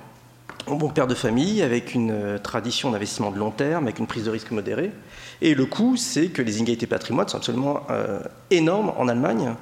bon 0.66 0.88
père 0.88 1.06
de 1.06 1.14
famille, 1.14 1.62
avec 1.62 1.94
une 1.94 2.10
euh, 2.10 2.38
tradition 2.38 2.90
d'investissement 2.90 3.30
de 3.30 3.38
long 3.38 3.50
terme, 3.50 3.84
avec 3.84 3.98
une 3.98 4.06
prise 4.06 4.24
de 4.24 4.30
risque 4.30 4.50
modérée. 4.50 4.90
Et 5.42 5.54
le 5.54 5.66
coût, 5.66 5.96
c'est 5.96 6.28
que 6.28 6.40
les 6.40 6.58
inégalités 6.58 6.86
patrimoine 6.86 7.28
sont 7.28 7.36
absolument 7.36 7.86
énormes 8.50 8.92
en 8.96 9.06
Allemagne, 9.06 9.54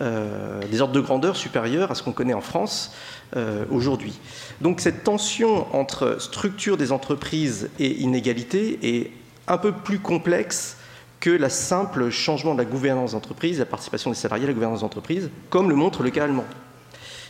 euh, 0.00 0.60
des 0.70 0.80
ordres 0.80 0.94
de 0.94 1.00
grandeur 1.00 1.36
supérieurs 1.36 1.90
à 1.90 1.94
ce 1.94 2.02
qu'on 2.02 2.12
connaît 2.12 2.34
en 2.34 2.40
France 2.40 2.92
euh, 3.36 3.64
aujourd'hui. 3.70 4.18
Donc 4.60 4.80
cette 4.80 5.02
tension 5.02 5.66
entre 5.74 6.20
structure 6.20 6.76
des 6.76 6.92
entreprises 6.92 7.68
et 7.78 8.00
inégalité 8.00 8.78
est 8.82 9.10
un 9.48 9.58
peu 9.58 9.72
plus 9.72 9.98
complexe 9.98 10.76
que 11.20 11.30
la 11.30 11.50
simple 11.50 12.10
changement 12.10 12.54
de 12.54 12.58
la 12.58 12.64
gouvernance 12.64 13.12
d'entreprise, 13.12 13.58
la 13.58 13.66
participation 13.66 14.10
des 14.10 14.16
salariés 14.16 14.44
à 14.44 14.48
la 14.48 14.54
gouvernance 14.54 14.80
d'entreprise, 14.80 15.30
comme 15.50 15.68
le 15.68 15.74
montre 15.74 16.02
le 16.02 16.10
cas 16.10 16.24
allemand. 16.24 16.44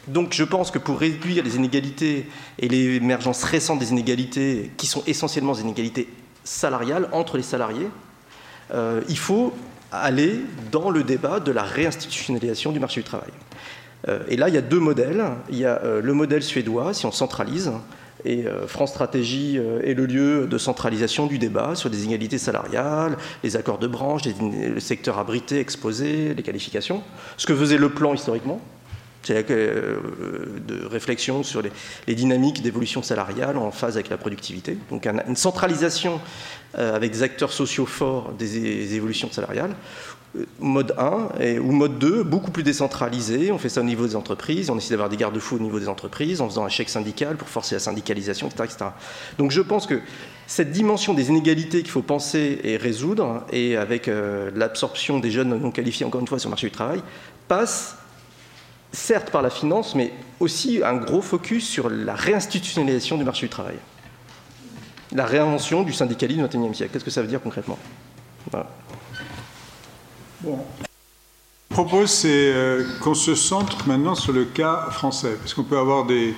Donc 0.07 0.33
je 0.33 0.45
pense 0.45 0.71
que 0.71 0.79
pour 0.79 0.99
réduire 0.99 1.45
les 1.45 1.57
inégalités 1.57 2.29
et 2.59 2.69
l'émergence 2.69 3.45
récente 3.45 3.79
des 3.79 3.91
inégalités, 3.93 4.71
qui 4.77 4.87
sont 4.87 5.03
essentiellement 5.07 5.53
des 5.53 5.63
inégalités 5.63 6.09
salariale 6.45 7.09
entre 7.13 7.37
les 7.37 7.43
salariés, 7.43 7.89
euh, 8.73 9.03
il 9.09 9.19
faut 9.19 9.53
aller 9.93 10.41
dans 10.71 10.91
le 10.91 11.03
débat 11.03 11.41
de 11.41 11.53
la 11.53 11.63
réinstitutionnalisation 11.63 12.73
du 12.73 12.81
marché 12.81 13.01
du 13.01 13.05
travail. 13.05 13.31
Euh, 14.09 14.21
et 14.29 14.37
là, 14.37 14.49
il 14.49 14.55
y 14.55 14.59
a 14.59 14.63
deux 14.63 14.81
modèles. 14.81 15.25
Il 15.51 15.59
y 15.59 15.65
a 15.65 15.81
euh, 15.83 16.01
le 16.01 16.15
modèle 16.15 16.43
suédois, 16.43 16.95
si 16.95 17.07
on 17.07 17.13
centralise, 17.13 17.73
et 18.25 18.47
France 18.67 18.91
Stratégie 18.91 19.61
est 19.85 19.95
le 19.95 20.05
lieu 20.05 20.49
de 20.49 20.59
centralisation 20.59 21.29
du 21.29 21.39
débat 21.39 21.77
sur 21.77 21.89
des 21.89 22.03
inégalités 22.03 22.37
salariales, 22.37 23.17
les 23.45 23.55
accords 23.55 23.79
de 23.79 23.87
branche, 23.87 24.23
le 24.25 24.81
secteur 24.81 25.19
abrité, 25.19 25.61
exposé, 25.61 26.35
les 26.35 26.43
qualifications. 26.43 27.05
Ce 27.37 27.47
que 27.47 27.55
faisait 27.55 27.79
le 27.79 27.91
plan 27.91 28.13
historiquement, 28.13 28.61
c'est 29.29 29.51
euh, 29.51 29.99
de 30.67 30.87
réflexion 30.87 31.43
sur 31.43 31.61
les, 31.63 32.15
dynamiques 32.15 32.63
d'évolution 32.63 33.03
salariale 33.03 33.59
en 33.59 33.71
phase 33.71 33.97
avec 33.97 34.09
la 34.09 34.17
productivité. 34.17 34.79
Donc 34.91 35.07
une 35.07 35.37
centralisation 35.37 36.15
euh, 36.15 36.19
avec 36.75 37.13
des 37.13 37.23
acteurs 37.23 37.53
sociaux 37.53 37.87
forts 37.87 38.33
des, 38.39 38.95
évolutions 38.95 39.31
salariales. 39.31 39.75
Euh, 40.37 40.45
mode 40.61 40.95
1 40.99 41.41
et, 41.41 41.59
ou 41.59 41.73
mode 41.73 41.99
2, 41.99 42.23
beaucoup 42.23 42.51
plus 42.51 42.63
décentralisé. 42.63 43.51
On 43.51 43.59
fait 43.59 43.71
ça 43.71 43.81
au 43.81 43.85
niveau 43.85 44.07
des 44.07 44.17
entreprises. 44.17 44.69
On 44.69 44.77
essaie 44.77 44.91
d'avoir 44.91 45.09
des 45.09 45.17
garde-fous 45.17 45.57
au 45.57 45.61
niveau 45.61 45.81
des 45.81 45.89
entreprises 45.89 46.41
en 46.41 46.49
faisant 46.49 46.65
un 46.65 46.69
chèque 46.69 46.91
syndical 46.91 47.37
pour 47.37 47.49
forcer 47.49 47.75
la 47.75 47.81
syndicalisation, 47.81 48.49
etc. 48.49 48.91
Donc 49.39 49.51
je 49.51 49.63
pense 49.63 49.87
que 49.87 50.01
cette 50.47 50.71
dimension 50.71 51.15
des 51.15 51.29
inégalités 51.29 51.83
qu'il 51.83 51.91
faut 51.91 52.03
penser 52.03 52.61
et 52.63 52.77
résoudre, 52.77 53.45
et 53.53 53.77
avec 53.77 54.11
l'absorption 54.55 55.19
des 55.19 55.31
jeunes 55.31 55.59
non 55.59 55.71
qualifiés, 55.71 56.07
encore 56.07 56.21
une 56.21 56.27
fois, 56.27 56.39
sur 56.39 56.49
le 56.49 56.53
marché 56.53 56.69
du 56.69 56.73
travail, 56.73 57.03
passe 57.49 57.97
certes 58.93 59.31
par 59.31 59.43
la 59.43 59.51
finance, 59.51 59.95
mais 59.95 60.13
aussi 60.41 60.81
un 60.83 60.97
gros 60.97 61.23
focus 61.23 61.69
sur 61.69 61.91
la 61.91 62.15
réinstitutionnalisation 62.15 63.19
du 63.19 63.25
marché 63.25 63.47
du 63.47 63.51
travail. 63.51 63.77
La 65.13 65.25
réinvention 65.25 65.83
du 65.83 65.93
syndicalisme 65.93 66.47
du 66.47 66.59
XXIe 66.59 66.75
siècle. 66.75 66.93
Qu'est-ce 66.93 67.05
que 67.05 67.11
ça 67.11 67.23
veut 67.23 67.29
dire 67.29 67.41
concrètement? 67.43 67.79
Bon. 70.43 70.59
Je 71.71 71.75
propose, 71.75 72.11
c'est 72.11 72.29
euh, 72.31 72.85
qu'on 73.01 73.15
se 73.15 73.35
centre 73.35 73.87
maintenant 73.87 74.15
sur 74.15 74.33
le 74.33 74.45
cas 74.45 74.89
français, 74.91 75.37
parce 75.39 75.55
qu'on 75.55 75.65
peut 75.65 75.79
avoir 75.79 76.05
des, 76.07 76.35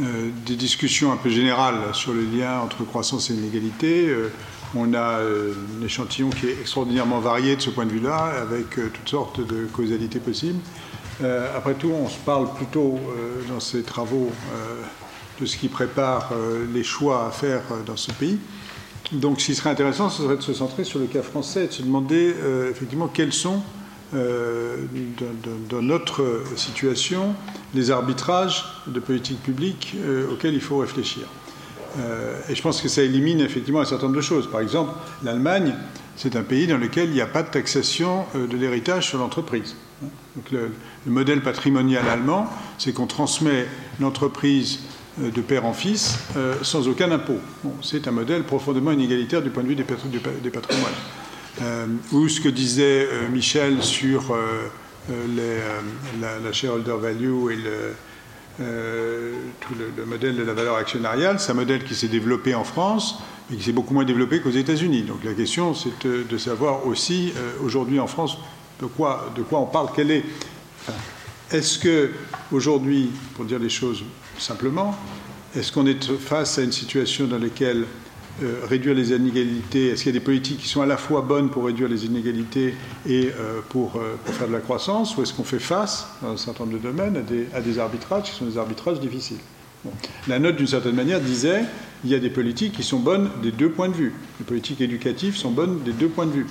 euh, 0.00 0.30
discussions 0.44 1.12
un 1.12 1.16
peu 1.16 1.30
générales 1.30 1.80
sur 1.92 2.12
le 2.12 2.24
lien 2.24 2.60
entre 2.60 2.84
croissance 2.84 3.30
et 3.30 3.34
inégalité. 3.34 4.08
Euh, 4.08 4.32
on 4.74 4.94
a 4.94 5.20
un 5.20 5.84
échantillon 5.84 6.28
qui 6.30 6.48
est 6.48 6.60
extraordinairement 6.60 7.20
varié 7.20 7.56
de 7.56 7.62
ce 7.62 7.70
point 7.70 7.86
de 7.86 7.92
vue-là, 7.92 8.32
avec 8.42 8.70
toutes 8.70 9.08
sortes 9.08 9.40
de 9.40 9.64
causalités 9.66 10.18
possibles. 10.18 10.58
Après 11.56 11.74
tout, 11.74 11.90
on 11.90 12.08
se 12.08 12.18
parle 12.18 12.52
plutôt 12.52 12.98
dans 13.48 13.60
ces 13.60 13.82
travaux 13.84 14.30
de 15.40 15.46
ce 15.46 15.56
qui 15.56 15.68
prépare 15.68 16.32
les 16.72 16.84
choix 16.84 17.26
à 17.26 17.30
faire 17.30 17.62
dans 17.86 17.96
ce 17.96 18.10
pays. 18.12 18.38
Donc, 19.12 19.40
ce 19.40 19.46
qui 19.46 19.54
serait 19.54 19.70
intéressant, 19.70 20.10
ce 20.10 20.22
serait 20.22 20.36
de 20.36 20.42
se 20.42 20.54
centrer 20.54 20.84
sur 20.84 20.98
le 20.98 21.06
cas 21.06 21.22
français 21.22 21.64
et 21.64 21.68
de 21.68 21.72
se 21.72 21.82
demander 21.82 22.34
effectivement 22.70 23.08
quels 23.08 23.32
sont, 23.32 23.62
dans, 24.12 25.82
notre 25.82 26.42
situation, 26.56 27.34
les 27.74 27.90
arbitrages 27.90 28.64
de 28.86 28.98
politique 28.98 29.42
publique 29.42 29.96
auxquels 30.32 30.54
il 30.54 30.60
faut 30.60 30.78
réfléchir. 30.78 31.22
et 32.48 32.54
je 32.54 32.62
pense 32.62 32.80
que 32.80 32.88
ça 32.88 33.02
élimine 33.02 33.40
effectivement 33.40 33.80
un 33.80 33.84
certain 33.84 34.06
nombre 34.06 34.16
de 34.16 34.22
choses. 34.22 34.50
Par 34.50 34.60
exemple, 34.60 34.92
l'Allemagne 35.22 35.74
c'est 36.16 36.34
un 36.34 36.42
pays 36.42 36.66
dans 36.66 36.78
lequel 36.78 37.10
il 37.10 37.14
n'y 37.14 37.20
a 37.20 37.26
pas 37.26 37.42
de 37.42 37.50
taxation 37.50 38.24
de 38.34 38.56
l'héritage 38.56 39.08
sur 39.08 39.18
l'entreprise. 39.18 39.76
le, 40.50 40.72
modèle 41.06 41.42
patrimonial 41.42 42.08
allemand, 42.08 42.48
c'est 42.78 42.92
qu'on 42.92 43.06
transmet 43.06 43.66
l'entreprise 44.00 44.80
de 45.18 45.40
père 45.40 45.64
en 45.64 45.72
fils 45.72 46.18
sans 46.62 46.88
aucun 46.88 47.10
impôt. 47.10 47.38
c'est 47.82 48.06
un 48.06 48.10
modèle 48.10 48.44
profondément 48.44 48.92
inégalitaire 48.92 49.42
du 49.42 49.50
point 49.50 49.62
de 49.62 49.68
vue 49.68 49.74
des, 49.74 49.84
patrimoines. 50.50 50.92
ou 52.12 52.28
ce 52.28 52.40
que 52.40 52.48
disait 52.48 53.08
Michel 53.32 53.82
sur 53.82 54.36
la, 55.08 56.52
shareholder 56.52 56.96
value 57.00 57.50
et 57.50 57.56
le, 57.56 57.94
euh, 58.58 59.34
modèle 60.06 60.34
de 60.34 60.42
la 60.42 60.54
valeur 60.54 60.76
actionnariale. 60.76 61.38
C'est 61.38 61.52
un 61.52 61.56
modèle 61.56 61.84
qui 61.84 61.94
s'est 61.94 62.08
développé 62.08 62.54
en 62.54 62.64
France, 62.64 63.18
mais 63.50 63.58
qui 63.58 63.64
s'est 63.64 63.72
beaucoup 63.72 63.92
moins 63.92 64.04
développé 64.04 64.40
qu'aux 64.40 64.50
États-Unis. 64.50 65.02
Donc 65.02 65.24
la 65.24 65.34
question, 65.34 65.74
c'est 65.74 66.06
de, 66.06 66.38
savoir 66.38 66.86
aussi, 66.86 67.34
euh, 67.36 67.52
aujourd'hui 67.62 68.00
en 68.00 68.06
France, 68.06 68.38
de 68.80 68.86
quoi, 68.86 69.30
de 69.36 69.42
quoi 69.42 69.60
on 69.60 69.66
parle, 69.66 69.88
quelle 69.94 70.10
est. 70.10 70.24
est-ce 71.50 71.78
que, 71.78 72.12
aujourd'hui, 72.50 73.10
pour 73.34 73.44
dire 73.44 73.58
les 73.58 73.68
choses 73.68 74.04
simplement, 74.38 74.96
est-ce 75.54 75.72
qu'on 75.72 75.86
est 75.86 76.04
face 76.18 76.58
à 76.58 76.62
une 76.62 76.72
situation 76.72 77.26
dans 77.26 77.38
laquelle 77.38 77.84
euh, 78.42 78.60
réduire 78.68 78.94
les 78.94 79.12
inégalités 79.12 79.88
Est-ce 79.88 80.02
qu'il 80.02 80.12
y 80.12 80.16
a 80.16 80.18
des 80.18 80.24
politiques 80.24 80.58
qui 80.58 80.68
sont 80.68 80.82
à 80.82 80.86
la 80.86 80.98
fois 80.98 81.22
bonnes 81.22 81.48
pour 81.48 81.64
réduire 81.64 81.88
les 81.88 82.04
inégalités 82.04 82.74
et 83.08 83.30
euh, 83.38 83.60
pour, 83.70 83.96
euh, 83.96 84.16
pour, 84.24 84.34
faire 84.34 84.48
de 84.48 84.52
la 84.52 84.60
croissance 84.60 85.16
Ou 85.16 85.22
est-ce 85.22 85.32
qu'on 85.32 85.44
fait 85.44 85.58
face, 85.58 86.08
dans 86.20 86.32
un 86.32 86.36
certain 86.36 86.64
nombre 86.64 86.76
de 86.76 86.82
domaines, 86.82 87.24
à 87.54 87.60
des 87.60 87.78
arbitrages 87.78 88.24
qui 88.24 88.32
sont 88.32 88.44
des 88.44 88.58
arbitrages 88.58 89.00
difficiles? 89.00 89.38
La 90.28 90.38
note, 90.38 90.56
d'une 90.56 90.66
certaine 90.66 90.96
manière, 90.96 91.20
disait 91.20 91.62
il 92.04 92.10
y 92.10 92.14
a 92.14 92.18
des 92.18 92.30
politiques 92.30 92.74
qui 92.74 92.82
sont 92.82 92.98
bonnes 92.98 93.30
des 93.42 93.52
deux 93.52 93.70
points 93.70 93.88
de 93.88 93.94
vue. 93.94 94.12
Les 94.38 94.44
politiques 94.44 94.80
éducatives 94.80 95.36
sont 95.36 95.50
bonnes 95.50 95.82
des 95.82 95.92
deux 95.92 96.08
points 96.08 96.26
de 96.26 96.32
vue. 96.32 96.46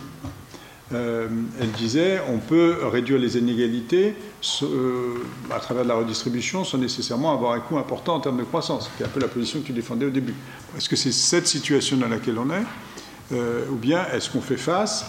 Euh, 0.96 1.28
elle 1.60 1.72
disait 1.72 2.22
on 2.30 2.38
peut 2.38 2.78
réduire 2.84 3.20
les 3.20 3.38
inégalités 3.38 4.16
euh, 4.64 5.16
à 5.52 5.60
travers 5.60 5.84
la 5.84 5.96
redistribution 5.96 6.64
sans 6.64 6.78
nécessairement 6.78 7.34
avoir 7.34 7.54
un 7.54 7.60
coût 7.60 7.78
important 7.78 8.16
en 8.16 8.20
termes 8.20 8.38
de 8.38 8.44
croissance. 8.44 8.90
C'est 8.98 9.04
un 9.04 9.10
peu 9.10 9.20
la 9.20 9.28
position 9.28 9.60
que 9.60 9.66
tu 9.66 9.74
défendais 9.74 10.06
au 10.06 10.12
début. 10.12 10.36
Est-ce 10.78 10.88
que 10.88 10.96
c'est 10.96 11.12
cette 11.12 11.48
situation 11.48 11.98
dans 11.98 12.08
laquelle 12.08 12.38
on 12.38 12.50
est 12.50 13.34
euh, 13.34 13.66
Ou 13.72 13.76
bien 13.76 14.06
est-ce 14.14 14.30
qu'on 14.30 14.42
fait 14.42 14.58
face 14.58 15.06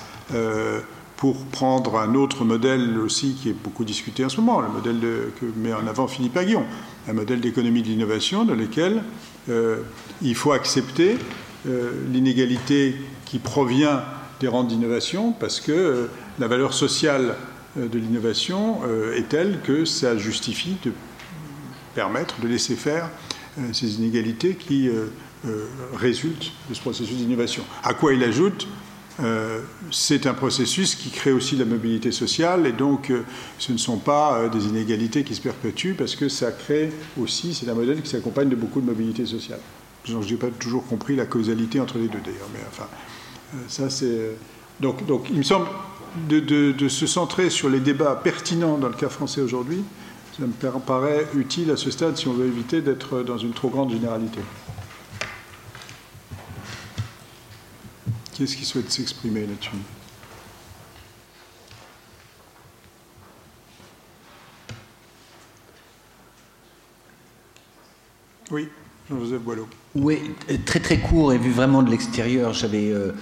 pour 1.16 1.46
prendre 1.46 1.98
un 1.98 2.14
autre 2.14 2.44
modèle 2.44 2.98
aussi 2.98 3.36
qui 3.40 3.48
est 3.48 3.54
beaucoup 3.54 3.84
discuté 3.84 4.24
en 4.24 4.28
ce 4.28 4.40
moment, 4.40 4.60
le 4.60 4.68
modèle 4.68 5.00
que 5.40 5.46
met 5.56 5.72
en 5.72 5.86
avant 5.86 6.08
Philippe 6.08 6.36
Aguillon, 6.36 6.64
un 7.08 7.12
modèle 7.12 7.40
d'économie 7.40 7.82
de 7.82 7.86
l'innovation 7.86 8.44
dans 8.44 8.56
lequel 8.56 9.02
il 10.20 10.34
faut 10.34 10.50
accepter 10.50 11.16
l'inégalité 12.10 12.96
qui 13.24 13.38
provient 13.38 14.02
des 14.40 14.48
rentes 14.48 14.68
d'innovation 14.68 15.32
parce 15.32 15.60
que 15.60 15.72
euh, 15.72 16.06
la 16.38 16.48
valeur 16.48 16.74
sociale 16.74 17.34
euh, 17.78 17.88
de 17.88 17.98
l'innovation 17.98 18.80
euh, 18.84 19.16
est 19.16 19.28
telle 19.28 19.60
que 19.62 19.84
ça 19.84 20.16
justifie 20.16 20.76
de 20.84 20.92
permettre 21.94 22.40
de 22.40 22.48
laisser 22.48 22.76
faire 22.76 23.08
ces 23.72 23.94
inégalités 23.94 24.54
qui 24.54 24.90
résultent 25.94 26.52
de 26.68 26.74
ce 26.74 26.80
processus 26.82 27.16
d'innovation. 27.16 27.62
À 27.82 27.94
quoi 27.94 28.12
il 28.12 28.22
ajoute 28.22 28.68
c'est 29.90 30.26
un 30.26 30.34
processus 30.34 30.94
qui 30.94 31.08
crée 31.08 31.32
aussi 31.32 31.56
la 31.56 31.64
mobilité 31.64 32.12
sociale 32.12 32.66
et 32.66 32.72
donc 32.72 33.10
ce 33.58 33.72
ne 33.72 33.78
sont 33.78 33.96
pas 33.96 34.46
des 34.52 34.66
inégalités 34.66 35.24
qui 35.24 35.34
se 35.34 35.40
perpétuent 35.40 35.94
parce 35.94 36.16
que 36.16 36.28
ça 36.28 36.52
crée 36.52 36.92
aussi, 37.18 37.54
c'est 37.54 37.66
un 37.70 37.74
modèle 37.74 38.02
qui 38.02 38.10
s'accompagne 38.10 38.50
de 38.50 38.56
beaucoup 38.56 38.82
de 38.82 38.86
mobilité 38.86 39.24
sociale. 39.24 39.60
Je 40.04 40.18
n'ai 40.18 40.36
pas 40.36 40.48
toujours 40.48 40.86
compris 40.86 41.16
la 41.16 41.24
causalité 41.24 41.80
entre 41.80 41.96
les 41.96 42.08
deux 42.08 42.20
d'ailleurs, 42.22 42.50
mais 42.52 42.60
enfin, 42.68 42.88
ça, 43.68 43.90
c'est. 43.90 44.06
Euh, 44.06 44.34
donc, 44.80 45.06
donc, 45.06 45.26
il 45.30 45.38
me 45.38 45.42
semble 45.42 45.66
de, 46.28 46.88
se 46.88 47.06
centrer 47.06 47.50
sur 47.50 47.68
les 47.68 47.80
débats 47.80 48.14
pertinents 48.16 48.78
dans 48.78 48.88
le 48.88 48.94
cas 48.94 49.08
français 49.08 49.40
aujourd'hui, 49.40 49.82
ça 50.38 50.46
me 50.46 50.80
paraît 50.80 51.26
utile 51.34 51.70
à 51.70 51.76
ce 51.76 51.90
stade 51.90 52.16
si 52.16 52.28
on 52.28 52.32
veut 52.32 52.46
éviter 52.46 52.82
d'être 52.82 53.22
dans 53.22 53.38
une 53.38 53.52
trop 53.52 53.70
grande 53.70 53.90
généralité. 53.90 54.40
Qui 58.32 58.42
est-ce 58.42 58.56
qui 58.56 58.66
souhaite 58.66 58.90
s'exprimer 58.90 59.46
là-dessus? 59.46 59.70
Oui, 68.50 68.68
Jean-Joseph 69.08 69.40
Boileau. 69.40 69.68
Oui, 69.94 70.34
très 70.66 70.80
très 70.80 70.98
court 70.98 71.32
et 71.32 71.38
vu 71.38 71.50
vraiment 71.50 71.82
de 71.82 71.90
l'extérieur, 71.90 72.52
j'avais 72.52 72.90
euh, 72.90 73.08
euh, 73.08 73.12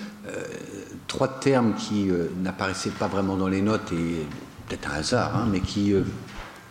trois 1.07 1.29
termes 1.29 1.75
qui 1.75 2.11
euh, 2.11 2.29
n'apparaissaient 2.43 2.91
pas 2.91 3.09
vraiment 3.09 3.37
dans 3.37 3.49
les 3.49 3.63
notes 3.63 3.93
et 3.93 4.27
peut-être 4.69 4.91
un 4.91 4.95
hasard, 4.95 5.37
hein, 5.37 5.49
mais 5.51 5.61
qui 5.61 5.93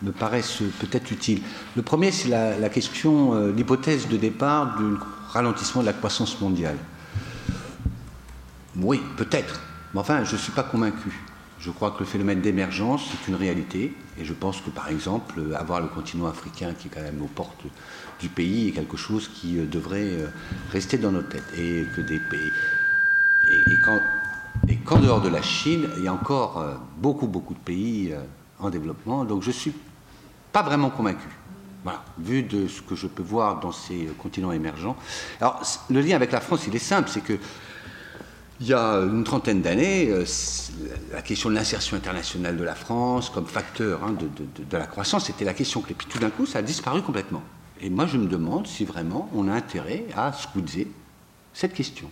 me 0.01 0.11
paraissent 0.11 0.63
peut-être 0.79 1.11
utiles. 1.11 1.41
Le 1.75 1.81
premier, 1.81 2.11
c'est 2.11 2.29
la, 2.29 2.69
question, 2.69 3.49
l'hypothèse 3.49 4.07
de 4.07 4.17
départ 4.17 4.77
du 4.77 4.95
ralentissement 5.29 5.81
de 5.81 5.87
la 5.87 5.93
croissance 5.93 6.41
mondiale. 6.41 6.77
Oui, 8.75 8.99
peut-être, 9.17 9.61
mais 9.93 9.99
enfin, 9.99 10.23
je 10.23 10.33
ne 10.33 10.39
suis 10.39 10.51
pas 10.51 10.63
convaincu. 10.63 11.21
Je 11.59 11.69
crois 11.69 11.91
que 11.91 11.99
le 11.99 12.05
phénomène 12.05 12.41
d'émergence 12.41 13.03
est 13.13 13.27
une 13.29 13.35
réalité, 13.35 13.95
et 14.19 14.25
je 14.25 14.33
pense 14.33 14.59
que 14.59 14.71
par 14.71 14.89
exemple, 14.89 15.35
avoir 15.55 15.79
le 15.79 15.87
continent 15.87 16.25
africain 16.25 16.73
qui 16.77 16.87
est 16.87 16.91
quand 16.91 17.03
même 17.03 17.21
aux 17.21 17.27
portes 17.27 17.63
du 18.19 18.29
pays 18.29 18.69
est 18.69 18.71
quelque 18.71 18.97
chose 18.97 19.29
qui 19.33 19.59
euh, 19.59 19.65
devrait 19.65 20.01
euh, 20.01 20.27
rester 20.71 20.97
dans 20.97 21.11
nos 21.11 21.21
têtes. 21.21 21.43
Et 21.57 21.85
que 21.95 22.01
des 22.01 22.19
pays. 22.19 22.51
Et, 23.53 24.73
et 24.73 24.77
qu'en 24.77 24.99
dehors 24.99 25.21
de 25.21 25.29
la 25.29 25.41
Chine, 25.41 25.87
il 25.97 26.03
y 26.03 26.07
a 26.07 26.13
encore 26.13 26.59
euh, 26.59 26.75
beaucoup, 26.97 27.27
beaucoup 27.27 27.53
de 27.53 27.59
pays 27.59 28.13
en 28.59 28.69
développement. 28.69 29.25
Donc 29.25 29.43
je 29.43 29.47
ne 29.47 29.53
suis 29.53 29.73
pas 30.51 30.63
vraiment 30.63 30.89
convaincu. 30.89 31.27
Voilà, 31.83 32.01
vu 32.17 32.43
de 32.43 32.67
ce 32.67 32.81
que 32.81 32.95
je 32.95 33.07
peux 33.07 33.23
voir 33.23 33.59
dans 33.59 33.73
ces 33.73 34.07
continents 34.17 34.53
émergents. 34.53 34.95
Alors, 35.41 35.61
le 35.89 35.99
lien 35.99 36.15
avec 36.15 36.31
la 36.31 36.39
France, 36.39 36.65
il 36.65 36.75
est 36.75 36.79
simple, 36.79 37.09
c'est 37.11 37.21
que 37.21 37.37
il 38.61 38.67
y 38.67 38.73
a 38.73 38.99
une 38.99 39.25
trentaine 39.25 39.61
d'années, 39.61 40.09
la 41.11 41.21
question 41.21 41.49
de 41.49 41.55
l'insertion 41.55 41.97
internationale 41.97 42.55
de 42.55 42.63
la 42.63 42.75
France 42.75 43.29
comme 43.29 43.45
facteur 43.45 44.01
hein, 44.03 44.13
de, 44.13 44.77
la 44.77 44.87
croissance, 44.87 45.25
c'était 45.25 45.43
la 45.43 45.53
question 45.53 45.81
clé. 45.81 45.95
Puis 45.97 46.07
tout 46.07 46.19
d'un 46.19 46.29
coup, 46.29 46.45
ça 46.45 46.59
a 46.59 46.61
disparu 46.61 47.01
complètement. 47.01 47.41
Et 47.81 47.89
moi, 47.89 48.05
je 48.05 48.17
me 48.17 48.27
demande 48.27 48.67
si 48.67 48.85
vraiment 48.85 49.29
on 49.35 49.49
a 49.49 49.53
intérêt 49.53 50.05
à 50.15 50.31
scouter 50.31 50.89
cette 51.53 51.73
question. 51.73 52.09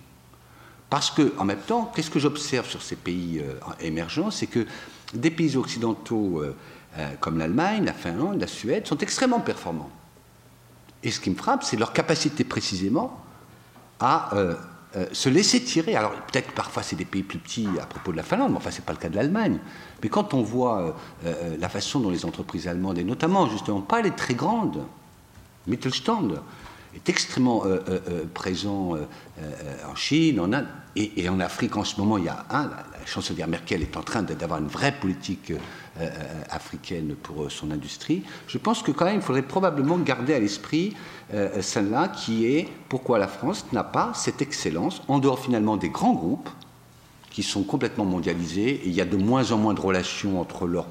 Parce 0.91 1.09
que, 1.09 1.34
en 1.38 1.45
même 1.45 1.61
temps, 1.61 1.89
qu'est-ce 1.95 2.09
que 2.09 2.19
j'observe 2.19 2.68
sur 2.68 2.81
ces 2.81 2.97
pays 2.97 3.39
euh, 3.39 3.53
émergents 3.80 4.30
C'est 4.30 4.45
que 4.45 4.68
des 5.13 5.31
pays 5.31 5.55
occidentaux 5.55 6.41
euh, 6.41 6.53
euh, 6.97 7.09
comme 7.22 7.38
l'Allemagne, 7.38 7.85
la 7.85 7.93
Finlande, 7.93 8.41
la 8.41 8.47
Suède 8.47 8.85
sont 8.85 8.97
extrêmement 8.97 9.39
performants. 9.39 9.89
Et 11.01 11.09
ce 11.09 11.22
qui 11.22 11.30
me 11.30 11.35
frappe, 11.35 11.63
c'est 11.63 11.77
leur 11.77 11.93
capacité 11.93 12.43
précisément 12.43 13.23
à 14.01 14.31
se 15.13 15.30
laisser 15.30 15.63
tirer. 15.63 15.95
Alors 15.95 16.11
peut-être 16.11 16.51
parfois 16.51 16.84
c'est 16.84 16.95
des 16.95 17.05
pays 17.05 17.23
plus 17.23 17.39
petits 17.39 17.68
à 17.81 17.85
propos 17.85 18.11
de 18.11 18.18
la 18.18 18.23
Finlande, 18.23 18.51
mais 18.51 18.57
enfin 18.57 18.72
c'est 18.72 18.85
pas 18.85 18.93
le 18.93 18.99
cas 18.99 19.09
de 19.09 19.15
l'Allemagne. 19.15 19.59
Mais 20.03 20.09
quand 20.09 20.34
on 20.34 20.41
voit 20.41 20.95
la 21.23 21.69
façon 21.69 21.99
dont 21.99 22.09
les 22.09 22.26
entreprises 22.26 22.68
allemandes, 22.68 22.97
et 22.97 23.03
notamment 23.03 23.47
justement 23.47 23.81
pas 23.81 24.01
les 24.01 24.11
très 24.11 24.34
grandes, 24.34 24.84
Mittelstand 25.68 26.41
est 26.95 27.09
extrêmement 27.09 27.63
euh, 27.65 27.80
euh, 27.88 27.99
euh, 28.09 28.23
présent 28.34 28.97
en 29.89 29.95
Chine, 29.95 30.39
en 30.39 30.53
Inde 30.53 30.68
et, 30.95 31.27
en 31.30 31.39
Afrique 31.39 31.77
en 31.77 31.84
ce 31.84 31.99
moment. 31.99 32.18
Il 32.18 32.26
y 32.26 32.30
a 32.30 32.45
un, 32.49 32.63
la, 32.63 32.85
chancelière 33.05 33.47
Merkel 33.47 33.81
est 33.81 33.97
en 33.97 34.03
train 34.03 34.22
d'avoir 34.22 34.59
une 34.59 34.68
vraie 34.68 34.91
politique 34.91 35.51
africaine 36.49 37.15
pour 37.15 37.49
son 37.51 37.72
industrie. 37.72 38.23
Je 38.47 38.57
pense 38.57 38.84
que 38.84 38.91
quand 38.91 39.05
même, 39.05 39.15
il 39.15 39.22
faudrait 39.22 39.41
probablement 39.41 39.97
garder 39.97 40.34
à 40.34 40.39
l'esprit 40.39 40.95
celle-là 41.59 42.09
qui 42.09 42.45
est 42.45 42.69
pourquoi 42.88 43.18
la 43.18 43.27
France 43.27 43.65
n'a 43.73 43.84
pas 43.84 44.11
cette 44.13 44.41
excellence 44.41 45.01
en 45.07 45.19
dehors 45.19 45.39
finalement 45.39 45.77
des 45.77 45.89
grands 45.89 46.13
groupes 46.13 46.49
qui 47.31 47.41
sont 47.41 47.63
complètement 47.63 48.05
mondialisés 48.05 48.69
et 48.69 48.88
il 48.88 48.93
y 48.93 49.01
a 49.01 49.05
de 49.05 49.18
moins 49.18 49.51
en 49.51 49.57
moins 49.57 49.73
de 49.73 49.81
relations 49.81 50.39
entre 50.39 50.68
leurs 50.68 50.88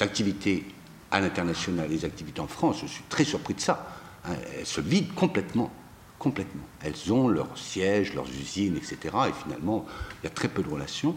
activités 0.00 0.64
à 1.10 1.20
l'international 1.20 1.88
les 1.90 2.04
activités 2.04 2.40
en 2.40 2.46
France, 2.46 2.78
je 2.82 2.86
suis 2.86 3.04
très 3.08 3.24
surpris 3.24 3.54
de 3.54 3.60
ça. 3.60 3.99
Elles 4.26 4.66
se 4.66 4.80
vident 4.80 5.14
complètement. 5.14 5.72
Complètement. 6.18 6.64
Elles 6.82 7.12
ont 7.12 7.28
leurs 7.28 7.56
sièges, 7.56 8.14
leurs 8.14 8.28
usines, 8.28 8.76
etc. 8.76 8.98
Et 9.28 9.32
finalement, 9.42 9.86
il 10.22 10.24
y 10.24 10.26
a 10.26 10.30
très 10.30 10.48
peu 10.48 10.62
de 10.62 10.68
relations. 10.68 11.16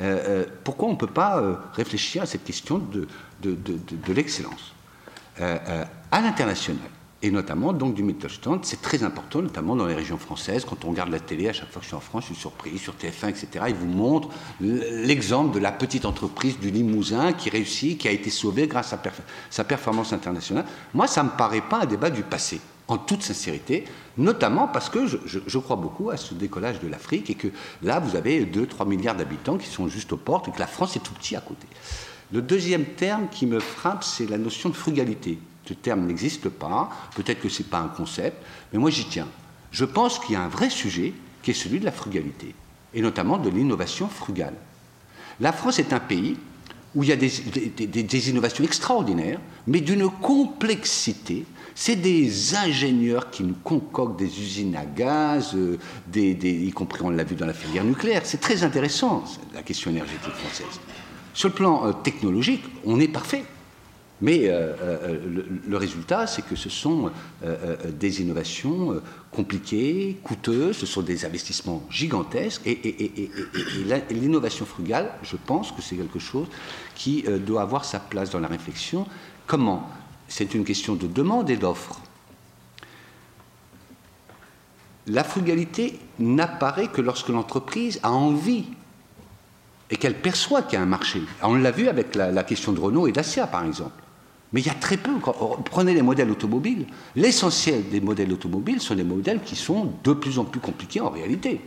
Euh, 0.00 0.18
euh, 0.28 0.44
pourquoi 0.64 0.88
on 0.88 0.92
ne 0.92 0.96
peut 0.96 1.06
pas 1.06 1.40
euh, 1.40 1.56
réfléchir 1.74 2.22
à 2.22 2.26
cette 2.26 2.44
question 2.44 2.78
de 2.78 4.12
l'excellence? 4.12 4.72
À 5.38 6.20
l'international 6.20 6.90
et 7.22 7.30
notamment 7.30 7.72
donc 7.72 7.94
du 7.94 8.02
Mittelstand. 8.02 8.60
C'est 8.62 8.80
très 8.80 9.02
important, 9.02 9.42
notamment 9.42 9.76
dans 9.76 9.86
les 9.86 9.94
régions 9.94 10.18
françaises. 10.18 10.64
Quand 10.64 10.84
on 10.84 10.90
regarde 10.90 11.10
la 11.10 11.20
télé, 11.20 11.48
à 11.48 11.52
chaque 11.52 11.70
fois 11.70 11.80
que 11.80 11.84
je 11.84 11.88
suis 11.88 11.96
en 11.96 12.00
France, 12.00 12.24
je 12.28 12.32
suis 12.32 12.40
surpris, 12.40 12.78
sur 12.78 12.94
TF1, 12.94 13.28
etc. 13.28 13.64
Ils 13.68 13.74
vous 13.74 13.86
montrent 13.86 14.30
l'exemple 14.60 15.54
de 15.54 15.60
la 15.60 15.72
petite 15.72 16.04
entreprise 16.04 16.58
du 16.58 16.70
Limousin 16.70 17.32
qui 17.32 17.50
réussit, 17.50 17.98
qui 17.98 18.08
a 18.08 18.10
été 18.10 18.30
sauvée 18.30 18.66
grâce 18.66 18.92
à 18.92 19.02
sa 19.50 19.64
performance 19.64 20.12
internationale. 20.12 20.64
Moi, 20.94 21.06
ça 21.06 21.22
ne 21.22 21.28
me 21.28 21.36
paraît 21.36 21.60
pas 21.60 21.82
un 21.82 21.86
débat 21.86 22.10
du 22.10 22.22
passé. 22.22 22.60
en 22.88 22.98
toute 22.98 23.22
sincérité, 23.22 23.84
notamment 24.16 24.66
parce 24.66 24.90
que 24.90 25.06
je, 25.06 25.58
crois 25.58 25.76
beaucoup 25.76 26.10
à 26.10 26.16
ce 26.16 26.34
décollage 26.34 26.80
de 26.80 26.88
l'Afrique 26.88 27.30
et 27.30 27.36
que 27.36 27.46
là, 27.82 28.00
vous 28.00 28.16
avez 28.16 28.44
2-3 28.44 28.84
milliards 28.84 29.14
d'habitants 29.14 29.58
qui 29.58 29.68
sont 29.68 29.86
juste 29.86 30.12
aux 30.12 30.16
portes 30.16 30.48
et 30.48 30.50
que 30.50 30.58
la 30.58 30.66
France 30.66 30.96
est 30.96 31.00
tout 31.00 31.14
petit 31.14 31.36
à 31.36 31.40
côté. 31.40 31.68
Le 32.32 32.42
deuxième 32.42 32.84
terme 32.84 33.28
qui 33.30 33.46
me 33.46 33.60
frappe, 33.60 34.02
c'est 34.02 34.28
la 34.28 34.38
notion 34.38 34.70
de 34.70 34.74
frugalité. 34.74 35.38
Ce 35.70 35.74
terme 35.74 36.04
n'existe 36.06 36.48
pas, 36.48 36.90
peut-être 37.14 37.40
que 37.40 37.48
ce 37.48 37.62
n'est 37.62 37.68
pas 37.68 37.78
un 37.78 37.86
concept, 37.86 38.44
mais 38.72 38.80
moi 38.80 38.90
j'y 38.90 39.04
tiens. 39.04 39.28
Je 39.70 39.84
pense 39.84 40.18
qu'il 40.18 40.32
y 40.32 40.36
a 40.36 40.42
un 40.42 40.48
vrai 40.48 40.68
sujet 40.68 41.14
qui 41.44 41.52
est 41.52 41.54
celui 41.54 41.78
de 41.78 41.84
la 41.84 41.92
frugalité, 41.92 42.56
et 42.92 43.00
notamment 43.00 43.38
de 43.38 43.48
l'innovation 43.48 44.08
frugale. 44.08 44.54
La 45.38 45.52
France 45.52 45.78
est 45.78 45.92
un 45.92 46.00
pays 46.00 46.36
où 46.96 47.04
il 47.04 47.08
y 47.08 47.12
a 47.12 47.16
des, 47.16 48.28
innovations 48.30 48.64
extraordinaires, 48.64 49.38
mais 49.68 49.80
d'une 49.80 50.10
complexité. 50.10 51.44
C'est 51.76 51.94
des 51.94 52.56
ingénieurs 52.56 53.30
qui 53.30 53.44
nous 53.44 53.54
concoctent 53.62 54.18
des 54.18 54.40
usines 54.40 54.74
à 54.74 54.84
gaz, 54.84 55.54
euh, 55.54 55.78
y 56.12 56.70
compris 56.72 57.02
on 57.04 57.10
l'a 57.10 57.22
vu 57.22 57.36
dans 57.36 57.46
la 57.46 57.54
filière 57.54 57.84
nucléaire. 57.84 58.22
C'est 58.24 58.40
très 58.40 58.64
intéressant, 58.64 59.22
la 59.54 59.62
question 59.62 59.92
énergétique 59.92 60.32
française. 60.32 60.80
Sur 61.32 61.50
le 61.50 61.54
plan 61.54 61.86
euh, 61.86 61.92
technologique, 61.92 62.64
on 62.84 62.98
est 62.98 63.06
parfait. 63.06 63.44
Mais 64.22 64.48
euh, 64.48 64.74
euh, 64.82 65.18
le, 65.66 65.76
résultat, 65.76 66.26
c'est 66.26 66.42
que 66.42 66.56
ce 66.56 66.68
sont 66.68 67.10
des 67.98 68.20
innovations 68.20 69.00
compliquées, 69.30 70.18
coûteuses, 70.22 70.76
ce 70.76 70.86
sont 70.86 71.02
des 71.02 71.24
investissements 71.24 71.82
gigantesques. 71.90 72.62
Et, 72.66 73.30
l'innovation 74.10 74.66
frugale, 74.66 75.10
je 75.22 75.36
pense 75.36 75.72
que 75.72 75.80
c'est 75.80 75.96
quelque 75.96 76.18
chose 76.18 76.48
qui 76.94 77.24
doit 77.46 77.62
avoir 77.62 77.84
sa 77.84 77.98
place 77.98 78.30
dans 78.30 78.40
la 78.40 78.48
réflexion. 78.48 79.06
Comment? 79.46 79.88
C'est 80.28 80.54
une 80.54 80.64
question 80.64 80.94
de 80.94 81.06
demande 81.06 81.50
et 81.50 81.56
d'offre. 81.56 82.00
La 85.06 85.24
frugalité 85.24 85.98
n'apparaît 86.18 86.88
que 86.88 87.00
lorsque 87.00 87.30
l'entreprise 87.30 87.98
a 88.02 88.12
envie 88.12 88.64
et 89.90 89.96
qu'elle 89.96 90.14
perçoit 90.14 90.62
qu'il 90.62 90.74
y 90.74 90.76
a 90.76 90.82
un 90.82 90.86
marché. 90.86 91.20
On 91.42 91.56
l'a 91.56 91.72
vu 91.72 91.88
avec 91.88 92.14
la, 92.14 92.44
question 92.44 92.72
de 92.72 92.78
Renault 92.78 93.08
et 93.08 93.12
Dacia, 93.12 93.46
par 93.46 93.64
exemple. 93.64 94.00
Mais 94.52 94.60
il 94.60 94.66
y 94.66 94.70
a 94.70 94.74
très 94.74 94.96
peu. 94.96 95.12
prenez 95.64 95.94
les 95.94 96.02
modèles 96.02 96.30
automobiles. 96.30 96.86
L'essentiel 97.14 97.88
des 97.88 98.00
modèles 98.00 98.32
automobiles 98.32 98.80
sont 98.80 98.94
des 98.94 99.04
modèles 99.04 99.40
qui 99.42 99.56
sont 99.56 99.92
de 100.02 100.12
plus 100.12 100.38
en 100.38 100.44
plus 100.44 100.60
compliqués 100.60 101.00
en 101.00 101.10
réalité. 101.10 101.60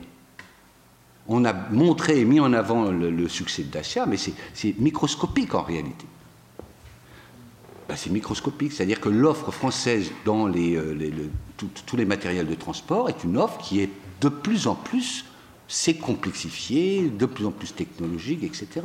On 1.28 1.46
a 1.46 1.54
montré 1.54 2.20
et 2.20 2.26
mis 2.26 2.42
en 2.42 2.52
avant 2.52 2.92
le, 2.92 3.30
succès 3.30 3.64
de 3.64 3.70
Dacia, 3.70 4.06
mais 4.06 4.18
c'est 4.18 4.80
microscopique 4.80 5.56
en 5.56 5.62
réalité. 5.62 6.06
Ben, 7.88 7.96
c'est 7.96 8.10
microscopique, 8.10 8.74
c'est-à-dire 8.74 9.00
que 9.00 9.10
l'offre 9.10 9.52
française 9.52 10.12
dans 10.26 10.50
euh, 10.50 11.30
tous 11.86 11.96
les 11.96 12.06
matériels 12.06 12.48
de 12.48 12.56
transport 12.56 13.08
est 13.08 13.24
une 13.24 13.38
offre 13.38 13.58
qui 13.60 13.80
est 13.80 13.90
de 14.20 14.30
plus 14.30 14.68
en 14.68 14.76
plus 14.76 15.26
c'est 15.68 15.96
complexifié, 15.96 17.10
de 17.10 17.26
plus 17.26 17.46
en 17.46 17.52
plus 17.52 17.74
technologique, 17.74 18.44
etc. 18.44 18.82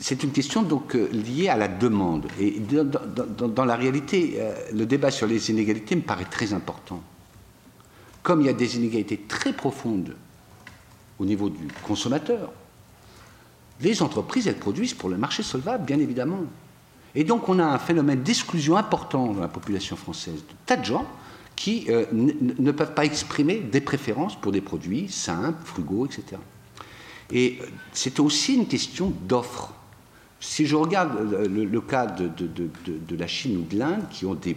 c'est 0.00 0.22
une 0.22 0.30
question 0.30 0.62
donc 0.62 0.94
euh, 0.94 1.08
liée 1.08 1.48
à 1.48 1.56
la 1.56 1.68
demande. 1.68 2.26
Et 2.40 2.60
dans, 2.60 3.64
la 3.64 3.76
réalité, 3.76 4.36
euh, 4.38 4.54
le 4.72 4.86
débat 4.86 5.10
sur 5.10 5.26
les 5.26 5.50
inégalités 5.50 5.96
me 5.96 6.02
paraît 6.02 6.24
très 6.24 6.52
important. 6.52 7.02
Comme 8.22 8.40
il 8.40 8.46
y 8.46 8.50
a 8.50 8.54
des 8.54 8.76
inégalités 8.76 9.24
très 9.28 9.52
profondes 9.52 10.14
au 11.18 11.24
niveau 11.24 11.48
du 11.50 11.66
consommateur, 11.82 12.52
les 13.80 14.02
entreprises, 14.02 14.46
elles 14.46 14.58
produisent 14.58 14.94
pour 14.94 15.08
le 15.08 15.16
marché 15.16 15.42
solvable, 15.42 15.84
bien 15.84 15.98
évidemment. 15.98 16.40
Et 17.14 17.24
donc 17.24 17.48
on 17.48 17.58
a 17.58 17.64
un 17.64 17.78
phénomène 17.78 18.22
d'exclusion 18.22 18.76
important 18.76 19.32
dans 19.32 19.40
la 19.40 19.48
population 19.48 19.96
française 19.96 20.34
de 20.36 20.54
tas 20.66 20.76
de 20.76 20.84
gens 20.84 21.06
qui 21.56 21.86
euh, 21.88 22.06
ne 22.12 22.70
peuvent 22.70 22.94
pas 22.94 23.04
exprimer 23.04 23.58
des 23.58 23.80
préférences 23.80 24.36
pour 24.40 24.52
des 24.52 24.60
produits 24.60 25.08
simples, 25.08 25.58
frugaux, 25.64 26.06
etc. 26.06 26.40
Et 27.32 27.58
c'est 27.92 28.20
aussi 28.20 28.54
une 28.54 28.68
question 28.68 29.12
d'offre. 29.26 29.72
Si 30.40 30.66
je 30.66 30.76
regarde 30.76 31.18
le, 31.32 31.80
cas 31.80 32.06
de, 32.06 33.16
la 33.16 33.26
Chine 33.26 33.58
ou 33.58 33.62
de 33.62 33.78
l'Inde, 33.78 34.04
qui 34.10 34.24
ont 34.24 34.34
des 34.34 34.56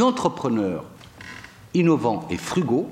entrepreneurs 0.00 0.84
innovants 1.74 2.26
et 2.30 2.36
frugaux, 2.36 2.88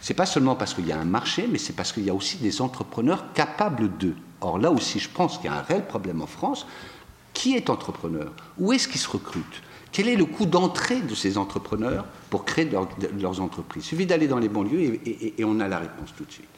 c'est 0.00 0.14
pas 0.14 0.26
seulement 0.26 0.56
parce 0.56 0.74
qu'il 0.74 0.86
y 0.86 0.92
a 0.92 0.98
un 0.98 1.04
marché, 1.04 1.48
mais 1.50 1.58
c'est 1.58 1.74
parce 1.74 1.92
qu'il 1.92 2.04
y 2.04 2.10
a 2.10 2.14
aussi 2.14 2.38
des 2.38 2.60
entrepreneurs 2.60 3.32
capables 3.34 3.88
d'eux. 3.98 4.16
Or 4.40 4.58
là 4.58 4.70
aussi, 4.70 4.98
je 4.98 5.08
pense 5.08 5.38
qu'il 5.38 5.46
y 5.46 5.54
a 5.54 5.58
un 5.58 5.62
réel 5.62 5.86
problème 5.86 6.20
en 6.20 6.26
France. 6.26 6.66
Qui 7.32 7.54
est 7.54 7.70
entrepreneur? 7.70 8.32
Où 8.58 8.72
est-ce 8.72 8.88
qu'ils 8.88 9.00
se 9.00 9.08
recrutent? 9.08 9.62
Quel 9.92 10.08
est 10.08 10.16
le 10.16 10.24
coût 10.24 10.46
d'entrée 10.46 11.00
de 11.00 11.14
ces 11.14 11.38
entrepreneurs 11.38 12.04
pour 12.30 12.44
créer 12.44 12.68
leurs 13.18 13.40
entreprises? 13.40 13.84
Il 13.84 13.88
suffit 13.88 14.06
d'aller 14.06 14.26
dans 14.26 14.38
les 14.38 14.48
banlieues 14.48 14.98
et, 15.06 15.44
on 15.44 15.60
a 15.60 15.68
la 15.68 15.78
réponse 15.78 16.12
tout 16.16 16.24
de 16.24 16.32
suite. 16.32 16.48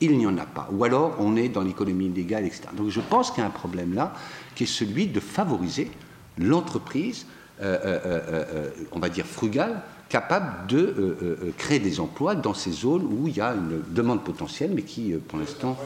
Il 0.00 0.18
n'y 0.18 0.26
en 0.26 0.36
a 0.36 0.44
pas. 0.44 0.68
Ou 0.72 0.84
alors 0.84 1.16
on 1.18 1.36
est 1.36 1.48
dans 1.48 1.62
l'économie 1.62 2.06
illégale, 2.06 2.44
etc. 2.44 2.68
Donc 2.76 2.90
je 2.90 3.00
pense 3.00 3.30
qu'il 3.30 3.40
y 3.40 3.44
a 3.44 3.46
un 3.46 3.50
problème 3.50 3.94
là 3.94 4.12
qui 4.54 4.64
est 4.64 4.66
celui 4.66 5.06
de 5.06 5.20
favoriser 5.20 5.90
l'entreprise, 6.38 7.26
euh, 7.60 7.78
euh, 7.84 8.20
euh, 8.28 8.70
on 8.92 8.98
va 8.98 9.08
dire 9.08 9.26
frugale, 9.26 9.82
capable 10.08 10.66
de 10.68 11.52
créer 11.56 11.80
des 11.80 11.98
emplois 11.98 12.34
dans 12.34 12.54
ces 12.54 12.70
zones 12.70 13.04
où 13.04 13.26
il 13.26 13.36
y 13.36 13.40
a 13.40 13.54
une 13.54 13.82
demande 13.88 14.22
potentielle, 14.22 14.70
mais 14.72 14.82
qui, 14.82 15.12
pour 15.12 15.38
l'instant, 15.38 15.76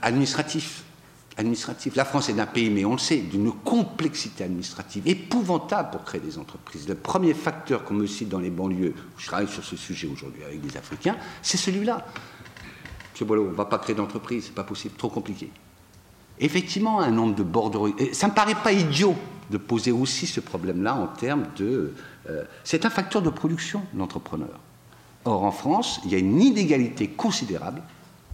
administratif 0.00 0.84
administratif. 1.38 1.94
La 1.94 2.04
France 2.04 2.28
est 2.28 2.38
un 2.38 2.46
pays, 2.46 2.68
mais 2.68 2.84
on 2.84 2.92
le 2.92 2.98
sait, 2.98 3.18
d'une 3.18 3.52
complexité 3.52 4.44
administrative 4.44 5.06
épouvantable 5.06 5.90
pour 5.92 6.02
créer 6.04 6.20
des 6.20 6.36
entreprises. 6.36 6.88
Le 6.88 6.96
premier 6.96 7.32
facteur 7.32 7.84
qu'on 7.84 7.94
me 7.94 8.06
cite 8.06 8.28
dans 8.28 8.40
les 8.40 8.50
banlieues, 8.50 8.94
je 9.16 9.26
travaille 9.26 9.48
sur 9.48 9.64
ce 9.64 9.76
sujet 9.76 10.08
aujourd'hui 10.08 10.42
avec 10.44 10.60
des 10.60 10.76
Africains, 10.76 11.16
c'est 11.40 11.56
celui-là. 11.56 12.04
Monsieur 13.12 13.24
Boileau, 13.24 13.46
on 13.46 13.50
ne 13.52 13.56
va 13.56 13.66
pas 13.66 13.78
créer 13.78 13.94
d'entreprise, 13.94 14.46
c'est 14.46 14.54
pas 14.54 14.64
possible, 14.64 14.96
trop 14.96 15.08
compliqué. 15.08 15.50
Effectivement, 16.40 17.00
un 17.00 17.10
nombre 17.10 17.36
de 17.36 17.42
bordereaux. 17.42 17.88
Ça 18.12 18.26
ne 18.26 18.32
me 18.32 18.36
paraît 18.36 18.54
pas 18.54 18.72
idiot 18.72 19.14
de 19.50 19.58
poser 19.58 19.92
aussi 19.92 20.26
ce 20.26 20.40
problème-là 20.40 20.94
en 20.94 21.06
termes 21.06 21.46
de. 21.56 21.94
Euh, 22.28 22.44
c'est 22.64 22.84
un 22.84 22.90
facteur 22.90 23.22
de 23.22 23.30
production, 23.30 23.82
l'entrepreneur. 23.96 24.60
Or, 25.24 25.44
en 25.44 25.50
France, 25.50 26.00
il 26.04 26.12
y 26.12 26.14
a 26.14 26.18
une 26.18 26.40
inégalité 26.40 27.08
considérable 27.08 27.82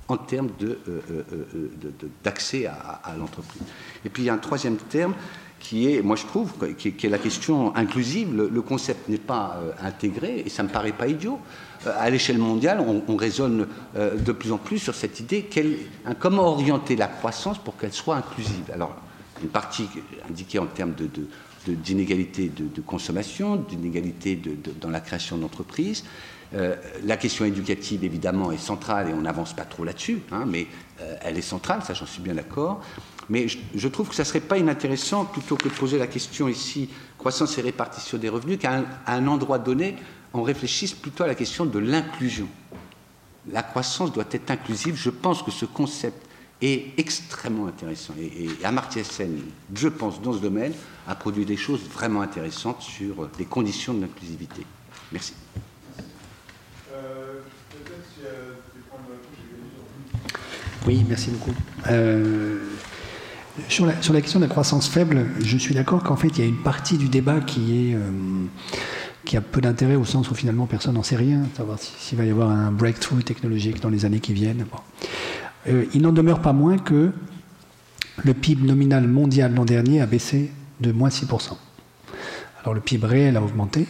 en 0.09 0.17
termes 0.17 0.51
euh, 0.63 0.77
euh, 0.89 1.23
euh, 1.35 1.91
d'accès 2.23 2.67
à, 2.67 3.15
l'entreprise. 3.19 3.63
Et 4.05 4.09
puis 4.09 4.23
il 4.23 4.27
y 4.27 4.31
a 4.31 4.35
un 4.35 4.39
troisième 4.39 4.77
terme 4.77 5.15
qui 5.61 5.91
est, 5.91 6.03
moi 6.03 6.17
je 6.17 6.27
trouve, 6.27 6.53
qui 6.77 6.89
est, 6.89 7.09
la 7.09 7.19
question 7.19 7.75
inclusive. 7.75 8.35
Le, 8.37 8.63
concept 8.63 9.09
n'est 9.09 9.17
pas 9.17 9.59
intégré 9.83 10.43
et 10.45 10.51
ça 10.51 10.63
ne 10.63 10.69
me 10.69 10.73
paraît 10.73 10.93
pas 10.93 11.07
idiot. 11.07 11.39
à 11.87 12.11
l'échelle 12.11 12.37
mondiale, 12.37 12.85
on, 13.09 13.17
raisonne 13.17 13.67
de 13.97 14.33
plus 14.33 14.53
en 14.53 14.59
plus 14.59 14.79
sur 14.79 14.95
cette 14.95 15.21
idée 15.21 15.49
comment 16.19 16.49
orienter 16.49 16.97
la 16.97 17.07
croissance 17.07 17.57
pour 17.57 17.79
qu'elle 17.79 17.95
soit 17.95 18.17
inclusive. 18.17 18.71
Alors, 18.75 18.95
une 19.43 19.49
partie 19.49 19.89
indiquée 20.29 20.59
en 20.59 20.67
termes 20.67 20.93
d'inégalité 21.67 22.51
de, 22.55 22.81
consommation, 22.83 23.57
d'inégalité 23.57 24.39
dans 24.83 24.91
la 24.91 25.01
création 25.01 25.39
d'entreprises, 25.39 26.05
euh, 26.55 26.77
la 27.05 27.17
question 27.17 27.45
éducative, 27.45 28.05
évidemment, 28.05 28.53
est 28.53 28.59
centrale 28.59 29.11
et 29.11 29.13
on 29.13 29.23
n'avance 29.23 29.55
pas 29.55 29.65
trop 29.65 29.85
là-dessus, 29.85 30.21
hein, 30.31 30.45
mais 30.47 30.67
euh, 31.01 31.17
elle 31.23 31.37
est 31.37 31.43
centrale, 31.43 31.83
ça 31.83 31.95
j'en 31.95 32.07
suis 32.07 32.23
bien 32.23 32.35
d'accord. 32.35 32.81
Mais 33.29 33.47
je, 33.49 33.89
trouve 33.89 34.11
que 34.11 34.15
ça 34.15 34.25
serait 34.25 34.41
pas 34.41 34.59
inintéressant, 34.59 35.25
plutôt 35.25 35.57
que 35.57 35.69
de 35.69 35.75
poser 35.75 35.99
la 35.99 36.07
question 36.07 36.47
ici, 36.47 36.91
croissance 37.19 37.57
et 37.59 37.63
répartition 37.63 38.19
des 38.19 38.29
revenus, 38.29 38.59
qu'à 38.59 38.85
un, 39.07 39.27
endroit 39.27 39.59
donné, 39.59 39.97
on 40.33 40.43
réfléchisse 40.43 40.93
plutôt 40.93 41.25
à 41.25 41.27
la 41.27 41.35
question 41.35 41.65
de 41.65 41.79
l'inclusion. 41.79 42.47
La 43.51 43.63
croissance 43.63 44.13
doit 44.13 44.27
être 44.31 44.51
inclusive. 44.51 44.95
Je 44.97 45.11
pense 45.11 45.43
que 45.43 45.51
ce 45.51 45.65
concept 45.65 46.27
est 46.61 46.99
extrêmement 46.99 47.67
intéressant. 47.67 48.15
Et, 48.21 48.45
et 48.45 48.65
Amartya 48.65 49.05
Sen, 49.05 49.41
je 49.75 49.89
pense, 49.89 50.21
dans 50.21 50.35
ce 50.35 50.39
domaine, 50.39 50.75
a 51.09 51.15
produit 51.15 51.47
des 51.47 51.57
choses 51.57 51.81
vraiment 51.81 52.21
intéressantes 52.21 52.83
sur 52.83 53.29
les 53.39 53.45
conditions 53.47 53.95
de 53.95 54.03
l'inclusivité. 54.03 54.67
Merci. 55.13 55.33
Oui, 60.87 61.05
merci 61.09 61.31
beaucoup. 61.31 61.55
Euh, 61.91 62.59
sur, 63.69 63.87
la, 63.87 64.01
sur, 64.03 64.13
la, 64.13 64.21
question 64.21 64.39
de 64.39 64.45
la 64.45 64.51
croissance 64.51 64.89
faible, 64.89 65.27
je 65.41 65.57
suis 65.57 65.75
d'accord 65.75 66.03
qu'en 66.03 66.17
fait, 66.17 66.29
il 66.29 66.39
y 66.39 66.43
a 66.43 66.47
une 66.47 66.63
partie 66.63 66.99
du 66.99 67.09
débat 67.09 67.41
qui, 67.41 67.95
euh, 67.95 69.37
a 69.37 69.41
peu 69.41 69.61
d'intérêt 69.61 69.97
au 69.97 70.05
sens 70.05 70.31
où 70.31 70.35
finalement 70.35 70.67
personne 70.67 70.95
n'en 70.95 71.03
sait 71.03 71.17
rien, 71.17 71.43
savoir 71.57 71.79
s'il 71.79 72.19
va 72.19 72.25
y 72.25 72.31
avoir 72.31 72.51
un 72.51 72.71
breakthrough 72.71 73.25
technologique 73.25 73.81
dans 73.81 73.89
les 73.89 74.05
années 74.05 74.21
qui 74.21 74.33
viennent. 74.33 74.67
Euh, 75.67 75.87
il 75.95 76.03
n'en 76.03 76.13
demeure 76.13 76.41
pas 76.41 76.53
moins 76.53 76.79
que 76.79 77.11
le 78.23 78.35
PIB 78.35 78.67
nominal 78.67 79.09
mondial 79.09 79.55
l'an 79.55 79.65
dernier 79.65 80.03
a 80.03 80.07
baissé 80.07 80.53
de 80.81 80.93
moins 80.93 81.09
6%. 81.09 81.57
Alors 82.63 82.75
le 82.75 82.81
PIB 82.81 83.07
réel 83.07 83.37
a 83.37 83.43
augmenté, 83.43 83.87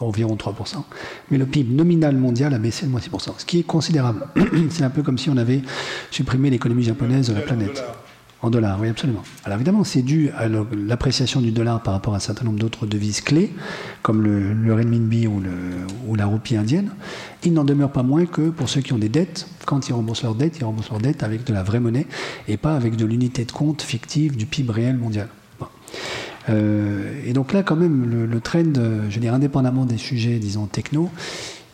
environ 0.00 0.36
3%, 0.36 0.84
mais 1.30 1.38
le 1.38 1.46
PIB 1.46 1.74
nominal 1.74 2.16
mondial 2.16 2.54
a 2.54 2.58
baissé 2.58 2.86
de 2.86 2.90
moins 2.90 3.00
6%, 3.00 3.38
ce 3.38 3.44
qui 3.44 3.60
est 3.60 3.64
considérable. 3.64 4.26
C'est 4.70 4.84
un 4.84 4.90
peu 4.90 5.02
comme 5.02 5.18
si 5.18 5.30
on 5.30 5.36
avait 5.36 5.62
supprimé 6.10 6.50
l'économie 6.50 6.84
japonaise 6.84 7.28
de 7.28 7.34
la 7.34 7.40
planète. 7.40 7.82
En 8.40 8.50
dollars, 8.50 8.78
oui, 8.80 8.88
absolument. 8.88 9.24
Alors 9.44 9.56
évidemment, 9.56 9.82
c'est 9.82 10.02
dû 10.02 10.30
à 10.30 10.46
l'appréciation 10.46 11.40
du 11.40 11.50
dollar 11.50 11.82
par 11.82 11.92
rapport 11.92 12.14
à 12.14 12.18
un 12.18 12.20
certain 12.20 12.44
nombre 12.44 12.60
d'autres 12.60 12.86
devises 12.86 13.20
clés, 13.20 13.52
comme 14.02 14.22
le, 14.22 14.52
le 14.52 14.74
renminbi 14.74 15.26
ou, 15.26 15.40
le, 15.40 15.50
ou, 16.06 16.14
la 16.14 16.26
roupie 16.26 16.56
indienne. 16.56 16.92
Il 17.42 17.52
n'en 17.52 17.64
demeure 17.64 17.90
pas 17.90 18.04
moins 18.04 18.26
que 18.26 18.50
pour 18.50 18.68
ceux 18.68 18.80
qui 18.80 18.92
ont 18.92 18.98
des 18.98 19.08
dettes, 19.08 19.48
quand 19.66 19.88
ils 19.88 19.92
remboursent 19.92 20.22
leurs 20.22 20.36
dettes, 20.36 20.58
ils 20.60 20.64
remboursent 20.64 20.90
leurs 20.90 21.00
dettes 21.00 21.24
avec 21.24 21.42
de 21.42 21.52
la 21.52 21.64
vraie 21.64 21.80
monnaie 21.80 22.06
et 22.46 22.56
pas 22.56 22.76
avec 22.76 22.94
de 22.94 23.04
l'unité 23.04 23.44
de 23.44 23.50
compte 23.50 23.82
fictive 23.82 24.36
du 24.36 24.46
PIB 24.46 24.72
réel 24.72 24.96
mondial. 24.96 25.28
Euh, 26.48 27.22
et 27.24 27.32
donc 27.32 27.52
là, 27.52 27.62
quand 27.62 27.76
même, 27.76 28.28
le, 28.30 28.40
trend, 28.40 28.74
je 28.74 29.14
veux 29.14 29.20
dire, 29.20 29.34
indépendamment 29.34 29.84
des 29.84 29.98
sujets, 29.98 30.38
disons, 30.38 30.66
techno, 30.66 31.10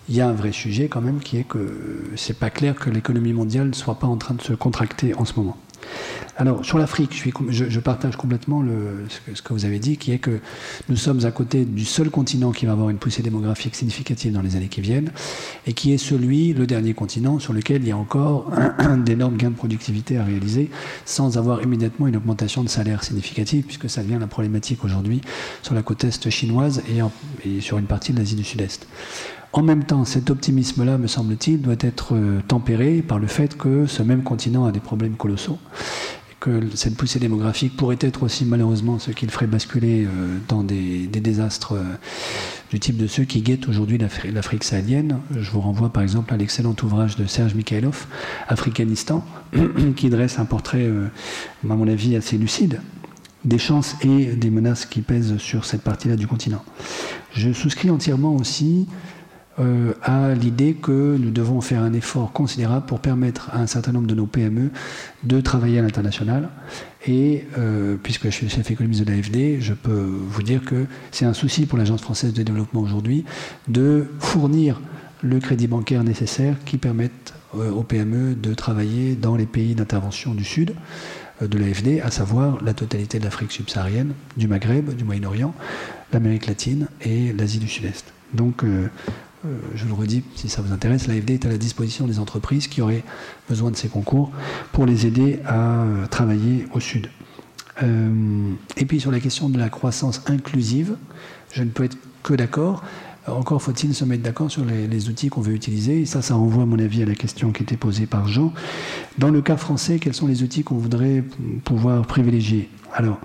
il 0.09 0.17
y 0.17 0.21
a 0.21 0.29
un 0.29 0.33
vrai 0.33 0.53
sujet 0.53 0.89
quand 0.89 1.01
même 1.01 1.21
qui 1.21 1.39
est 1.39 1.45
que 1.45 2.13
c'est 2.17 2.39
pas 2.39 2.51
clair 2.51 2.75
que 2.75 2.91
l'économie 2.91 3.33
mondiale 3.33 3.69
ne 3.69 3.73
soit 3.73 3.99
pas 3.99 4.07
en 4.07 4.17
train 4.17 4.35
de 4.35 4.43
se 4.43 4.53
contracter 4.53 5.15
en 5.15 5.25
ce 5.25 5.35
moment. 5.37 5.57
Alors, 6.37 6.65
sur 6.65 6.79
l'Afrique, 6.79 7.23
je, 7.49 7.81
partage 7.81 8.17
complètement 8.17 8.65
ce, 9.35 9.41
que, 9.41 9.53
vous 9.53 9.65
avez 9.65 9.79
dit, 9.79 9.97
qui 9.97 10.11
est 10.11 10.19
que 10.19 10.41
nous 10.89 10.97
sommes 10.97 11.25
à 11.25 11.31
côté 11.31 11.65
du 11.65 11.85
seul 11.85 12.11
continent 12.11 12.51
qui 12.51 12.67
va 12.67 12.73
avoir 12.73 12.91
une 12.91 12.99
poussée 12.99 13.23
démographique 13.23 13.77
significative 13.77 14.33
dans 14.33 14.43
les 14.43 14.57
années 14.57 14.69
qui 14.69 14.81
viennent, 14.81 15.13
et 15.67 15.75
qui 15.75 15.93
est 15.93 15.99
celui, 15.99 16.53
le 16.53 16.67
dernier 16.67 16.93
continent, 16.93 17.39
sur 17.39 17.53
lequel 17.53 17.83
il 17.83 17.89
y 17.89 17.93
a 17.93 17.97
encore 17.97 18.51
d'énormes 19.05 19.37
gains 19.37 19.51
de 19.51 19.57
productivité 19.57 20.19
à 20.19 20.25
réaliser, 20.25 20.71
sans 21.05 21.39
avoir 21.39 21.63
immédiatement 21.63 22.09
une 22.09 22.17
augmentation 22.17 22.65
de 22.65 22.69
salaire 22.69 23.05
significative, 23.05 23.65
puisque 23.65 23.89
ça 23.89 24.03
devient 24.03 24.19
la 24.19 24.27
problématique 24.27 24.85
aujourd'hui 24.85 25.21
sur 25.63 25.75
la 25.75 25.83
côte 25.83 26.05
est 26.05 26.31
chinoise 26.31 26.83
et, 26.89 27.49
et 27.49 27.61
sur 27.61 27.79
une 27.79 27.87
partie 27.87 28.13
de 28.13 28.19
l'Asie 28.19 28.35
du 28.35 28.45
Sud-Est. 28.45 28.87
En 29.55 29.63
même 29.63 29.85
temps, 29.85 30.05
cet 30.05 30.31
optimisme-là, 30.31 30.99
me 30.99 31.07
semble-t-il, 31.07 31.63
doit 31.63 31.77
être 31.79 32.17
euh, 32.17 32.41
tempéré 32.49 33.03
par 33.03 33.21
le 33.21 33.29
fait 33.29 33.57
que 33.57 33.87
ce 33.87 34.03
même 34.03 34.25
continent 34.25 34.65
a 34.65 34.73
des 34.73 34.81
problèmes 34.81 35.15
colossaux 35.15 35.59
que 36.45 36.61
cette 36.75 36.95
poussée 36.97 37.19
démographique 37.19 37.75
pourrait 37.75 37.97
être 38.01 38.23
aussi 38.23 38.45
malheureusement 38.45 38.99
ce 38.99 39.13
qui 39.13 39.25
le 39.25 39.31
ferait 39.31 39.47
basculer 39.47 40.05
euh, 40.05 40.37
dans 40.47 40.63
des, 40.63 41.07
désastres 41.07 41.73
euh, 41.73 41.83
du 42.71 42.79
type 42.79 42.99
de 42.99 43.07
ceux 43.07 43.25
qui 43.25 43.41
guettent 43.41 43.67
aujourd'hui 43.67 43.99
l'Afrique 43.99 44.63
sahélienne. 44.63 45.21
Je 45.35 45.51
vous 45.51 45.63
renvoie 45.63 45.91
par 45.91 46.03
exemple 46.03 46.35
à 46.35 46.37
l'excellent 46.37 46.77
ouvrage 46.83 47.17
de 47.17 47.25
Serge 47.25 47.55
Mikhailov, 47.55 48.07
Africanistan, 48.47 49.25
qui 49.97 50.11
dresse 50.11 50.39
un 50.39 50.45
portrait, 50.45 50.83
euh, 50.83 51.07
à 51.65 51.75
mon 51.75 51.89
avis, 51.89 52.15
assez 52.15 52.37
lucide 52.37 52.81
des 53.45 53.59
chances 53.59 53.97
et 54.03 54.27
des 54.27 54.51
menaces 54.51 54.87
qui 54.87 55.03
pèsent 55.03 55.37
sur 55.39 55.65
cette 55.65 55.83
partie-là 55.83 56.17
du 56.17 56.27
continent. 56.27 56.65
Je 57.35 57.53
souscris 57.53 57.91
entièrement 57.91 58.35
aussi 58.37 58.87
euh, 59.61 59.93
à 60.03 60.35
l'idée 60.35 60.75
que 60.75 61.17
nous 61.17 61.31
devons 61.31 61.61
faire 61.61 61.83
un 61.83 61.93
effort 61.93 62.33
considérable 62.33 62.87
pour 62.87 62.99
permettre 62.99 63.51
à 63.53 63.61
un 63.61 63.69
certain 63.69 63.93
nombre 63.93 64.09
de 64.09 64.15
nos 64.15 64.27
PME 64.27 64.71
de 65.23 65.41
travailler 65.41 65.79
à 65.79 65.83
l'international. 65.83 66.49
Et 67.07 67.47
euh, 67.57 67.97
puisque 68.03 68.25
je 68.25 68.31
suis 68.31 68.49
chef 68.49 68.69
économiste 68.71 69.05
de 69.05 69.13
l'AFD, 69.13 69.61
je 69.61 69.75
peux 69.75 69.93
vous 69.93 70.43
dire 70.43 70.65
que 70.65 70.87
c'est 71.13 71.25
un 71.25 71.35
souci 71.35 71.67
pour 71.67 71.79
l'Agence 71.79 72.01
française 72.01 72.33
de 72.33 72.43
développement 72.43 72.81
aujourd'hui 72.81 73.25
de 73.69 74.07
fournir 74.19 74.81
le 75.23 75.39
crédit 75.39 75.69
bancaire 75.69 76.03
nécessaire 76.03 76.57
qui 76.65 76.77
permette 76.77 77.35
euh, 77.55 77.71
aux 77.71 77.85
PME 77.85 78.35
de 78.35 78.55
travailler 78.55 79.15
dans 79.15 79.37
les 79.37 79.47
pays 79.47 79.77
d'intervention 79.77 80.35
du 80.35 80.45
Sud 80.45 80.75
de 81.41 81.59
l'AFD, 81.59 82.01
à 82.01 82.11
savoir 82.11 82.63
la 82.65 82.75
totalité 82.75 83.19
de 83.19 83.25
l'Afrique 83.25 83.53
subsaharienne, 83.53 84.15
du 84.37 84.49
Maghreb, 84.49 84.95
du 84.95 85.05
Moyen-Orient, 85.05 85.55
l'Amérique 86.13 86.47
latine 86.47 86.89
et 87.03 87.33
l'Asie 87.33 87.59
du 87.59 87.69
Sud-Est. 87.69 88.15
Donc 88.35 88.65
je 89.75 89.87
le 89.87 89.93
redis, 89.93 90.23
si 90.35 90.49
ça 90.49 90.63
vous 90.63 90.73
intéresse, 90.73 91.07
l'AFD 91.07 91.31
est 91.31 91.47
à 91.47 91.49
la 91.49 91.59
disposition 91.59 92.07
des 92.07 92.19
entreprises 92.19 92.69
qui 92.69 92.81
auraient 92.81 93.05
besoin 93.49 93.71
de 93.71 93.77
ces 93.77 93.89
concours 93.89 94.31
pour 94.73 94.87
les 94.87 95.07
aider 95.07 95.41
à 95.47 95.83
euh, 95.83 96.07
travailler 96.07 96.67
au 96.73 96.81
Sud. 96.81 97.09
Euh, 97.83 98.53
et 98.77 98.87
puis 98.87 99.01
sur 99.01 99.11
la 99.11 99.21
question 99.21 99.49
de 99.49 99.59
la 99.59 99.69
croissance 99.69 100.23
inclusive, 100.27 100.97
je 101.53 101.63
ne 101.63 101.71
peux 101.71 101.85
être 101.85 101.99
que 102.23 102.35
d'accord. 102.35 102.83
Encore 103.27 103.63
faut-il 103.63 103.95
se 103.95 104.05
mettre 104.05 104.23
d'accord 104.23 104.51
sur 104.51 104.65
les, 104.65 105.09
outils 105.09 105.31
qu'on 105.31 105.41
veut 105.41 105.55
utiliser. 105.55 106.03
Et 106.03 106.07
ça, 106.07 106.21
ça 106.21 106.35
renvoie 106.35 106.65
à 106.65 106.67
mon 106.67 106.79
avis 106.79 107.03
à 107.03 107.07
la 107.07 107.15
question 107.15 107.53
qui 107.53 107.63
était 107.63 107.77
posée 107.77 108.07
par 108.07 108.29
Jean. 108.29 108.53
Dans 109.19 109.31
le 109.31 109.41
cas 109.41 109.57
français, 109.57 109.99
quels 109.99 110.13
sont 110.13 110.27
les 110.27 110.43
outils 110.43 110.63
qu'on 110.63 110.77
voudrait 110.77 111.25
pouvoir 111.65 112.07
privilégier? 112.07 112.69
Alors, 112.93 113.19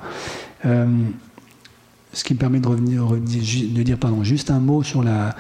ce 2.12 2.24
qui 2.24 2.34
me 2.34 2.40
permet 2.40 2.60
de, 2.60 2.68
revenir, 2.68 3.06
de 3.08 3.84
dire 3.84 3.98
pardon, 3.98 4.24
juste 4.24 4.50
un 4.50 4.60
mot 4.60 4.82
sur 4.82 5.04
la, 5.04 5.36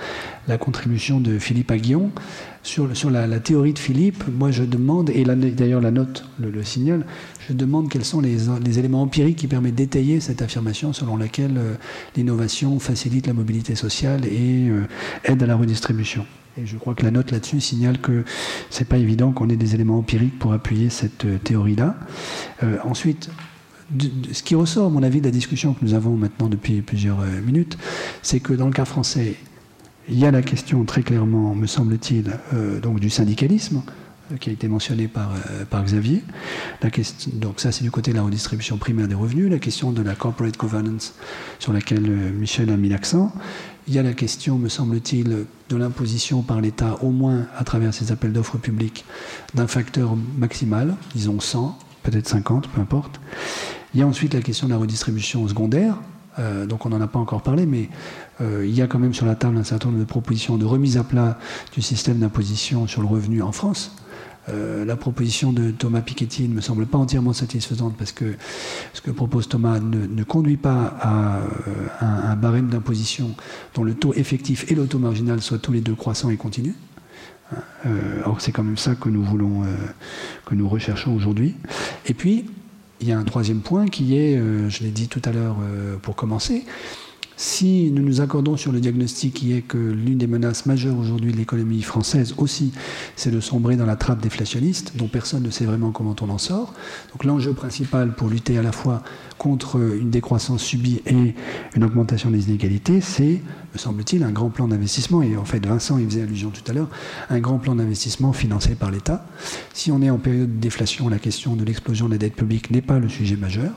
contribution 0.59 1.19
de 1.19 1.37
Philippe 1.37 1.71
Aguillon. 1.71 2.11
Sur, 2.61 2.87
la, 3.09 3.39
théorie 3.39 3.73
de 3.73 3.79
Philippe, 3.79 4.23
moi 4.27 4.51
je 4.51 4.63
demande, 4.63 5.09
et 5.09 5.23
d'ailleurs 5.23 5.81
la 5.81 5.91
note 5.91 6.25
le, 6.39 6.63
signale, 6.63 7.05
je 7.47 7.53
demande 7.53 7.89
quels 7.89 8.05
sont 8.05 8.19
les, 8.19 8.37
les, 8.63 8.79
éléments 8.79 9.01
empiriques 9.01 9.37
qui 9.37 9.47
permettent 9.47 9.75
d'étayer 9.75 10.19
cette 10.19 10.41
affirmation 10.41 10.93
selon 10.93 11.17
laquelle 11.17 11.57
euh, 11.57 11.73
l'innovation 12.15 12.77
facilite 12.79 13.27
la 13.27 13.33
mobilité 13.33 13.75
sociale 13.75 14.25
et 14.25 14.69
euh, 14.69 14.83
aide 15.23 15.41
à 15.41 15.47
la 15.47 15.55
redistribution. 15.55 16.25
Et 16.57 16.65
je 16.65 16.77
crois 16.77 16.93
que 16.93 17.03
la 17.03 17.11
note 17.11 17.31
là-dessus 17.31 17.61
signale 17.61 17.99
que 17.99 18.23
c'est 18.69 18.87
pas 18.87 18.97
évident 18.97 19.31
qu'on 19.31 19.49
ait 19.49 19.55
des 19.55 19.75
éléments 19.75 19.97
empiriques 19.97 20.37
pour 20.37 20.51
appuyer 20.53 20.89
cette 20.89 21.25
euh, 21.25 21.37
théorie-là. 21.37 21.95
ensuite, 22.83 23.29
ce 24.31 24.43
qui 24.43 24.55
ressort, 24.55 24.87
à 24.87 24.89
mon 24.89 25.03
avis, 25.03 25.19
de 25.19 25.25
la 25.25 25.31
discussion 25.31 25.73
que 25.73 25.83
nous 25.83 25.93
avons 25.93 26.15
maintenant 26.15 26.47
depuis 26.47 26.81
plusieurs 26.81 27.21
euh, 27.21 27.41
minutes, 27.41 27.77
c'est 28.21 28.39
que 28.39 28.53
dans 28.53 28.67
le 28.67 28.73
cas 28.73 28.85
français, 28.85 29.35
il 30.07 30.17
y 30.17 30.25
a 30.25 30.31
la 30.31 30.41
question 30.41 30.83
très 30.85 31.01
clairement, 31.01 31.55
me 31.55 31.67
semble-t-il, 31.67 32.31
euh, 32.53 32.79
donc 32.79 32.99
du 32.99 33.09
syndicalisme 33.09 33.81
euh, 34.31 34.37
qui 34.37 34.49
a 34.49 34.53
été 34.53 34.67
mentionné 34.67 35.07
par, 35.07 35.33
Xavier. 35.83 36.23
Donc 37.33 37.59
ça, 37.59 37.71
c'est 37.71 37.83
du 37.83 37.91
côté 37.91 38.11
de 38.11 38.17
la 38.17 38.23
redistribution 38.23 38.77
primaire 38.77 39.07
des 39.07 39.15
revenus. 39.15 39.49
La 39.49 39.59
question 39.59 39.91
de 39.91 40.01
la 40.01 40.15
corporate 40.15 40.57
governance 40.57 41.15
sur 41.57 41.73
laquelle 41.73 42.09
Michel 42.33 42.69
a 42.69 42.77
mis 42.77 42.89
l'accent. 42.89 43.33
Il 43.87 43.95
y 43.95 43.99
a 43.99 44.03
la 44.03 44.13
question, 44.13 44.59
me 44.59 44.69
semble-t-il, 44.69 45.45
de 45.69 45.75
l'imposition 45.75 46.43
par 46.43 46.61
l'État, 46.61 46.99
au 47.01 47.09
moins 47.09 47.47
à 47.57 47.63
travers 47.63 47.91
ces 47.91 48.11
appels 48.11 48.33
d'offres 48.33 48.59
publics, 48.59 49.03
d'un 49.55 49.65
facteur 49.65 50.15
maximal, 50.37 50.95
disons 51.15 51.39
100, 51.39 51.77
peut-être 52.03 52.27
50, 52.27 52.69
peu 52.69 52.81
importe. 52.81 53.19
Il 53.93 53.99
y 53.99 54.03
a 54.03 54.07
ensuite 54.07 54.33
la 54.33 54.41
question 54.41 54.67
de 54.67 54.73
la 54.73 54.77
redistribution 54.77 55.47
secondaire. 55.47 55.95
Euh, 56.37 56.65
donc 56.65 56.85
on 56.85 56.89
n'en 56.89 57.01
a 57.01 57.07
pas 57.07 57.19
encore 57.19 57.41
parlé, 57.41 57.65
mais 57.65 57.89
euh, 58.39 58.65
il 58.65 58.73
y 58.73 58.81
a 58.81 58.87
quand 58.87 58.99
même 58.99 59.13
sur 59.13 59.25
la 59.25 59.35
table 59.35 59.57
un 59.57 59.63
certain 59.63 59.89
nombre 59.89 59.99
de 59.99 60.05
propositions 60.05 60.57
de 60.57 60.65
remise 60.65 60.97
à 60.97 61.03
plat 61.03 61.39
du 61.73 61.81
système 61.81 62.19
d'imposition 62.19 62.87
sur 62.87 63.01
le 63.01 63.07
revenu 63.07 63.41
en 63.41 63.51
France. 63.51 63.95
Euh, 64.47 64.85
la 64.85 64.95
proposition 64.95 65.51
de 65.51 65.71
Thomas 65.71 66.01
Piketty 66.01 66.47
ne 66.47 66.53
me 66.53 66.61
semble 66.61 66.85
pas 66.85 66.97
entièrement 66.97 67.33
satisfaisante 67.33 67.95
parce 67.97 68.11
que 68.11 68.35
ce 68.93 69.01
que 69.01 69.11
propose 69.11 69.49
Thomas 69.49 69.79
ne, 69.79 70.23
conduit 70.23 70.57
pas 70.57 70.95
à 71.01 71.39
un, 72.01 72.35
barème 72.35 72.69
d'imposition 72.69 73.35
dont 73.75 73.83
le 73.83 73.93
taux 73.93 74.13
effectif 74.13 74.71
et 74.71 74.75
le 74.75 74.85
taux 74.87 74.99
marginal 74.99 75.41
soient 75.41 75.59
tous 75.59 75.71
les 75.71 75.81
deux 75.81 75.93
croissants 75.93 76.29
et 76.29 76.37
continus. 76.37 76.73
or 78.25 78.39
c'est 78.39 78.51
quand 78.51 78.63
même 78.63 78.77
ça 78.77 78.95
que 78.95 79.09
nous 79.09 79.23
voulons, 79.23 79.63
que 80.45 80.55
nous 80.55 80.69
recherchons 80.69 81.13
aujourd'hui. 81.13 81.55
Et 82.07 82.13
puis 82.13 82.45
il 83.01 83.07
y 83.07 83.11
a 83.11 83.17
un 83.17 83.23
troisième 83.23 83.61
point 83.61 83.87
qui 83.87 84.17
est, 84.17 84.37
euh, 84.37 84.69
je 84.69 84.83
l'ai 84.83 84.91
dit 84.91 85.07
tout 85.07 85.21
à 85.25 85.31
l'heure 85.31 85.57
euh, 85.61 85.97
pour 85.97 86.15
commencer, 86.15 86.65
si 87.41 87.89
nous 87.93 88.03
nous 88.03 88.19
accordons 88.19 88.57
sur 88.57 88.73
le 88.73 88.81
diagnostic 88.81 89.33
qui 89.33 89.53
est 89.53 89.61
que 89.61 89.77
l'une 89.77 90.17
des 90.17 90.27
menaces 90.27 90.65
majeures 90.65 90.99
aujourd'hui 90.99 91.31
de 91.31 91.37
l'économie 91.37 91.81
française 91.81 92.35
aussi, 92.37 92.73
c'est 93.15 93.31
de 93.31 93.39
sombrer 93.39 93.77
dans 93.77 93.85
la 93.85 93.95
trappe 93.95 94.19
déflationniste, 94.19 94.97
dont 94.97 95.07
personne 95.07 95.43
ne 95.43 95.49
sait 95.49 95.63
vraiment 95.63 95.91
comment 95.91 96.13
on 96.19 96.29
en 96.29 96.37
sort. 96.37 96.73
Donc 97.13 97.23
l'enjeu 97.23 97.53
principal 97.53 98.13
pour 98.13 98.27
lutter 98.27 98.57
à 98.57 98.61
la 98.61 98.73
fois 98.73 99.03
contre 99.37 99.77
une 99.77 100.09
décroissance 100.09 100.61
subie 100.61 101.01
et 101.05 101.33
une 101.75 101.83
augmentation 101.85 102.29
des 102.29 102.49
inégalités, 102.49 102.99
c'est, 102.99 103.41
me 103.73 103.77
semble-t-il, 103.77 104.23
un 104.23 104.31
grand 104.31 104.49
plan 104.49 104.67
d'investissement. 104.67 105.21
Et 105.21 105.37
en 105.37 105.45
fait, 105.45 105.65
Vincent 105.65 105.97
y 105.97 106.05
faisait 106.05 106.21
allusion 106.21 106.49
tout 106.49 106.63
à 106.69 106.73
l'heure, 106.73 106.89
un 107.29 107.39
grand 107.39 107.57
plan 107.59 107.75
d'investissement 107.75 108.33
financé 108.33 108.75
par 108.75 108.91
l'État. 108.91 109.25
Si 109.73 109.91
on 109.91 110.01
est 110.01 110.09
en 110.09 110.17
période 110.17 110.55
de 110.55 110.59
déflation, 110.59 111.09
la 111.09 111.19
question 111.19 111.55
de 111.55 111.63
l'explosion 111.63 112.07
de 112.07 112.13
la 112.13 112.17
dette 112.17 112.35
publique 112.35 112.71
n'est 112.71 112.81
pas 112.81 112.99
le 112.99 113.09
sujet 113.09 113.35
majeur. 113.35 113.71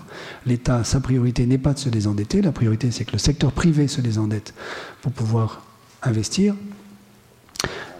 L'État, 0.47 0.85
sa 0.85 1.01
priorité 1.01 1.47
n'est 1.47 1.59
pas 1.59 1.75
de 1.75 1.79
se 1.79 1.89
désendetter. 1.89 2.43
La 2.43 2.53
priorité, 2.53 2.91
c'est 2.91 3.05
que 3.05 3.13
le 3.13 3.19
secteur 3.19 3.53
privé 3.53 3.89
se 3.89 4.01
désendette 4.01 4.55
pour 5.03 5.13
pouvoir 5.13 5.63
investir. 6.03 6.55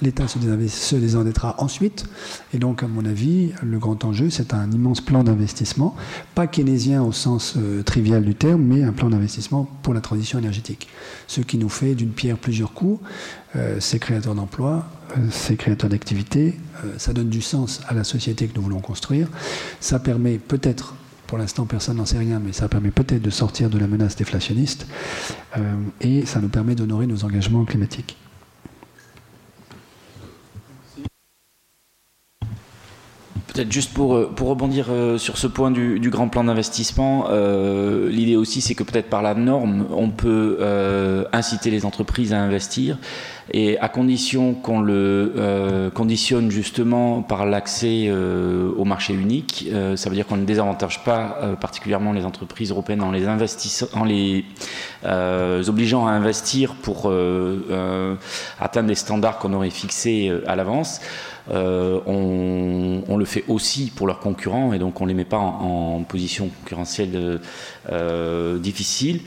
L'État 0.03 0.27
se 0.27 0.97
désendettera 0.97 1.55
ensuite. 1.59 2.07
Et 2.53 2.59
donc, 2.59 2.83
à 2.83 2.89
mon 2.89 3.05
avis, 3.05 3.53
le 3.63 3.79
grand 3.79 4.05
enjeu, 4.05 4.31
c'est 4.31 4.53
un 4.53 4.69
immense 4.73 5.01
plan 5.01 5.23
d'investissement, 5.23 5.95
pas 6.35 6.49
keynésien 6.49 7.05
au 7.05 7.13
sens 7.13 7.55
euh, 7.57 7.85
trivial 7.85 8.25
du 8.25 8.35
terme, 8.35 8.63
mais 8.63 8.83
un 8.83 8.91
plan 8.91 9.11
d'investissement 9.11 9.69
pour 9.83 9.95
la 9.95 10.01
transition 10.01 10.41
énergétique. 10.41 10.89
Ce 11.29 11.41
qui 11.41 11.57
nous 11.57 11.69
fait 11.69 11.95
d'une 11.95 12.11
pierre 12.11 12.37
plusieurs 12.37 12.73
coups. 12.73 13.01
Euh, 13.55 13.77
c'est 13.79 14.01
créateur 14.01 14.35
d'emplois, 14.35 14.89
euh, 15.17 15.21
c'est 15.31 15.57
créateur 15.57 15.89
d'activités, 15.89 16.59
ça 16.97 17.13
donne 17.13 17.29
du 17.29 17.43
sens 17.43 17.81
à 17.87 17.95
la 17.95 18.03
société 18.03 18.49
que 18.49 18.57
nous 18.57 18.63
voulons 18.63 18.81
construire. 18.81 19.29
Ça 19.79 20.01
permet 20.01 20.39
peut-être 20.39 20.95
pour 21.29 21.39
l'instant, 21.39 21.65
personne 21.65 21.97
n'en 21.97 22.07
sait 22.07 22.19
rien, 22.19 22.41
mais 22.45 22.53
ça 22.53 22.69
permet 22.69 22.91
peut-être 22.91 23.23
de 23.23 23.31
sortir 23.31 23.71
de 23.71 23.79
la 23.79 23.87
menace 23.87 24.17
déflationniste 24.17 24.87
et 26.03 26.27
ça 26.27 26.41
nous 26.41 26.51
permet 26.51 26.75
d'honorer 26.75 27.07
nos 27.07 27.25
engagements 27.25 27.65
climatiques. 27.65 28.19
Peut-être 33.53 33.71
juste 33.71 33.93
pour, 33.93 34.15
euh, 34.15 34.33
pour 34.35 34.49
rebondir 34.49 34.87
euh, 34.89 35.19
sur 35.19 35.37
ce 35.37 35.47
point 35.47 35.71
du, 35.71 35.99
grand 36.09 36.29
plan 36.29 36.45
d'investissement, 36.45 37.27
euh, 37.29 38.09
l'idée 38.09 38.37
aussi 38.37 38.63
c'est 38.63 38.75
que 38.75 38.83
peut-être 38.83 39.11
par 39.11 39.21
la 39.21 39.35
norme, 39.35 39.87
on 39.91 40.09
peut 40.09 40.59
inciter 41.33 41.71
les 41.71 41.85
entreprises 41.85 42.33
à 42.33 42.41
investir 42.41 42.99
et 43.53 43.79
à 43.79 43.89
condition 43.89 44.55
qu'on 44.55 44.81
le 44.81 45.91
conditionne 45.95 46.51
justement 46.51 47.23
par 47.23 47.47
l'accès 47.47 48.11
au 48.11 48.85
marché 48.85 49.13
unique, 49.15 49.69
ça 49.97 50.09
veut 50.09 50.17
dire 50.17 50.27
qu'on 50.27 50.37
ne 50.37 50.45
désavantage 50.45 51.05
pas 51.05 51.57
particulièrement 51.61 52.13
les 52.13 52.25
entreprises 52.25 52.71
européennes 52.71 53.03
en 53.03 53.11
les, 53.11 53.27
en 53.27 54.05
les 54.05 54.45
obligeant 55.69 56.07
à 56.07 56.13
investir 56.13 56.75
pour 56.77 57.13
atteindre 58.61 58.89
des 58.89 58.95
standards 58.95 59.39
qu'on 59.39 59.53
aurait 59.53 59.71
fixés 59.71 60.33
à 60.47 60.57
l'avance. 60.57 61.01
Euh, 61.51 62.01
on, 62.07 63.17
le 63.17 63.25
fait 63.25 63.45
aussi 63.49 63.93
pour 63.95 64.07
leurs 64.07 64.21
concurrents 64.21 64.73
et 64.73 64.79
donc 64.79 65.01
on 65.01 65.05
ne 65.05 65.09
les 65.09 65.15
met 65.15 65.25
pas 65.25 65.39
en, 65.39 66.03
position 66.05 66.49
concurrentielle 66.49 67.41
euh, 67.91 68.59
difficile. 68.59 69.21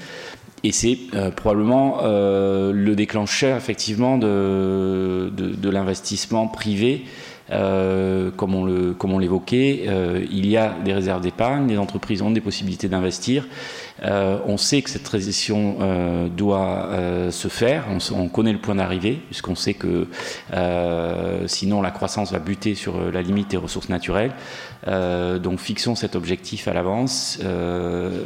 Et 0.66 0.72
c'est 0.72 0.98
euh, 1.14 1.30
probablement 1.30 2.00
le 2.04 2.94
déclencheur 2.96 3.56
effectivement 3.56 4.18
de, 4.18 5.30
l'investissement 5.70 6.48
privé 6.48 7.06
euh, 7.52 8.32
comme 8.32 8.56
on 8.56 9.20
l'évoquait, 9.20 9.84
euh, 9.88 10.26
il 10.32 10.48
y 10.48 10.58
a 10.58 10.76
des 10.84 10.94
réserves 10.94 11.22
d'épargne, 11.22 11.68
les 11.68 11.78
entreprises 11.78 12.22
ont 12.22 12.32
des 12.32 12.42
possibilités 12.42 12.88
d'investir. 12.88 13.48
Euh, 14.04 14.40
on 14.46 14.58
sait 14.58 14.82
que 14.82 14.90
cette 14.90 15.04
transition 15.04 15.78
doit 16.36 16.90
se 17.32 17.48
faire, 17.48 17.86
on, 18.14 18.28
connaît 18.28 18.54
le 18.54 18.60
point 18.60 18.76
d'arrivée, 18.76 19.20
puisqu'on 19.28 19.56
sait 19.56 19.74
que 19.74 20.08
sinon 21.48 21.82
la 21.82 21.92
croissance 21.92 22.32
va 22.32 22.40
buter 22.40 22.76
sur 22.76 23.12
la 23.12 23.22
limite 23.22 23.52
des 23.52 23.58
ressources 23.58 23.90
naturelles. 23.90 24.32
donc 24.86 25.60
fixons 25.60 25.96
cet 25.96 26.16
objectif 26.16 26.68
à 26.68 26.74
l'avance 26.74 27.40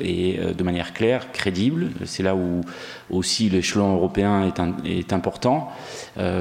et 0.02 0.40
de 0.58 0.64
manière 0.64 0.94
claire, 0.94 1.32
crédible. 1.32 1.90
C'est 2.06 2.24
là 2.24 2.36
où 2.36 2.62
aussi 3.10 3.50
l'échelon 3.50 3.94
européen 3.94 4.52
est, 4.86 5.14
important, 5.14 5.70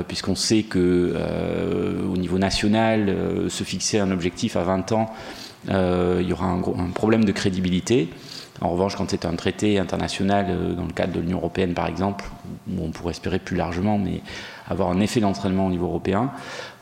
puisqu'on 0.06 0.36
sait 0.36 0.62
que 0.62 1.14
au 2.10 2.16
niveau 2.16 2.38
national, 2.38 3.09
euh, 3.09 3.48
se 3.48 3.64
fixer 3.64 3.98
un 3.98 4.10
objectif 4.10 4.56
à 4.56 4.62
20 4.62 4.92
ans, 4.92 5.06
euh, 5.70 6.18
il 6.20 6.28
y 6.28 6.32
aura 6.32 6.46
un, 6.46 6.90
problème 6.94 7.24
de 7.24 7.32
crédibilité. 7.32 8.09
En 8.60 8.70
revanche, 8.70 8.97
quand 8.97 9.09
c'est 9.09 9.24
un 9.24 9.36
traité 9.36 9.78
international, 9.78 10.47
euh, 10.48 10.72
dans 10.74 10.85
le 10.85 10.93
cadre 10.93 11.12
de 11.12 11.20
l'Union 11.20 11.39
européenne 11.39 11.74
par 11.74 11.86
exemple, 11.86 12.24
où 12.68 12.85
on 12.85 12.90
pourrait 12.90 13.12
espérer 13.12 13.39
plus 13.39 13.56
largement, 13.56 13.98
mais 13.98 14.20
avoir 14.68 14.90
un 14.90 15.01
effet 15.01 15.20
d'entraînement 15.20 15.66
au 15.66 15.70
niveau 15.70 15.86
européen, 15.86 16.30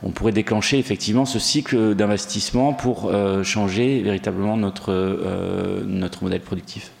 on 0.03 0.11
pourrait 0.11 0.31
déclencher 0.31 0.79
effectivement 0.79 1.25
ce 1.25 1.39
cycle 1.39 1.95
d'investissement 1.95 2.73
pour 2.73 3.09
changer 3.43 4.01
véritablement 4.01 4.57
notre, 4.57 4.91
notre 5.85 6.23
modèle 6.23 6.41
productif. 6.41 6.91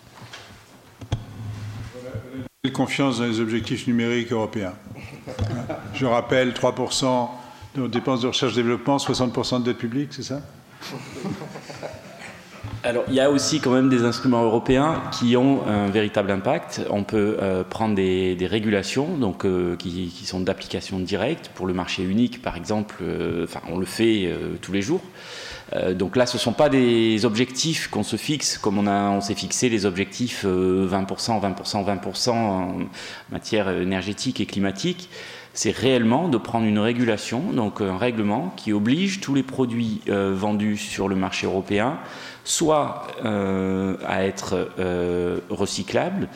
Confiance 2.73 3.19
dans 3.19 3.25
les 3.25 3.41
objectifs 3.41 3.87
numériques 3.87 4.31
européens? 4.31 4.73
Je 5.93 6.05
rappelle 6.05 6.51
3% 6.51 7.27
nos 7.77 7.87
dépenses 7.87 8.21
de 8.21 8.27
recherche-développement, 8.27 8.97
60% 8.97 9.59
de 9.59 9.65
dette 9.65 9.77
publique, 9.77 10.13
c'est 10.13 10.23
ça? 10.23 10.41
Alors, 12.83 13.03
il 13.07 13.15
y 13.15 13.19
a 13.19 13.29
aussi 13.29 13.59
quand 13.59 13.71
même 13.71 13.89
des 13.89 14.03
instruments 14.03 14.43
européens 14.43 15.01
qui 15.11 15.35
ont 15.35 15.65
un 15.67 15.87
véritable 15.87 16.31
impact. 16.31 16.81
On 16.89 17.03
peut 17.03 17.37
euh, 17.41 17.63
prendre 17.63 17.95
des, 17.95 18.37
régulations, 18.49 19.17
donc 19.17 19.45
euh, 19.45 19.75
qui, 19.75 20.11
sont 20.25 20.39
d'application 20.39 20.99
directe 20.99 21.51
pour 21.55 21.65
le 21.65 21.73
marché 21.73 22.03
unique, 22.03 22.41
par 22.41 22.55
exemple. 22.55 22.97
Euh, 23.01 23.45
enfin, 23.45 23.61
on 23.69 23.77
le 23.77 23.85
fait 23.85 24.31
tous 24.61 24.71
les 24.71 24.81
jours. 24.81 25.01
donc 25.93 26.15
là, 26.15 26.25
ce 26.25 26.37
ne 26.37 26.39
sont 26.39 26.53
pas 26.53 26.69
des 26.69 27.25
objectifs 27.25 27.89
qu'on 27.89 28.03
se 28.03 28.15
fixe, 28.15 28.57
comme 28.57 28.77
on, 28.77 28.87
on 28.87 29.21
s'est 29.21 29.35
fixé 29.35 29.69
les 29.69 29.85
objectifs 29.85 30.45
20%, 30.45 31.41
20%, 31.41 31.85
20% 31.85 32.29
en 32.29 32.77
matière 33.31 33.69
énergétique 33.69 34.39
et 34.39 34.45
climatique 34.45 35.09
c'est 35.57 35.75
réellement 35.75 36.27
de 36.27 36.37
prendre 36.37 36.67
une 36.67 36.77
régulation, 36.77 37.51
donc 37.51 37.81
un 37.81 37.97
règlement 37.97 38.53
qui 38.57 38.73
oblige 38.73 39.21
tous 39.21 39.33
les 39.33 39.41
produits 39.41 40.01
euh, 40.07 40.31
vendus 40.35 40.77
sur 40.77 41.07
le 41.07 41.15
marché 41.15 41.47
européen 41.47 41.97
soit 42.43 43.07
euh, 43.25 43.97
à 44.05 44.23
être 44.23 44.69
euh, 44.77 45.39
recyclables, 45.49 46.29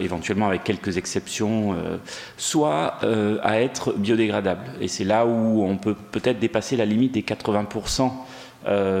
éventuellement 0.00 0.48
avec 0.48 0.64
quelques 0.64 0.96
exceptions, 0.96 1.76
soit 2.36 2.98
à 3.42 3.60
être 3.60 3.94
biodégradables. 3.96 4.64
Et 4.80 4.88
c'est 4.88 5.04
là 5.04 5.26
où 5.26 5.62
on 5.62 5.76
peut 5.76 5.94
peut-être 5.94 6.40
dépasser 6.40 6.76
la 6.76 6.84
limite 6.84 7.12
des 7.12 7.22
80% 7.22 8.10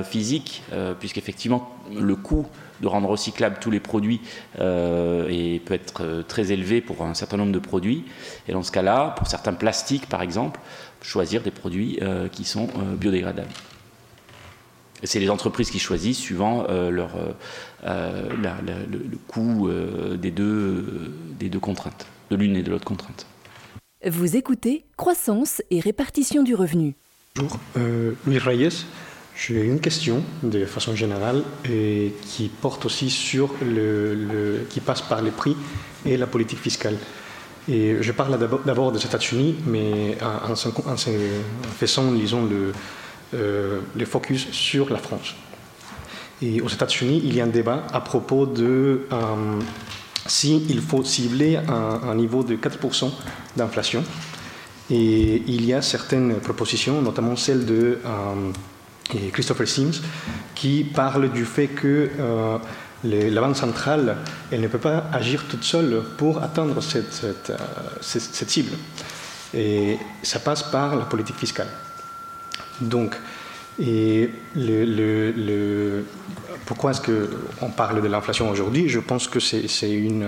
physiques, 0.04 0.62
puisqu'effectivement 1.00 1.76
le 1.92 2.14
coût 2.14 2.46
de 2.84 2.88
rendre 2.88 3.08
recyclables 3.08 3.56
tous 3.60 3.70
les 3.70 3.80
produits 3.80 4.20
euh, 4.60 5.26
et 5.30 5.58
peut 5.58 5.72
être 5.72 6.04
euh, 6.04 6.22
très 6.22 6.52
élevé 6.52 6.82
pour 6.82 7.02
un 7.02 7.14
certain 7.14 7.38
nombre 7.38 7.52
de 7.52 7.58
produits. 7.58 8.04
Et 8.46 8.52
dans 8.52 8.62
ce 8.62 8.70
cas-là, 8.70 9.14
pour 9.16 9.26
certains 9.26 9.54
plastiques 9.54 10.06
par 10.06 10.20
exemple, 10.20 10.60
choisir 11.00 11.42
des 11.42 11.50
produits 11.50 11.98
euh, 12.02 12.28
qui 12.28 12.44
sont 12.44 12.68
biodégradables. 12.98 13.52
C'est 15.02 15.18
les 15.18 15.30
entreprises 15.30 15.70
qui 15.70 15.78
choisissent 15.78 16.18
suivant 16.18 16.66
leur, 16.68 17.10
le, 17.84 19.16
coût 19.28 19.68
des, 20.16 20.30
deux, 20.30 21.14
des 21.38 21.50
deux 21.50 21.58
contraintes, 21.58 22.06
de 22.30 22.36
l'une 22.36 22.56
et 22.56 22.62
de 22.62 22.70
l'autre 22.70 22.86
contrainte. 22.86 23.26
Vous 24.06 24.36
écoutez 24.36 24.86
Croissance 24.96 25.60
et 25.70 25.80
répartition 25.80 26.42
du 26.42 26.54
revenu. 26.54 26.94
Bonjour, 27.36 27.58
Louis 28.24 28.38
Reyes. 28.38 28.86
J'ai 29.36 29.64
une 29.64 29.80
question 29.80 30.22
de 30.44 30.64
façon 30.64 30.94
générale 30.94 31.42
et 31.68 32.14
qui 32.22 32.48
porte 32.48 32.84
aussi 32.84 33.10
sur 33.10 33.52
le, 33.62 34.64
qui 34.70 34.80
passe 34.80 35.02
par 35.02 35.22
les 35.22 35.32
prix 35.32 35.56
et 36.06 36.16
la 36.16 36.28
politique 36.28 36.60
fiscale. 36.60 36.96
Et 37.68 37.96
je 38.00 38.12
parle 38.12 38.38
d'abord 38.64 38.92
des 38.92 39.04
États-Unis, 39.04 39.56
mais 39.66 40.16
en, 40.22 40.54
faisant, 40.54 42.12
disons, 42.12 42.44
le, 42.44 42.72
euh, 43.34 43.80
le, 43.96 44.04
focus 44.04 44.50
sur 44.52 44.90
la 44.90 44.98
France. 44.98 45.34
Et 46.40 46.60
aux 46.60 46.68
États-Unis, 46.68 47.22
il 47.24 47.34
y 47.34 47.40
a 47.40 47.44
un 47.44 47.48
débat 47.48 47.86
à 47.92 48.00
propos 48.00 48.46
de 48.46 49.06
euh, 49.10 49.60
s'il 50.26 50.80
faut 50.80 51.02
cibler 51.02 51.56
un, 51.56 52.00
un, 52.08 52.14
niveau 52.14 52.44
de 52.44 52.54
4% 52.54 53.10
d'inflation. 53.56 54.04
Et 54.90 55.42
il 55.46 55.64
y 55.64 55.72
a 55.72 55.80
certaines 55.82 56.36
propositions, 56.36 57.00
notamment 57.00 57.34
celle 57.34 57.64
de 57.64 57.98
euh, 58.04 58.52
et 59.12 59.30
Christopher 59.30 59.68
Sims, 59.68 60.00
qui 60.54 60.84
parle 60.84 61.30
du 61.30 61.44
fait 61.44 61.68
que 61.68 62.10
euh, 62.18 62.58
la 63.04 63.40
Banque 63.40 63.56
centrale, 63.56 64.16
elle 64.50 64.62
ne 64.62 64.68
peut 64.68 64.78
pas 64.78 65.04
agir 65.12 65.44
toute 65.48 65.64
seule 65.64 66.02
pour 66.16 66.42
atteindre 66.42 66.80
cette, 66.80 67.50
euh, 67.50 68.46
cible. 68.46 68.72
Et 69.52 69.98
ça 70.22 70.38
passe 70.38 70.62
par 70.62 70.96
la 70.96 71.04
politique 71.04 71.36
fiscale. 71.36 71.68
Donc, 72.80 73.14
et 73.78 74.30
pourquoi 76.64 76.92
est-ce 76.92 77.00
qu'on 77.00 77.70
parle 77.70 78.02
de 78.02 78.08
l'inflation 78.08 78.50
aujourd'hui? 78.50 78.88
Je 78.88 79.00
pense 79.00 79.28
que 79.28 79.40
c'est 79.40 79.90
une... 79.90 80.22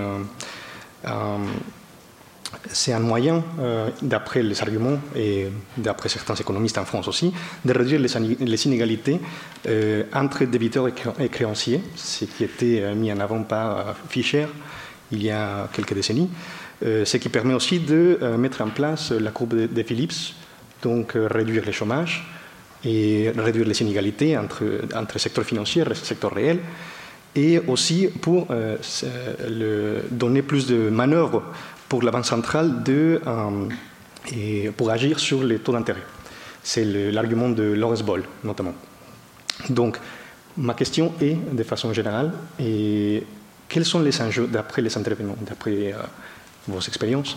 Euh, 1.07 1.39
c'est 2.73 2.93
un 2.93 3.01
moyen, 3.01 3.43
euh, 3.59 3.89
d'après 4.03 4.43
les 4.43 4.61
arguments 4.63 4.99
et 5.15 5.49
d'après 5.77 6.09
certains 6.09 6.35
économistes 6.35 6.79
en 6.79 6.85
France 6.85 7.09
aussi, 7.09 7.33
de 7.65 7.73
réduire 7.73 8.01
les, 8.01 8.67
inégalités 8.67 9.21
euh, 9.69 10.05
entre 10.13 10.45
débiteurs 10.45 10.89
et 10.89 11.29
créanciers, 11.29 11.81
ce 11.95 12.25
qui 12.25 12.45
était 12.45 12.81
euh, 12.83 12.95
mis 12.95 13.13
en 13.13 13.21
avant 13.21 13.43
par 13.43 13.97
Fischer 14.09 14.47
il 15.13 15.23
y 15.23 15.31
a 15.31 15.69
quelques 15.73 15.95
décennies, 15.95 16.29
ce 16.83 17.17
qui 17.17 17.29
permet 17.29 17.55
aussi 17.55 17.79
de 17.79 18.19
mettre 18.37 18.61
en 18.61 18.71
place 18.71 19.13
la 19.13 19.31
courbe 19.31 19.55
de, 19.55 19.83
Phillips, 19.85 20.35
donc 20.83 21.13
réduire 21.15 21.65
le 21.65 21.71
chômage 21.71 22.27
et 22.85 23.31
réduire 23.37 23.69
les 23.69 23.81
inégalités 23.83 24.37
entre, 24.37 24.65
entre 24.97 25.21
secteur 25.21 25.45
financier 25.45 25.85
et 25.89 25.95
secteur 25.95 26.35
réel, 26.35 26.59
et 27.37 27.61
aussi 27.69 28.09
pour 28.21 28.49
donner 30.11 30.43
plus 30.43 30.67
de 30.67 30.91
manœuvre 30.91 31.45
pour 31.89 32.03
la 32.03 32.11
Banque 32.11 32.27
centrale 32.27 32.83
de, 32.83 33.21
euh, 33.27 33.69
et 34.33 34.71
pour 34.77 34.91
agir 34.91 35.19
sur 35.19 35.43
les 35.45 35.59
taux 35.59 35.73
d'intérêt. 35.73 36.03
C'est 36.63 36.85
l'argument 36.85 37.49
de 37.49 37.63
Lawrence 37.63 38.03
Ball, 38.03 38.23
notamment. 38.43 38.75
Donc, 39.71 39.99
ma 40.57 40.75
question 40.75 41.13
est, 41.21 41.37
de 41.55 41.63
façon 41.63 41.93
générale, 41.93 42.33
et 42.59 43.23
quels 43.69 43.85
sont 43.85 44.01
les 44.01 44.21
enjeux, 44.21 44.47
d'après 44.47 44.83
les 44.83 44.97
intervenants, 44.97 45.37
d'après 45.41 45.93
euh, 45.93 46.03
vos 46.67 46.81
expériences, 46.81 47.37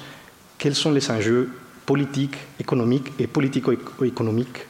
quels 0.58 0.76
sont 0.76 0.92
les 0.92 1.10
enjeux 1.12 1.50
politiques, 1.86 2.38
économiques 2.60 3.12
et 3.20 3.28
politico-économiques 3.28 4.66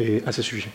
euh, 0.00 0.20
à 0.26 0.32
ce 0.32 0.42
sujet? 0.42 0.70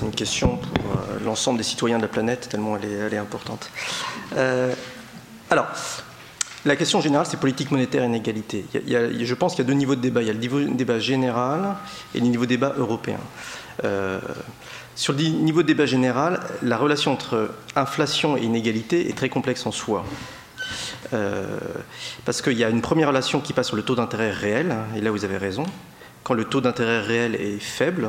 C'est 0.00 0.06
une 0.06 0.12
question 0.12 0.56
pour 0.56 0.92
euh, 0.92 1.18
l'ensemble 1.26 1.58
des 1.58 1.64
citoyens 1.64 1.98
de 1.98 2.02
la 2.02 2.08
planète, 2.08 2.48
tellement 2.48 2.74
elle 2.74 3.12
est, 3.12 3.18
importante. 3.18 3.70
Euh, 4.34 4.72
alors, 5.50 5.66
la 6.64 6.74
question 6.74 7.02
générale, 7.02 7.26
c'est 7.28 7.38
politique 7.38 7.70
monétaire 7.70 8.02
et 8.04 8.06
inégalité. 8.06 8.64
je 8.72 9.34
pense 9.34 9.54
qu'il 9.54 9.62
y 9.62 9.66
a 9.66 9.68
deux 9.68 9.76
niveaux 9.76 9.96
de 9.96 10.00
débat. 10.00 10.22
Il 10.22 10.28
y 10.28 10.30
a 10.30 10.32
le 10.32 10.38
niveau 10.38 10.58
débat 10.62 10.98
général 10.98 11.76
et 12.14 12.20
le 12.20 12.28
niveau 12.28 12.44
de 12.44 12.48
débat 12.48 12.72
européen. 12.78 13.18
Euh, 13.84 14.20
sur 14.96 15.12
le 15.12 15.20
niveau 15.20 15.60
de 15.60 15.66
débat 15.66 15.84
général, 15.84 16.40
la 16.62 16.78
relation 16.78 17.12
entre 17.12 17.50
inflation 17.76 18.38
et 18.38 18.40
inégalité 18.40 19.06
est 19.06 19.14
très 19.14 19.28
complexe 19.28 19.66
en 19.66 19.70
soi. 19.70 20.06
Parce 22.24 22.40
qu'il 22.40 22.56
y 22.56 22.64
a 22.64 22.70
une 22.70 22.80
première 22.80 23.08
relation 23.08 23.40
qui 23.40 23.52
passe 23.52 23.66
sur 23.66 23.76
le 23.76 23.82
taux 23.82 23.96
d'intérêt 23.96 24.30
réel, 24.30 24.70
hein, 24.70 24.86
et 24.96 25.02
là 25.02 25.10
vous 25.10 25.26
avez 25.26 25.36
raison. 25.36 25.64
Quand 26.22 26.32
le 26.32 26.44
taux 26.44 26.62
d'intérêt 26.62 27.00
réel 27.00 27.34
est 27.34 27.58
faible, 27.58 28.08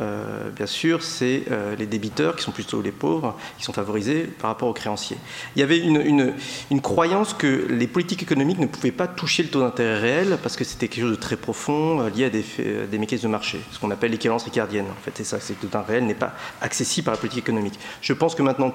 euh, 0.00 0.50
bien 0.50 0.66
sûr, 0.66 1.02
c'est 1.02 1.44
euh, 1.50 1.76
les 1.76 1.86
débiteurs, 1.86 2.36
qui 2.36 2.42
sont 2.42 2.50
plutôt 2.50 2.82
les 2.82 2.90
pauvres, 2.90 3.36
qui 3.58 3.64
sont 3.64 3.72
favorisés 3.72 4.22
par 4.22 4.50
rapport 4.50 4.68
aux 4.68 4.72
créanciers. 4.72 5.16
Il 5.56 5.60
y 5.60 5.62
avait 5.62 5.78
une, 5.78 6.34
croyance 6.82 7.32
que 7.32 7.66
les 7.70 7.86
politiques 7.86 8.22
économiques 8.22 8.58
ne 8.58 8.66
pouvaient 8.66 8.90
pas 8.90 9.06
toucher 9.06 9.42
le 9.42 9.48
taux 9.48 9.60
d'intérêt 9.60 9.98
réel 9.98 10.38
parce 10.42 10.56
que 10.56 10.64
c'était 10.64 10.88
quelque 10.88 11.04
chose 11.04 11.16
de 11.16 11.20
très 11.20 11.36
profond 11.36 12.00
euh, 12.00 12.10
lié 12.10 12.24
à 12.24 12.30
des, 12.30 12.98
mécanismes 12.98 13.28
de 13.28 13.32
marché, 13.32 13.60
ce 13.70 13.78
qu'on 13.78 13.90
appelle 13.90 14.10
l'équivalence 14.10 14.44
ricardienne. 14.44 14.86
En 14.86 15.02
fait, 15.02 15.12
c'est 15.14 15.24
ça, 15.24 15.40
c'est 15.40 15.54
que 15.54 15.62
le 15.62 15.68
taux 15.68 15.78
d'intérêt 15.78 15.98
réel 15.98 16.06
n'est 16.06 16.14
pas 16.14 16.34
accessible 16.60 17.06
par 17.06 17.14
la 17.14 17.18
politique 17.18 17.40
économique. 17.40 17.78
Je 18.00 18.12
pense 18.12 18.34
que 18.34 18.42
maintenant, 18.42 18.72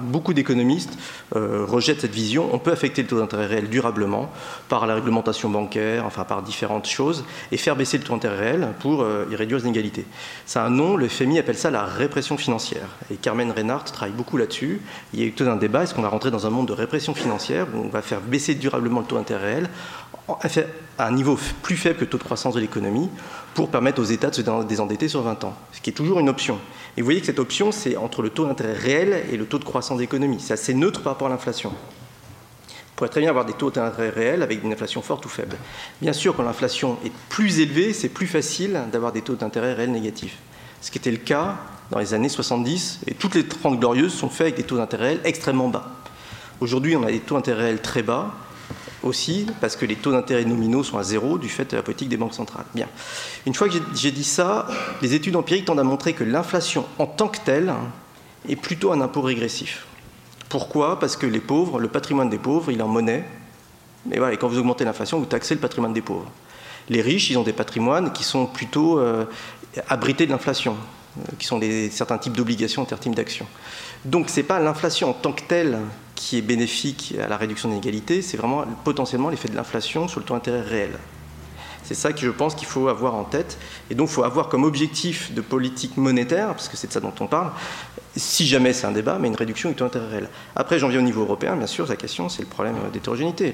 beaucoup 0.00 0.34
d'économistes 0.34 0.96
rejettent 1.32 2.00
cette 2.00 2.14
vision. 2.14 2.48
On 2.52 2.58
peut 2.58 2.72
affecter 2.72 3.02
le 3.02 3.08
taux 3.08 3.18
d'intérêt 3.18 3.46
réel 3.46 3.68
durablement 3.68 4.30
par 4.68 4.86
la 4.86 4.94
réglementation 4.94 5.50
bancaire, 5.50 6.04
enfin 6.06 6.24
par 6.24 6.42
différentes 6.42 6.86
choses, 6.86 7.24
et 7.52 7.56
faire 7.56 7.76
baisser 7.76 7.98
le 7.98 8.04
taux 8.04 8.14
d'intérêt 8.14 8.38
réel 8.38 8.68
pour 8.80 9.06
y 9.30 9.36
réduire 9.36 9.58
les 9.58 9.64
inégalités. 9.64 10.06
C'est 10.48 10.60
un 10.60 10.70
nom, 10.70 10.96
le 10.96 11.08
FMI 11.08 11.40
appelle 11.40 11.56
ça 11.56 11.72
la 11.72 11.82
répression 11.82 12.36
financière. 12.36 12.86
Et 13.10 13.16
Carmen 13.16 13.50
Reinhardt 13.50 13.90
travaille 13.92 14.14
beaucoup 14.14 14.36
là-dessus. 14.36 14.80
Il 15.12 15.18
y 15.18 15.24
a 15.24 15.26
eu 15.26 15.32
tout 15.32 15.42
un 15.42 15.56
débat, 15.56 15.82
est-ce 15.82 15.92
qu'on 15.92 16.02
va 16.02 16.08
rentrer 16.08 16.30
dans 16.30 16.46
un 16.46 16.50
monde 16.50 16.68
de 16.68 16.72
répression 16.72 17.14
financière 17.14 17.66
où 17.74 17.78
on 17.78 17.88
va 17.88 18.00
faire 18.00 18.20
baisser 18.20 18.54
durablement 18.54 19.00
le 19.00 19.06
taux 19.06 19.16
d'intérêt 19.16 19.54
réel 19.54 19.70
à 20.98 21.06
un 21.06 21.10
niveau 21.10 21.36
plus 21.62 21.76
faible 21.76 21.96
que 21.96 22.04
le 22.04 22.10
taux 22.10 22.18
de 22.18 22.22
croissance 22.22 22.54
de 22.54 22.60
l'économie 22.60 23.10
pour 23.54 23.70
permettre 23.70 24.00
aux 24.00 24.04
États 24.04 24.30
de 24.30 24.36
se 24.36 24.42
désendetter 24.62 25.08
sur 25.08 25.22
20 25.22 25.42
ans, 25.42 25.54
ce 25.72 25.80
qui 25.80 25.90
est 25.90 25.92
toujours 25.92 26.20
une 26.20 26.28
option. 26.28 26.60
Et 26.96 27.00
vous 27.00 27.06
voyez 27.06 27.20
que 27.20 27.26
cette 27.26 27.40
option, 27.40 27.72
c'est 27.72 27.96
entre 27.96 28.22
le 28.22 28.30
taux 28.30 28.46
d'intérêt 28.46 28.74
réel 28.74 29.24
et 29.32 29.36
le 29.36 29.46
taux 29.46 29.58
de 29.58 29.64
croissance 29.64 29.96
de 29.96 30.02
l'économie. 30.02 30.38
C'est 30.38 30.54
assez 30.54 30.74
neutre 30.74 31.02
par 31.02 31.14
rapport 31.14 31.26
à 31.26 31.30
l'inflation. 31.30 31.72
Pourrait 32.96 33.10
très 33.10 33.20
bien 33.20 33.28
avoir 33.30 33.44
des 33.44 33.52
taux 33.52 33.70
d'intérêt 33.70 34.08
réels 34.08 34.42
avec 34.42 34.64
une 34.64 34.72
inflation 34.72 35.02
forte 35.02 35.26
ou 35.26 35.28
faible. 35.28 35.56
Bien 36.00 36.14
sûr, 36.14 36.34
quand 36.34 36.42
l'inflation 36.42 36.96
est 37.04 37.12
plus 37.28 37.60
élevée, 37.60 37.92
c'est 37.92 38.08
plus 38.08 38.26
facile 38.26 38.80
d'avoir 38.90 39.12
des 39.12 39.20
taux 39.20 39.34
d'intérêt 39.34 39.74
réels 39.74 39.92
négatifs. 39.92 40.38
Ce 40.80 40.90
qui 40.90 40.98
était 40.98 41.10
le 41.10 41.18
cas 41.18 41.56
dans 41.90 41.98
les 41.98 42.14
années 42.14 42.28
70, 42.28 43.00
et 43.06 43.14
toutes 43.14 43.34
les 43.34 43.46
30 43.46 43.78
glorieuses 43.78 44.14
sont 44.14 44.30
faites 44.30 44.46
avec 44.46 44.56
des 44.56 44.62
taux 44.62 44.78
d'intérêt 44.78 45.08
réels 45.08 45.20
extrêmement 45.24 45.68
bas. 45.68 45.90
Aujourd'hui, 46.60 46.96
on 46.96 47.02
a 47.02 47.12
des 47.12 47.20
taux 47.20 47.34
d'intérêt 47.34 47.64
réels 47.64 47.82
très 47.82 48.02
bas, 48.02 48.32
aussi 49.02 49.46
parce 49.60 49.76
que 49.76 49.86
les 49.86 49.96
taux 49.96 50.12
d'intérêt 50.12 50.44
nominaux 50.44 50.82
sont 50.82 50.98
à 50.98 51.02
zéro 51.02 51.38
du 51.38 51.48
fait 51.48 51.70
de 51.70 51.76
la 51.76 51.82
politique 51.82 52.08
des 52.08 52.16
banques 52.16 52.34
centrales. 52.34 52.64
Bien. 52.74 52.88
Une 53.46 53.54
fois 53.54 53.68
que 53.68 53.74
j'ai 53.94 54.10
dit 54.10 54.24
ça, 54.24 54.66
les 55.02 55.14
études 55.14 55.36
empiriques 55.36 55.66
tendent 55.66 55.80
à 55.80 55.84
montrer 55.84 56.12
que 56.12 56.24
l'inflation 56.24 56.86
en 56.98 57.06
tant 57.06 57.28
que 57.28 57.38
telle 57.44 57.72
est 58.48 58.56
plutôt 58.56 58.92
un 58.92 59.00
impôt 59.00 59.20
régressif. 59.20 59.86
Pourquoi? 60.48 60.98
Parce 60.98 61.16
que 61.16 61.26
les 61.26 61.40
pauvres, 61.40 61.78
le 61.80 61.88
patrimoine 61.88 62.30
des 62.30 62.38
pauvres, 62.38 62.70
il 62.70 62.78
est 62.78 62.82
en 62.82 62.88
monnaie. 62.88 63.24
Et, 64.12 64.18
voilà, 64.18 64.36
quand 64.36 64.48
vous 64.48 64.58
augmentez 64.58 64.84
l'inflation, 64.84 65.18
vous 65.18 65.26
taxez 65.26 65.54
le 65.54 65.60
patrimoine 65.60 65.92
des 65.92 66.02
pauvres. 66.02 66.30
Les 66.88 67.02
riches, 67.02 67.30
ils 67.30 67.38
ont 67.38 67.42
des 67.42 67.52
patrimoines 67.52 68.12
qui 68.12 68.22
sont 68.22 68.46
plutôt 68.46 68.98
euh, 68.98 69.24
abrités 69.88 70.26
de 70.26 70.30
l'inflation, 70.30 70.76
euh, 71.18 71.22
qui 71.38 71.46
sont 71.46 71.58
des, 71.58 71.90
certains 71.90 72.18
types 72.18 72.36
d'obligations, 72.36 72.86
certains 72.86 73.02
types 73.02 73.16
d'actions. 73.16 73.46
Donc 74.04 74.30
ce 74.30 74.36
n'est 74.36 74.46
pas 74.46 74.60
l'inflation 74.60 75.10
en 75.10 75.14
tant 75.14 75.32
que 75.32 75.42
telle 75.42 75.78
qui 76.14 76.38
est 76.38 76.42
bénéfique 76.42 77.14
à 77.22 77.26
la 77.26 77.36
réduction 77.36 77.68
de 77.68 77.74
l'inégalité, 77.74 78.22
c'est 78.22 78.36
vraiment 78.36 78.64
potentiellement 78.84 79.28
l'effet 79.28 79.48
de 79.48 79.56
l'inflation 79.56 80.08
sur 80.08 80.20
le 80.20 80.26
taux 80.26 80.34
d'intérêt 80.34 80.62
réel. 80.62 80.92
C'est 81.86 81.94
ça 81.94 82.12
que 82.12 82.18
je 82.18 82.30
pense 82.30 82.56
qu'il 82.56 82.66
faut 82.66 82.88
avoir 82.88 83.14
en 83.14 83.22
tête. 83.22 83.58
Et 83.90 83.94
donc, 83.94 84.08
il 84.08 84.12
faut 84.12 84.24
avoir 84.24 84.48
comme 84.48 84.64
objectif 84.64 85.32
de 85.32 85.40
politique 85.40 85.96
monétaire, 85.96 86.48
parce 86.48 86.68
que 86.68 86.76
c'est 86.76 86.88
de 86.88 86.92
ça 86.92 86.98
dont 87.00 87.14
on 87.20 87.28
parle, 87.28 87.52
si 88.16 88.44
jamais 88.44 88.72
c'est 88.72 88.86
un 88.86 88.92
débat, 88.92 89.18
mais 89.20 89.28
une 89.28 89.36
réduction 89.36 89.68
du 89.68 89.76
taux 89.76 89.84
d'intérêt 89.84 90.08
réel. 90.08 90.28
Après, 90.56 90.80
j'en 90.80 90.88
viens 90.88 90.98
au 90.98 91.04
niveau 91.04 91.22
européen, 91.22 91.54
bien 91.54 91.68
sûr, 91.68 91.86
la 91.86 91.94
question, 91.94 92.28
c'est 92.28 92.42
le 92.42 92.48
problème 92.48 92.74
d'hétérogénéité. 92.92 93.52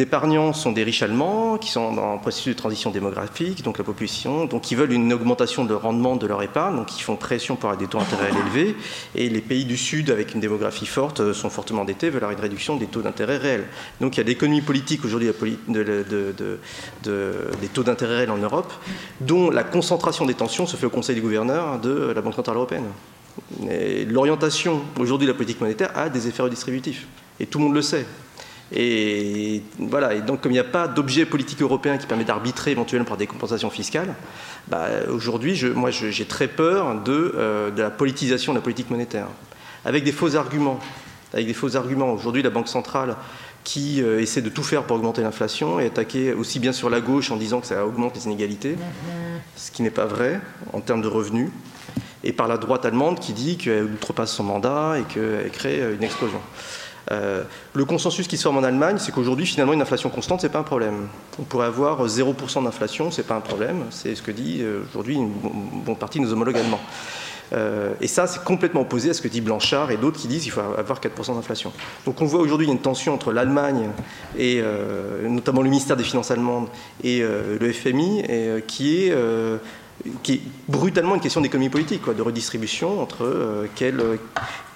Épargnants 0.00 0.52
sont 0.52 0.72
des 0.72 0.82
riches 0.82 1.02
allemands 1.02 1.58
qui 1.58 1.70
sont 1.70 1.92
dans 1.92 2.14
un 2.14 2.16
processus 2.16 2.54
de 2.54 2.58
transition 2.58 2.90
démographique, 2.90 3.62
donc 3.62 3.76
la 3.76 3.84
population, 3.84 4.46
donc 4.46 4.62
qui 4.62 4.74
veulent 4.74 4.92
une 4.92 5.12
augmentation 5.12 5.64
de 5.64 5.74
rendement 5.74 6.16
de 6.16 6.26
leur 6.26 6.42
épargne, 6.42 6.76
donc 6.76 6.86
qui 6.86 7.02
font 7.02 7.16
pression 7.16 7.56
pour 7.56 7.68
avoir 7.68 7.78
des 7.78 7.86
taux 7.86 7.98
d'intérêt 7.98 8.30
élevés. 8.46 8.76
Et 9.14 9.28
les 9.28 9.40
pays 9.40 9.64
du 9.64 9.76
Sud, 9.76 10.10
avec 10.10 10.34
une 10.34 10.40
démographie 10.40 10.86
forte, 10.86 11.20
euh, 11.20 11.34
sont 11.34 11.50
fortement 11.50 11.82
endettés, 11.82 12.08
veulent 12.08 12.24
avoir 12.24 12.32
une 12.32 12.40
réduction 12.40 12.76
des 12.76 12.86
taux 12.86 13.02
d'intérêt 13.02 13.36
réels. 13.36 13.66
Donc 14.00 14.16
il 14.16 14.18
y 14.18 14.20
a 14.22 14.24
l'économie 14.24 14.62
politique 14.62 15.04
aujourd'hui 15.04 15.30
des 15.68 17.68
taux 17.72 17.82
d'intérêt 17.82 18.16
réels 18.16 18.30
en 18.30 18.38
Europe, 18.38 18.72
dont 19.20 19.50
la 19.50 19.64
concentration 19.64 20.24
des 20.24 20.34
tensions 20.34 20.66
se 20.66 20.76
fait 20.76 20.86
au 20.86 20.90
Conseil 20.90 21.14
des 21.14 21.20
gouverneurs 21.20 21.78
de 21.78 22.12
la 22.14 22.22
Banque 22.22 22.34
centrale 22.34 22.56
européenne. 22.56 22.86
L'orientation 24.08 24.82
aujourd'hui 24.98 25.26
de 25.26 25.32
la 25.32 25.36
politique 25.36 25.60
monétaire 25.60 25.90
a 25.94 26.08
des 26.08 26.28
effets 26.28 26.42
redistributifs. 26.42 27.06
Et 27.40 27.46
tout 27.46 27.58
le 27.58 27.64
monde 27.64 27.74
le 27.74 27.82
sait. 27.82 28.06
Et 28.72 29.62
voilà. 29.78 30.14
Et 30.14 30.20
donc, 30.20 30.40
comme 30.40 30.52
il 30.52 30.56
n'y 30.56 30.60
a 30.60 30.64
pas 30.64 30.88
d'objet 30.88 31.26
politique 31.26 31.60
européen 31.62 31.98
qui 31.98 32.06
permet 32.06 32.24
d'arbitrer 32.24 32.72
éventuellement 32.72 33.06
par 33.06 33.16
des 33.16 33.26
compensations 33.26 33.70
fiscales, 33.70 34.14
bah, 34.68 34.86
aujourd'hui, 35.08 35.60
moi, 35.74 35.90
j'ai 35.90 36.24
très 36.24 36.48
peur 36.48 36.96
euh, 37.08 37.70
de, 37.70 37.82
la 37.82 37.90
politisation 37.90 38.52
de 38.52 38.58
la 38.58 38.62
politique 38.62 38.90
monétaire, 38.90 39.26
avec 39.84 40.04
des 40.04 40.12
faux 40.12 40.36
arguments. 40.36 40.80
Avec 41.32 41.46
des 41.46 41.54
faux 41.54 41.76
arguments. 41.76 42.12
Aujourd'hui, 42.12 42.42
la 42.42 42.50
Banque 42.50 42.68
centrale 42.68 43.16
qui 43.64 44.02
euh, 44.02 44.20
essaie 44.20 44.42
de 44.42 44.50
tout 44.50 44.62
faire 44.62 44.84
pour 44.84 44.96
augmenter 44.96 45.22
l'inflation 45.22 45.80
et 45.80 45.86
attaquer 45.86 46.32
aussi 46.32 46.60
bien 46.60 46.72
sur 46.72 46.90
la 46.90 47.00
gauche 47.00 47.30
en 47.30 47.36
disant 47.36 47.60
que 47.60 47.66
ça 47.66 47.86
augmente 47.86 48.14
les 48.14 48.26
inégalités, 48.26 48.76
ce 49.56 49.70
qui 49.70 49.82
n'est 49.82 49.90
pas 49.90 50.04
vrai 50.04 50.40
en 50.74 50.80
termes 50.80 51.00
de 51.00 51.08
revenus, 51.08 51.50
et 52.22 52.32
par 52.32 52.46
la 52.46 52.58
droite 52.58 52.84
allemande 52.84 53.20
qui 53.20 53.32
dit 53.32 53.56
qu'elle 53.56 53.84
outrepasse 53.84 54.32
son 54.32 54.44
mandat 54.44 54.98
et 54.98 55.02
qu'elle 55.02 55.50
crée 55.50 55.82
une 55.94 56.04
explosion. 56.04 56.40
Euh, 57.10 57.42
le 57.74 57.84
consensus 57.84 58.26
qui 58.26 58.36
se 58.36 58.42
forme 58.42 58.58
en 58.58 58.62
Allemagne, 58.62 58.96
c'est 58.98 59.12
qu'aujourd'hui, 59.12 59.46
finalement, 59.46 59.72
une 59.72 59.82
inflation 59.82 60.08
constante, 60.08 60.40
c'est 60.40 60.48
pas 60.48 60.60
un 60.60 60.64
problème. 60.64 61.08
On 61.38 61.42
pourrait 61.42 61.66
avoir 61.66 62.06
0% 62.06 62.64
d'inflation, 62.64 63.10
c'est 63.10 63.26
pas 63.26 63.34
un 63.34 63.40
problème. 63.40 63.84
C'est 63.90 64.14
ce 64.14 64.22
que 64.22 64.30
dit 64.30 64.58
euh, 64.60 64.82
aujourd'hui 64.88 65.16
une 65.16 65.30
bonne 65.84 65.96
partie 65.96 66.18
de 66.18 66.24
nos 66.24 66.32
homologues 66.32 66.56
allemands. 66.56 66.80
Euh, 67.52 67.92
et 68.00 68.08
ça, 68.08 68.26
c'est 68.26 68.42
complètement 68.42 68.80
opposé 68.80 69.10
à 69.10 69.14
ce 69.14 69.20
que 69.20 69.28
dit 69.28 69.42
Blanchard 69.42 69.90
et 69.90 69.98
d'autres 69.98 70.18
qui 70.18 70.28
disent 70.28 70.42
qu'il 70.42 70.52
faut 70.52 70.60
avoir 70.60 70.98
4% 70.98 71.34
d'inflation. 71.34 71.72
Donc 72.06 72.22
on 72.22 72.24
voit 72.24 72.40
aujourd'hui 72.40 72.66
une 72.66 72.78
tension 72.78 73.12
entre 73.12 73.32
l'Allemagne 73.32 73.90
et 74.38 74.62
notamment 75.22 75.60
le 75.60 75.68
ministère 75.68 75.96
des 75.96 76.04
Finances 76.04 76.30
allemandes 76.30 76.68
et 77.04 77.20
le 77.20 77.72
FMI 77.72 78.20
et, 78.20 78.64
qui 78.66 79.04
est 79.04 79.14
qui 80.22 80.32
est 80.32 80.40
brutalement 80.68 81.14
une 81.14 81.20
question 81.20 81.42
d'économie 81.42 81.68
politique, 81.68 82.02
de 82.08 82.22
redistribution 82.22 83.00
entre 83.00 83.68
quel, 83.76 84.02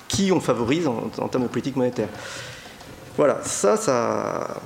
qui 0.09 0.32
on 0.32 0.40
favorise 0.40 0.89
en, 0.89 1.28
termes 1.28 1.44
de 1.44 1.48
politique 1.48 1.76
monétaire. 1.76 2.09
Voilà, 3.16 3.40
ça, 3.43 3.76
ça. 3.76 4.60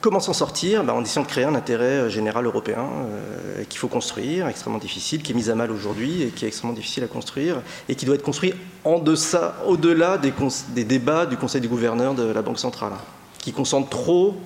Comment 0.00 0.20
s'en 0.20 0.32
sortir? 0.32 0.84
Ben, 0.84 0.92
En 0.92 1.02
essayant 1.02 1.22
de 1.22 1.28
créer 1.28 1.44
un 1.44 1.54
intérêt 1.54 1.84
euh, 1.84 2.08
général 2.08 2.46
européen 2.46 2.84
euh, 2.84 3.64
qu'il 3.68 3.78
faut 3.78 3.88
construire, 3.88 4.46
extrêmement 4.46 4.78
difficile, 4.78 5.22
qui 5.22 5.32
est 5.32 5.34
mis 5.34 5.50
à 5.50 5.56
mal 5.56 5.72
aujourd'hui 5.72 6.22
et 6.22 6.28
qui 6.28 6.44
est 6.44 6.48
extrêmement 6.48 6.74
difficile 6.74 7.02
à 7.02 7.08
construire, 7.08 7.62
et 7.88 7.96
qui 7.96 8.06
doit 8.06 8.14
être 8.14 8.22
construit 8.22 8.54
en 8.84 9.00
deçà, 9.00 9.56
au-delà 9.66 10.18
des, 10.18 10.32
des, 10.68 10.84
débats 10.84 11.26
du 11.26 11.36
Conseil 11.36 11.60
des 11.60 11.68
gouverneurs 11.68 12.14
de 12.14 12.24
la 12.24 12.42
Banque 12.42 12.60
centrale, 12.60 12.92
qui 13.38 13.52
concentrent 13.52 13.88
trop 13.88 14.36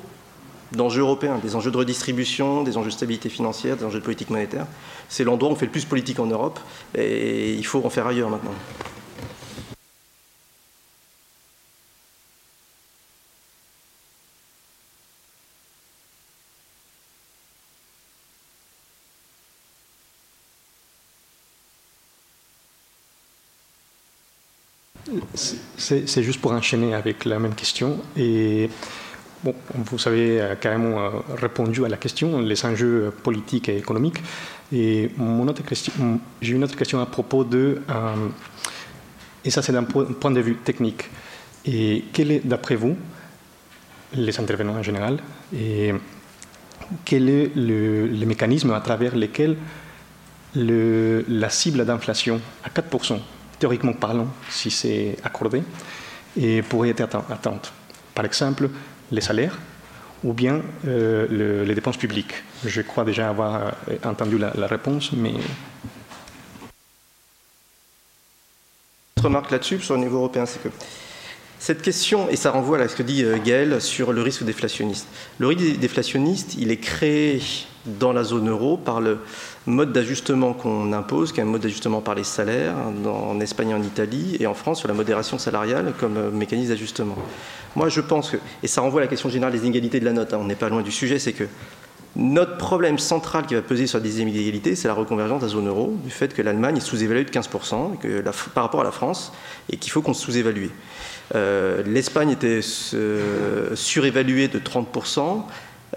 d'enjeux 0.72 1.02
européens, 1.02 1.38
des 1.42 1.54
enjeux 1.54 1.70
de 1.70 1.76
redistribution, 1.76 2.62
des 2.62 2.78
enjeux 2.78 2.88
de 2.88 2.94
stabilité 2.94 3.28
financière, 3.28 3.76
des 3.76 3.84
enjeux 3.84 3.98
de 3.98 4.04
politique 4.04 4.30
monétaire. 4.30 4.66
C'est 5.08 5.24
l'endroit 5.24 5.50
où 5.50 5.52
on 5.52 5.56
fait 5.56 5.66
le 5.66 5.72
plus 5.72 5.84
politique 5.84 6.18
en 6.18 6.26
Europe, 6.26 6.58
et 6.94 7.52
il 7.52 7.66
faut 7.66 7.84
en 7.84 7.90
faire 7.90 8.06
ailleurs 8.06 8.30
maintenant. 8.30 8.54
C'est 26.06 26.22
juste 26.22 26.40
pour 26.40 26.52
enchaîner 26.52 26.94
avec 26.94 27.24
la 27.24 27.38
même 27.38 27.54
question. 27.54 27.98
Et 28.16 28.70
bon, 29.44 29.54
vous 29.74 30.08
avez 30.08 30.40
euh, 30.40 30.54
carrément 30.56 31.00
euh, 31.00 31.10
répondu 31.40 31.84
à 31.84 31.88
la 31.88 31.96
question, 31.96 32.40
les 32.40 32.64
enjeux 32.64 33.12
politiques 33.22 33.68
et 33.68 33.76
économiques. 33.76 34.18
Et 34.72 35.10
j'ai 36.40 36.52
une 36.52 36.64
autre 36.64 36.76
question 36.76 37.00
à 37.00 37.06
propos 37.06 37.44
de, 37.44 37.82
euh, 37.90 38.28
et 39.44 39.50
ça 39.50 39.60
c'est 39.60 39.72
d'un 39.72 39.84
point 39.84 40.30
de 40.30 40.40
vue 40.40 40.56
technique. 40.56 41.10
Et 41.66 42.04
quel 42.12 42.30
est, 42.32 42.46
d'après 42.46 42.74
vous, 42.74 42.96
les 44.14 44.40
intervenants 44.40 44.76
en 44.76 44.82
général, 44.82 45.18
et 45.54 45.92
quel 47.04 47.28
est 47.28 47.50
le, 47.54 48.08
mécanisme 48.26 48.72
à 48.72 48.80
travers 48.80 49.14
lequel 49.14 49.56
le, 50.54 51.24
la 51.28 51.50
cible 51.50 51.84
d'inflation 51.84 52.40
à 52.64 52.68
4% 52.68 53.18
théoriquement 53.62 53.92
parlant, 53.92 54.26
si 54.50 54.72
c'est 54.72 55.16
accordé, 55.22 55.62
et 56.36 56.62
pourrait 56.62 56.88
être 56.88 57.22
atteinte. 57.30 57.72
Par 58.12 58.24
exemple, 58.24 58.68
les 59.12 59.20
salaires 59.20 59.56
ou 60.24 60.32
bien 60.32 60.62
les 60.82 61.74
dépenses 61.76 61.96
publiques. 61.96 62.34
Je 62.64 62.80
crois 62.80 63.04
déjà 63.04 63.28
avoir 63.28 63.76
entendu 64.04 64.36
la, 64.38 64.66
réponse, 64.66 65.12
mais 65.12 65.34
remarque 69.22 69.52
là-dessus 69.52 69.78
sur 69.78 69.94
le 69.94 70.00
niveau 70.00 70.16
européen, 70.16 70.44
c'est 70.44 70.60
que 70.60 70.70
cette 71.60 71.82
question, 71.82 72.28
et 72.28 72.34
ça 72.34 72.50
renvoie 72.50 72.80
à 72.80 72.88
ce 72.88 72.96
que 72.96 73.04
dit 73.04 73.22
euh, 73.22 73.38
Gaël 73.38 73.80
sur 73.80 74.12
le 74.12 74.20
risque 74.20 74.42
déflationniste. 74.42 75.06
Le 75.38 75.46
risque 75.46 75.78
déflationniste, 75.78 76.56
il 76.58 76.72
est 76.72 76.78
créé 76.78 77.40
dans 77.86 78.12
la 78.12 78.24
zone 78.24 78.48
euro 78.48 78.76
par 78.76 79.00
le 79.00 79.20
mode 79.66 79.92
d'ajustement 79.92 80.52
qu'on 80.52 80.92
impose, 80.92 81.32
qui 81.32 81.40
est 81.40 81.42
un 81.42 81.46
mode 81.46 81.62
d'ajustement 81.62 82.00
par 82.00 82.14
les 82.14 82.24
salaires, 82.24 82.74
en 83.06 83.38
Espagne 83.40 83.70
et 83.70 83.74
en 83.74 83.82
Italie, 83.82 84.36
et 84.40 84.46
en 84.46 84.54
France 84.54 84.80
sur 84.80 84.88
la 84.88 84.94
modération 84.94 85.38
salariale 85.38 85.92
comme 85.98 86.16
euh, 86.16 86.30
mécanisme 86.30 86.70
d'ajustement. 86.70 87.16
Moi, 87.76 87.88
je 87.88 88.00
pense 88.00 88.30
que, 88.30 88.36
et 88.62 88.66
ça 88.66 88.80
renvoie 88.80 89.00
à 89.00 89.04
la 89.04 89.08
question 89.08 89.28
générale 89.28 89.52
des 89.52 89.64
inégalités 89.64 90.00
de 90.00 90.04
la 90.04 90.12
note, 90.12 90.34
hein, 90.34 90.38
on 90.40 90.44
n'est 90.44 90.54
pas 90.54 90.68
loin 90.68 90.82
du 90.82 90.92
sujet, 90.92 91.18
c'est 91.18 91.32
que 91.32 91.44
notre 92.14 92.58
problème 92.58 92.98
central 92.98 93.46
qui 93.46 93.54
va 93.54 93.62
peser 93.62 93.86
sur 93.86 94.00
des 94.00 94.20
inégalités, 94.20 94.76
c'est 94.76 94.88
la 94.88 94.94
reconvergence 94.94 95.40
de 95.40 95.46
la 95.46 95.52
zone 95.52 95.68
euro, 95.68 95.96
du 96.04 96.10
fait 96.10 96.34
que 96.34 96.42
l'Allemagne 96.42 96.76
est 96.76 96.80
sous-évaluée 96.80 97.24
de 97.24 97.30
15% 97.30 97.98
que 97.98 98.22
par 98.52 98.64
rapport 98.64 98.82
à 98.82 98.84
la 98.84 98.92
France 98.92 99.32
et 99.70 99.78
qu'il 99.78 99.90
faut 99.92 100.02
qu'on 100.02 100.12
se 100.12 100.22
sous-évalue. 100.22 100.68
Euh, 101.34 101.82
L'Espagne 101.86 102.30
était 102.30 102.60
euh, 102.94 103.74
surévaluée 103.74 104.48
de 104.48 104.58
30%, 104.58 105.20
euh, 105.20 105.34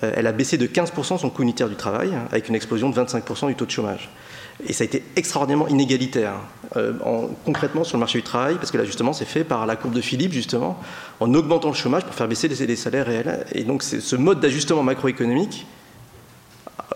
elle 0.01 0.27
a 0.27 0.31
baissé 0.31 0.57
de 0.57 0.67
15% 0.67 1.19
son 1.19 1.29
coût 1.29 1.43
unitaire 1.43 1.69
du 1.69 1.75
travail, 1.75 2.13
avec 2.31 2.49
une 2.49 2.55
explosion 2.55 2.89
de 2.89 2.95
25% 2.95 3.47
du 3.47 3.55
taux 3.55 3.65
de 3.65 3.71
chômage. 3.71 4.09
Et 4.67 4.73
ça 4.73 4.83
a 4.83 4.85
été 4.85 5.03
extraordinairement 5.15 5.67
inégalitaire, 5.67 6.35
concrètement 7.45 7.83
sur 7.83 7.97
le 7.97 7.99
marché 7.99 8.19
du 8.19 8.23
travail, 8.23 8.55
parce 8.55 8.71
que 8.71 8.77
l'ajustement 8.77 9.13
s'est 9.13 9.25
fait 9.25 9.43
par 9.43 9.65
la 9.65 9.75
courbe 9.75 9.93
de 9.93 10.01
Philippe, 10.01 10.31
justement, 10.33 10.79
en 11.19 11.33
augmentant 11.33 11.69
le 11.69 11.75
chômage 11.75 12.03
pour 12.03 12.13
faire 12.13 12.27
baisser 12.27 12.47
les, 12.47 12.65
les 12.65 12.75
salaires 12.75 13.05
réels. 13.05 13.45
Et 13.53 13.63
donc, 13.63 13.83
ce 13.83 14.15
mode 14.15 14.39
d'ajustement 14.39 14.83
macroéconomique 14.83 15.65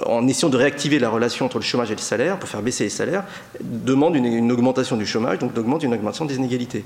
en 0.09 0.27
essayant 0.27 0.49
de 0.49 0.57
réactiver 0.57 0.99
la 0.99 1.09
relation 1.09 1.45
entre 1.45 1.57
le 1.57 1.63
chômage 1.63 1.91
et 1.91 1.95
le 1.95 2.01
salaire, 2.01 2.37
pour 2.39 2.49
faire 2.49 2.61
baisser 2.61 2.85
les 2.85 2.89
salaires, 2.89 3.23
demande 3.61 4.15
une, 4.15 4.51
augmentation 4.51 4.97
du 4.97 5.05
chômage, 5.05 5.39
donc 5.39 5.53
demande 5.53 5.83
une 5.83 5.93
augmentation 5.93 6.25
des 6.25 6.35
inégalités. 6.35 6.83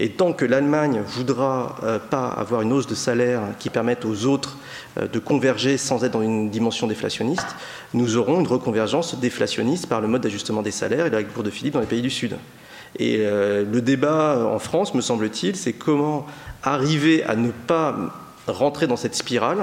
Et 0.00 0.10
tant 0.10 0.32
que 0.32 0.44
l'Allemagne 0.44 0.98
ne 0.98 1.02
voudra 1.02 1.76
euh, 1.82 1.98
pas 1.98 2.28
avoir 2.28 2.62
une 2.62 2.72
hausse 2.72 2.86
de 2.86 2.94
salaire 2.94 3.42
qui 3.58 3.68
permette 3.70 4.04
aux 4.04 4.26
autres 4.26 4.56
euh, 4.98 5.06
de 5.06 5.18
converger 5.18 5.76
sans 5.76 6.04
être 6.04 6.12
dans 6.12 6.22
une 6.22 6.50
dimension 6.50 6.86
déflationniste, 6.86 7.56
nous 7.94 8.16
aurons 8.16 8.40
une 8.40 8.46
reconvergence 8.46 9.18
déflationniste 9.18 9.86
par 9.86 10.00
le 10.00 10.08
mode 10.08 10.22
d'ajustement 10.22 10.62
des 10.62 10.70
salaires 10.70 11.06
et 11.06 11.10
la 11.10 11.18
règle 11.18 11.42
de 11.42 11.50
Philippe 11.50 11.74
dans 11.74 11.80
les 11.80 11.86
pays 11.86 12.02
du 12.02 12.10
Sud. 12.10 12.36
Et 12.98 13.18
euh, 13.20 13.64
le 13.70 13.80
débat 13.80 14.46
en 14.52 14.58
France, 14.58 14.94
me 14.94 15.00
semble-t-il, 15.00 15.56
c'est 15.56 15.72
comment 15.72 16.26
arriver 16.62 17.22
à 17.24 17.36
ne 17.36 17.50
pas 17.50 17.96
rentrer 18.46 18.86
dans 18.86 18.96
cette 18.96 19.14
spirale 19.14 19.58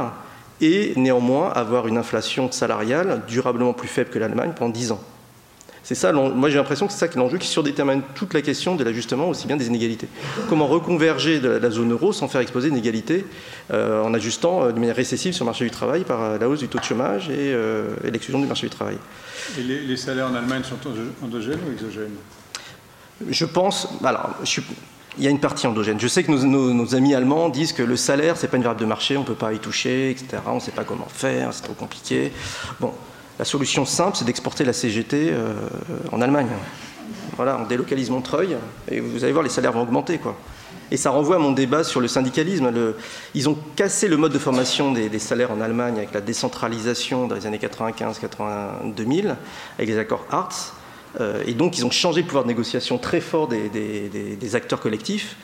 et 0.61 0.93
néanmoins 0.95 1.49
avoir 1.49 1.87
une 1.87 1.97
inflation 1.97 2.51
salariale 2.51 3.21
durablement 3.27 3.73
plus 3.73 3.87
faible 3.87 4.09
que 4.09 4.19
l'Allemagne 4.19 4.53
pendant 4.55 4.71
10 4.71 4.91
ans. 4.91 5.01
C'est 5.89 5.95
ça, 5.95 6.11
moi 6.11 6.49
j'ai 6.49 6.57
l'impression 6.57 6.85
que 6.85 6.93
c'est 6.93 6.99
ça 6.99 7.07
qui 7.07 7.17
est 7.17 7.19
l'enjeu 7.19 7.39
qui 7.39 7.47
surdétermine 7.47 8.03
toute 8.13 8.35
la 8.35 8.43
question 8.43 8.75
de 8.75 8.83
l'ajustement, 8.83 9.29
aussi 9.29 9.47
bien 9.47 9.57
des 9.57 9.67
inégalités. 9.67 10.07
Comment 10.47 10.67
reconverger 10.67 11.39
de 11.39 11.49
la 11.49 11.71
zone 11.71 11.91
euro 11.91 12.13
sans 12.13 12.27
faire 12.27 12.41
exploser 12.41 12.69
l'inégalité 12.69 13.25
euh, 13.71 14.03
en 14.03 14.13
ajustant 14.13 14.65
euh, 14.65 14.71
de 14.71 14.79
manière 14.79 14.95
récessive 14.95 15.33
sur 15.33 15.45
le 15.45 15.49
marché 15.49 15.63
du 15.63 15.71
travail 15.71 16.03
par 16.03 16.21
euh, 16.21 16.37
la 16.37 16.47
hausse 16.47 16.59
du 16.59 16.67
taux 16.67 16.77
de 16.77 16.83
chômage 16.83 17.29
et, 17.29 17.55
l'exclusion 18.03 18.39
du 18.39 18.45
marché 18.45 18.67
du 18.67 18.75
travail. 18.75 18.97
Et 19.57 19.63
les, 19.63 19.81
les, 19.81 19.97
salaires 19.97 20.27
en 20.27 20.35
Allemagne 20.35 20.61
sont 20.63 20.77
endogènes 21.23 21.59
ou 21.67 21.71
exogènes? 21.71 22.17
Je 23.27 23.45
pense, 23.45 23.87
alors 24.03 24.35
je 24.41 24.47
suis, 24.47 24.63
il 25.17 25.23
y 25.23 25.27
a 25.27 25.29
une 25.29 25.39
partie 25.39 25.67
endogène. 25.67 25.99
Je 25.99 26.07
sais 26.07 26.23
que 26.23 26.31
nos, 26.31 26.95
amis 26.95 27.15
allemands 27.15 27.49
disent 27.49 27.73
que 27.73 27.83
le 27.83 27.97
salaire, 27.97 28.37
c'est 28.37 28.47
pas 28.47 28.57
une 28.57 28.63
variable 28.63 28.81
de 28.81 28.85
marché, 28.85 29.17
on 29.17 29.21
ne 29.21 29.25
peut 29.25 29.33
pas 29.33 29.53
y 29.53 29.59
toucher, 29.59 30.11
etc. 30.11 30.37
On 30.45 30.55
ne 30.55 30.59
sait 30.59 30.71
pas 30.71 30.83
comment 30.83 31.07
faire, 31.07 31.53
c'est 31.53 31.63
trop 31.63 31.73
compliqué. 31.73 32.31
Bon, 32.79 32.93
la 33.37 33.45
solution 33.45 33.85
simple, 33.85 34.17
c'est 34.17 34.25
d'exporter 34.25 34.63
la 34.63 34.73
CGT 34.73 35.29
euh, 35.31 35.53
en 36.11 36.21
Allemagne. 36.21 36.47
Voilà, 37.35 37.57
on 37.61 37.65
délocalise 37.65 38.09
Montreuil 38.09 38.55
et 38.89 38.99
vous 38.99 39.23
allez 39.23 39.33
voir, 39.33 39.43
les 39.43 39.49
salaires 39.49 39.71
vont 39.71 39.83
augmenter, 39.83 40.17
quoi. 40.17 40.35
Et 40.91 40.97
ça 40.97 41.11
renvoie 41.11 41.35
à 41.35 41.39
mon 41.39 41.51
débat 41.51 41.83
sur 41.83 42.01
le 42.01 42.07
syndicalisme. 42.07 42.71
ils 43.35 43.49
ont 43.49 43.57
cassé 43.75 44.07
le 44.07 44.17
mode 44.17 44.33
de 44.33 44.39
formation 44.39 44.91
des, 44.91 45.19
salaires 45.19 45.51
en 45.51 45.61
Allemagne 45.61 45.97
avec 45.97 46.13
la 46.13 46.21
décentralisation 46.21 47.27
dans 47.27 47.35
les 47.35 47.45
années 47.45 47.59
95-2000, 47.59 49.35
avec 49.77 49.89
les 49.89 49.97
accords 49.97 50.25
Hartz. 50.31 50.73
Euh, 51.19 51.43
et 51.45 51.53
donc, 51.53 51.77
ils 51.77 51.85
ont 51.85 51.91
changé 51.91 52.21
le 52.21 52.27
pouvoir 52.27 52.43
de 52.43 52.49
négociation 52.49 52.97
très 52.97 53.21
fort 53.21 53.47
des, 53.47 54.55
acteurs 54.55 54.79
collectifs. 54.79 55.35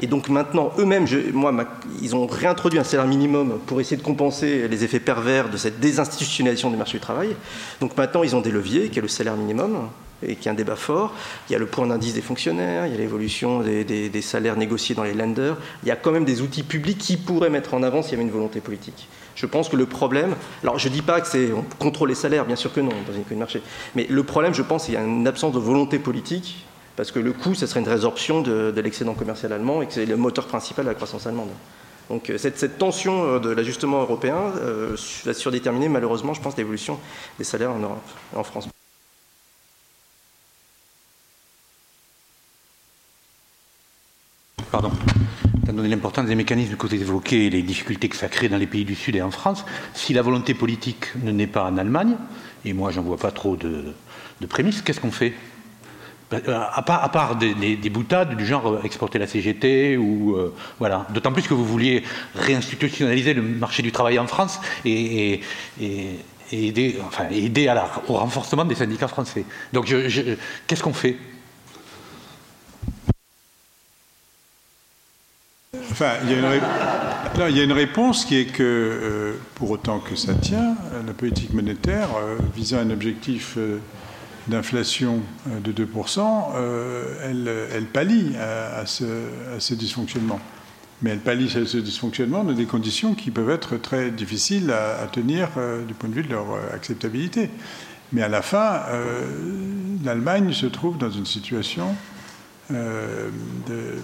Et 0.00 0.06
donc 0.06 0.28
maintenant, 0.28 0.70
eux-mêmes, 0.78 1.06
moi, 1.32 1.52
ils 2.00 2.14
ont 2.14 2.26
réintroduit 2.26 2.78
un 2.78 2.84
salaire 2.84 3.06
minimum 3.06 3.58
pour 3.66 3.80
essayer 3.80 3.96
de 3.96 4.02
compenser 4.02 4.68
les 4.68 4.84
effets 4.84 5.00
pervers 5.00 5.48
de 5.48 5.56
cette 5.56 5.80
désinstitutionnalisation 5.80 6.70
du 6.70 6.76
marché 6.76 6.98
du 6.98 7.00
travail. 7.00 7.34
Donc 7.80 7.96
maintenant, 7.96 8.22
ils 8.22 8.36
ont 8.36 8.40
des 8.40 8.52
leviers, 8.52 8.90
qui 8.90 9.00
est 9.00 9.02
le 9.02 9.08
salaire 9.08 9.36
minimum, 9.36 9.88
et 10.22 10.36
qui 10.36 10.48
est 10.48 10.50
un 10.50 10.54
débat 10.54 10.76
fort. 10.76 11.14
Il 11.48 11.52
y 11.52 11.56
a 11.56 11.58
le 11.58 11.66
point 11.66 11.86
d'indice 11.86 12.14
des 12.14 12.20
fonctionnaires, 12.20 12.86
il 12.86 12.92
y 12.92 12.94
a 12.94 12.98
l'évolution 12.98 13.60
des, 13.60 13.84
des, 13.84 14.22
salaires 14.22 14.56
négociés 14.56 14.94
dans 14.94 15.04
les 15.04 15.14
lenders. 15.14 15.56
Il 15.82 15.88
y 15.88 15.92
a 15.92 15.96
quand 15.96 16.12
même 16.12 16.24
des 16.24 16.42
outils 16.42 16.62
publics 16.62 16.98
qui 16.98 17.16
pourraient 17.16 17.50
mettre 17.50 17.74
en 17.74 17.82
avant 17.82 18.02
s'il 18.02 18.12
y 18.12 18.14
avait 18.14 18.24
une 18.24 18.30
volonté 18.30 18.60
politique. 18.60 19.08
Je 19.38 19.46
pense 19.46 19.68
que 19.68 19.76
le 19.76 19.86
problème, 19.86 20.34
alors 20.64 20.80
je 20.80 20.88
ne 20.88 20.92
dis 20.92 21.00
pas 21.00 21.20
que 21.20 21.28
c'est 21.28 21.50
contrôle 21.78 22.08
les 22.08 22.16
salaires, 22.16 22.44
bien 22.44 22.56
sûr 22.56 22.72
que 22.72 22.80
non, 22.80 22.90
dans 23.06 23.12
une 23.12 23.20
économie 23.20 23.36
de 23.36 23.38
marché, 23.38 23.62
mais 23.94 24.04
le 24.10 24.24
problème, 24.24 24.52
je 24.52 24.62
pense, 24.62 24.86
qu'il 24.86 24.94
y 24.94 24.96
a 24.96 25.02
une 25.04 25.28
absence 25.28 25.52
de 25.52 25.60
volonté 25.60 26.00
politique, 26.00 26.66
parce 26.96 27.12
que 27.12 27.20
le 27.20 27.32
coût, 27.32 27.54
ce 27.54 27.68
serait 27.68 27.78
une 27.78 27.88
résorption 27.88 28.40
de, 28.40 28.74
l'excédent 28.80 29.14
commercial 29.14 29.52
allemand 29.52 29.80
et 29.80 29.86
que 29.86 29.92
c'est 29.92 30.06
le 30.06 30.16
moteur 30.16 30.48
principal 30.48 30.86
de 30.86 30.90
la 30.90 30.96
croissance 30.96 31.28
allemande. 31.28 31.50
Donc 32.10 32.30
euh, 32.30 32.38
cette, 32.38 32.78
tension 32.78 33.26
euh, 33.26 33.38
de 33.38 33.50
l'ajustement 33.50 34.00
européen 34.00 34.38
euh, 34.56 34.96
va 35.24 35.34
surdéterminer 35.34 35.88
malheureusement, 35.88 36.34
je 36.34 36.40
pense, 36.40 36.56
l'évolution 36.56 36.98
des 37.38 37.44
salaires 37.44 37.70
en 37.70 37.78
Europe, 37.78 38.02
en 38.34 38.42
France. 38.42 38.68
Pardon 44.72 44.90
étant 45.68 45.76
donné 45.76 45.90
l'importance 45.90 46.24
des 46.24 46.34
mécanismes 46.34 46.76
que 46.76 46.86
vous 46.86 46.94
évoquez 46.94 47.46
et 47.46 47.50
les 47.50 47.60
difficultés 47.60 48.08
que 48.08 48.16
ça 48.16 48.28
crée 48.28 48.48
dans 48.48 48.56
les 48.56 48.66
pays 48.66 48.86
du 48.86 48.94
Sud 48.94 49.16
et 49.16 49.22
en 49.22 49.30
France, 49.30 49.66
si 49.92 50.14
la 50.14 50.22
volonté 50.22 50.54
politique 50.54 51.14
ne 51.22 51.30
naît 51.30 51.46
pas 51.46 51.64
en 51.64 51.76
Allemagne, 51.76 52.16
et 52.64 52.72
moi 52.72 52.90
j'en 52.90 53.02
vois 53.02 53.18
pas 53.18 53.30
trop 53.32 53.54
de, 53.54 53.92
prémices, 54.48 54.80
qu'est-ce 54.80 55.00
qu'on 55.00 55.10
fait? 55.10 55.34
Ben, 56.30 56.40
euh, 56.48 56.58
à 56.72 56.82
part, 56.82 57.36
des, 57.36 57.76
boutades 57.90 58.34
du 58.36 58.46
genre 58.46 58.68
euh, 58.68 58.82
exporter 58.82 59.18
la 59.18 59.26
CGT 59.26 59.96
ou 59.96 60.36
euh, 60.36 60.54
voilà. 60.78 61.06
D'autant 61.12 61.32
plus 61.32 61.42
que 61.42 61.54
vous 61.54 61.64
vouliez 61.64 62.02
réinstitutionnaliser 62.34 63.34
le 63.34 63.42
marché 63.42 63.82
du 63.82 63.92
travail 63.92 64.18
en 64.18 64.26
France 64.26 64.60
et, 64.84 65.40
aider, 66.50 66.96
au 68.08 68.14
renforcement 68.14 68.64
des 68.64 68.74
syndicats 68.74 69.08
français. 69.08 69.44
Donc, 69.72 69.86
qu'est-ce 70.66 70.82
qu'on 70.82 70.94
fait? 70.94 71.16
Il 76.00 76.30
y, 77.54 77.60
a 77.60 77.64
une 77.64 77.72
réponse 77.72 78.24
qui 78.24 78.36
est 78.36 78.46
que, 78.46 78.62
euh, 78.62 79.32
pour 79.56 79.70
autant 79.70 79.98
que 79.98 80.14
ça 80.14 80.34
tient, 80.34 80.76
la 81.06 81.12
politique 81.12 81.52
monétaire, 81.52 82.08
euh, 82.16 82.36
visant 82.54 82.78
un 82.78 82.90
objectif 82.90 83.54
euh, 83.56 83.78
d'inflation 84.46 85.20
de 85.46 85.72
2%, 85.72 86.52
elle, 87.24 87.50
elle, 87.74 87.84
pallie 87.86 88.32
à, 88.36 88.86
ce, 88.86 89.74
dysfonctionnement. 89.74 90.40
Mais 91.02 91.10
elle 91.10 91.18
pallie 91.18 91.54
à 91.56 91.66
ce 91.66 91.78
dysfonctionnement 91.78 92.44
dans 92.44 92.52
des 92.52 92.64
conditions 92.64 93.14
qui 93.14 93.30
peuvent 93.30 93.50
être 93.50 93.76
très 93.76 94.10
difficiles 94.10 94.70
à, 94.70 95.06
tenir 95.08 95.48
du 95.86 95.92
point 95.92 96.08
de 96.08 96.14
vue 96.14 96.22
de 96.22 96.30
leur 96.30 96.46
acceptabilité. 96.72 97.50
Mais 98.12 98.22
à 98.22 98.28
la 98.28 98.40
fin, 98.40 98.84
l'Allemagne 100.02 100.54
se 100.54 100.64
trouve 100.64 100.96
dans 100.96 101.10
une 101.10 101.26
situation 101.26 101.94
de 102.70 103.96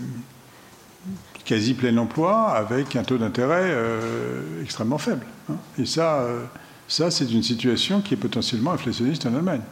quasi 1.44 1.74
plein 1.74 1.96
emploi 1.98 2.50
avec 2.50 2.96
un 2.96 3.02
taux 3.02 3.18
d'intérêt 3.18 3.62
euh, 3.64 4.62
extrêmement 4.62 4.98
faible. 4.98 5.26
Hein. 5.50 5.56
Et 5.78 5.86
ça, 5.86 6.20
euh, 6.20 6.44
ça 6.88 7.10
c'est 7.10 7.30
une 7.30 7.42
situation 7.42 8.00
qui 8.00 8.14
est 8.14 8.18
potentiellement 8.18 8.72
inflationniste 8.72 9.26
en 9.26 9.34
Allemagne. 9.34 9.62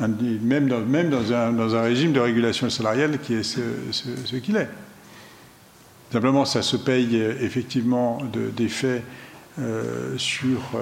Même 0.00 0.68
dans, 0.68 1.32
un, 1.32 1.82
régime 1.82 2.12
de 2.12 2.18
régulation 2.18 2.68
salariale 2.68 3.20
qui 3.20 3.34
est 3.34 3.44
ce, 3.44 4.36
qu'il 4.38 4.56
est. 4.56 4.68
Simplement, 6.10 6.44
ça 6.44 6.62
se 6.62 6.76
paye 6.76 7.10
euh, 7.14 7.34
effectivement 7.40 8.18
d'effets 8.56 9.02
sur 10.16 10.72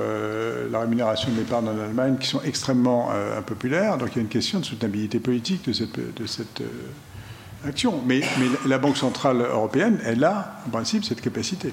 la 0.71 0.81
rémunération 0.81 1.31
de 1.31 1.37
l'épargne 1.37 1.69
en 1.69 1.79
Allemagne 1.79 2.17
qui 2.19 2.27
sont 2.27 2.41
extrêmement 2.41 3.11
impopulaires. 3.37 3.99
Donc 3.99 4.13
il 4.13 4.17
y 4.17 4.19
a 4.21 4.23
une 4.23 4.29
question 4.29 4.61
de 4.61 4.65
soutenabilité 4.65 5.21
politique 5.21 5.67
de 5.67 6.27
cette 6.27 6.63
action. 7.67 8.01
Mais, 8.07 8.21
la 8.67 8.79
Banque 8.79 8.97
Centrale 8.97 9.41
Européenne, 9.41 9.99
elle 10.05 10.25
a, 10.25 10.61
en 10.67 10.71
principe, 10.71 11.05
cette 11.05 11.21
capacité. 11.21 11.73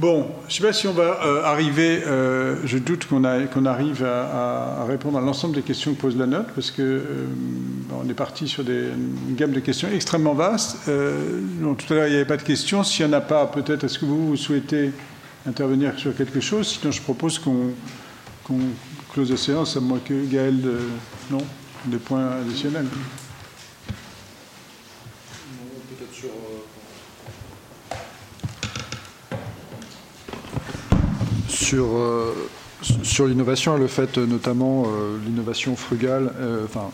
Bon, 0.00 0.28
je 0.48 0.54
ne 0.54 0.56
sais 0.56 0.62
pas 0.62 0.72
si 0.72 0.86
on 0.88 0.94
va 0.94 1.20
euh, 1.26 1.42
arriver, 1.44 2.02
euh, 2.06 2.56
je 2.64 2.78
doute 2.78 3.06
qu'on 3.06 3.22
arrive 3.22 4.02
à, 4.02 4.86
répondre 4.88 5.18
à 5.18 5.20
l'ensemble 5.20 5.54
des 5.54 5.60
questions 5.60 5.92
que 5.92 6.00
pose 6.00 6.16
la 6.16 6.24
note, 6.24 6.46
parce 6.54 6.70
que 6.70 6.80
euh, 6.80 7.26
on 8.02 8.08
est 8.08 8.14
parti 8.14 8.48
sur 8.48 8.64
des, 8.64 8.88
une 9.28 9.34
gamme 9.34 9.52
de 9.52 9.60
questions 9.60 9.88
extrêmement 9.92 10.32
vaste. 10.32 10.86
Tout 10.86 11.92
à 11.92 11.94
l'heure, 11.94 12.06
il 12.06 12.12
n'y 12.12 12.16
avait 12.16 12.24
pas 12.24 12.38
de 12.38 12.42
questions. 12.42 12.82
S'il 12.82 13.06
n'y 13.06 13.14
en 13.14 13.18
a 13.18 13.20
pas, 13.20 13.46
peut-être, 13.46 13.84
est-ce 13.84 13.98
que 13.98 14.06
vous, 14.06 14.36
souhaitez 14.36 14.90
intervenir 15.46 15.92
sur 15.98 16.16
quelque 16.16 16.40
chose? 16.40 16.78
Sinon, 16.80 16.92
je 16.92 17.02
propose 17.02 17.38
qu'on 17.38 17.74
close 19.12 19.30
la 19.30 19.36
séance, 19.36 19.76
à 19.76 19.80
moins 19.80 19.98
que 19.98 20.24
Gaël, 20.26 20.60
de, 20.60 20.78
non 21.30 21.44
Des 21.86 21.98
points 21.98 22.30
additionnels 22.40 22.86
Peut-être 25.88 26.14
sur. 26.14 26.30
Sur. 31.48 31.84
Euh, 31.96 32.34
sur 33.02 33.26
l'innovation 33.26 33.76
et 33.76 33.80
le 33.80 33.86
fait 33.86 34.16
notamment 34.16 34.84
euh, 34.86 35.18
l'innovation 35.24 35.76
frugale, 35.76 36.32
euh, 36.38 36.64
enfin 36.64 36.90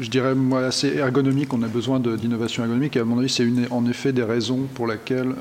je 0.00 0.10
dirais 0.10 0.34
moi 0.34 0.66
assez 0.66 0.96
ergonomique, 0.96 1.54
on 1.54 1.62
a 1.62 1.68
besoin 1.68 2.00
d'innovation 2.00 2.64
ergonomique 2.64 2.96
et 2.96 3.00
à 3.00 3.04
mon 3.04 3.18
avis 3.18 3.28
c'est 3.28 3.46
en 3.70 3.86
effet 3.86 4.12
des 4.12 4.24
raisons 4.24 4.66
pour 4.74 4.86
lesquelles 4.86 5.34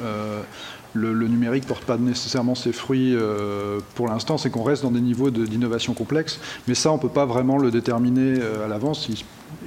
euh, 0.96 1.14
le, 1.14 1.28
numérique 1.28 1.64
ne 1.64 1.68
porte 1.68 1.84
pas 1.84 1.98
nécessairement 1.98 2.56
ses 2.56 2.72
fruits 2.72 3.16
pour 3.96 4.08
l'instant, 4.08 4.38
c'est 4.38 4.50
qu'on 4.50 4.64
reste 4.64 4.84
dans 4.84 4.92
des 4.92 5.02
niveaux 5.02 5.30
d'innovation 5.30 5.94
complexes, 5.94 6.40
mais 6.68 6.76
ça 6.76 6.92
on 6.92 6.98
ne 6.98 7.02
peut 7.02 7.10
pas 7.10 7.26
vraiment 7.26 7.58
le 7.58 7.72
déterminer 7.72 8.40
à 8.64 8.68
l'avance 8.68 9.10